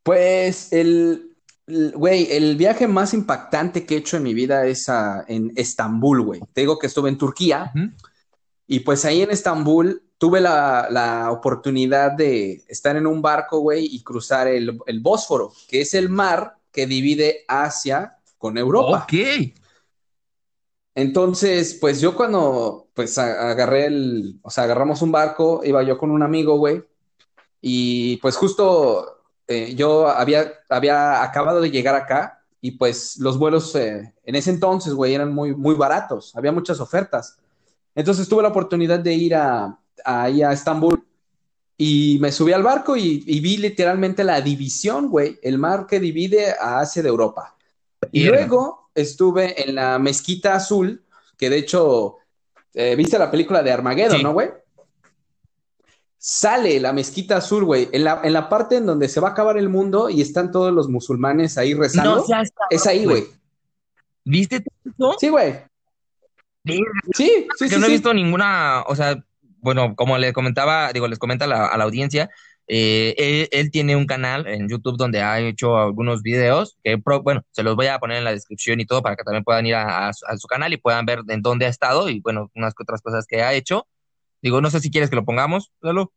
Pues 0.03 0.71
el, 0.71 1.35
güey, 1.67 2.27
el 2.31 2.55
viaje 2.55 2.87
más 2.87 3.13
impactante 3.13 3.85
que 3.85 3.95
he 3.95 3.97
hecho 3.99 4.17
en 4.17 4.23
mi 4.23 4.33
vida 4.33 4.65
es 4.65 4.89
a- 4.89 5.23
en 5.27 5.51
Estambul, 5.55 6.21
güey. 6.21 6.41
Te 6.53 6.61
digo 6.61 6.79
que 6.79 6.87
estuve 6.87 7.09
en 7.09 7.17
Turquía 7.17 7.71
y 8.67 8.79
pues 8.81 9.05
ahí 9.05 9.21
en 9.21 9.31
Estambul 9.31 10.03
tuve 10.17 10.41
la, 10.41 10.87
la 10.89 11.31
oportunidad 11.31 12.11
de 12.11 12.63
estar 12.67 12.95
en 12.95 13.07
un 13.07 13.21
barco, 13.21 13.59
güey, 13.59 13.85
y 13.85 14.03
cruzar 14.03 14.47
el, 14.47 14.79
el 14.85 14.99
Bósforo, 14.99 15.53
que 15.67 15.81
es 15.81 15.93
el 15.93 16.09
mar 16.09 16.55
que 16.71 16.85
divide 16.85 17.45
Asia 17.47 18.17
con 18.37 18.57
Europa. 18.57 19.03
Ok. 19.03 19.13
Entonces, 20.99 21.77
pues 21.79 22.01
yo 22.01 22.13
cuando, 22.13 22.87
pues 22.93 23.17
a- 23.17 23.51
agarré 23.51 23.85
el, 23.85 24.37
o 24.41 24.49
sea, 24.49 24.65
agarramos 24.65 25.01
un 25.01 25.13
barco, 25.13 25.61
iba 25.63 25.81
yo 25.83 25.97
con 25.97 26.11
un 26.11 26.21
amigo, 26.23 26.57
güey, 26.57 26.83
y 27.61 28.17
pues 28.17 28.35
justo 28.35 29.21
eh, 29.47 29.73
yo 29.75 30.09
había, 30.09 30.51
había 30.67 31.23
acabado 31.23 31.61
de 31.61 31.71
llegar 31.71 31.95
acá 31.95 32.43
y 32.59 32.71
pues 32.71 33.15
los 33.17 33.37
vuelos 33.37 33.73
eh, 33.75 34.13
en 34.25 34.35
ese 34.35 34.49
entonces, 34.49 34.93
güey, 34.93 35.13
eran 35.13 35.33
muy, 35.33 35.55
muy 35.55 35.75
baratos, 35.75 36.35
había 36.35 36.51
muchas 36.51 36.81
ofertas. 36.81 37.37
Entonces 37.95 38.27
tuve 38.27 38.43
la 38.43 38.49
oportunidad 38.49 38.99
de 38.99 39.13
ir 39.13 39.35
a, 39.35 39.79
ahí 40.03 40.41
a 40.43 40.51
Estambul 40.51 41.01
y 41.77 42.17
me 42.19 42.33
subí 42.33 42.51
al 42.51 42.63
barco 42.63 42.97
y, 42.97 43.23
y 43.25 43.39
vi 43.39 43.55
literalmente 43.55 44.25
la 44.25 44.41
división, 44.41 45.07
güey, 45.09 45.39
el 45.43 45.57
mar 45.57 45.87
que 45.87 46.01
divide 46.01 46.51
a 46.59 46.81
Asia 46.81 47.01
de 47.01 47.07
Europa. 47.07 47.55
Y 48.11 48.25
luego 48.25 48.78
estuve 49.01 49.61
en 49.67 49.75
la 49.75 49.97
Mezquita 49.99 50.55
Azul, 50.55 51.03
que 51.37 51.49
de 51.49 51.57
hecho, 51.57 52.17
eh, 52.73 52.95
¿viste 52.95 53.17
la 53.19 53.31
película 53.31 53.63
de 53.63 53.71
Armageddon, 53.71 54.17
Sí. 54.17 54.23
no, 54.23 54.33
güey? 54.33 54.49
Sale 56.17 56.79
la 56.81 56.91
Mezquita 56.91 57.37
Azul, 57.37 57.63
güey, 57.63 57.87
en 57.93 58.03
la, 58.03 58.19
en 58.23 58.33
la 58.33 58.49
parte 58.49 58.75
en 58.75 58.85
donde 58.85 59.07
se 59.07 59.21
va 59.21 59.29
a 59.29 59.31
acabar 59.31 59.57
el 59.57 59.69
mundo 59.69 60.09
y 60.09 60.21
están 60.21 60.51
todos 60.51 60.73
los 60.73 60.89
musulmanes 60.89 61.57
ahí 61.57 61.73
rezando. 61.73 62.17
No 62.17 62.23
seas 62.25 62.49
es 62.69 62.85
ahí, 62.87 63.05
güey. 63.05 63.25
¿Viste 64.25 64.57
eso? 64.83 65.15
Sí, 65.17 65.29
güey. 65.29 65.53
Verga. 66.65 66.83
Sí, 67.13 67.47
sí, 67.57 67.69
Yo 67.69 67.75
sí, 67.75 67.75
no 67.79 67.83
he 67.85 67.89
sí. 67.89 67.93
visto 67.93 68.13
ninguna, 68.13 68.83
o 68.85 68.95
sea, 68.97 69.23
bueno, 69.61 69.95
como 69.95 70.17
le 70.17 70.33
comentaba, 70.33 70.91
digo, 70.91 71.07
les 71.07 71.19
comenta 71.19 71.47
la, 71.47 71.67
a 71.67 71.77
la 71.77 71.85
audiencia, 71.85 72.29
eh, 72.69 73.15
él, 73.17 73.49
él 73.51 73.71
tiene 73.71 73.95
un 73.95 74.05
canal 74.05 74.47
en 74.47 74.69
YouTube 74.69 74.95
donde 74.97 75.21
ha 75.21 75.39
hecho 75.41 75.77
algunos 75.77 76.21
videos, 76.21 76.77
que 76.83 76.97
pro- 76.99 77.21
bueno, 77.23 77.43
se 77.51 77.63
los 77.63 77.75
voy 77.75 77.87
a 77.87 77.99
poner 77.99 78.17
en 78.19 78.23
la 78.23 78.31
descripción 78.31 78.79
y 78.79 78.85
todo 78.85 79.01
para 79.01 79.15
que 79.15 79.23
también 79.23 79.43
puedan 79.43 79.65
ir 79.65 79.75
a, 79.75 80.07
a 80.07 80.13
su 80.13 80.25
a 80.27 80.37
su 80.37 80.47
canal 80.47 80.71
y 80.71 80.77
puedan 80.77 81.05
ver 81.05 81.21
en 81.27 81.41
dónde 81.41 81.65
ha 81.65 81.69
estado 81.69 82.07
y 82.09 82.19
bueno, 82.21 82.49
unas 82.55 82.73
que 82.75 82.83
otras 82.83 83.01
cosas 83.01 83.25
que 83.27 83.41
ha 83.41 83.53
hecho. 83.53 83.87
Digo, 84.41 84.61
no 84.61 84.69
sé 84.69 84.79
si 84.79 84.89
quieres 84.91 85.09
que 85.09 85.15
lo 85.17 85.25
pongamos, 85.25 85.71
Lalo. 85.81 86.13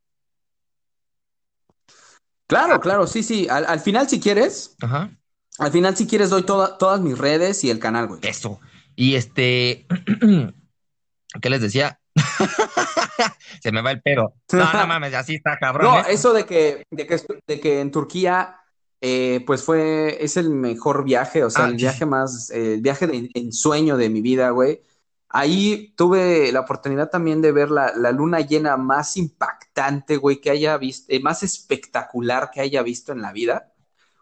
Claro, 2.46 2.80
claro, 2.80 3.06
sí, 3.06 3.22
sí. 3.22 3.48
Al, 3.48 3.64
al 3.66 3.80
final, 3.80 4.08
si 4.08 4.20
quieres, 4.20 4.76
Ajá. 4.82 5.10
al 5.58 5.72
final, 5.72 5.96
si 5.96 6.06
quieres, 6.06 6.30
doy 6.30 6.42
toda- 6.42 6.76
todas 6.76 7.00
mis 7.00 7.16
redes 7.18 7.64
y 7.64 7.70
el 7.70 7.78
canal, 7.78 8.08
güey. 8.08 8.20
Eso. 8.22 8.60
Y 8.94 9.14
este, 9.14 9.86
¿qué 11.40 11.50
les 11.50 11.62
decía? 11.62 11.98
Se 13.62 13.72
me 13.72 13.82
va 13.82 13.90
el 13.90 14.02
pedo. 14.02 14.34
No, 14.52 14.72
no 14.72 14.86
mames, 14.86 15.14
así 15.14 15.36
está 15.36 15.56
cabrón. 15.58 15.86
No, 15.86 16.00
¿eh? 16.00 16.04
eso 16.08 16.32
de 16.32 16.44
que, 16.44 16.84
de 16.90 17.06
que, 17.06 17.20
de 17.46 17.60
que 17.60 17.80
en 17.80 17.90
Turquía, 17.90 18.56
eh, 19.00 19.42
pues 19.46 19.62
fue, 19.62 20.22
es 20.22 20.36
el 20.36 20.50
mejor 20.50 21.04
viaje, 21.04 21.42
o 21.44 21.50
sea, 21.50 21.64
Ah, 21.64 21.68
el 21.68 21.76
viaje 21.76 22.06
más, 22.06 22.50
eh, 22.50 22.74
el 22.74 22.82
viaje 22.82 23.06
de 23.06 23.30
ensueño 23.34 23.96
de 23.96 24.10
mi 24.10 24.20
vida, 24.20 24.50
güey. 24.50 24.82
Ahí 25.28 25.94
tuve 25.96 26.52
la 26.52 26.60
oportunidad 26.60 27.08
también 27.08 27.40
de 27.40 27.52
ver 27.52 27.70
la, 27.70 27.94
la 27.96 28.12
luna 28.12 28.40
llena 28.40 28.76
más 28.76 29.16
impactante, 29.16 30.18
güey, 30.18 30.40
que 30.40 30.50
haya 30.50 30.76
visto, 30.76 31.06
eh, 31.10 31.20
más 31.20 31.42
espectacular 31.42 32.50
que 32.52 32.60
haya 32.60 32.82
visto 32.82 33.12
en 33.12 33.22
la 33.22 33.32
vida. 33.32 33.72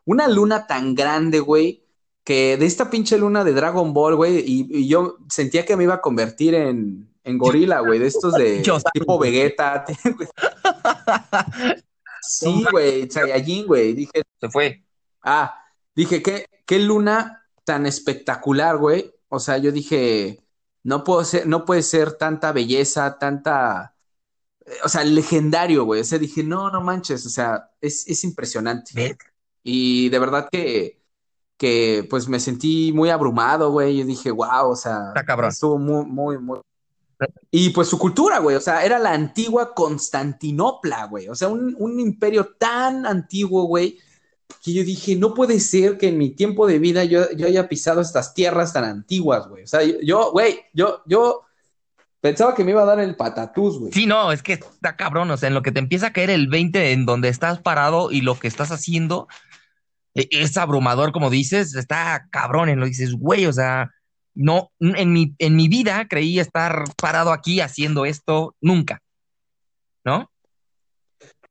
Una 0.04 0.28
luna 0.28 0.66
tan 0.68 0.94
grande, 0.94 1.40
güey, 1.40 1.84
que 2.22 2.56
de 2.56 2.66
esta 2.66 2.90
pinche 2.90 3.18
luna 3.18 3.42
de 3.42 3.52
Dragon 3.52 3.92
Ball, 3.92 4.14
güey, 4.14 4.38
y, 4.38 4.66
y 4.70 4.88
yo 4.88 5.16
sentía 5.28 5.64
que 5.66 5.76
me 5.76 5.84
iba 5.84 5.94
a 5.94 6.00
convertir 6.00 6.54
en, 6.54 7.09
en 7.24 7.38
gorila, 7.38 7.80
güey, 7.80 7.98
de 7.98 8.06
estos 8.06 8.34
de 8.34 8.62
tipo. 8.92 9.18
Vegeta. 9.18 9.84
Sí, 12.22 12.64
güey, 12.70 13.10
Saiyajin, 13.10 13.66
güey. 13.66 13.94
Dije, 13.94 14.22
Se 14.38 14.50
fue. 14.50 14.84
ah, 15.22 15.54
dije, 15.94 16.22
¿qué, 16.22 16.44
qué 16.66 16.78
luna 16.78 17.40
tan 17.64 17.86
espectacular, 17.86 18.76
güey. 18.78 19.14
O 19.28 19.38
sea, 19.38 19.58
yo 19.58 19.72
dije, 19.72 20.42
no 20.82 21.04
puedo 21.04 21.24
ser, 21.24 21.46
no 21.46 21.64
puede 21.64 21.82
ser 21.82 22.12
tanta 22.14 22.52
belleza, 22.52 23.16
tanta, 23.18 23.94
o 24.84 24.88
sea, 24.88 25.04
legendario, 25.04 25.84
güey. 25.84 26.00
O 26.00 26.04
sea, 26.04 26.18
dije, 26.18 26.42
no, 26.42 26.70
no 26.70 26.80
manches, 26.80 27.24
o 27.26 27.30
sea, 27.30 27.70
es, 27.80 28.06
es 28.08 28.24
impresionante. 28.24 29.16
Y 29.62 30.08
de 30.08 30.18
verdad 30.18 30.48
que, 30.50 31.00
que, 31.56 32.06
pues 32.10 32.28
me 32.28 32.40
sentí 32.40 32.92
muy 32.92 33.10
abrumado, 33.10 33.70
güey. 33.70 33.98
Yo 33.98 34.04
dije, 34.04 34.30
wow, 34.30 34.70
o 34.70 34.76
sea, 34.76 35.08
Está 35.08 35.24
cabrón. 35.24 35.50
estuvo 35.50 35.78
muy, 35.78 36.04
muy, 36.06 36.38
muy. 36.38 36.60
Y 37.50 37.70
pues 37.70 37.88
su 37.88 37.98
cultura, 37.98 38.38
güey, 38.38 38.56
o 38.56 38.60
sea, 38.60 38.84
era 38.84 38.98
la 38.98 39.12
antigua 39.12 39.74
Constantinopla, 39.74 41.04
güey. 41.06 41.28
O 41.28 41.34
sea, 41.34 41.48
un, 41.48 41.74
un 41.78 42.00
imperio 42.00 42.54
tan 42.58 43.04
antiguo, 43.06 43.64
güey, 43.64 43.98
que 44.62 44.72
yo 44.72 44.82
dije, 44.84 45.16
no 45.16 45.34
puede 45.34 45.60
ser 45.60 45.96
que 45.98 46.08
en 46.08 46.18
mi 46.18 46.30
tiempo 46.30 46.66
de 46.66 46.78
vida 46.78 47.04
yo, 47.04 47.30
yo 47.36 47.46
haya 47.46 47.68
pisado 47.68 48.00
estas 48.00 48.34
tierras 48.34 48.72
tan 48.72 48.84
antiguas, 48.84 49.48
güey. 49.48 49.64
O 49.64 49.66
sea, 49.66 49.80
yo- 50.02 50.32
güey, 50.32 50.60
yo, 50.72 51.02
yo 51.06 51.42
pensaba 52.20 52.54
que 52.54 52.64
me 52.64 52.72
iba 52.72 52.82
a 52.82 52.86
dar 52.86 53.00
el 53.00 53.16
patatús, 53.16 53.78
güey. 53.78 53.92
Sí, 53.92 54.06
no, 54.06 54.32
es 54.32 54.42
que 54.42 54.54
está 54.54 54.96
cabrón, 54.96 55.30
o 55.30 55.36
sea, 55.36 55.48
en 55.48 55.54
lo 55.54 55.62
que 55.62 55.72
te 55.72 55.78
empieza 55.80 56.08
a 56.08 56.12
caer 56.12 56.30
el 56.30 56.48
20 56.48 56.92
en 56.92 57.06
donde 57.06 57.28
estás 57.28 57.60
parado 57.60 58.10
y 58.10 58.20
lo 58.22 58.38
que 58.38 58.48
estás 58.48 58.70
haciendo 58.72 59.28
e- 60.14 60.28
es 60.32 60.56
abrumador, 60.56 61.12
como 61.12 61.30
dices, 61.30 61.74
está 61.74 62.26
cabrón, 62.30 62.68
en 62.68 62.80
lo 62.80 62.86
que 62.86 62.90
dices, 62.90 63.14
güey, 63.14 63.46
o 63.46 63.52
sea, 63.52 63.90
no, 64.40 64.72
en 64.80 65.12
mi, 65.12 65.34
en 65.38 65.54
mi 65.54 65.68
vida 65.68 66.08
creí 66.08 66.40
estar 66.40 66.84
parado 66.96 67.30
aquí 67.30 67.60
haciendo 67.60 68.06
esto 68.06 68.56
nunca, 68.60 69.02
¿no? 70.02 70.30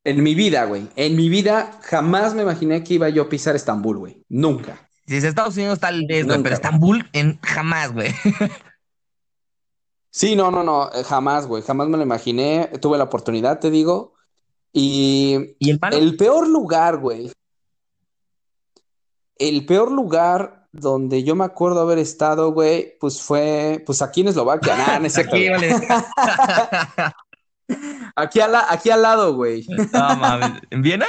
En 0.02 0.22
mi 0.22 0.34
vida, 0.34 0.64
güey, 0.64 0.88
en 0.96 1.14
mi 1.14 1.28
vida 1.28 1.78
jamás 1.82 2.34
me 2.34 2.42
imaginé 2.42 2.82
que 2.82 2.94
iba 2.94 3.08
yo 3.08 3.22
a 3.22 3.28
pisar 3.28 3.54
Estambul, 3.54 3.98
güey. 3.98 4.24
Nunca. 4.28 4.88
Si 5.06 5.16
es 5.16 5.24
Estados 5.24 5.56
Unidos 5.56 5.78
tal 5.78 6.04
vez, 6.08 6.26
güey, 6.26 6.42
pero. 6.42 6.54
Estambul 6.54 7.08
en 7.12 7.38
jamás, 7.42 7.92
güey. 7.92 8.12
Sí, 10.12 10.34
no, 10.34 10.50
no, 10.50 10.64
no, 10.64 10.90
eh, 10.92 11.04
jamás, 11.04 11.46
güey, 11.46 11.62
jamás 11.62 11.86
me 11.86 11.96
lo 11.96 12.02
imaginé. 12.02 12.68
Tuve 12.80 12.98
la 12.98 13.04
oportunidad, 13.04 13.60
te 13.60 13.70
digo. 13.70 14.14
Y 14.72 15.54
¿Y 15.60 15.70
el 15.70 15.78
el 15.92 16.16
peor 16.16 16.48
lugar, 16.48 16.98
güey. 16.98 17.30
El 19.36 19.64
peor 19.64 19.92
lugar 19.92 20.59
donde 20.72 21.22
yo 21.24 21.34
me 21.34 21.44
acuerdo 21.44 21.80
haber 21.80 21.98
estado, 21.98 22.52
güey, 22.52 22.96
pues 23.00 23.20
fue, 23.20 23.82
pues 23.84 24.02
aquí 24.02 24.20
en 24.20 24.28
Eslovaquia. 24.28 24.76
Nah, 24.76 24.98
no 25.00 25.06
es 25.06 25.14
cierto, 25.14 25.34
Aquí, 25.36 25.48
vale. 25.48 25.74
Aquí, 28.16 28.40
al 28.40 28.52
la- 28.52 28.66
aquí 28.68 28.90
al 28.90 29.02
lado, 29.02 29.34
güey. 29.34 29.64
No, 29.92 30.16
mames. 30.16 30.60
¿En 30.70 30.82
Viena? 30.82 31.06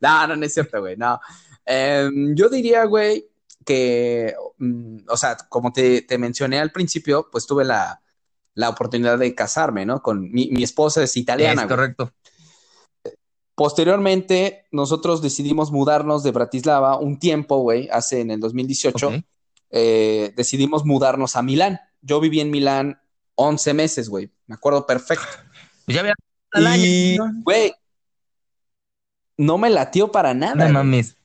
No, 0.00 0.26
no, 0.26 0.36
no 0.36 0.46
es 0.46 0.54
cierto, 0.54 0.80
güey, 0.80 0.96
no. 0.96 1.20
Em, 1.64 2.34
yo 2.34 2.48
diría, 2.48 2.84
güey, 2.84 3.28
que, 3.64 4.34
mm, 4.58 5.00
o 5.08 5.16
sea, 5.16 5.36
como 5.48 5.72
te, 5.72 6.02
te 6.02 6.16
mencioné 6.18 6.58
al 6.58 6.72
principio, 6.72 7.28
pues 7.30 7.46
tuve 7.46 7.64
la, 7.64 8.00
la 8.54 8.68
oportunidad 8.70 9.18
de 9.18 9.34
casarme, 9.34 9.84
¿no? 9.84 10.00
Con 10.02 10.30
mi, 10.32 10.48
mi 10.50 10.62
esposa 10.62 11.02
es 11.02 11.16
italiana, 11.16 11.62
Es 11.62 11.68
güey. 11.68 11.78
Posteriormente, 13.60 14.64
nosotros 14.72 15.20
decidimos 15.20 15.70
mudarnos 15.70 16.22
de 16.22 16.30
Bratislava 16.30 16.96
un 16.98 17.18
tiempo, 17.18 17.58
güey, 17.58 17.90
hace 17.92 18.22
en 18.22 18.30
el 18.30 18.40
2018, 18.40 19.08
Ok. 19.08 19.14
eh, 19.68 20.32
decidimos 20.34 20.86
mudarnos 20.86 21.36
a 21.36 21.42
Milán. 21.42 21.78
Yo 22.00 22.20
viví 22.20 22.40
en 22.40 22.50
Milán 22.50 23.02
11 23.34 23.74
meses, 23.74 24.08
güey, 24.08 24.30
me 24.46 24.54
acuerdo 24.54 24.86
perfecto. 24.86 25.26
Ya 25.86 26.00
había 26.00 26.14
Y, 26.78 27.18
güey, 27.42 27.74
no 29.36 29.58
me 29.58 29.68
latió 29.68 30.10
para 30.10 30.32
nada. 30.32 30.54
No 30.54 30.72
mames. 30.72 31.18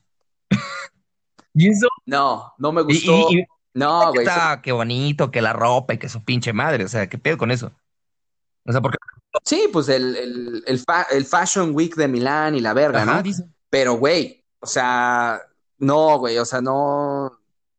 ¿Y 1.54 1.70
eso? 1.70 1.88
No, 2.04 2.52
no 2.58 2.70
me 2.70 2.82
gustó. 2.82 3.30
y- 3.30 3.38
y- 3.38 3.44
No, 3.72 4.12
güey. 4.12 4.26
está, 4.26 4.60
qué 4.60 4.72
bonito, 4.72 5.30
que 5.30 5.40
la 5.40 5.54
ropa 5.54 5.94
y 5.94 5.98
que 5.98 6.10
su 6.10 6.22
pinche 6.22 6.52
madre, 6.52 6.84
o 6.84 6.88
sea, 6.88 7.08
qué 7.08 7.16
pedo 7.16 7.38
con 7.38 7.50
eso. 7.50 7.72
O 8.66 8.72
sea, 8.72 8.82
porque 8.82 8.98
Sí, 9.44 9.68
pues 9.72 9.88
el, 9.88 10.16
el, 10.16 10.64
el, 10.66 10.78
fa- 10.80 11.06
el 11.10 11.24
Fashion 11.24 11.70
Week 11.74 11.94
de 11.94 12.08
Milán 12.08 12.54
y 12.54 12.60
la 12.60 12.72
verga, 12.74 13.02
Ajá, 13.02 13.16
¿no? 13.16 13.22
dice. 13.22 13.44
Pero, 13.70 13.94
güey, 13.94 14.44
o 14.60 14.66
sea, 14.66 15.40
No, 15.78 16.18
güey, 16.18 16.38
o 16.38 16.44
sea, 16.44 16.60
no, 16.60 17.30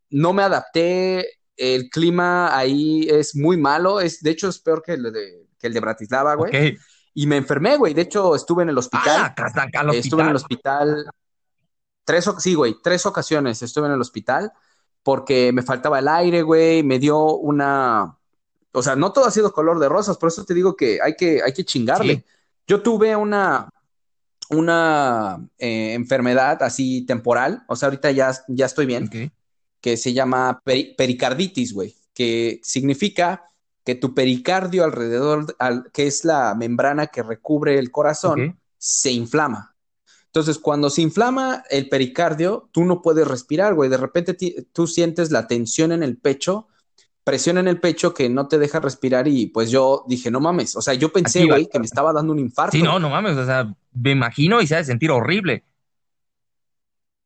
no 0.09 0.33
me 0.33 0.43
adapté. 0.43 1.27
El 1.55 1.89
clima 1.89 2.55
ahí 2.55 3.07
es 3.09 3.35
muy 3.35 3.57
malo. 3.57 3.99
Es, 3.99 4.21
de 4.21 4.29
hecho, 4.31 4.47
es 4.49 4.59
peor 4.59 4.83
que 4.83 4.93
el 4.93 5.11
de, 5.11 5.47
que 5.57 5.67
el 5.67 5.73
de 5.73 5.79
Bratislava, 5.79 6.35
güey. 6.35 6.77
Y 7.15 7.25
me 7.25 7.37
enfermé, 7.37 7.77
güey. 7.77 7.95
De 7.95 8.03
hecho, 8.03 8.35
estuve 8.35 8.61
en 8.63 8.69
el 8.69 8.77
hospital. 8.77 9.33
Ah, 9.35 9.91
Estuve 9.93 10.21
en 10.21 10.29
el 10.29 10.35
hospital. 10.35 11.05
tres, 12.03 12.29
sí, 12.39 12.53
güey, 12.53 12.75
tres 12.83 13.05
ocasiones 13.07 13.61
estuve 13.63 13.87
en 13.87 13.93
el 13.93 14.01
hospital 14.01 14.51
porque 15.03 15.51
me 15.53 15.63
faltaba 15.63 15.99
el 15.99 16.07
aire, 16.07 16.41
güey, 16.41 16.83
me 16.83 16.99
dio 16.99 17.35
una, 17.37 18.16
o 18.77 18.83
sea, 18.83 18.95
no 18.95 19.11
todo 19.11 19.25
ha 19.25 19.31
sido 19.31 19.51
color 19.51 19.79
de 19.79 19.89
rosas, 19.89 20.17
por 20.17 20.29
eso 20.29 20.45
te 20.45 20.53
digo 20.53 20.75
que 20.75 20.99
hay 21.01 21.15
que, 21.15 21.41
hay 21.43 21.53
que 21.53 21.65
chingarle. 21.65 22.15
Sí. 22.15 22.23
Yo 22.67 22.81
tuve 22.81 23.15
una, 23.15 23.69
una 24.49 25.47
eh, 25.57 25.93
enfermedad 25.93 26.61
así 26.63 27.05
temporal, 27.05 27.63
o 27.67 27.75
sea, 27.75 27.87
ahorita 27.87 28.11
ya, 28.11 28.33
ya 28.47 28.65
estoy 28.65 28.85
bien, 28.85 29.09
que 29.81 29.97
se 29.97 30.13
llama 30.13 30.61
peri- 30.65 30.95
pericarditis, 30.95 31.73
güey, 31.73 31.95
que 32.13 32.59
significa 32.63 33.43
que 33.83 33.95
tu 33.95 34.13
pericardio 34.13 34.83
alrededor, 34.83 35.55
al- 35.59 35.91
que 35.91 36.07
es 36.07 36.23
la 36.25 36.55
membrana 36.55 37.07
que 37.07 37.23
recubre 37.23 37.77
el 37.79 37.91
corazón, 37.91 38.59
se 38.77 39.11
inflama. 39.11 39.75
Entonces, 40.25 40.59
cuando 40.59 40.89
se 40.89 41.01
inflama 41.01 41.63
el 41.69 41.89
pericardio, 41.89 42.69
tú 42.71 42.83
no 42.85 43.01
puedes 43.01 43.27
respirar, 43.27 43.73
güey. 43.73 43.89
De 43.89 43.97
repente 43.97 44.35
tú 44.71 44.85
sientes 44.85 45.31
la 45.31 45.47
tensión 45.47 45.91
en 45.91 46.03
el 46.03 46.17
pecho, 46.17 46.67
presión 47.27 47.57
en 47.57 47.67
el 47.67 47.77
pecho 47.81 48.13
que 48.13 48.29
no 48.29 48.47
te 48.47 48.57
deja 48.57 48.79
respirar 48.79 49.27
y 49.27 49.47
pues 49.47 49.69
yo 49.69 50.05
dije, 50.07 50.31
no 50.31 50.39
mames. 50.39 50.77
O 50.77 50.81
sea, 50.81 50.93
yo 50.93 51.11
pensé, 51.11 51.45
güey, 51.45 51.67
que 51.67 51.77
me 51.77 51.85
estaba 51.85 52.13
dando 52.13 52.31
un 52.31 52.39
infarto. 52.39 52.71
Sí, 52.71 52.81
no, 52.81 52.99
no 52.99 53.09
mames, 53.09 53.35
o 53.35 53.45
sea, 53.45 53.69
me 53.91 54.11
imagino 54.11 54.61
y 54.61 54.67
se 54.67 54.75
ha 54.75 54.77
de 54.77 54.85
sentir 54.85 55.11
horrible. 55.11 55.65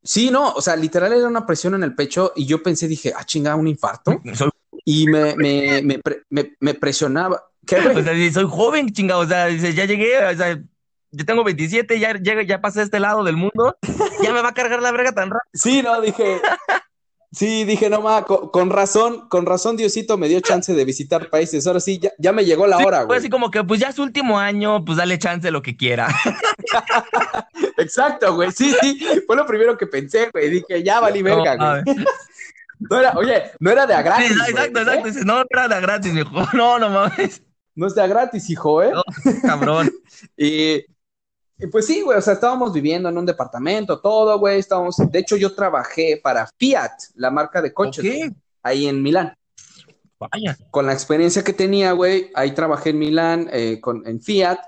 Sí, 0.01 0.31
no, 0.31 0.53
o 0.53 0.59
sea, 0.59 0.75
literal 0.75 1.13
era 1.13 1.27
una 1.27 1.45
presión 1.45 1.75
en 1.75 1.83
el 1.83 1.93
pecho 1.93 2.33
y 2.35 2.47
yo 2.47 2.63
pensé, 2.63 2.87
dije, 2.87 3.13
ah, 3.15 3.23
chinga, 3.23 3.55
un 3.55 3.67
infarto. 3.67 4.19
Soy, 4.33 4.49
Y 4.85 5.05
me, 5.05 5.35
me, 5.35 5.83
me, 5.83 6.01
me- 6.31 6.55
me 6.59 6.73
presionaba. 6.73 7.43
¿Qué, 7.67 7.77
o 7.77 8.01
sea, 8.01 8.31
soy 8.33 8.47
joven, 8.49 8.89
chingado, 8.91 9.21
o 9.21 9.27
sea, 9.27 9.49
ya 9.51 9.85
llegué, 9.85 10.17
o 10.25 10.35
sea, 10.35 10.59
yo 11.11 11.25
tengo 11.27 11.43
27, 11.43 11.99
ya, 11.99 12.17
ya, 12.19 12.41
ya 12.41 12.59
pasé 12.59 12.79
a 12.79 12.83
este 12.83 12.99
lado 12.99 13.23
del 13.23 13.37
mundo, 13.37 13.77
ya 14.23 14.33
me 14.33 14.41
va 14.41 14.49
a 14.49 14.53
cargar 14.55 14.81
la 14.81 14.91
verga 14.91 15.11
tan 15.11 15.29
rápido. 15.29 15.51
Sí, 15.53 15.83
no, 15.83 16.01
dije. 16.01 16.41
Sí, 17.33 17.63
dije, 17.63 17.89
no, 17.89 18.01
ma, 18.01 18.23
con, 18.25 18.49
con 18.49 18.69
razón, 18.69 19.29
con 19.29 19.45
razón 19.45 19.77
Diosito 19.77 20.17
me 20.17 20.27
dio 20.27 20.41
chance 20.41 20.73
de 20.73 20.83
visitar 20.83 21.29
países. 21.29 21.65
Ahora 21.65 21.79
sí, 21.79 21.97
ya, 21.97 22.11
ya 22.17 22.33
me 22.33 22.43
llegó 22.43 22.67
la 22.67 22.77
Sí, 22.77 22.83
hora, 22.85 23.03
güey. 23.03 23.19
así 23.19 23.29
como 23.29 23.49
que, 23.49 23.63
pues 23.63 23.79
ya 23.79 23.87
es 23.87 23.99
último 23.99 24.37
año, 24.37 24.83
pues 24.83 24.97
dale 24.97 25.17
chance 25.17 25.47
de 25.47 25.51
lo 25.51 25.61
que 25.61 25.77
quiera. 25.77 26.09
Exacto, 27.77 28.35
güey. 28.35 28.51
Sí, 28.51 28.73
sí. 28.81 28.99
Fue 29.25 29.35
lo 29.35 29.45
primero 29.45 29.77
que 29.77 29.87
pensé, 29.87 30.29
güey. 30.31 30.49
Dije, 30.49 30.83
ya 30.83 30.99
valí 30.99 31.21
verga, 31.21 31.55
No, 31.55 31.65
a 31.65 31.81
güey. 31.81 32.05
No 32.89 32.97
era, 32.99 33.11
oye, 33.15 33.43
no 33.59 33.69
era 33.69 33.85
de 33.85 33.93
a 33.93 33.99
Sí, 33.99 34.03
gratis. 34.03 34.37
güey, 34.37 34.49
exacto, 34.51 34.79
¿eh? 34.79 34.81
exacto. 34.81 35.07
Dices, 35.07 35.25
no, 35.25 35.43
era 35.51 35.67
de 35.67 35.81
gratis, 35.81 36.13
viejo. 36.13 36.31
No, 36.53 36.79
no 36.79 36.89
mames. 36.89 37.43
No 37.75 37.87
es 37.87 37.95
de 37.95 38.01
a 38.01 38.07
gratis, 38.07 38.49
hijo, 38.49 38.81
¿eh? 38.83 38.91
No, 38.91 39.03
cabrón. 39.43 39.91
Y 40.35 40.83
pues 41.67 41.85
sí, 41.85 42.01
güey. 42.01 42.17
O 42.17 42.21
sea, 42.21 42.33
estábamos 42.33 42.73
viviendo 42.73 43.09
en 43.09 43.17
un 43.17 43.25
departamento, 43.25 43.99
todo, 43.99 44.37
güey. 44.39 44.59
Estábamos. 44.59 44.95
De 44.97 45.19
hecho, 45.19 45.35
yo 45.37 45.53
trabajé 45.53 46.19
para 46.23 46.47
Fiat, 46.57 46.91
la 47.15 47.29
marca 47.29 47.61
de 47.61 47.73
coches, 47.73 48.03
Ok. 48.05 48.11
güey, 48.11 48.35
ahí 48.63 48.87
en 48.87 49.01
Milán. 49.01 49.33
Vaya. 50.19 50.55
con 50.69 50.85
la 50.85 50.93
experiencia 50.93 51.43
que 51.43 51.51
tenía, 51.51 51.93
güey, 51.93 52.29
ahí 52.35 52.51
trabajé 52.53 52.91
en 52.91 52.99
Milán, 52.99 53.49
eh, 53.51 53.79
con, 53.81 54.05
en 54.05 54.21
Fiat, 54.21 54.59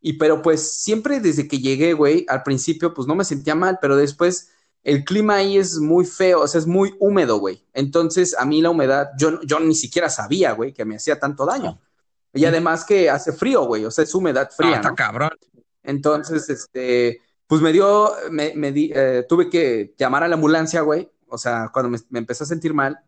y 0.00 0.14
pero 0.14 0.40
pues 0.40 0.80
siempre 0.82 1.20
desde 1.20 1.46
que 1.46 1.58
llegué, 1.58 1.92
güey, 1.92 2.24
al 2.28 2.42
principio 2.42 2.94
pues 2.94 3.06
no 3.06 3.14
me 3.14 3.24
sentía 3.26 3.54
mal, 3.54 3.78
pero 3.78 3.94
después 3.94 4.48
el 4.82 5.04
clima 5.04 5.34
ahí 5.34 5.58
es 5.58 5.78
muy 5.78 6.06
feo, 6.06 6.40
o 6.40 6.48
sea, 6.48 6.58
es 6.60 6.66
muy 6.66 6.94
húmedo, 6.98 7.38
güey. 7.38 7.62
Entonces 7.74 8.34
a 8.38 8.46
mí 8.46 8.62
la 8.62 8.70
humedad, 8.70 9.10
yo, 9.18 9.42
yo 9.42 9.60
ni 9.60 9.74
siquiera 9.74 10.08
sabía, 10.08 10.52
güey, 10.52 10.72
que 10.72 10.86
me 10.86 10.96
hacía 10.96 11.20
tanto 11.20 11.44
daño. 11.44 11.78
Y 12.32 12.46
además 12.46 12.84
que 12.86 13.10
hace 13.10 13.32
frío, 13.34 13.64
güey, 13.66 13.84
o 13.84 13.90
sea, 13.90 14.04
es 14.04 14.14
humedad 14.14 14.50
fría, 14.50 14.76
está 14.76 14.88
¿no? 14.88 14.94
cabrón. 14.96 15.30
Entonces, 15.82 16.48
este, 16.50 17.20
pues 17.46 17.60
me 17.62 17.72
dio, 17.72 18.10
me, 18.30 18.52
me 18.54 18.72
di- 18.72 18.92
eh, 18.94 19.24
tuve 19.28 19.50
que 19.50 19.94
llamar 19.98 20.22
a 20.24 20.28
la 20.28 20.34
ambulancia, 20.36 20.80
güey. 20.82 21.10
O 21.28 21.38
sea, 21.38 21.70
cuando 21.72 21.90
me, 21.90 21.98
me 22.10 22.18
empecé 22.20 22.44
a 22.44 22.46
sentir 22.46 22.74
mal, 22.74 22.98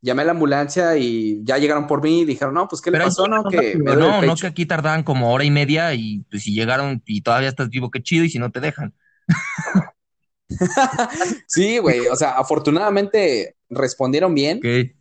llamé 0.00 0.22
a 0.22 0.24
la 0.26 0.32
ambulancia 0.32 0.96
y 0.96 1.42
ya 1.44 1.58
llegaron 1.58 1.86
por 1.86 2.02
mí 2.02 2.20
y 2.22 2.24
dijeron, 2.24 2.54
no, 2.54 2.68
pues, 2.68 2.80
¿qué 2.82 2.90
le 2.90 2.96
Pero 2.96 3.04
pasó? 3.04 3.26
No, 3.28 3.46
que 3.48 3.78
rápido, 3.78 3.80
me 3.84 3.96
no, 3.96 4.22
no, 4.22 4.38
que 4.38 4.46
aquí 4.46 4.66
tardaban 4.66 5.02
como 5.02 5.32
hora 5.32 5.44
y 5.44 5.50
media 5.50 5.94
y 5.94 6.20
pues 6.30 6.42
si 6.42 6.52
llegaron 6.54 7.02
y 7.06 7.22
todavía 7.22 7.48
estás 7.48 7.70
vivo, 7.70 7.90
qué 7.90 8.02
chido, 8.02 8.24
y 8.24 8.30
si 8.30 8.38
no 8.38 8.50
te 8.52 8.60
dejan. 8.60 8.94
Sí, 11.46 11.78
güey, 11.78 12.06
o 12.08 12.16
sea, 12.16 12.32
afortunadamente 12.32 13.56
respondieron 13.70 14.34
bien 14.34 14.64
Ok. 14.64 14.94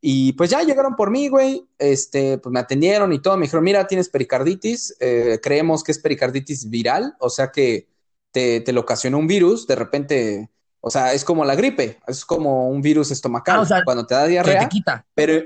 Y 0.00 0.32
pues 0.32 0.50
ya 0.50 0.62
llegaron 0.62 0.96
por 0.96 1.10
mí, 1.10 1.28
güey. 1.28 1.66
Este, 1.78 2.38
pues 2.38 2.52
me 2.52 2.60
atendieron 2.60 3.12
y 3.12 3.18
todo. 3.18 3.36
Me 3.36 3.44
dijeron, 3.44 3.64
mira, 3.64 3.86
tienes 3.86 4.08
pericarditis. 4.08 4.96
eh, 5.00 5.38
creemos 5.42 5.84
que 5.84 5.92
es 5.92 5.98
pericarditis 5.98 6.70
viral, 6.70 7.14
o 7.20 7.28
sea 7.28 7.50
que 7.52 7.88
te, 8.30 8.60
te 8.60 8.72
lo 8.72 8.80
ocasionó 8.82 9.18
un 9.18 9.26
virus. 9.26 9.66
De 9.66 9.74
repente, 9.76 10.50
o 10.80 10.90
sea, 10.90 11.12
es 11.12 11.24
como 11.24 11.44
la 11.44 11.54
gripe, 11.54 11.98
es 12.06 12.24
como 12.24 12.70
un 12.70 12.80
virus 12.80 13.10
estomacal. 13.10 13.58
Ah, 13.58 13.60
o 13.60 13.66
sea, 13.66 13.84
Cuando 13.84 14.06
te 14.06 14.14
da 14.14 14.20
Se 14.22 14.26
te 14.26 14.30
diarrea, 14.30 14.68
quita. 14.68 15.06
Pero, 15.14 15.44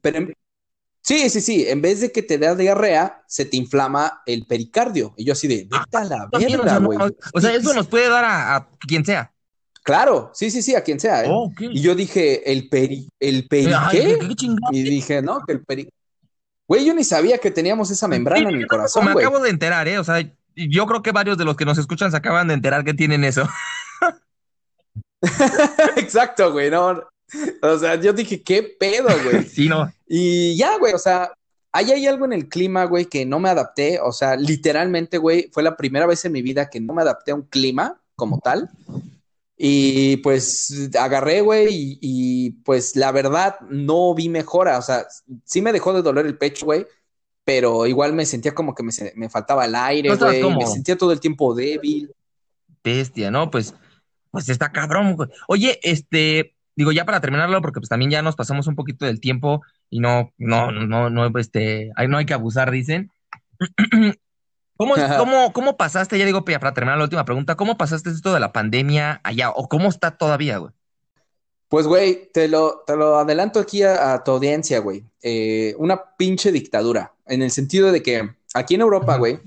pero 0.00 0.28
sí, 1.00 1.28
sí, 1.28 1.40
sí, 1.40 1.68
en 1.68 1.82
vez 1.82 2.00
de 2.00 2.12
que 2.12 2.22
te 2.22 2.38
da 2.38 2.54
diarrea, 2.54 3.24
se 3.26 3.44
te 3.44 3.56
inflama 3.56 4.22
el 4.26 4.46
pericardio. 4.46 5.14
Y 5.16 5.24
yo 5.24 5.32
así 5.32 5.48
de, 5.48 5.68
vete 5.68 5.96
a 5.96 6.04
la 6.04 6.78
no, 6.80 6.86
güey. 6.86 6.98
o 7.34 7.40
sea, 7.40 7.52
eso 7.52 7.74
nos 7.74 7.88
puede 7.88 8.08
dar 8.08 8.24
a, 8.24 8.56
a 8.56 8.68
quien 8.86 9.04
sea. 9.04 9.32
Claro, 9.86 10.32
sí, 10.34 10.50
sí, 10.50 10.62
sí, 10.62 10.74
a 10.74 10.82
quien 10.82 10.98
sea, 10.98 11.24
¿eh? 11.24 11.28
Oh. 11.30 11.48
Y 11.60 11.80
yo 11.80 11.94
dije, 11.94 12.50
¿el 12.50 12.68
peri, 12.68 13.08
el 13.20 13.46
peri 13.46 13.72
qué? 13.92 14.18
Y 14.72 14.82
dije, 14.82 15.22
no, 15.22 15.44
que 15.46 15.52
el 15.52 15.64
peri... 15.64 15.88
Güey, 16.66 16.84
yo 16.84 16.92
ni 16.92 17.04
sabía 17.04 17.38
que 17.38 17.52
teníamos 17.52 17.88
esa 17.92 18.08
membrana 18.08 18.40
en 18.40 18.46
Sí, 18.46 18.52
tampoco 18.54 18.68
corazón, 18.68 19.04
Me 19.04 19.12
acabo 19.12 19.38
de 19.38 19.50
enterar, 19.50 19.86
¿eh? 19.86 20.00
O 20.00 20.02
sea, 20.02 20.28
yo 20.56 20.86
creo 20.86 21.02
que 21.02 21.12
varios 21.12 21.38
de 21.38 21.44
los 21.44 21.56
que 21.56 21.64
nos 21.64 21.78
escuchan 21.78 22.10
se 22.10 22.16
acaban 22.16 22.48
de 22.48 22.54
enterar 22.54 22.82
que 22.82 22.94
tienen 22.94 23.22
eso. 23.22 23.48
Exacto, 25.96 26.50
güey, 26.50 26.68
no. 26.68 27.04
O 27.62 27.78
sea, 27.78 27.94
yo 27.94 28.12
dije, 28.12 28.42
¿qué 28.42 28.64
pedo, 28.64 29.06
güey? 29.22 29.44
Sí, 29.48 29.68
no. 29.68 29.88
Y 30.08 30.56
ya, 30.56 30.78
güey, 30.78 30.94
o 30.94 30.98
sea, 30.98 31.30
ahí 31.70 31.92
hay 31.92 32.08
algo 32.08 32.24
en 32.24 32.32
el 32.32 32.48
clima, 32.48 32.86
güey, 32.86 33.04
que 33.04 33.24
no 33.24 33.38
me 33.38 33.50
adapté. 33.50 34.00
O 34.00 34.10
sea, 34.10 34.34
literalmente, 34.34 35.18
güey, 35.18 35.48
fue 35.52 35.62
la 35.62 35.76
primera 35.76 36.06
vez 36.06 36.24
en 36.24 36.32
mi 36.32 36.42
vida 36.42 36.68
que 36.68 36.80
no 36.80 36.92
me 36.92 37.02
adapté 37.02 37.30
a 37.30 37.36
un 37.36 37.42
clima 37.42 38.00
como 38.16 38.40
tal. 38.40 38.68
Y 39.58 40.18
pues 40.18 40.90
agarré, 40.98 41.40
güey, 41.40 41.68
y, 41.70 41.98
y, 42.00 42.50
pues 42.62 42.94
la 42.94 43.10
verdad 43.10 43.56
no 43.70 44.14
vi 44.14 44.28
mejora. 44.28 44.78
O 44.78 44.82
sea, 44.82 45.06
sí 45.44 45.62
me 45.62 45.72
dejó 45.72 45.94
de 45.94 46.02
doler 46.02 46.26
el 46.26 46.36
pecho, 46.36 46.66
güey, 46.66 46.86
pero 47.44 47.86
igual 47.86 48.12
me 48.12 48.26
sentía 48.26 48.54
como 48.54 48.74
que 48.74 48.82
me, 48.82 48.92
me 49.14 49.30
faltaba 49.30 49.64
el 49.64 49.74
aire, 49.74 50.14
güey, 50.14 50.54
me 50.54 50.66
sentía 50.66 50.98
todo 50.98 51.12
el 51.12 51.20
tiempo 51.20 51.54
débil. 51.54 52.12
Bestia, 52.84 53.30
¿no? 53.30 53.50
Pues, 53.50 53.74
pues 54.30 54.48
está 54.48 54.72
cabrón, 54.72 55.16
güey. 55.16 55.30
Oye, 55.48 55.80
este, 55.82 56.54
digo, 56.74 56.92
ya 56.92 57.06
para 57.06 57.20
terminarlo, 57.20 57.62
porque 57.62 57.80
pues 57.80 57.88
también 57.88 58.10
ya 58.10 58.20
nos 58.20 58.36
pasamos 58.36 58.66
un 58.66 58.76
poquito 58.76 59.06
del 59.06 59.20
tiempo 59.20 59.62
y 59.88 60.00
no, 60.00 60.32
no, 60.36 60.70
no, 60.70 61.08
no, 61.08 61.38
este, 61.38 61.92
ahí 61.96 62.08
no 62.08 62.18
hay 62.18 62.26
que 62.26 62.34
abusar, 62.34 62.70
dicen. 62.70 63.10
¿Cómo, 64.76 64.94
cómo, 65.18 65.52
cómo 65.52 65.76
pasaste, 65.76 66.18
ya 66.18 66.26
digo, 66.26 66.44
para 66.44 66.74
terminar 66.74 66.98
la 66.98 67.04
última 67.04 67.24
pregunta, 67.24 67.54
¿cómo 67.54 67.78
pasaste 67.78 68.10
esto 68.10 68.34
de 68.34 68.40
la 68.40 68.52
pandemia 68.52 69.20
allá? 69.24 69.50
¿O 69.50 69.68
cómo 69.68 69.88
está 69.88 70.16
todavía, 70.18 70.58
güey? 70.58 70.72
Pues, 71.68 71.86
güey, 71.86 72.30
te 72.32 72.46
lo, 72.46 72.84
te 72.86 72.94
lo 72.94 73.16
adelanto 73.16 73.58
aquí 73.58 73.82
a, 73.82 74.12
a 74.12 74.22
tu 74.22 74.32
audiencia, 74.32 74.78
güey. 74.80 75.04
Eh, 75.22 75.74
una 75.78 76.16
pinche 76.16 76.52
dictadura, 76.52 77.12
en 77.26 77.42
el 77.42 77.50
sentido 77.50 77.90
de 77.90 78.02
que 78.02 78.30
aquí 78.54 78.74
en 78.74 78.82
Europa, 78.82 79.16
güey, 79.16 79.40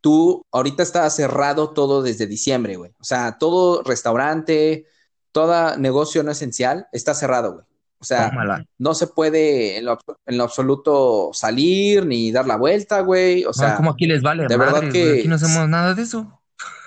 tú 0.00 0.44
ahorita 0.50 0.82
está 0.82 1.08
cerrado 1.10 1.70
todo 1.70 2.02
desde 2.02 2.26
diciembre, 2.26 2.76
güey. 2.76 2.92
O 2.98 3.04
sea, 3.04 3.38
todo 3.38 3.82
restaurante, 3.82 4.86
todo 5.32 5.76
negocio 5.76 6.22
no 6.22 6.32
esencial 6.32 6.88
está 6.92 7.14
cerrado, 7.14 7.52
güey. 7.52 7.64
O 8.00 8.04
sea, 8.04 8.30
Tómala. 8.30 8.64
no 8.78 8.94
se 8.94 9.06
puede 9.08 9.76
en 9.76 9.84
lo, 9.84 9.98
en 10.26 10.38
lo 10.38 10.44
absoluto 10.44 11.30
salir 11.34 12.06
ni 12.06 12.32
dar 12.32 12.46
la 12.46 12.56
vuelta, 12.56 13.00
güey. 13.00 13.44
O 13.44 13.52
sea, 13.52 13.70
no, 13.72 13.76
como 13.76 13.90
aquí 13.90 14.06
les 14.06 14.22
vale 14.22 14.46
de 14.48 14.56
verdad 14.56 14.90
que- 14.90 15.04
güey, 15.06 15.18
Aquí 15.20 15.28
no 15.28 15.34
hacemos 15.34 15.68
nada 15.68 15.94
de 15.94 16.02
eso. 16.02 16.40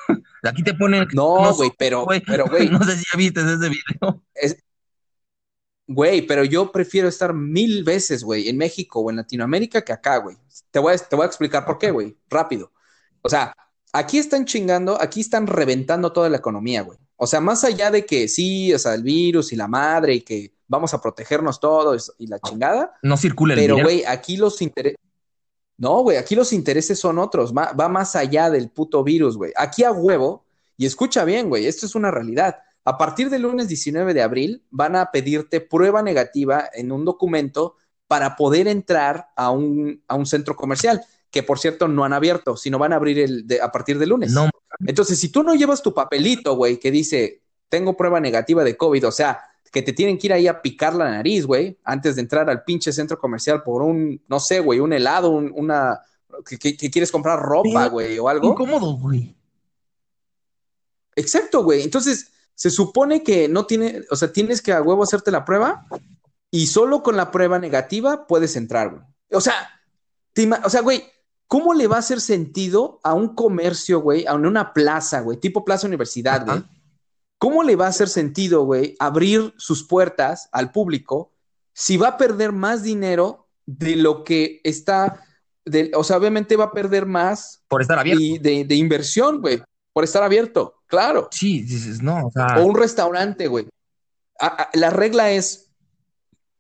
Aquí 0.44 0.64
te 0.64 0.74
ponen. 0.74 1.08
no, 1.14 1.54
güey, 1.54 1.72
pero, 1.78 2.06
güey. 2.06 2.20
pero, 2.22 2.46
güey, 2.50 2.70
No 2.70 2.84
sé 2.84 2.98
si 2.98 3.04
ya 3.12 3.18
viste 3.18 3.42
ese 3.42 3.70
video. 3.70 4.22
Güey, 5.86 6.22
pero 6.26 6.44
yo 6.46 6.72
prefiero 6.72 7.08
estar 7.10 7.34
mil 7.34 7.84
veces, 7.84 8.24
güey, 8.24 8.48
en 8.50 8.58
México 8.58 9.02
o 9.02 9.10
en 9.10 9.18
Latinoamérica 9.18 9.82
que 9.84 9.92
acá, 9.92 10.18
güey. 10.18 10.38
Te 10.72 10.80
voy 10.80 10.94
a, 10.94 10.98
te 10.98 11.16
voy 11.16 11.24
a 11.24 11.28
explicar 11.28 11.66
por 11.66 11.78
qué, 11.78 11.92
güey, 11.92 12.18
rápido. 12.30 12.72
O 13.22 13.30
sea, 13.30 13.54
aquí 13.92 14.18
están 14.18 14.46
chingando, 14.46 15.00
aquí 15.02 15.20
están 15.22 15.46
reventando 15.46 16.14
toda 16.14 16.30
la 16.30 16.38
economía, 16.38 16.82
güey. 16.84 16.98
O 17.18 17.28
sea, 17.28 17.42
más 17.42 17.64
allá 17.66 17.92
de 17.92 18.06
que 18.06 18.28
sí, 18.30 18.74
o 18.74 18.80
sea, 18.80 18.94
el 18.96 19.04
virus 19.04 19.52
y 19.52 19.56
la 19.58 19.68
madre 19.68 20.16
y 20.16 20.22
que 20.22 20.53
vamos 20.68 20.94
a 20.94 21.02
protegernos 21.02 21.60
todos 21.60 22.14
y 22.18 22.28
la 22.28 22.40
chingada, 22.40 22.94
No 23.02 23.18
circula 23.18 23.54
el 23.54 23.60
pero, 23.60 23.78
güey, 23.82 24.04
aquí 24.06 24.38
los 24.38 24.62
intereses... 24.62 24.98
No, 25.78 26.02
güey, 26.02 26.18
aquí 26.18 26.36
los 26.36 26.54
intereses 26.54 27.00
son 27.00 27.18
otros, 27.18 27.54
va, 27.54 27.74
va 27.74 27.90
más 27.90 28.16
allá 28.16 28.50
del 28.50 28.70
puto 28.70 29.04
virus, 29.04 29.38
güey. 29.38 29.52
Aquí 29.58 29.84
a 29.84 29.92
huevo, 29.92 30.46
y 30.78 30.86
escucha 30.86 31.26
bien, 31.26 31.50
güey, 31.50 31.66
esto 31.66 31.86
es 31.86 31.96
una 31.96 32.12
realidad. 32.12 32.60
a 32.86 32.98
partir 32.98 33.30
del 33.30 33.44
lunes 33.44 33.68
19 33.68 34.14
de 34.14 34.22
abril 34.22 34.64
van 34.70 34.96
a 34.96 35.12
pedirte 35.12 35.62
prueba 35.62 36.02
negativa 36.02 36.70
en 36.74 36.92
un 36.92 37.06
documento 37.06 37.76
para 38.08 38.36
poder 38.36 38.68
entrar 38.68 39.30
a 39.36 39.50
un, 39.50 40.04
a 40.08 40.16
un 40.16 40.26
centro 40.26 40.56
comercial, 40.56 41.04
que 41.32 41.42
por 41.42 41.58
cierto 41.58 41.88
no 41.88 42.04
han 42.06 42.14
abierto, 42.14 42.56
sino 42.58 42.78
van 42.78 42.94
a 42.94 42.98
abrir 42.98 43.20
el 43.20 43.48
a 43.62 43.72
partir 43.72 43.98
del 43.98 44.10
lunes. 44.10 44.32
No. 44.32 44.50
Entonces, 44.86 45.20
si 45.20 45.30
tú 45.30 45.44
no 45.44 45.56
llevas 45.56 45.82
tu 45.82 45.94
papelito, 45.94 46.56
güey, 46.56 46.80
que 46.80 46.92
dice, 46.92 47.42
tengo 47.70 47.98
prueba 47.98 48.20
negativa 48.20 48.64
de 48.64 48.78
COVID, 48.78 49.08
o 49.08 49.12
sea, 49.12 49.40
que 49.72 49.82
te 49.82 49.94
tienen 49.94 50.18
que 50.18 50.28
ir 50.28 50.34
ahí 50.34 50.48
a 50.48 50.62
picar 50.62 50.94
la 50.94 51.10
nariz, 51.10 51.46
güey, 51.46 51.80
antes 51.84 52.16
de 52.16 52.22
entrar 52.22 52.50
al 52.50 52.64
pinche 52.64 52.94
centro 52.94 53.18
comercial 53.18 53.64
por 53.64 53.82
un, 53.82 54.22
no 54.28 54.40
sé, 54.40 54.60
güey, 54.60 54.80
un 54.80 54.94
helado, 54.94 55.32
una, 55.32 56.00
que, 56.46 56.76
quieres 56.90 57.12
comprar 57.12 57.40
ropa, 57.40 57.88
güey, 57.88 58.20
o 58.20 58.30
algo. 58.30 58.52
Incómodo, 58.52 58.98
güey. 58.98 59.36
Exacto, 61.16 61.64
güey. 61.64 61.84
Entonces, 61.84 62.32
se 62.56 62.70
supone 62.70 63.24
que 63.24 63.48
no 63.48 63.66
tiene, 63.66 64.04
o 64.10 64.16
sea, 64.16 64.32
tienes 64.32 64.62
que 64.62 64.74
a 64.74 64.82
huevo 64.82 65.04
hacerte 65.04 65.32
la 65.32 65.46
prueba 65.46 65.86
y 66.52 66.68
solo 66.68 67.02
con 67.02 67.18
la 67.18 67.32
prueba 67.32 67.60
negativa 67.60 68.28
puedes 68.28 68.56
entrar, 68.56 68.90
güey. 68.92 69.02
O 69.32 69.42
sea, 69.42 69.54
o 70.64 70.70
sea, 70.70 70.82
güey, 70.82 71.04
¿cómo 71.48 71.74
le 71.74 71.88
va 71.88 71.98
a 71.98 72.00
hacer 72.00 72.22
sentido 72.22 73.00
a 73.04 73.14
un 73.14 73.36
comercio, 73.36 74.02
güey, 74.02 74.26
a 74.28 74.36
una 74.36 74.74
plaza, 74.74 75.22
güey, 75.22 75.40
tipo 75.40 75.66
plaza 75.66 75.88
universidad, 75.88 76.46
güey? 76.46 76.64
¿Cómo 77.44 77.62
le 77.64 77.76
va 77.76 77.88
a 77.88 77.90
hacer 77.90 78.08
sentido, 78.08 78.64
güey, 78.64 78.96
abrir 79.00 79.54
sus 79.58 79.86
puertas 79.86 80.48
al 80.54 80.72
público 80.72 81.34
si 81.74 81.98
va 81.98 82.08
a 82.08 82.18
perder 82.18 82.54
más 82.54 82.84
dinero 82.84 83.50
de 83.66 83.98
lo 83.98 84.24
que 84.24 84.62
está, 84.64 85.26
de, 85.66 85.92
o 85.94 86.06
sea, 86.06 86.16
obviamente 86.16 86.56
va 86.56 86.64
a 86.64 86.72
perder 86.72 87.06
más 87.06 87.62
por 87.68 87.82
estar 87.82 88.00
abierto 88.00 88.24
y 88.24 88.38
de, 88.38 88.64
de 88.64 88.76
inversión, 88.76 89.42
güey, 89.42 89.62
por 89.92 90.06
estar 90.06 90.24
abierto, 90.24 90.84
claro. 90.88 91.28
Sí, 91.32 91.64
dices, 91.64 92.02
no, 92.02 92.28
o 92.28 92.32
sea. 92.32 92.62
O 92.62 92.66
un 92.66 92.78
restaurante, 92.78 93.48
güey. 93.48 93.68
La 94.72 94.90
regla 94.90 95.32
es 95.32 95.70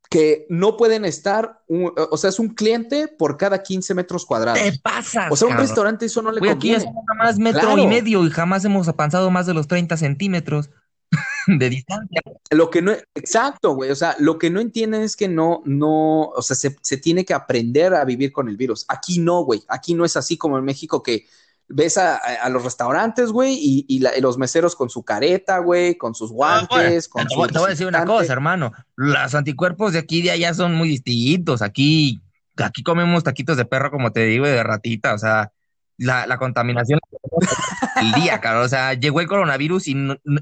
que 0.10 0.46
no 0.50 0.78
pueden 0.78 1.06
estar, 1.06 1.62
o 1.68 2.18
sea, 2.18 2.30
es 2.30 2.40
un 2.40 2.50
cliente 2.50 3.08
por 3.08 3.38
cada 3.38 3.64
15 3.64 3.94
metros 3.96 4.26
cuadrados. 4.26 4.62
¿Qué 4.62 4.74
pasa? 4.82 5.28
O 5.32 5.36
sea, 5.36 5.48
un 5.48 5.58
restaurante 5.58 6.06
eso 6.06 6.22
no 6.22 6.32
le 6.32 6.40
conviene. 6.40 6.56
Aquí 6.56 6.74
es 6.74 6.86
más 7.18 7.40
metro 7.40 7.78
y 7.78 7.88
medio 7.88 8.24
y 8.26 8.30
jamás 8.30 8.64
hemos 8.66 8.88
avanzado 8.88 9.32
más 9.32 9.46
de 9.46 9.54
los 9.54 9.68
30 9.68 9.98
centímetros 9.98 10.70
de 11.48 11.70
distancia. 11.70 12.22
Lo 12.52 12.70
que 12.70 12.82
no, 12.82 12.92
exacto, 13.16 13.74
güey, 13.74 13.92
o 13.92 13.96
sea, 13.96 14.16
lo 14.20 14.38
que 14.38 14.50
no 14.50 14.60
entienden 14.60 15.02
es 15.02 15.16
que 15.16 15.28
no, 15.28 15.62
no, 15.66 16.26
o 16.26 16.42
sea, 16.42 16.56
se, 16.56 16.76
se 16.82 16.98
tiene 16.98 17.26
que 17.26 17.34
aprender 17.34 17.94
a 17.96 18.06
vivir 18.06 18.32
con 18.32 18.50
el 18.50 18.58
virus. 18.58 18.86
Aquí 18.90 19.20
no, 19.20 19.44
güey, 19.44 19.64
aquí 19.68 19.94
no 19.94 20.06
es 20.06 20.16
así 20.16 20.38
como 20.38 20.58
en 20.58 20.66
México 20.66 21.02
que 21.02 21.26
ves 21.68 21.98
a, 21.98 22.50
los 22.50 22.64
restaurantes, 22.64 23.32
güey, 23.32 23.58
y, 23.60 24.00
los 24.22 24.38
meseros 24.38 24.76
con 24.76 24.90
su 24.90 25.04
careta, 25.04 25.60
güey, 25.60 25.98
con 25.98 26.16
sus 26.16 26.32
ah, 26.32 26.34
guantes, 26.34 27.08
con 27.08 27.28
te, 27.28 27.36
te 27.36 27.60
voy 27.60 27.68
a 27.68 27.70
decir 27.70 27.88
una 27.88 28.06
cosa, 28.06 28.32
hermano. 28.34 28.72
Los 28.96 29.36
anticuerpos 29.36 29.94
de 29.94 30.00
aquí 30.00 30.22
de 30.22 30.32
allá 30.32 30.54
son 30.54 30.76
muy 30.76 30.90
distintos. 30.90 31.62
Aquí, 31.62 32.22
aquí 32.58 32.84
comemos 32.84 33.24
taquitos 33.24 33.58
de 33.58 33.66
perro, 33.66 33.92
como 33.92 34.12
te 34.12 34.26
digo, 34.26 34.46
y 34.46 34.50
de 34.50 34.64
ratita. 34.64 35.14
O 35.14 35.18
sea, 35.18 35.52
la, 35.98 36.28
la 36.28 36.38
contaminación 36.38 37.00
el 38.02 38.12
día, 38.14 38.40
cabrón. 38.40 38.66
O 38.66 38.70
sea, 38.70 38.94
llegó 38.94 39.22
el 39.22 39.28
coronavirus 39.28 39.88
y 39.88 39.96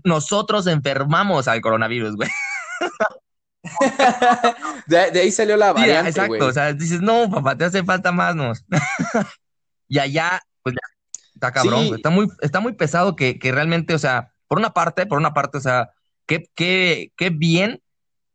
nosotros 0.04 0.68
enfermamos 0.68 1.48
al 1.48 1.62
coronavirus, 1.62 2.16
güey. 2.16 2.30
de, 4.88 5.20
ahí 5.20 5.32
salió 5.32 5.56
la 5.58 5.74
variante, 5.74 6.10
Exacto, 6.10 6.48
o 6.48 6.52
sea, 6.52 6.74
dices, 6.74 7.02
no, 7.02 7.30
papá, 7.30 7.56
te 7.56 7.66
hace 7.66 7.84
falta 7.84 8.12
más, 8.12 8.36
nos. 8.36 8.66
y 9.88 10.00
allá, 10.00 10.42
pues 10.64 10.76
Está 11.42 11.54
cabrón, 11.54 11.96
está, 11.96 12.12
muy, 12.12 12.28
está 12.42 12.60
muy 12.60 12.74
pesado 12.74 13.16
que, 13.16 13.40
realmente, 13.42 13.96
o 13.96 14.00
sea, 14.00 14.32
por 14.48 14.60
una 14.60 14.76
parte, 14.76 15.08
por 15.08 15.18
una 15.18 15.34
parte, 15.34 15.58
o 15.58 15.62
sea, 15.62 15.90
qué, 16.28 16.44
qué, 16.54 17.12
qué 17.18 17.32
bien 17.32 17.82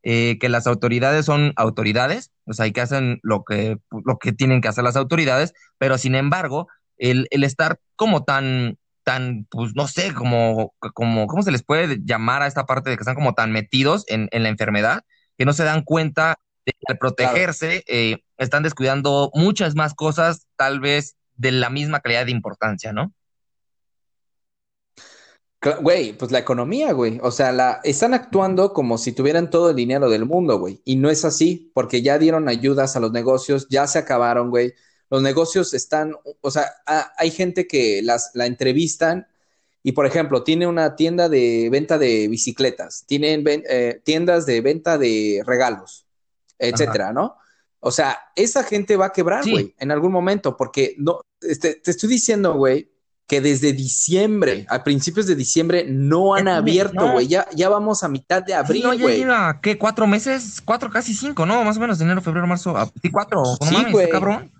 eh, 0.03 0.37
que 0.41 0.49
las 0.49 0.67
autoridades 0.67 1.25
son 1.25 1.53
autoridades, 1.55 2.33
o 2.45 2.51
sea, 2.51 2.67
y 2.67 2.73
que 2.73 2.81
hacen 2.81 3.21
lo 3.23 3.45
que, 3.45 3.77
lo 4.03 4.17
que 4.17 4.33
tienen 4.33 4.59
que 4.59 4.67
hacer 4.67 4.83
las 4.83 4.97
autoridades, 4.97 5.53
pero 5.77 5.97
sin 5.97 6.15
embargo, 6.15 6.67
el, 6.97 7.29
estar 7.31 7.79
como 7.95 8.25
tan, 8.25 8.77
tan, 9.03 9.47
pues 9.49 9.71
no 9.73 9.87
sé, 9.87 10.13
como, 10.13 10.73
como, 10.93 11.27
¿cómo 11.27 11.43
se 11.43 11.51
les 11.51 11.63
puede 11.63 11.99
llamar 12.03 12.41
a 12.41 12.47
esta 12.47 12.65
parte 12.65 12.89
de 12.89 12.97
que 12.97 13.03
están 13.03 13.15
como 13.15 13.35
tan 13.35 13.53
metidos 13.53 14.03
en, 14.09 14.27
la 14.33 14.49
enfermedad, 14.49 15.03
que 15.37 15.45
no 15.45 15.53
se 15.53 15.63
dan 15.63 15.81
cuenta 15.83 16.39
de 16.65 16.73
que 16.73 16.91
al 16.91 16.97
protegerse 16.97 17.85
eh, 17.87 18.17
están 18.37 18.63
descuidando 18.63 19.31
muchas 19.33 19.75
más 19.75 19.93
cosas, 19.93 20.45
tal 20.57 20.81
vez 20.81 21.16
de 21.37 21.51
la 21.51 21.69
misma 21.69 21.99
calidad 22.01 22.25
de 22.25 22.31
importancia, 22.31 22.91
¿no? 22.93 23.13
Güey, 25.81 26.13
pues 26.13 26.31
la 26.31 26.39
economía, 26.39 26.93
güey. 26.93 27.19
O 27.21 27.31
sea, 27.31 27.51
la, 27.51 27.81
están 27.83 28.13
actuando 28.13 28.73
como 28.73 28.97
si 28.97 29.11
tuvieran 29.11 29.49
todo 29.49 29.71
el 29.71 29.75
dinero 29.75 30.09
del 30.09 30.25
mundo, 30.25 30.59
güey. 30.59 30.81
Y 30.85 30.97
no 30.97 31.09
es 31.09 31.25
así, 31.25 31.71
porque 31.73 32.01
ya 32.01 32.19
dieron 32.19 32.47
ayudas 32.47 32.95
a 32.95 32.99
los 32.99 33.11
negocios, 33.11 33.67
ya 33.69 33.87
se 33.87 33.99
acabaron, 33.99 34.49
güey. 34.49 34.73
Los 35.09 35.21
negocios 35.21 35.73
están, 35.73 36.13
o 36.41 36.51
sea, 36.51 36.71
hay 37.17 37.31
gente 37.31 37.65
que 37.65 38.01
las, 38.03 38.31
la 38.33 38.45
entrevistan 38.45 39.27
y, 39.81 39.93
por 39.93 40.05
ejemplo, 40.05 40.43
tiene 40.43 40.67
una 40.67 40.95
tienda 40.95 41.27
de 41.29 41.69
venta 41.71 41.97
de 41.97 42.27
bicicletas, 42.27 43.05
tienen 43.07 43.43
eh, 43.47 44.01
tiendas 44.03 44.45
de 44.45 44.61
venta 44.61 44.97
de 44.97 45.41
regalos, 45.45 46.05
etcétera, 46.59 47.13
¿no? 47.13 47.37
O 47.79 47.91
sea, 47.91 48.19
esa 48.35 48.63
gente 48.63 48.97
va 48.97 49.07
a 49.07 49.13
quebrar, 49.13 49.47
güey, 49.49 49.75
en 49.77 49.91
algún 49.91 50.11
momento, 50.11 50.57
porque 50.57 50.95
no, 50.97 51.21
este, 51.41 51.75
te 51.75 51.91
estoy 51.91 52.09
diciendo, 52.09 52.53
güey, 52.55 52.91
que 53.27 53.41
desde 53.41 53.73
diciembre, 53.73 54.65
a 54.69 54.83
principios 54.83 55.27
de 55.27 55.35
diciembre, 55.35 55.85
no 55.87 56.33
han 56.33 56.47
abierto, 56.47 57.11
güey. 57.11 57.27
Ya, 57.27 57.45
ya 57.53 57.67
vamos 57.67 58.01
a 58.03 58.07
mitad 58.07 58.41
de 58.41 58.53
abril, 58.53 58.83
güey. 58.83 58.97
no, 58.97 59.07
ya 59.07 59.15
lleva, 59.15 59.59
¿qué? 59.61 59.77
¿Cuatro 59.77 60.07
meses? 60.07 60.61
Cuatro, 60.63 60.89
casi 60.89 61.13
cinco, 61.13 61.45
¿no? 61.45 61.61
Más 61.65 61.75
o 61.75 61.79
menos, 61.81 61.99
enero, 61.99 62.21
febrero, 62.21 62.47
marzo. 62.47 62.73
Sí, 63.01 63.11
cuatro. 63.11 63.43
sí, 63.61 63.91
güey. 63.91 64.09
cabrón. 64.09 64.51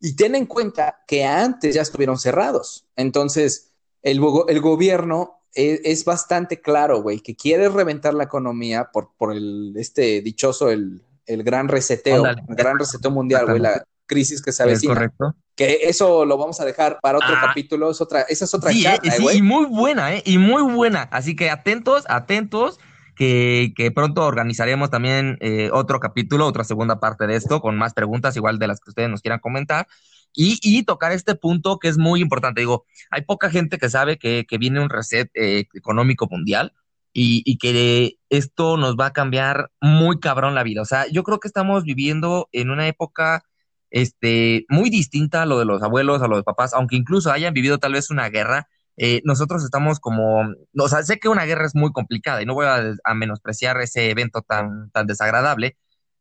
Y 0.00 0.16
ten 0.16 0.34
en 0.34 0.46
cuenta 0.46 1.04
que 1.06 1.24
antes 1.24 1.74
ya 1.74 1.82
estuvieron 1.82 2.18
cerrados. 2.18 2.86
Entonces, 2.96 3.72
el, 4.02 4.20
el 4.48 4.60
gobierno 4.60 5.44
es, 5.52 5.80
es, 5.84 6.04
bastante 6.04 6.60
claro, 6.60 7.00
güey, 7.02 7.20
que 7.20 7.36
quiere 7.36 7.68
reventar 7.68 8.14
la 8.14 8.24
economía 8.24 8.90
por, 8.92 9.12
por 9.16 9.32
el, 9.32 9.72
este 9.76 10.20
dichoso, 10.20 10.70
el, 10.70 11.02
el 11.28 11.44
gran 11.44 11.68
reseteo, 11.68 12.26
el 12.26 12.42
gran 12.48 12.78
reseteo 12.78 13.10
mundial, 13.10 13.46
güey, 13.46 13.60
la 13.60 13.84
crisis 14.06 14.42
que 14.42 14.50
se 14.50 14.62
avecina. 14.64 14.94
Es 14.94 14.98
correcto. 14.98 15.36
Que 15.54 15.80
eso 15.84 16.24
lo 16.24 16.36
vamos 16.36 16.60
a 16.60 16.64
dejar 16.64 16.98
para 17.00 17.18
otro 17.18 17.34
ah. 17.36 17.42
capítulo, 17.46 17.90
es 17.90 18.00
otra, 18.00 18.22
esa 18.22 18.46
es 18.46 18.54
otra 18.54 18.72
sí, 18.72 18.86
eh, 18.86 18.98
sí, 19.16 19.38
y 19.38 19.42
muy 19.42 19.66
buena, 19.66 20.14
¿eh? 20.14 20.22
Y 20.24 20.38
muy 20.38 20.62
buena. 20.62 21.02
Así 21.12 21.36
que 21.36 21.50
atentos, 21.50 22.04
atentos, 22.08 22.80
que, 23.14 23.72
que 23.76 23.90
pronto 23.90 24.24
organizaremos 24.24 24.90
también 24.90 25.36
eh, 25.40 25.70
otro 25.72 26.00
capítulo, 26.00 26.46
otra 26.46 26.64
segunda 26.64 27.00
parte 27.00 27.26
de 27.26 27.36
esto, 27.36 27.60
con 27.60 27.76
más 27.76 27.92
preguntas, 27.92 28.36
igual 28.36 28.58
de 28.58 28.68
las 28.68 28.80
que 28.80 28.90
ustedes 28.90 29.10
nos 29.10 29.20
quieran 29.20 29.40
comentar. 29.40 29.86
Y, 30.34 30.58
y, 30.62 30.84
tocar 30.84 31.12
este 31.12 31.34
punto 31.34 31.78
que 31.78 31.88
es 31.88 31.98
muy 31.98 32.20
importante. 32.20 32.60
Digo, 32.60 32.84
hay 33.10 33.22
poca 33.22 33.50
gente 33.50 33.78
que 33.78 33.88
sabe 33.88 34.18
que, 34.18 34.46
que 34.48 34.58
viene 34.58 34.80
un 34.80 34.90
reset 34.90 35.30
eh, 35.34 35.66
económico 35.74 36.28
mundial 36.30 36.72
y, 37.20 37.58
que 37.58 38.16
esto 38.30 38.76
nos 38.76 38.96
va 38.96 39.06
a 39.06 39.12
cambiar 39.12 39.70
muy 39.80 40.20
cabrón 40.20 40.54
la 40.54 40.62
vida. 40.62 40.82
O 40.82 40.84
sea, 40.84 41.06
yo 41.08 41.24
creo 41.24 41.40
que 41.40 41.48
estamos 41.48 41.84
viviendo 41.84 42.48
en 42.52 42.70
una 42.70 42.86
época 42.86 43.42
este, 43.90 44.66
muy 44.68 44.90
distinta 44.90 45.42
a 45.42 45.46
lo 45.46 45.58
de 45.58 45.64
los 45.64 45.82
abuelos, 45.82 46.22
a 46.22 46.28
los 46.28 46.44
papás, 46.44 46.74
aunque 46.74 46.96
incluso 46.96 47.32
hayan 47.32 47.54
vivido 47.54 47.78
tal 47.78 47.94
vez 47.94 48.10
una 48.10 48.28
guerra. 48.28 48.68
Eh, 48.96 49.20
nosotros 49.24 49.64
estamos 49.64 50.00
como, 50.00 50.42
o 50.76 50.88
sea, 50.88 51.02
sé 51.02 51.18
que 51.18 51.28
una 51.28 51.44
guerra 51.44 51.66
es 51.66 51.74
muy 51.74 51.92
complicada 51.92 52.42
y 52.42 52.46
no 52.46 52.54
voy 52.54 52.66
a, 52.66 53.14
menospreciar 53.14 53.80
ese 53.80 54.10
evento 54.10 54.42
tan, 54.42 54.90
tan 54.90 55.06
desagradable, 55.06 55.76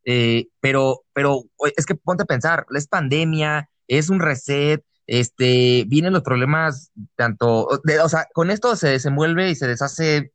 eh, 0.05 0.47
pero, 0.61 1.01
pero 1.13 1.43
es 1.75 1.85
que 1.85 1.95
ponte 1.95 2.23
a 2.23 2.27
pensar, 2.27 2.65
es 2.75 2.87
pandemia, 2.87 3.69
es 3.87 4.09
un 4.09 4.19
reset, 4.19 4.83
este, 5.07 5.85
vienen 5.87 6.13
los 6.13 6.21
problemas 6.23 6.91
tanto, 7.15 7.81
de, 7.83 7.99
o 7.99 8.09
sea, 8.09 8.27
con 8.33 8.51
esto 8.51 8.75
se 8.75 8.89
desenvuelve 8.89 9.49
y 9.49 9.55
se 9.55 9.67
deshace 9.67 10.31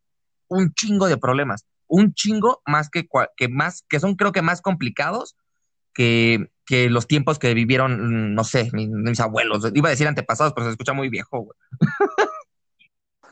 un 0.53 0.73
chingo 0.75 1.09
de 1.09 1.17
problemas, 1.17 1.67
un 1.87 2.15
chingo 2.15 2.63
más 2.67 2.89
que, 2.91 3.07
que 3.37 3.49
más, 3.49 3.85
que 3.89 4.01
son 4.01 4.17
creo 4.17 4.33
que 4.33 4.43
más 4.43 4.61
complicados 4.61 5.37
que, 5.95 6.51
que 6.65 6.89
los 6.89 7.07
tiempos 7.07 7.39
que 7.39 7.55
vivieron, 7.55 8.35
no 8.35 8.45
sé, 8.45 8.71
mis, 8.73 9.21
abuelos. 9.21 9.71
Iba 9.75 9.89
a 9.89 9.91
decir 9.91 10.09
antepasados, 10.09 10.53
pero 10.55 10.67
se 10.67 10.73
escucha 10.73 10.93
muy 10.93 11.09
viejo, 11.09 11.55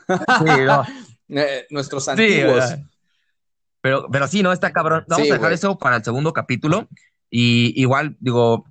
eh, 1.29 1.65
nuestros 1.69 2.07
antiguos. 2.07 2.75
pero, 3.81 4.07
pero 4.11 4.27
sí, 4.27 4.43
¿no? 4.43 4.51
Está 4.51 4.71
cabrón. 4.71 5.05
Vamos 5.07 5.29
a 5.29 5.33
dejar 5.33 5.53
eso 5.53 5.77
para 5.77 5.97
el 5.97 6.03
segundo 6.03 6.33
capítulo. 6.33 6.87
Y 7.29 7.79
igual, 7.81 8.17
digo, 8.19 8.65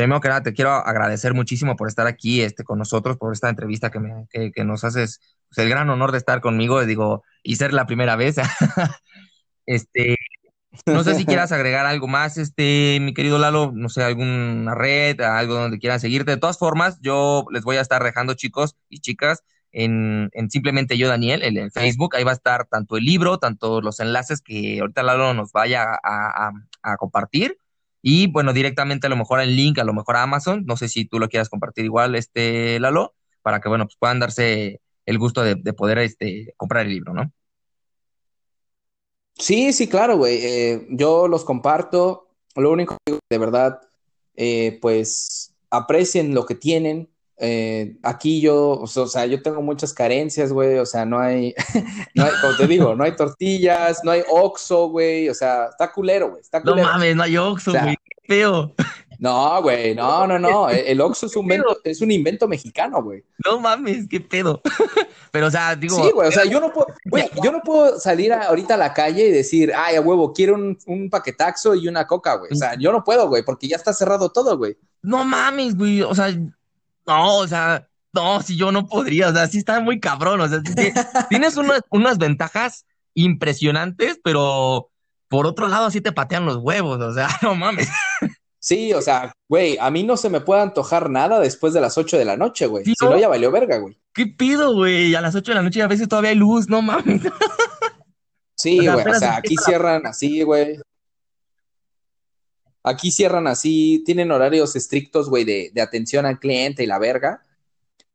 primero 0.00 0.20
que 0.20 0.28
nada, 0.28 0.42
te 0.42 0.52
quiero 0.52 0.70
agradecer 0.70 1.34
muchísimo 1.34 1.76
por 1.76 1.88
estar 1.88 2.06
aquí 2.06 2.42
este, 2.42 2.64
con 2.64 2.78
nosotros, 2.78 3.16
por 3.16 3.32
esta 3.32 3.48
entrevista 3.48 3.90
que, 3.90 4.00
me, 4.00 4.26
que, 4.30 4.64
nos 4.64 4.84
haces 4.84 5.20
pues, 5.48 5.58
el 5.58 5.68
gran 5.68 5.88
honor 5.90 6.12
de 6.12 6.18
estar 6.18 6.40
conmigo, 6.40 6.84
digo, 6.84 7.22
y 7.42 7.56
ser 7.56 7.72
la 7.72 7.86
primera 7.86 8.16
vez. 8.16 8.36
este, 9.66 10.16
no 10.86 11.02
sé 11.02 11.14
si 11.14 11.24
quieras 11.24 11.52
agregar 11.52 11.86
algo 11.86 12.06
más, 12.06 12.36
este, 12.36 12.98
mi 13.00 13.14
querido 13.14 13.38
Lalo, 13.38 13.72
no 13.74 13.88
sé, 13.88 14.02
alguna 14.02 14.74
red, 14.74 15.20
algo 15.20 15.54
donde 15.54 15.78
quieran 15.78 16.00
seguirte. 16.00 16.32
De 16.32 16.36
todas 16.36 16.58
formas, 16.58 16.98
yo 17.00 17.46
les 17.50 17.64
voy 17.64 17.76
a 17.76 17.80
estar 17.80 18.02
dejando, 18.04 18.34
chicos 18.34 18.76
y 18.88 19.00
chicas, 19.00 19.42
en, 19.72 20.30
simplemente 20.50 20.96
yo, 20.96 21.08
Daniel, 21.08 21.42
en, 21.42 21.70
Facebook. 21.70 22.16
Ahí 22.16 22.24
va 22.24 22.32
a 22.32 22.34
estar 22.34 22.66
tanto 22.66 22.96
el 22.96 23.04
libro, 23.04 23.38
tanto 23.38 23.80
los 23.80 24.00
enlaces 24.00 24.40
que 24.40 24.80
ahorita 24.80 25.02
Lalo 25.02 25.34
nos 25.34 25.52
vaya 25.52 25.98
a, 26.02 26.52
compartir. 26.98 27.58
Y 28.02 28.28
bueno, 28.28 28.52
directamente 28.52 29.06
a 29.06 29.10
lo 29.10 29.16
mejor 29.16 29.40
el 29.40 29.56
link, 29.56 29.78
a 29.78 29.84
lo 29.84 29.92
mejor 29.92 30.16
a 30.16 30.22
Amazon. 30.22 30.64
No 30.66 30.76
sé 30.76 30.88
si 30.88 31.04
tú 31.04 31.18
lo 31.18 31.28
quieras 31.28 31.48
compartir 31.48 31.84
igual, 31.84 32.14
este 32.14 32.78
Lalo, 32.80 33.14
para 33.42 33.60
que 33.60 33.68
bueno, 33.68 33.86
pues 33.86 33.96
puedan 33.98 34.20
darse 34.20 34.80
el 35.06 35.18
gusto 35.18 35.42
de, 35.42 35.56
poder 35.72 35.98
este, 35.98 36.54
comprar 36.56 36.84
el 36.84 36.92
libro, 36.92 37.14
¿no? 37.14 37.32
Sí, 39.38 39.72
sí, 39.72 39.88
claro, 39.88 40.16
güey. 40.16 40.38
Eh, 40.42 40.86
yo 40.90 41.28
los 41.28 41.44
comparto. 41.44 42.28
Lo 42.56 42.72
único 42.72 42.96
que 43.06 43.18
de 43.30 43.38
verdad, 43.38 43.80
eh, 44.36 44.78
pues 44.82 45.54
aprecien 45.70 46.34
lo 46.34 46.44
que 46.44 46.54
tienen, 46.54 47.08
eh, 47.40 47.96
aquí 48.02 48.40
yo, 48.40 48.80
o 48.80 48.86
sea, 48.86 49.24
yo 49.26 49.40
tengo 49.40 49.62
muchas 49.62 49.94
carencias, 49.94 50.52
güey, 50.52 50.78
o 50.78 50.86
sea, 50.86 51.04
no 51.04 51.20
hay, 51.20 51.54
no 52.14 52.24
hay, 52.24 52.32
como 52.40 52.56
te 52.56 52.66
digo, 52.66 52.94
no 52.96 53.04
hay 53.04 53.14
tortillas, 53.14 54.00
no 54.02 54.10
hay 54.10 54.22
Oxxo, 54.28 54.88
güey, 54.88 55.28
o 55.28 55.34
sea, 55.34 55.66
está 55.66 55.92
culero, 55.92 56.30
güey, 56.30 56.40
está 56.40 56.60
culero. 56.60 56.78
No 56.78 56.92
mames, 56.92 57.14
no 57.14 57.22
hay 57.22 57.36
Oxxo, 57.36 57.72
güey, 57.72 57.96
qué 57.96 58.16
feo. 58.26 58.74
No, 59.20 59.62
güey, 59.62 59.94
no, 59.94 60.26
no, 60.26 60.38
no, 60.38 60.68
el 60.70 61.00
Oxxo 61.00 61.26
es 61.26 61.36
un, 61.36 61.44
invento, 61.44 61.78
es 61.84 62.00
un 62.00 62.10
invento 62.10 62.48
mexicano, 62.48 63.02
güey. 63.02 63.24
No 63.44 63.60
mames, 63.60 64.08
qué 64.08 64.20
pedo. 64.20 64.60
Pero, 65.30 65.46
o 65.46 65.50
sea, 65.50 65.76
digo... 65.76 65.96
Sí, 65.96 66.10
güey, 66.12 66.28
o 66.28 66.32
sea, 66.32 66.44
yo 66.44 66.58
no 66.58 66.72
puedo, 66.72 66.88
güey, 67.04 67.30
yo 67.42 67.52
no 67.52 67.60
puedo 67.60 68.00
salir 68.00 68.32
ahorita 68.32 68.74
a 68.74 68.78
la 68.78 68.94
calle 68.94 69.28
y 69.28 69.30
decir, 69.30 69.72
ay, 69.76 69.94
a 69.94 70.00
huevo, 70.00 70.32
quiero 70.32 70.54
un, 70.54 70.76
un 70.86 71.08
paquetaxo 71.08 71.76
y 71.76 71.86
una 71.86 72.06
coca, 72.06 72.34
güey, 72.34 72.50
o 72.52 72.56
sea, 72.56 72.74
yo 72.76 72.90
no 72.90 73.04
puedo, 73.04 73.28
güey, 73.28 73.44
porque 73.44 73.68
ya 73.68 73.76
está 73.76 73.92
cerrado 73.92 74.30
todo, 74.30 74.58
güey. 74.58 74.76
No 75.02 75.24
mames, 75.24 75.76
güey, 75.76 76.02
o 76.02 76.14
sea, 76.14 76.32
no, 77.08 77.38
o 77.38 77.48
sea, 77.48 77.88
no, 78.12 78.42
si 78.42 78.56
yo 78.56 78.70
no 78.70 78.86
podría, 78.86 79.28
o 79.28 79.32
sea, 79.32 79.48
sí 79.48 79.58
está 79.58 79.80
muy 79.80 79.98
cabrón, 79.98 80.40
o 80.40 80.48
sea, 80.48 80.60
tienes 81.28 81.56
unas, 81.56 82.18
ventajas 82.18 82.84
impresionantes, 83.14 84.20
pero 84.22 84.90
por 85.28 85.46
otro 85.46 85.68
lado 85.68 85.90
sí 85.90 86.00
te 86.00 86.12
patean 86.12 86.44
los 86.44 86.58
huevos, 86.58 87.00
o 87.00 87.12
sea, 87.14 87.28
no 87.42 87.54
mames. 87.54 87.88
Sí, 88.60 88.92
o 88.92 89.00
sea, 89.00 89.32
güey, 89.48 89.78
a 89.80 89.90
mí 89.90 90.02
no 90.02 90.16
se 90.16 90.28
me 90.28 90.40
puede 90.40 90.60
antojar 90.60 91.08
nada 91.08 91.40
después 91.40 91.72
de 91.72 91.80
las 91.80 91.96
8 91.96 92.18
de 92.18 92.24
la 92.24 92.36
noche, 92.36 92.66
güey. 92.66 92.84
si 92.84 92.92
no, 93.00 93.18
ya 93.18 93.28
valió 93.28 93.50
verga, 93.50 93.78
güey. 93.78 93.98
¿Qué 94.12 94.26
pido, 94.26 94.74
güey? 94.74 95.14
A 95.14 95.20
las 95.20 95.34
8 95.34 95.52
de 95.52 95.54
la 95.54 95.62
noche 95.62 95.80
a 95.80 95.86
veces 95.86 96.08
todavía 96.08 96.30
hay 96.30 96.36
luz, 96.36 96.68
no 96.68 96.82
mames. 96.82 97.22
Sí, 98.56 98.78
güey, 98.78 99.06
o 99.06 99.14
sea, 99.14 99.36
aquí 99.36 99.56
cierran 99.56 100.04
así, 100.06 100.42
güey. 100.42 100.78
Aquí 102.82 103.10
cierran 103.10 103.46
así, 103.46 104.02
tienen 104.06 104.30
horarios 104.30 104.76
estrictos, 104.76 105.28
güey, 105.28 105.44
de, 105.44 105.72
atención 105.80 106.26
al 106.26 106.38
cliente 106.38 106.82
y 106.82 106.86
la 106.86 106.98
verga. 106.98 107.42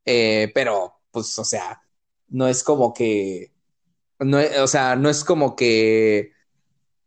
Eh, 0.05 0.51
pero, 0.53 0.99
pues, 1.11 1.37
o 1.37 1.45
sea, 1.45 1.81
no 2.29 2.47
es 2.47 2.63
como 2.63 2.93
que. 2.93 3.51
No, 4.19 4.39
o 4.61 4.67
sea, 4.67 4.95
no 4.95 5.09
es 5.09 5.23
como 5.23 5.55
que 5.55 6.33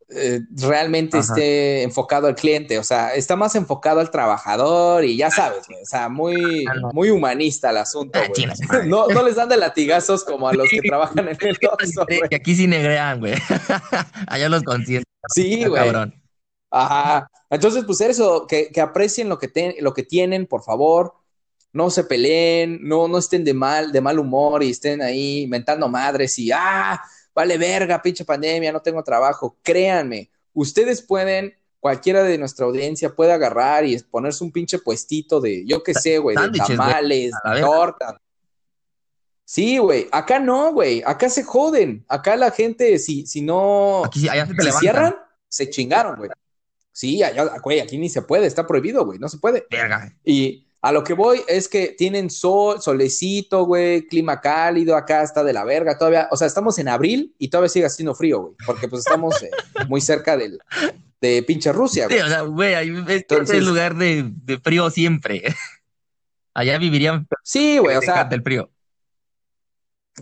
eh, 0.08 0.40
realmente 0.50 1.18
esté 1.18 1.82
enfocado 1.82 2.28
al 2.28 2.36
cliente. 2.36 2.78
O 2.78 2.84
sea, 2.84 3.14
está 3.14 3.34
más 3.34 3.54
enfocado 3.56 4.00
al 4.00 4.10
trabajador 4.10 5.04
y 5.04 5.16
ya 5.16 5.30
sabes, 5.30 5.66
güey. 5.66 5.82
O 5.82 5.86
sea, 5.86 6.08
muy, 6.08 6.64
ah, 6.68 6.90
muy 6.92 7.10
humanista 7.10 7.70
el 7.70 7.78
asunto, 7.78 8.18
ah, 8.22 8.28
güey. 8.28 8.46
No, 8.88 9.08
no, 9.08 9.22
les 9.24 9.34
dan 9.34 9.48
de 9.48 9.56
latigazos 9.56 10.24
como 10.24 10.48
a 10.48 10.52
los 10.52 10.68
que 10.68 10.80
trabajan 10.80 11.18
en 11.20 11.28
el 11.28 11.58
Que 12.30 12.36
aquí 12.36 12.54
sí 12.54 12.66
negrean, 12.66 13.18
güey. 13.18 13.34
Allá 14.28 14.48
los 14.48 14.62
consienten. 14.62 15.04
Sí, 15.34 15.64
güey. 15.64 15.82
Ajá. 16.77 17.31
Entonces, 17.48 17.85
pues 17.85 18.01
eso, 18.01 18.47
que, 18.47 18.70
aprecien 18.81 19.28
lo 19.28 19.39
que, 19.39 19.77
lo 19.81 19.94
que 19.94 20.03
tienen, 20.03 20.47
por 20.47 20.62
favor. 20.62 21.15
No 21.73 21.90
se 21.90 22.05
peleen, 22.05 22.78
no, 22.82 23.07
no 23.07 23.19
estén 23.19 23.44
de 23.44 23.53
mal, 23.53 23.93
de 23.93 24.01
mal 24.01 24.19
humor 24.19 24.62
y 24.62 24.70
estén 24.70 25.03
ahí 25.03 25.47
mentando 25.47 25.89
madres 25.89 26.39
y, 26.39 26.51
ah, 26.51 27.03
vale 27.35 27.59
verga, 27.59 28.01
pinche 28.01 28.24
pandemia, 28.24 28.73
no 28.73 28.81
tengo 28.81 29.03
trabajo. 29.05 29.59
Créanme, 29.62 30.31
ustedes 30.55 31.03
pueden, 31.03 31.55
cualquiera 31.78 32.23
de 32.23 32.39
nuestra 32.39 32.65
audiencia 32.65 33.15
puede 33.15 33.32
agarrar 33.32 33.85
y 33.85 33.98
ponerse 33.98 34.43
un 34.43 34.53
pinche 34.53 34.78
puestito 34.78 35.39
de, 35.39 35.66
yo 35.66 35.82
qué 35.82 35.93
sé, 35.93 36.16
güey, 36.16 36.35
de 36.36 36.59
tamales, 36.59 37.32
de 37.55 37.61
torta. 37.61 38.19
Sí, 39.44 39.78
güey, 39.78 40.09
acá 40.11 40.40
no, 40.40 40.73
güey, 40.73 41.03
acá 41.07 41.28
se 41.28 41.44
joden. 41.44 42.05
Acá 42.09 42.36
la 42.36 42.51
gente, 42.51 42.98
si, 42.98 43.27
si 43.27 43.43
no, 43.43 44.05
Aquí, 44.05 44.20
se, 44.20 44.73
cierran, 44.73 45.15
se 45.48 45.70
chingaron, 45.70 46.16
güey. 46.16 46.31
Sí, 46.97 47.20
güey, 47.62 47.81
aquí 47.81 47.98
ni 47.98 48.09
se 48.09 48.23
puede, 48.23 48.47
está 48.47 48.66
prohibido, 48.66 49.05
güey, 49.05 49.18
no 49.18 49.28
se 49.28 49.36
puede. 49.36 49.66
Y 50.24 50.66
a 50.81 50.93
lo 50.93 51.05
que 51.05 51.12
voy 51.12 51.43
es 51.47 51.68
que 51.68 51.89
tienen 51.89 52.31
sol, 52.31 52.81
solecito, 52.81 53.66
güey, 53.66 54.06
clima 54.06 54.40
cálido, 54.40 54.97
acá 54.97 55.23
está 55.23 55.44
de 55.44 55.52
la 55.52 55.64
verga, 55.64 55.98
todavía, 55.98 56.27
o 56.31 56.39
sea, 56.39 56.47
estamos 56.47 56.78
en 56.78 56.89
abril 56.89 57.35
y 57.39 57.48
todavía 57.48 57.68
sigue 57.68 57.85
haciendo 57.85 58.14
frío, 58.14 58.40
güey, 58.40 58.55
porque 58.64 58.89
pues 58.89 59.01
estamos 59.01 59.43
eh, 59.43 59.51
muy 59.89 60.01
cerca 60.01 60.39
del, 60.39 60.59
de 61.20 61.43
pinche 61.43 61.70
Rusia, 61.70 62.06
güey. 62.06 62.18
Sí, 62.18 62.24
o 62.24 62.28
sea, 62.28 62.40
güey, 62.40 62.73
este 63.09 63.43
es 63.43 63.51
el 63.51 63.66
lugar 63.66 63.94
de, 63.97 64.31
de, 64.35 64.59
frío 64.59 64.89
siempre. 64.89 65.43
Allá 66.55 66.78
vivirían. 66.78 67.28
Sí, 67.43 67.77
güey, 67.77 67.94
o 67.97 68.01
sea. 68.01 68.24
Del 68.24 68.43
frío. 68.43 68.70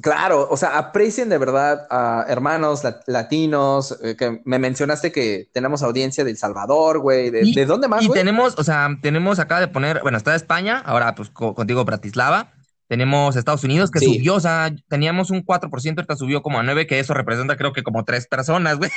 Claro, 0.00 0.48
o 0.50 0.56
sea, 0.56 0.76
aprecien 0.76 1.28
de 1.28 1.38
verdad 1.38 1.86
a 1.88 2.24
hermanos 2.28 2.82
latinos, 3.06 3.96
eh, 4.02 4.16
que 4.16 4.40
me 4.44 4.58
mencionaste 4.58 5.12
que 5.12 5.48
tenemos 5.52 5.84
audiencia 5.84 6.24
de 6.24 6.32
El 6.32 6.36
Salvador, 6.36 6.98
güey, 6.98 7.30
de, 7.30 7.64
dónde 7.64 7.86
más, 7.86 8.02
Y 8.02 8.10
tenemos, 8.10 8.58
o 8.58 8.64
sea, 8.64 8.88
tenemos 9.00 9.38
acá 9.38 9.60
de 9.60 9.68
poner, 9.68 10.00
bueno, 10.02 10.18
está 10.18 10.34
España, 10.34 10.82
ahora 10.84 11.14
pues 11.14 11.30
contigo 11.30 11.84
Bratislava, 11.84 12.52
tenemos 12.88 13.36
Estados 13.36 13.62
Unidos 13.62 13.92
que 13.92 14.00
subió, 14.00 14.34
o 14.34 14.40
sea, 14.40 14.74
teníamos 14.88 15.30
un 15.30 15.44
4%, 15.44 15.98
ahorita 15.98 16.16
subió 16.16 16.42
como 16.42 16.58
a 16.58 16.64
9, 16.64 16.88
que 16.88 16.98
eso 16.98 17.14
representa 17.14 17.56
creo 17.56 17.72
que 17.72 17.84
como 17.84 18.04
tres 18.04 18.26
personas, 18.26 18.78
güey. 18.78 18.90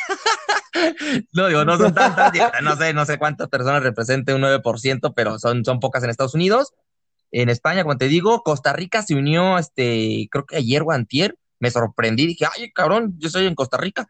no 1.34 1.48
digo, 1.48 1.64
no 1.64 1.78
son 1.78 1.94
tantas, 1.94 2.34
no 2.64 2.76
sé, 2.76 2.94
no 2.94 3.06
sé 3.06 3.20
cuántas 3.20 3.50
personas 3.50 3.84
represente 3.84 4.34
un 4.34 4.42
9%, 4.42 5.14
pero 5.16 5.38
son, 5.38 5.64
son 5.64 5.80
pocas 5.80 6.04
en 6.04 6.10
Estados 6.10 6.34
Unidos 6.34 6.74
en 7.32 7.50
España, 7.50 7.84
como 7.84 7.98
te 7.98 8.08
digo, 8.08 8.42
Costa 8.44 8.74
Rica 8.74 9.02
se 9.02 9.16
unió, 9.16 9.58
este, 9.58 10.28
creo 10.32 10.46
que 10.46 10.58
ayer 10.58 10.84
o 10.84 10.92
antier, 10.92 11.38
me 11.60 11.72
sorprendí, 11.72 12.28
dije, 12.28 12.46
ay, 12.46 12.72
cabrón, 12.72 13.16
yo 13.18 13.30
soy 13.30 13.48
en 13.48 13.56
Costa 13.56 13.78
Rica. 13.78 14.08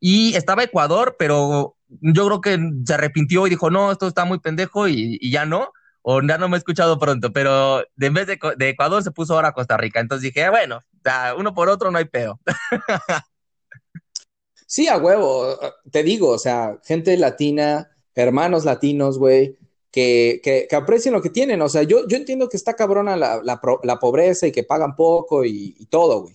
Y 0.00 0.34
estaba 0.34 0.64
Ecuador, 0.64 1.16
pero 1.18 1.76
yo 1.88 2.26
creo 2.26 2.40
que 2.40 2.58
se 2.86 2.94
arrepintió 2.94 3.46
y 3.46 3.50
dijo, 3.50 3.70
no, 3.70 3.92
esto 3.92 4.06
está 4.06 4.24
muy 4.24 4.38
pendejo 4.38 4.88
y, 4.88 5.18
ya 5.30 5.46
no, 5.46 5.72
o 6.02 6.20
ya 6.22 6.38
no 6.38 6.48
me 6.48 6.56
he 6.56 6.58
escuchado 6.58 6.98
pronto, 6.98 7.32
pero 7.32 7.82
de 7.96 8.06
en 8.06 8.14
vez 8.14 8.26
de, 8.26 8.38
Ecuador 8.68 9.02
se 9.02 9.10
puso 9.10 9.34
ahora 9.34 9.52
Costa 9.52 9.76
Rica. 9.76 10.00
Entonces 10.00 10.22
dije, 10.22 10.44
ah, 10.44 10.50
bueno, 10.50 10.80
uno 11.38 11.54
por 11.54 11.68
otro 11.68 11.90
no 11.90 11.98
hay 11.98 12.04
peo. 12.04 12.38
sí, 14.66 14.88
a 14.88 14.98
huevo, 14.98 15.58
te 15.90 16.02
digo, 16.02 16.30
o 16.30 16.38
sea, 16.38 16.78
gente 16.84 17.16
latina, 17.16 17.90
hermanos 18.14 18.64
latinos, 18.64 19.18
güey, 19.18 19.56
que, 19.94 20.40
que, 20.68 20.74
aprecien 20.74 21.14
lo 21.14 21.22
que 21.22 21.30
tienen. 21.30 21.62
O 21.62 21.68
sea, 21.68 21.84
yo, 21.84 22.04
yo 22.08 22.16
entiendo 22.16 22.48
que 22.48 22.56
está 22.56 22.74
cabrona 22.74 23.16
la, 23.16 23.40
la, 23.44 23.98
pobreza 24.00 24.44
y 24.48 24.50
que 24.50 24.64
pagan 24.64 24.96
poco 24.96 25.44
y, 25.44 25.86
todo, 25.88 26.22
güey. 26.22 26.34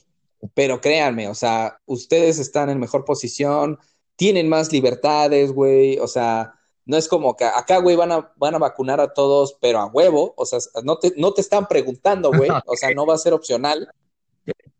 Pero 0.53 0.79
créanme, 0.79 1.27
o 1.27 1.35
sea, 1.35 1.81
ustedes 1.85 2.39
están 2.39 2.69
en 2.69 2.79
mejor 2.79 3.03
posición, 3.03 3.77
tienen 4.15 4.47
más 4.47 4.71
libertades, 4.71 5.51
güey. 5.51 5.99
O 5.99 6.07
sea, 6.07 6.53
no 6.85 6.95
es 6.95 7.09
como 7.09 7.35
que 7.35 7.43
acá, 7.43 7.79
güey, 7.79 7.97
van 7.97 8.13
a, 8.13 8.31
van 8.37 8.55
a 8.55 8.59
vacunar 8.59 9.01
a 9.01 9.13
todos, 9.13 9.57
pero 9.59 9.79
a 9.79 9.87
huevo. 9.87 10.33
O 10.37 10.45
sea, 10.45 10.59
no 10.85 10.97
te, 10.97 11.11
no 11.17 11.33
te 11.33 11.41
están 11.41 11.67
preguntando, 11.67 12.31
güey. 12.31 12.49
O 12.65 12.77
sea, 12.77 12.93
no 12.93 13.05
va 13.05 13.15
a 13.15 13.17
ser 13.17 13.33
opcional. 13.33 13.89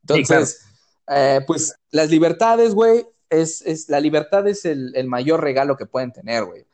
Entonces, 0.07 0.61
eh, 1.09 1.41
pues 1.45 1.75
las 1.91 2.09
libertades, 2.09 2.73
güey, 2.73 3.05
es, 3.29 3.61
es, 3.63 3.89
la 3.89 3.99
libertad 3.99 4.47
es 4.47 4.63
el, 4.63 4.95
el 4.95 5.07
mayor 5.07 5.41
regalo 5.41 5.75
que 5.75 5.85
pueden 5.85 6.13
tener, 6.13 6.45
güey 6.45 6.68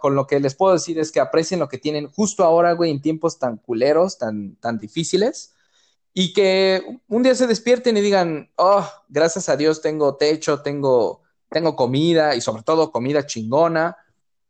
con 0.00 0.14
lo 0.14 0.26
que 0.26 0.40
les 0.40 0.54
puedo 0.54 0.74
decir 0.74 0.98
es 0.98 1.12
que 1.12 1.20
aprecien 1.20 1.60
lo 1.60 1.68
que 1.68 1.78
tienen 1.78 2.08
justo 2.08 2.44
ahora, 2.44 2.72
güey, 2.72 2.90
en 2.90 3.02
tiempos 3.02 3.38
tan 3.38 3.58
culeros, 3.58 4.18
tan, 4.18 4.56
tan 4.56 4.78
difíciles, 4.78 5.54
y 6.12 6.32
que 6.32 6.82
un 7.08 7.22
día 7.22 7.34
se 7.34 7.46
despierten 7.46 7.96
y 7.96 8.00
digan, 8.00 8.50
oh, 8.56 8.88
gracias 9.08 9.48
a 9.48 9.56
Dios 9.56 9.82
tengo 9.82 10.16
techo, 10.16 10.62
tengo, 10.62 11.22
tengo 11.50 11.74
comida, 11.76 12.34
y 12.34 12.40
sobre 12.40 12.62
todo 12.62 12.92
comida 12.92 13.26
chingona, 13.26 13.96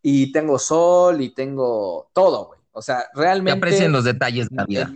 y 0.03 0.31
tengo 0.33 0.59
sol, 0.59 1.21
y 1.23 1.31
tengo 1.31 2.11
todo, 2.13 2.47
güey. 2.47 2.61
O 2.73 2.83
sea, 2.83 3.07
realmente... 3.15 3.59
Que 3.59 3.67
aprecien 3.67 3.93
los 3.93 4.05
detalles 4.05 4.49
de 4.51 4.57
la 4.57 4.65
vida. 4.67 4.93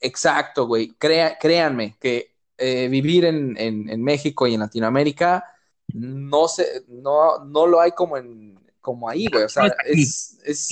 Exacto, 0.00 0.66
güey. 0.66 0.94
créanme 0.98 1.96
que 1.98 2.34
eh, 2.56 2.88
vivir 2.88 3.24
en, 3.24 3.56
en 3.58 4.04
México 4.04 4.46
y 4.46 4.54
en 4.54 4.60
Latinoamérica 4.60 5.53
no 5.94 6.48
se, 6.48 6.84
no, 6.88 7.44
no 7.44 7.66
lo 7.66 7.80
hay 7.80 7.92
como 7.92 8.16
en 8.16 8.54
como 8.80 9.08
ahí, 9.08 9.28
güey. 9.32 9.44
O 9.44 9.48
sea, 9.48 9.74
es, 9.86 10.38
es 10.44 10.68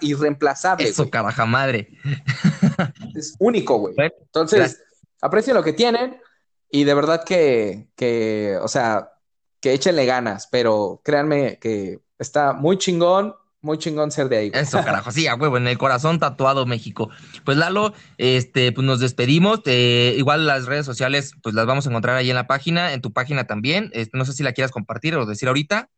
irreemplazable. 0.00 0.88
Eso, 0.88 1.10
caraja 1.10 1.44
madre. 1.44 1.88
Es 3.14 3.34
único, 3.38 3.78
güey. 3.78 3.94
Entonces, 3.98 4.82
aprecien 5.20 5.54
lo 5.54 5.62
que 5.62 5.74
tienen 5.74 6.18
y 6.70 6.84
de 6.84 6.94
verdad 6.94 7.24
que, 7.24 7.88
que, 7.96 8.56
o 8.62 8.68
sea, 8.68 9.12
que 9.60 9.74
échenle 9.74 10.06
ganas, 10.06 10.48
pero 10.50 11.02
créanme 11.04 11.58
que 11.58 12.00
está 12.18 12.54
muy 12.54 12.78
chingón 12.78 13.34
muy 13.62 13.78
chingón 13.78 14.10
ser 14.10 14.28
de 14.28 14.36
ahí. 14.36 14.50
Eso, 14.54 14.82
carajo, 14.84 15.10
sí, 15.10 15.26
a 15.26 15.34
huevo, 15.34 15.56
en 15.56 15.66
el 15.66 15.78
corazón 15.78 16.18
tatuado 16.18 16.66
México. 16.66 17.10
Pues 17.44 17.56
Lalo, 17.56 17.92
este, 18.18 18.72
pues 18.72 18.86
nos 18.86 19.00
despedimos. 19.00 19.60
igual 19.66 20.46
las 20.46 20.66
redes 20.66 20.86
sociales, 20.86 21.34
pues 21.42 21.54
las 21.54 21.66
vamos 21.66 21.86
a 21.86 21.90
encontrar 21.90 22.16
ahí 22.16 22.30
en 22.30 22.36
la 22.36 22.46
página, 22.46 22.92
en 22.92 23.00
tu 23.00 23.12
página 23.12 23.44
también. 23.44 23.90
Este, 23.92 24.16
no 24.16 24.24
sé 24.24 24.32
si 24.32 24.42
la 24.42 24.52
quieras 24.52 24.70
compartir 24.70 25.14
o 25.16 25.26
decir 25.26 25.48
ahorita. 25.48 25.88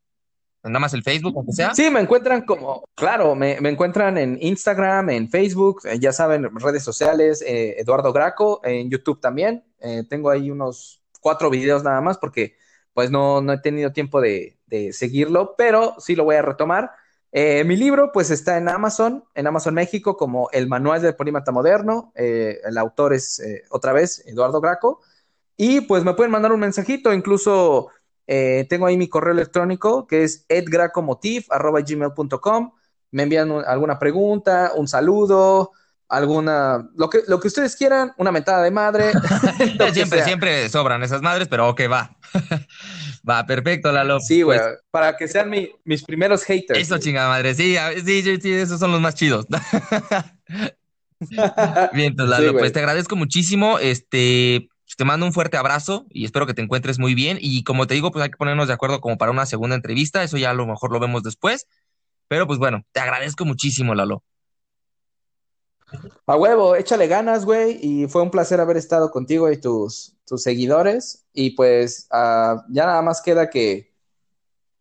Nada 0.65 0.79
más 0.79 0.95
el 0.95 1.03
Facebook, 1.03 1.35
aunque 1.37 1.53
sea. 1.53 1.75
Sí, 1.75 1.91
me 1.91 2.01
encuentran 2.01 2.43
como, 2.43 2.85
claro, 2.95 3.35
me, 3.35 3.55
encuentran 3.55 4.17
en 4.17 4.39
Instagram, 4.41 5.11
en 5.11 5.29
Facebook, 5.29 5.83
eh, 5.85 5.99
ya 5.99 6.13
saben, 6.13 6.49
redes 6.55 6.85
sociales, 6.85 7.43
eh, 7.43 7.75
Eduardo 7.79 8.13
Graco, 8.13 8.61
en 8.63 8.89
YouTube 8.89 9.21
también. 9.21 9.65
Eh, 9.81 10.05
tengo 10.09 10.31
ahí 10.31 10.51
unos 10.51 11.03
cuatro 11.21 11.51
videos 11.51 11.83
nada 11.83 12.01
más 12.01 12.17
porque 12.19 12.57
pues 12.95 13.11
no, 13.11 13.41
no 13.41 13.55
he 13.55 13.59
tenido 13.59 13.93
tiempo 13.93 14.21
de, 14.21 14.59
de 14.67 14.93
seguirlo, 14.93 15.55
pero 15.59 15.97
sí 15.99 16.15
lo 16.15 16.25
voy 16.25 16.37
a 16.37 16.43
retomar. 16.43 16.93
Eh, 17.35 17.65
mi 17.65 17.77
libro, 17.77 18.13
pues 18.13 18.31
está 18.31 18.59
en 18.59 18.69
Amazon, 18.69 19.25
en 19.35 19.47
Amazon 19.47 19.73
México, 19.73 20.19
como 20.19 20.51
El 20.53 20.69
Manual 20.69 21.01
del 21.01 21.17
Polímata 21.17 21.51
Moderno. 21.51 22.13
Eh, 22.15 22.61
el 22.63 22.77
autor 22.77 23.15
es, 23.15 23.41
eh, 23.41 23.63
otra 23.71 23.95
vez, 23.95 24.23
Eduardo 24.27 24.61
Graco. 24.61 25.01
Y 25.57 25.81
pues 25.81 26.05
me 26.05 26.13
pueden 26.13 26.31
mandar 26.31 26.53
un 26.53 26.61
mensajito, 26.61 27.11
incluso 27.13 27.89
tengo 28.27 28.87
ahí 28.87 28.97
mi 28.97 29.09
correo 29.09 29.33
electrónico, 29.35 30.07
que 30.07 30.23
es 30.25 30.47
edgracomotiv.gmail.com. 30.49 32.73
Me 33.11 33.25
envían 33.25 33.51
alguna 33.67 33.99
pregunta, 33.99 34.73
un 34.75 34.89
saludo, 34.89 35.73
alguna, 36.13 36.91
lo 36.95 37.11
que, 37.11 37.23
lo 37.27 37.41
que 37.41 37.49
ustedes 37.49 37.75
quieran, 37.75 38.13
una 38.19 38.31
mentada 38.31 38.63
de 38.63 38.71
madre. 38.71 39.13
siempre, 39.93 40.23
siempre 40.25 40.69
sobran 40.69 41.03
esas 41.03 41.23
madres, 41.23 41.49
pero 41.49 41.69
ok, 41.71 41.81
va. 41.91 42.17
Va, 43.29 43.47
perfecto, 43.47 43.93
Lalo. 43.93 44.19
Sí, 44.21 44.43
güey, 44.43 44.59
pues, 44.59 44.81
para 44.91 45.17
que 45.17 45.29
sean 45.29 45.51
mis 45.85 46.03
primeros 46.05 46.43
haters. 46.45 46.79
Eso, 46.79 46.99
chingada 46.99 47.29
madre, 47.29 47.55
sí, 47.55 47.77
sí, 48.05 48.23
sí, 48.41 48.53
esos 48.53 48.81
son 48.81 48.91
los 48.93 49.01
más 49.01 49.15
chidos. 49.15 49.47
Bien, 51.93 52.09
entonces, 52.09 52.39
Lalo, 52.39 52.59
pues 52.59 52.73
te 52.73 52.81
agradezco 52.81 53.15
muchísimo. 53.15 53.79
Este, 53.79 54.69
te 54.97 55.05
mando 55.05 55.25
un 55.25 55.33
fuerte 55.33 55.57
abrazo 55.57 56.07
y 56.11 56.25
espero 56.25 56.47
que 56.47 56.55
te 56.55 56.63
encuentres 56.63 56.99
muy 56.99 57.15
bien. 57.15 57.39
Y 57.41 57.63
como 57.65 57.87
te 57.87 57.95
digo, 57.95 58.11
pues 58.11 58.25
hay 58.25 58.31
que 58.31 58.37
ponernos 58.37 58.69
de 58.69 58.75
acuerdo 58.75 59.01
como 59.01 59.19
para 59.19 59.31
una 59.31 59.47
segunda 59.47 59.77
entrevista. 59.77 60.23
Eso 60.23 60.37
ya 60.37 60.51
a 60.51 60.55
lo 60.55 60.67
mejor 60.67 60.93
lo 60.93 61.01
vemos 61.01 61.23
después. 61.23 61.67
Pero 62.29 62.47
pues 62.47 62.59
bueno, 62.59 62.85
te 62.93 63.01
agradezco 63.01 63.45
muchísimo, 63.45 63.95
Lalo. 63.95 64.25
A 66.27 66.37
huevo, 66.37 66.77
échale 66.77 67.07
ganas, 67.07 67.45
güey, 67.45 67.79
y 67.83 68.07
fue 68.09 68.23
un 68.23 68.31
placer 68.31 68.61
haber 68.61 68.77
estado 68.77 69.11
contigo 69.11 69.51
y 69.51 69.59
tus, 69.59 70.17
tus 70.27 70.43
seguidores. 70.43 71.27
Y 71.33 71.51
pues 71.51 72.07
ah, 72.11 72.65
ya 72.71 72.87
nada 72.87 73.03
más 73.03 73.21
queda 73.21 73.51
que, 73.51 73.93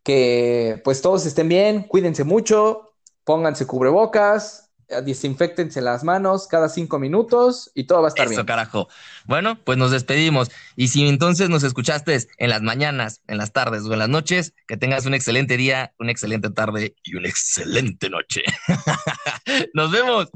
que 0.04 0.82
pues 0.84 1.02
todos 1.02 1.26
estén 1.26 1.50
bien, 1.50 1.84
cuídense 1.84 2.24
mucho, 2.24 2.94
pónganse 3.24 3.66
cubrebocas, 3.66 4.72
desinfectense 5.02 5.82
las 5.82 6.04
manos 6.04 6.48
cada 6.48 6.68
cinco 6.68 7.00
minutos 7.00 7.72
y 7.74 7.86
todo 7.86 8.02
va 8.02 8.08
a 8.08 8.10
estar 8.10 8.30
Eso, 8.30 8.46
carajo. 8.46 8.90
Bueno, 9.26 9.58
pues 9.64 9.78
nos 9.78 9.92
despedimos. 9.92 10.52
Y 10.76 10.90
si 10.90 11.08
entonces 11.08 11.50
nos 11.50 11.64
escuchaste 11.64 12.28
en 12.38 12.50
las 12.50 12.62
mañanas, 12.62 13.22
en 13.28 13.38
las 13.38 13.54
tardes 13.54 13.84
o 13.84 13.94
en 13.94 14.00
las 14.00 14.10
noches, 14.10 14.54
que 14.68 14.78
tengas 14.78 15.06
un 15.06 15.14
excelente 15.14 15.56
día, 15.56 15.94
una 16.00 16.12
excelente 16.12 16.50
tarde 16.50 16.96
y 17.04 17.16
una 17.16 17.30
excelente 17.30 18.10
noche. 18.10 18.42
nos 19.74 19.92
vemos. 19.92 20.30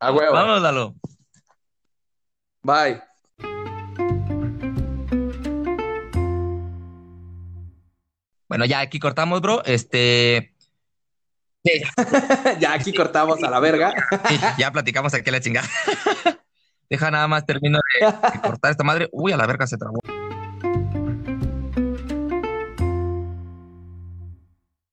A 0.00 0.12
huevo. 0.12 0.32
Vámonos, 0.32 0.62
Lalo. 0.62 0.94
Bye. 2.62 3.02
Bueno, 8.48 8.64
ya 8.64 8.80
aquí 8.80 8.98
cortamos, 8.98 9.40
bro. 9.40 9.62
Este. 9.64 10.54
ya 12.58 12.72
aquí 12.72 12.94
cortamos 12.94 13.42
a 13.42 13.50
la 13.50 13.60
verga. 13.60 13.92
ya 14.58 14.72
platicamos 14.72 15.12
aquí 15.12 15.30
la 15.30 15.40
chingada. 15.40 15.68
Deja 16.90 17.10
nada 17.10 17.28
más, 17.28 17.46
termino 17.46 17.78
de 17.78 18.40
cortar 18.40 18.72
esta 18.72 18.82
madre. 18.82 19.08
Uy, 19.12 19.32
a 19.32 19.36
la 19.36 19.46
verga 19.46 19.66
se 19.66 19.76
trabó. 19.76 20.00